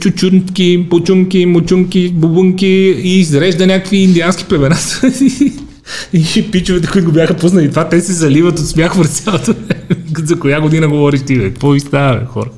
чучунки, 0.00 0.86
почунки, 0.90 1.46
мучунки, 1.46 2.12
бубунки 2.14 2.66
и 3.02 3.20
изрежда 3.20 3.66
някакви 3.66 3.96
индиански 3.96 4.44
племена. 4.44 4.76
и 6.12 6.50
пичовете, 6.50 6.88
които 6.88 7.06
го 7.06 7.12
бяха 7.12 7.34
пуснали 7.34 7.70
това, 7.70 7.88
те 7.88 8.00
се 8.00 8.12
заливат 8.12 8.58
от 8.58 8.68
смях 8.68 8.94
в 8.94 9.06
цялото. 9.06 9.54
За 10.24 10.38
коя 10.38 10.60
година 10.60 10.88
говориш 10.88 11.22
ти, 11.22 11.38
бе? 11.38 11.50
Какво 11.50 11.70
ви 11.70 11.80
става, 11.80 12.18
бе, 12.18 12.26
хора? 12.26 12.50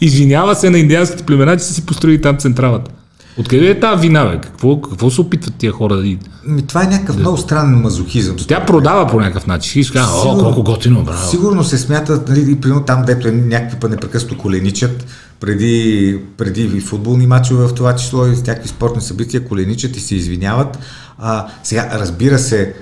Извинява 0.00 0.54
се 0.54 0.70
на 0.70 0.78
индианските 0.78 1.22
племена, 1.22 1.56
че 1.56 1.64
са 1.64 1.74
си 1.74 1.86
построили 1.86 2.20
там 2.20 2.36
централата. 2.36 2.90
Откъде 3.38 3.66
е 3.66 3.80
тази 3.80 4.00
вина, 4.00 4.24
бе? 4.24 4.40
Какво, 4.40 4.80
какво 4.80 5.10
се 5.10 5.20
опитват 5.20 5.54
тия 5.54 5.72
хора 5.72 5.96
да... 5.96 6.02
Ми, 6.02 6.18
това 6.66 6.82
е 6.82 6.86
някакъв 6.86 7.16
много 7.16 7.36
странен 7.36 7.80
мазохизъм. 7.80 8.36
Тя 8.48 8.66
продава 8.66 9.06
по 9.06 9.20
някакъв 9.20 9.46
начин. 9.46 9.82
И 9.82 9.84
казва, 9.84 10.30
о, 10.30 10.38
колко 10.38 10.62
готино, 10.62 11.02
браво. 11.04 11.30
Сигурно 11.30 11.64
се 11.64 11.78
смятат, 11.78 12.28
нали, 12.28 12.56
примерно 12.60 12.82
там, 12.82 13.02
дето 13.06 13.28
е 13.28 13.32
някакви 13.32 13.76
па 13.80 13.88
непрекъснато 13.88 14.38
коленичат, 14.38 15.06
преди, 15.40 16.18
преди 16.36 16.62
и 16.62 16.80
футболни 16.80 17.26
матчове 17.26 17.66
в 17.66 17.74
това 17.74 17.96
число 17.96 18.26
и 18.26 18.30
някакви 18.30 18.68
спортни 18.68 19.02
събития, 19.02 19.44
коленичат 19.44 19.96
и 19.96 20.00
се 20.00 20.14
извиняват. 20.14 20.78
А, 21.18 21.46
сега, 21.62 21.90
разбира 21.92 22.38
се, 22.38 22.74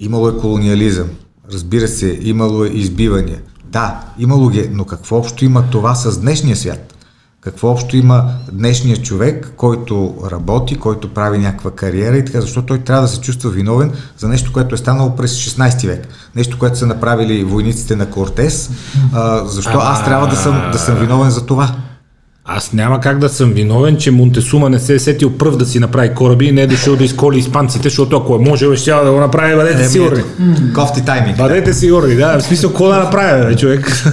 имало 0.00 0.28
е 0.28 0.36
колониализъм, 0.36 1.08
разбира 1.52 1.88
се, 1.88 2.18
имало 2.22 2.64
е 2.64 2.68
избивания. 2.68 3.42
Да, 3.64 4.00
имало 4.18 4.48
ги, 4.48 4.60
е, 4.60 4.68
но 4.72 4.84
какво 4.84 5.16
общо 5.16 5.44
има 5.44 5.70
това 5.70 5.94
с 5.94 6.20
днешния 6.20 6.56
свят? 6.56 6.93
Какво 7.44 7.68
общо 7.68 7.96
има 7.96 8.24
днешният 8.52 9.04
човек, 9.04 9.52
който 9.56 10.14
работи, 10.30 10.76
който 10.76 11.14
прави 11.14 11.38
някаква 11.38 11.70
кариера 11.70 12.16
и 12.16 12.24
така, 12.24 12.40
защото 12.40 12.66
той 12.66 12.78
трябва 12.78 13.02
да 13.02 13.08
се 13.08 13.20
чувства 13.20 13.50
виновен 13.50 13.92
за 14.18 14.28
нещо, 14.28 14.52
което 14.52 14.74
е 14.74 14.78
станало 14.78 15.16
през 15.16 15.32
16 15.32 15.86
век. 15.86 16.08
Нещо, 16.34 16.58
което 16.58 16.78
са 16.78 16.86
направили 16.86 17.44
войниците 17.44 17.96
на 17.96 18.10
Кортес. 18.10 18.70
А, 19.12 19.44
защо 19.44 19.78
аз 19.78 20.04
трябва 20.04 20.26
да 20.26 20.36
съм, 20.36 20.70
да 20.72 20.78
съм 20.78 20.94
виновен 20.94 21.30
за 21.30 21.46
това? 21.46 21.74
Аз 22.46 22.72
няма 22.72 23.00
как 23.00 23.18
да 23.18 23.28
съм 23.28 23.52
виновен, 23.52 23.96
че 23.96 24.10
Монтесума 24.10 24.70
не 24.70 24.78
се 24.78 24.94
е 24.94 24.98
сетил 24.98 25.38
пръв 25.38 25.56
да 25.56 25.66
си 25.66 25.78
направи 25.78 26.14
кораби 26.14 26.46
и 26.46 26.52
не 26.52 26.62
е 26.62 26.66
дошъл 26.66 26.96
да 26.96 27.04
изколи 27.04 27.38
испанците, 27.38 27.82
защото 27.82 28.16
ако 28.16 28.34
е 28.34 28.38
може, 28.38 28.76
ще 28.76 28.90
да 28.90 29.12
го 29.12 29.20
направи, 29.20 29.54
бъдете 29.54 29.88
сигурни. 29.88 30.22
Кофти 30.74 31.04
тайминг. 31.04 31.36
Бъдете 31.36 31.74
сигурни, 31.74 32.14
да. 32.14 32.38
В 32.38 32.42
смисъл, 32.42 32.70
какво 32.70 32.88
да 32.88 32.98
направи, 32.98 33.46
бе, 33.46 33.56
човек? 33.56 34.06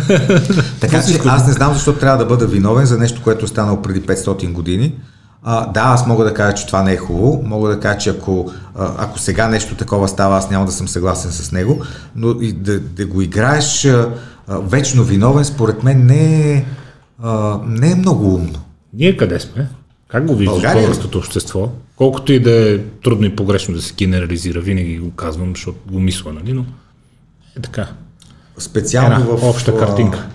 така 0.79 1.03
че 1.03 1.19
аз 1.25 1.47
не 1.47 1.53
знам 1.53 1.73
защо 1.73 1.93
трябва 1.93 2.17
да 2.17 2.25
бъда 2.25 2.47
виновен 2.47 2.85
за 2.85 2.97
нещо, 2.97 3.21
което 3.23 3.45
е 3.45 3.47
станало 3.47 3.81
преди 3.81 4.01
500 4.01 4.51
години. 4.51 4.95
А, 5.43 5.71
да, 5.71 5.81
аз 5.81 6.07
мога 6.07 6.23
да 6.23 6.33
кажа, 6.33 6.55
че 6.55 6.67
това 6.67 6.83
не 6.83 6.93
е 6.93 6.97
хубаво. 6.97 7.43
Мога 7.45 7.69
да 7.69 7.79
кажа, 7.79 7.97
че 7.97 8.09
ако, 8.09 8.51
ако 8.75 9.19
сега 9.19 9.47
нещо 9.47 9.75
такова 9.75 10.07
става, 10.07 10.37
аз 10.37 10.49
няма 10.49 10.65
да 10.65 10.71
съм 10.71 10.87
съгласен 10.87 11.31
с 11.31 11.51
него. 11.51 11.81
Но 12.15 12.35
и 12.41 12.53
да, 12.53 12.79
да 12.79 13.05
го 13.05 13.21
играеш 13.21 13.85
а, 13.85 14.07
вечно 14.49 15.03
виновен, 15.03 15.45
според 15.45 15.83
мен 15.83 16.05
не 16.05 16.51
е 16.51 16.65
а, 17.21 17.59
не 17.67 17.91
е 17.91 17.95
много 17.95 18.35
умно. 18.35 18.59
Ние 18.93 19.17
къде 19.17 19.39
сме? 19.39 19.67
Как 20.07 20.25
го 20.25 20.35
виждаш 20.35 20.55
България... 20.55 20.81
българското 20.81 21.17
общество? 21.17 21.71
Колкото 21.95 22.33
и 22.33 22.39
да 22.39 22.73
е 22.73 22.77
трудно 22.77 23.25
и 23.25 23.35
погрешно 23.35 23.75
да 23.75 23.81
се 23.81 23.93
генерализира, 23.93 24.61
винаги 24.61 24.99
го 24.99 25.11
казвам, 25.11 25.49
защото 25.49 25.77
го 25.91 25.99
мисля, 25.99 26.33
нали? 26.33 26.53
Но 26.53 26.65
е 27.57 27.61
така. 27.61 27.87
Специално 28.57 29.15
Една 29.15 29.37
в... 29.37 29.49
обща 29.49 29.77
картинка. 29.77 30.27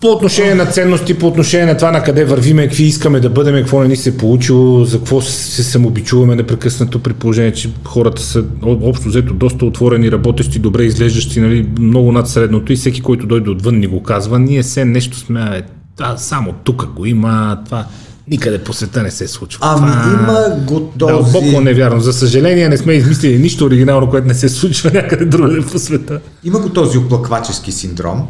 По 0.00 0.08
отношение 0.08 0.54
на 0.54 0.66
ценности, 0.66 1.18
по 1.18 1.26
отношение 1.26 1.66
на 1.66 1.76
това 1.76 1.90
на 1.90 2.02
къде 2.02 2.24
вървиме, 2.24 2.62
какви 2.62 2.84
искаме 2.84 3.20
да 3.20 3.30
бъдем, 3.30 3.54
какво 3.54 3.80
не 3.80 3.88
ни 3.88 3.96
се 3.96 4.08
е 4.08 4.16
получило, 4.16 4.84
за 4.84 4.98
какво 4.98 5.20
се 5.20 5.62
самобичуваме 5.62 6.36
непрекъснато 6.36 6.98
при 6.98 7.12
положение, 7.12 7.52
че 7.52 7.70
хората 7.84 8.22
са 8.22 8.44
общо 8.64 9.08
взето 9.08 9.34
доста 9.34 9.64
отворени, 9.64 10.12
работещи, 10.12 10.58
добре 10.58 10.84
изглеждащи, 10.84 11.40
нали, 11.40 11.68
много 11.80 12.12
над 12.12 12.28
средното 12.28 12.72
и 12.72 12.76
всеки, 12.76 13.00
който 13.00 13.26
дойде 13.26 13.50
отвън 13.50 13.78
ни 13.78 13.86
го 13.86 14.02
казва, 14.02 14.38
ние 14.38 14.62
се 14.62 14.84
нещо 14.84 15.18
сме, 15.18 15.40
е, 15.40 15.62
да, 15.96 16.14
само 16.16 16.52
тук 16.64 16.86
го 16.86 17.06
има, 17.06 17.58
това 17.64 17.86
никъде 18.28 18.58
по 18.58 18.72
света 18.72 19.02
не 19.02 19.10
се 19.10 19.28
случва. 19.28 19.60
Ами 19.62 19.92
това... 19.92 20.12
има 20.12 20.56
го 20.64 20.80
този... 20.98 21.12
Дълбоко 21.12 21.60
невярно. 21.60 22.00
За 22.00 22.12
съжаление 22.12 22.68
не 22.68 22.76
сме 22.76 22.92
измислили 22.92 23.38
нищо 23.38 23.64
оригинално, 23.64 24.10
което 24.10 24.26
не 24.26 24.34
се 24.34 24.48
случва 24.48 24.90
някъде 24.94 25.24
другаде 25.24 25.60
по 25.60 25.78
света. 25.78 26.20
Има 26.44 26.58
го 26.58 26.68
този 26.68 26.98
оплаквачески 26.98 27.72
синдром, 27.72 28.26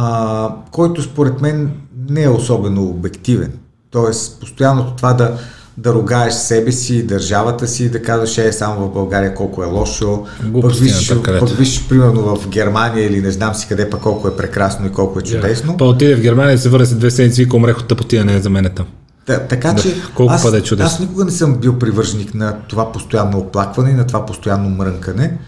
а, 0.00 0.48
който 0.70 1.02
според 1.02 1.40
мен 1.40 1.70
не 2.08 2.22
е 2.22 2.28
особено 2.28 2.82
обективен. 2.82 3.52
Тоест, 3.90 4.40
постоянното 4.40 4.92
това 4.96 5.12
да, 5.12 5.38
да 5.76 5.94
ругаеш 5.94 6.34
себе 6.34 6.72
си, 6.72 7.06
държавата 7.06 7.68
си, 7.68 7.90
да 7.90 8.02
казваш 8.02 8.38
е 8.38 8.52
само 8.52 8.88
в 8.88 8.92
България 8.92 9.34
колко 9.34 9.62
е 9.62 9.66
лошо, 9.66 10.26
пък 10.60 10.74
виж, 10.74 11.12
пък 11.24 11.48
виж, 11.48 11.88
примерно 11.88 12.36
в 12.36 12.48
Германия 12.48 13.06
или 13.06 13.20
не 13.20 13.30
знам 13.30 13.54
си 13.54 13.66
къде 13.68 13.90
пък 13.90 14.00
колко 14.00 14.28
е 14.28 14.36
прекрасно 14.36 14.86
и 14.86 14.92
колко 14.92 15.18
е 15.18 15.22
чудесно. 15.22 15.76
Па 15.76 15.84
отиде 15.84 16.16
в 16.16 16.20
Германия 16.20 16.54
и 16.54 16.58
се 16.58 16.68
върне 16.68 16.86
след 16.86 16.98
две 16.98 17.10
седмици 17.10 17.42
и 17.42 17.48
умрех 17.54 17.78
от 17.78 17.88
тъпотия, 17.88 18.24
не 18.24 18.34
е 18.34 18.40
за 18.40 18.50
мен 18.50 18.70
там. 18.76 18.86
Да, 19.26 19.46
така 19.46 19.72
да, 19.72 19.82
че 19.82 19.94
колко 20.14 20.32
аз, 20.32 20.54
е 20.54 20.62
чудесно. 20.62 20.86
аз 20.86 21.00
никога 21.00 21.24
не 21.24 21.30
съм 21.30 21.54
бил 21.54 21.78
привърженик 21.78 22.34
на 22.34 22.56
това 22.68 22.92
постоянно 22.92 23.38
оплакване 23.38 23.90
и 23.90 23.94
на 23.94 24.06
това 24.06 24.26
постоянно 24.26 24.68
мрънкане, 24.68 25.38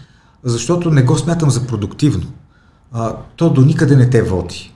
защото 0.43 0.91
не 0.91 1.01
го 1.01 1.17
смятам 1.17 1.49
за 1.49 1.67
продуктивно 1.67 2.25
а, 2.91 3.15
то 3.35 3.49
до 3.49 3.61
никъде 3.61 3.95
не 3.95 4.09
те 4.09 4.21
води. 4.21 4.73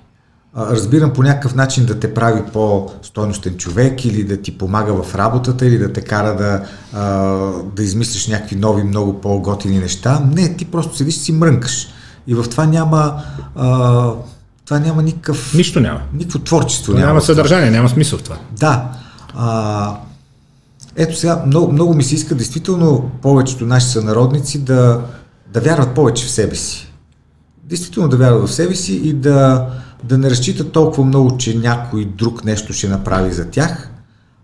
А, 0.53 0.71
разбирам 0.71 1.13
по 1.13 1.23
някакъв 1.23 1.55
начин 1.55 1.85
да 1.85 1.99
те 1.99 2.13
прави 2.13 2.41
по-стойностен 2.53 3.57
човек 3.57 4.05
или 4.05 4.23
да 4.23 4.41
ти 4.41 4.57
помага 4.57 5.03
в 5.03 5.15
работата 5.15 5.65
или 5.65 5.77
да 5.77 5.93
те 5.93 6.01
кара 6.01 6.35
да, 6.35 6.63
а, 6.93 7.11
да 7.75 7.83
измислиш 7.83 8.27
някакви 8.27 8.55
нови, 8.55 8.83
много 8.83 9.21
по-готини 9.21 9.79
неща. 9.79 10.21
Не, 10.31 10.55
ти 10.55 10.65
просто 10.65 10.95
седиш 10.95 11.15
и 11.15 11.19
си 11.19 11.31
мрънкаш. 11.31 11.87
И 12.27 12.35
в 12.35 12.45
това 12.49 12.65
няма 12.65 13.23
а, 13.55 14.11
това 14.65 14.79
няма 14.79 15.03
никакъв... 15.03 15.53
Нищо 15.53 15.79
няма. 15.79 16.01
Никакво 16.13 16.39
творчество 16.39 16.93
няма. 16.93 17.05
Няма 17.05 17.21
съдържание, 17.21 17.71
няма 17.71 17.89
смисъл 17.89 18.19
в 18.19 18.23
това. 18.23 18.37
Да. 18.59 18.91
А, 19.33 19.97
ето 20.95 21.17
сега, 21.17 21.43
много, 21.45 21.71
много 21.71 21.93
ми 21.93 22.03
се 22.03 22.15
иска 22.15 22.35
действително 22.35 23.11
повечето 23.21 23.65
наши 23.65 23.87
сънародници 23.87 24.59
да, 24.59 25.01
да 25.53 25.61
вярват 25.61 25.95
повече 25.95 26.25
в 26.25 26.31
себе 26.31 26.55
си 26.55 26.84
действително 27.69 28.09
да 28.09 28.17
вярват 28.17 28.49
в 28.49 28.53
себе 28.53 28.75
си 28.75 28.95
и 28.95 29.13
да, 29.13 29.67
да 30.03 30.17
не 30.17 30.29
разчитат 30.29 30.71
толкова 30.71 31.05
много, 31.05 31.37
че 31.37 31.57
някой 31.57 32.05
друг 32.05 32.45
нещо 32.45 32.73
ще 32.73 32.87
направи 32.87 33.33
за 33.33 33.49
тях, 33.49 33.89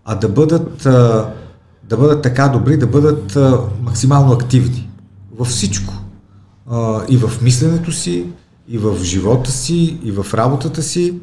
а 0.04 0.14
да 0.14 0.28
бъдат, 0.28 0.82
да 1.88 1.96
бъдат 1.96 2.22
така 2.22 2.48
добри, 2.48 2.76
да 2.76 2.86
бъдат 2.86 3.38
максимално 3.82 4.32
активни 4.32 4.90
във 5.38 5.48
всичко. 5.48 5.94
И 7.08 7.16
в 7.16 7.42
мисленето 7.42 7.92
си, 7.92 8.26
и 8.68 8.78
в 8.78 9.04
живота 9.04 9.50
си, 9.50 9.98
и 10.04 10.12
в 10.12 10.26
работата 10.34 10.82
си. 10.82 11.20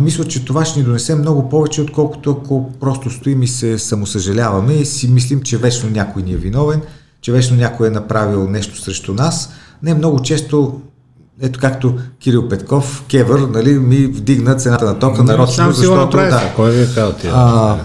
мисля, 0.00 0.24
че 0.24 0.44
това 0.44 0.64
ще 0.64 0.78
ни 0.78 0.84
донесе 0.84 1.14
много 1.14 1.48
повече, 1.48 1.82
отколкото 1.82 2.30
ако 2.30 2.72
просто 2.80 3.10
стоим 3.10 3.42
и 3.42 3.48
се 3.48 3.78
самосъжаляваме 3.78 4.72
и 4.72 4.84
си 4.84 5.08
мислим, 5.08 5.42
че 5.42 5.58
вечно 5.58 5.90
някой 5.90 6.22
ни 6.22 6.32
е 6.32 6.36
виновен, 6.36 6.82
че 7.20 7.32
вечно 7.32 7.56
някой 7.56 7.86
е 7.86 7.90
направил 7.90 8.48
нещо 8.48 8.80
срещу 8.80 9.14
нас. 9.14 9.50
Не, 9.82 9.94
много 9.94 10.22
често 10.22 10.80
ето 11.40 11.60
както 11.60 11.98
Кирил 12.18 12.48
Петков, 12.48 13.04
Кевър, 13.08 13.38
нали, 13.38 13.78
ми 13.78 14.06
вдигна 14.06 14.54
цената 14.54 14.84
на 14.84 14.98
тока 14.98 15.24
нарочно, 15.24 15.72
защото... 15.72 16.16
Да, 16.16 16.52
кой 16.56 16.70
ви 16.70 16.82
е 16.82 16.88
а, 17.32 17.78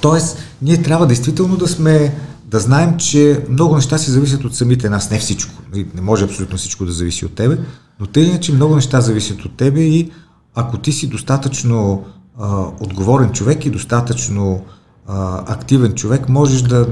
Тоест, 0.00 0.38
ние 0.62 0.82
трябва 0.82 1.06
действително 1.06 1.56
да 1.56 1.68
сме, 1.68 2.14
да 2.44 2.60
знаем, 2.60 2.96
че 2.96 3.44
много 3.48 3.76
неща 3.76 3.98
си 3.98 4.10
зависят 4.10 4.44
от 4.44 4.56
самите 4.56 4.90
нас, 4.90 5.10
не 5.10 5.18
всичко. 5.18 5.62
Не 5.94 6.00
може 6.00 6.24
абсолютно 6.24 6.58
всичко 6.58 6.84
да 6.84 6.92
зависи 6.92 7.26
от 7.26 7.34
тебе, 7.34 7.58
но 8.00 8.06
те 8.06 8.20
иначе 8.20 8.52
много 8.52 8.74
неща 8.74 9.00
зависят 9.00 9.44
от 9.44 9.56
тебе 9.56 9.80
и 9.80 10.10
ако 10.54 10.78
ти 10.78 10.92
си 10.92 11.06
достатъчно 11.06 12.04
а, 12.38 12.64
отговорен 12.80 13.32
човек 13.32 13.66
и 13.66 13.70
достатъчно 13.70 14.64
а, 15.08 15.42
активен 15.52 15.94
човек, 15.94 16.28
можеш 16.28 16.62
да 16.62 16.86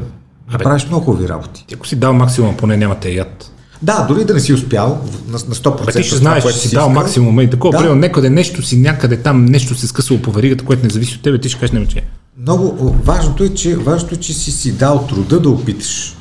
направиш 0.53 0.87
много 0.87 1.05
хубави 1.05 1.29
работи. 1.29 1.65
Ти 1.69 1.75
ако 1.75 1.87
си 1.87 1.97
дал 1.97 2.13
максимум, 2.13 2.57
поне 2.57 2.77
няма 2.77 2.95
те 2.95 3.11
яд. 3.11 3.50
Да, 3.83 4.07
дори 4.09 4.25
да 4.25 4.35
не 4.35 4.41
си 4.41 4.53
успял 4.53 5.01
на, 5.27 5.33
на 5.33 5.39
100%. 5.39 5.87
Бе, 5.87 5.93
ти 5.93 6.03
ще 6.03 6.17
знаеш, 6.17 6.45
че 6.45 6.53
си 6.53 6.75
дал 6.75 6.89
максимум 6.89 7.41
и 7.41 7.51
такова. 7.51 7.73
Да. 7.73 7.79
Примерно, 7.79 8.35
нещо 8.35 8.63
си 8.63 8.77
някъде 8.77 9.17
там, 9.17 9.45
нещо 9.45 9.75
се 9.75 9.87
скъсало 9.87 10.23
по 10.23 10.33
веригата, 10.33 10.65
което 10.65 10.83
не 10.83 10.91
зависи 10.91 11.17
от 11.17 11.23
тебе, 11.23 11.39
ти 11.39 11.49
ще 11.49 11.61
кажеш, 11.61 11.73
не 11.73 11.87
че. 11.87 12.05
Много 12.39 12.95
важното 13.05 13.45
е, 13.45 13.49
че, 13.49 13.77
важното 13.77 14.15
е, 14.15 14.19
че 14.19 14.33
си 14.33 14.51
си 14.53 14.73
дал 14.73 15.07
труда 15.07 15.41
да 15.41 15.51
опиташ. 15.51 16.17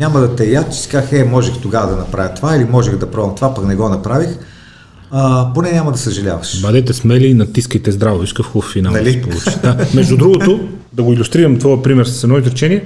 Няма 0.00 0.20
да 0.20 0.36
те 0.36 0.50
яд, 0.50 0.72
че 0.72 0.78
си 0.78 0.88
казах, 0.88 1.12
е, 1.12 1.24
можех 1.24 1.54
тогава 1.62 1.90
да 1.90 1.96
направя 1.96 2.34
това 2.34 2.56
или 2.56 2.64
можех 2.64 2.96
да 2.96 3.10
пробвам 3.10 3.34
това, 3.34 3.54
пък 3.54 3.66
не 3.66 3.76
го 3.76 3.88
направих. 3.88 4.38
А, 5.10 5.52
поне 5.54 5.72
няма 5.72 5.92
да 5.92 5.98
съжаляваш. 5.98 6.62
Бъдете 6.62 6.92
смели 6.92 7.26
и 7.26 7.34
натискайте 7.34 7.92
здраво. 7.92 8.18
Виж 8.18 8.32
какъв 8.32 8.46
хубав 8.46 8.72
финал 8.72 8.92
нали? 8.92 9.22
получи. 9.22 9.50
Да. 9.62 9.86
Между 9.94 10.16
другото, 10.16 10.68
да 10.92 11.02
го 11.02 11.12
иллюстрирам 11.12 11.58
това 11.58 11.82
пример 11.82 12.04
с 12.04 12.24
едно 12.24 12.38
изречение, 12.38 12.84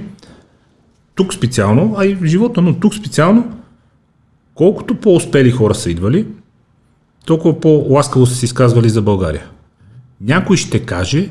тук 1.15 1.33
специално, 1.33 1.95
а 1.97 2.05
и 2.05 2.17
живота, 2.25 2.61
но 2.61 2.73
тук 2.73 2.93
специално, 2.93 3.51
колкото 4.55 4.95
по-успели 4.95 5.51
хора 5.51 5.75
са 5.75 5.91
идвали, 5.91 6.27
толкова 7.25 7.59
по-ласкаво 7.59 8.25
са 8.25 8.35
се 8.35 8.45
изказвали 8.45 8.89
за 8.89 9.01
България. 9.01 9.45
Някой 10.21 10.57
ще 10.57 10.79
каже, 10.79 11.29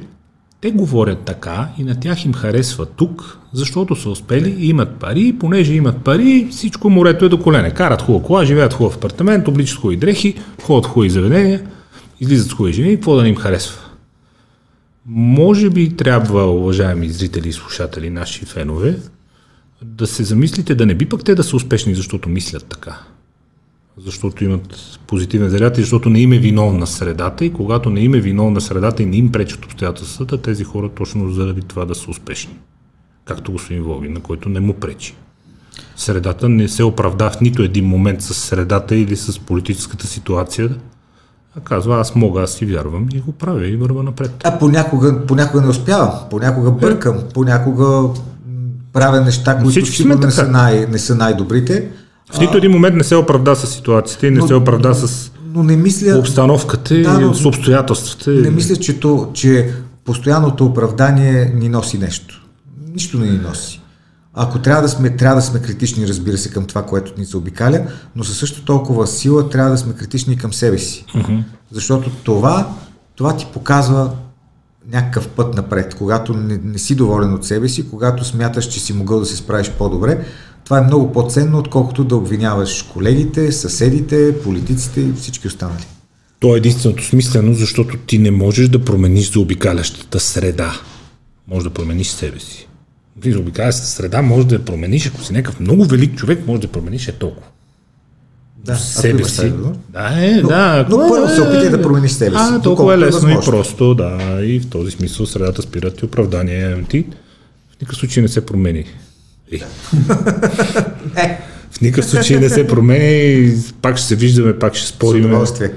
те 0.61 0.71
говорят 0.71 1.19
така 1.25 1.69
и 1.79 1.85
на 1.85 2.01
тях 2.01 2.25
им 2.25 2.33
харесва 2.33 2.87
тук, 2.87 3.39
защото 3.53 3.97
са 3.97 4.11
успели, 4.11 4.57
имат 4.67 4.97
пари, 4.97 5.21
и 5.21 5.39
понеже 5.39 5.75
имат 5.75 6.05
пари, 6.05 6.49
всичко 6.51 6.91
морето 6.91 7.25
е 7.25 7.29
до 7.29 7.43
колене. 7.43 7.71
Карат 7.71 8.03
хубава 8.03 8.25
кола, 8.25 8.45
живеят 8.45 8.75
хубав 8.75 8.97
апартамент, 8.97 9.49
обличат 9.49 9.79
хубави 9.79 9.97
дрехи, 9.97 10.35
ходят 10.63 10.87
хубави 10.87 11.11
заведения, 11.11 11.63
излизат 12.21 12.49
с 12.49 12.53
хубави 12.53 12.73
жени, 12.73 12.95
какво 12.95 13.17
да 13.17 13.23
не 13.23 13.29
им 13.29 13.37
харесва. 13.37 13.81
Може 15.07 15.71
би 15.71 15.97
трябва, 15.97 16.51
уважаеми 16.51 17.09
зрители 17.09 17.49
и 17.49 17.53
слушатели, 17.53 18.11
наши 18.11 18.45
фенове, 18.45 18.97
да 19.85 20.07
се 20.07 20.25
замислите 20.25 20.75
да 20.75 20.87
не 20.87 20.95
би 20.95 21.09
пък 21.09 21.25
те 21.25 21.35
да 21.35 21.45
са 21.45 21.57
успешни, 21.57 21.95
защото 21.95 22.29
мислят 22.29 22.65
така. 22.65 22.99
Защото 23.99 24.45
имат 24.45 24.99
позитивен 25.07 25.49
заряд 25.49 25.79
и 25.79 25.81
защото 25.81 26.11
не 26.11 26.21
им 26.21 26.33
е 26.33 26.39
виновна 26.39 26.87
средата 26.87 27.45
и 27.45 27.53
когато 27.53 27.91
не 27.91 28.01
им 28.01 28.15
е 28.15 28.21
виновна 28.21 28.61
средата 28.61 29.03
и 29.03 29.07
не 29.07 29.17
им 29.17 29.33
пречат 29.33 29.65
обстоятелствата, 29.65 30.43
тези 30.43 30.65
хора 30.65 30.89
точно 30.89 31.31
заради 31.31 31.61
това 31.61 31.85
да 31.85 31.95
са 31.95 32.11
успешни. 32.11 32.59
Както 33.25 33.53
господин 33.53 33.83
Волгин, 33.83 34.13
на 34.13 34.21
който 34.21 34.49
не 34.49 34.61
му 34.61 34.75
пречи. 34.75 35.15
Средата 35.97 36.49
не 36.49 36.69
се 36.69 36.85
оправда 36.85 37.31
в 37.31 37.41
нито 37.41 37.63
един 37.63 37.85
момент 37.85 38.23
с 38.23 38.35
средата 38.35 38.97
или 38.97 39.17
с 39.17 39.39
политическата 39.39 40.07
ситуация, 40.07 40.71
а 41.57 41.61
казва, 41.61 42.01
аз 42.01 42.15
мога, 42.15 42.43
аз 42.43 42.53
си 42.53 42.67
вярвам 42.67 43.09
и 43.15 43.21
го 43.21 43.33
правя 43.33 43.67
и 43.67 43.77
върва 43.77 44.03
напред. 44.03 44.31
А 44.45 44.59
понякога, 44.59 45.27
понякога 45.27 45.63
не 45.63 45.69
успявам, 45.69 46.11
понякога 46.31 46.71
бъркам, 46.71 47.19
понякога 47.35 48.09
правя 48.93 49.21
неща, 49.21 49.55
които 49.55 49.71
Всички 49.71 49.97
сигурно 49.97 50.19
не 50.19 50.31
са, 50.31 50.49
най, 50.49 50.87
не 50.87 50.99
са 50.99 51.15
най-добрите. 51.15 51.89
В 52.35 52.41
нито 52.41 52.57
един 52.57 52.71
момент 52.71 52.97
не 52.97 53.05
се 53.05 53.17
оправда 53.17 53.57
с 53.57 53.67
ситуацията 53.67 54.27
и 54.27 54.31
не 54.31 54.39
Но- 54.39 54.47
се 54.47 54.55
оправда 54.55 54.95
с 54.95 55.33
Но 55.55 55.63
не 55.63 55.77
мисля, 55.77 56.19
обстановката 56.19 56.95
и 56.95 57.03
Да, 57.03 57.19
но- 57.21 57.35
с 57.35 57.45
обстоятелствата. 57.45 58.31
не 58.31 58.51
мисля 58.51 58.77
че, 58.77 59.01
то, 59.01 59.31
че 59.35 59.73
постоянното 60.05 60.67
оправдание 60.67 61.53
ни 61.55 61.69
носи 61.69 61.99
нещо. 61.99 62.47
Нищо 62.93 63.19
не 63.19 63.27
ни 63.27 63.39
носи. 63.39 63.79
Ако 64.35 64.59
трябва 64.59 64.83
да 64.83 64.89
сме, 64.89 65.17
трябва 65.17 65.37
да 65.37 65.43
сме 65.43 65.61
критични, 65.61 66.09
разбира 66.09 66.39
се, 66.39 66.51
към 66.51 66.65
това, 66.65 66.83
което 66.83 67.13
ни 67.19 67.27
се 67.27 67.37
обикаля, 67.37 67.81
но 68.17 68.25
със 68.25 68.37
също 68.39 68.65
толкова 68.65 69.07
сила 69.07 69.51
трябва 69.51 69.71
да 69.71 69.79
сме 69.79 69.93
критични 69.93 70.37
към 70.37 70.53
себе 70.53 70.79
си. 70.79 71.05
Uh-huh. 71.15 71.43
Защото 71.73 72.11
това, 72.25 72.69
това 73.17 73.37
ти 73.37 73.47
показва 73.53 74.11
някакъв 74.93 75.29
път 75.29 75.55
напред. 75.55 75.95
Когато 75.95 76.35
не, 76.35 76.61
не 76.65 76.79
си 76.79 76.95
доволен 76.95 77.35
от 77.35 77.47
себе 77.47 77.69
си, 77.69 77.91
когато 77.91 78.25
смяташ, 78.25 78.65
че 78.65 78.81
си 78.81 78.93
могъл 78.93 79.21
да 79.21 79.27
се 79.27 79.37
справиш 79.37 79.71
по-добре, 79.71 80.25
това 80.65 80.79
е 80.79 80.87
много 80.87 81.13
по-ценно, 81.13 81.59
отколкото 81.59 82.05
да 82.05 82.17
обвиняваш 82.17 82.83
колегите, 82.83 83.53
съседите, 83.53 84.43
политиците 84.43 85.01
и 85.01 85.13
всички 85.13 85.47
останали. 85.47 85.87
То 86.41 86.55
е 86.55 86.59
единственото 86.59 87.05
смислено, 87.05 87.55
защото 87.55 87.97
ти 87.97 88.19
не 88.19 88.31
можеш 88.31 88.69
да 88.69 88.85
промениш 88.85 89.33
заобикалящата 89.33 90.21
среда. 90.21 90.73
Може 91.49 91.65
да 91.65 91.71
промениш 91.71 92.09
себе 92.09 92.39
си. 92.41 92.69
Заобикалящата 93.27 93.89
среда 93.89 94.23
може 94.23 94.47
да 94.47 94.55
я 94.55 94.65
промениш, 94.65 95.07
ако 95.07 95.23
си 95.23 95.33
някакъв 95.33 95.61
много 95.61 95.85
велик 95.85 96.17
човек, 96.17 96.47
може 96.47 96.61
да 96.61 96.69
промениш 96.69 97.09
е 97.09 97.13
толкова. 97.13 97.52
Да, 98.65 98.77
себе 98.77 99.25
си. 99.25 99.53
Да, 99.89 100.11
е, 100.19 100.31
Но- 100.33 100.49
да. 100.49 100.87
но 100.91 100.97
ако 100.97 101.09
първо 101.09 101.29
се 101.29 101.41
опитай 101.41 101.71
да 101.71 101.83
промениш 101.83 102.11
себе 102.11 102.31
си, 102.31 102.43
А, 102.43 102.61
толкова 102.61 102.93
е 102.93 102.97
е 102.97 102.99
лесно 102.99 103.19
и 103.21 103.35
възможно. 103.35 103.53
просто, 103.53 103.95
да. 103.95 104.19
И 104.43 104.61
в 104.61 104.67
този 104.67 104.91
смисъл 104.91 105.27
средата 105.27 105.63
спират 105.63 106.01
и 106.01 106.05
оправдание. 106.05 106.85
Ти 106.85 107.05
в 107.71 107.81
никакъв 107.81 107.97
случай 107.97 108.23
не 108.23 108.29
се 108.29 108.47
промени. 108.47 108.85
Е. 109.53 109.57
Е, 111.17 111.39
В 111.71 111.81
никакъв 111.81 112.11
случай 112.11 112.39
не 112.39 112.49
се 112.49 112.67
промени. 112.67 113.53
Пак 113.83 113.97
ще 113.97 114.07
се 114.07 114.17
виждаме, 114.17 114.59
пак 114.59 114.75
ще 114.75 114.87
с 114.87 114.89
спорим. 114.89 115.25
удоволствие. 115.25 115.71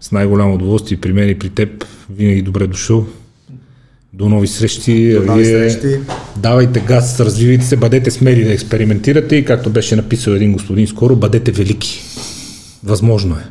С 0.00 0.12
най-голямо 0.12 0.54
удоволствие 0.54 0.98
при 0.98 1.12
мен 1.12 1.28
и 1.28 1.34
при 1.34 1.48
теб. 1.48 1.84
Винаги 2.10 2.42
добре 2.42 2.66
дошъл. 2.66 3.06
До 4.14 4.28
нови 4.28 4.46
срещи. 4.46 5.12
До 5.12 5.22
нови 5.22 5.42
Вие 5.42 5.70
срещи. 5.70 6.00
Давайте 6.36 6.80
газ, 6.80 7.20
развивайте 7.20 7.64
се, 7.64 7.76
бъдете 7.76 8.10
смели 8.10 8.44
да 8.44 8.52
експериментирате 8.52 9.36
и 9.36 9.44
както 9.44 9.70
беше 9.70 9.96
написал 9.96 10.32
един 10.32 10.52
господин 10.52 10.86
скоро, 10.86 11.16
бъдете 11.16 11.52
велики. 11.52 12.02
Възможно 12.84 13.36
е. 13.36 13.44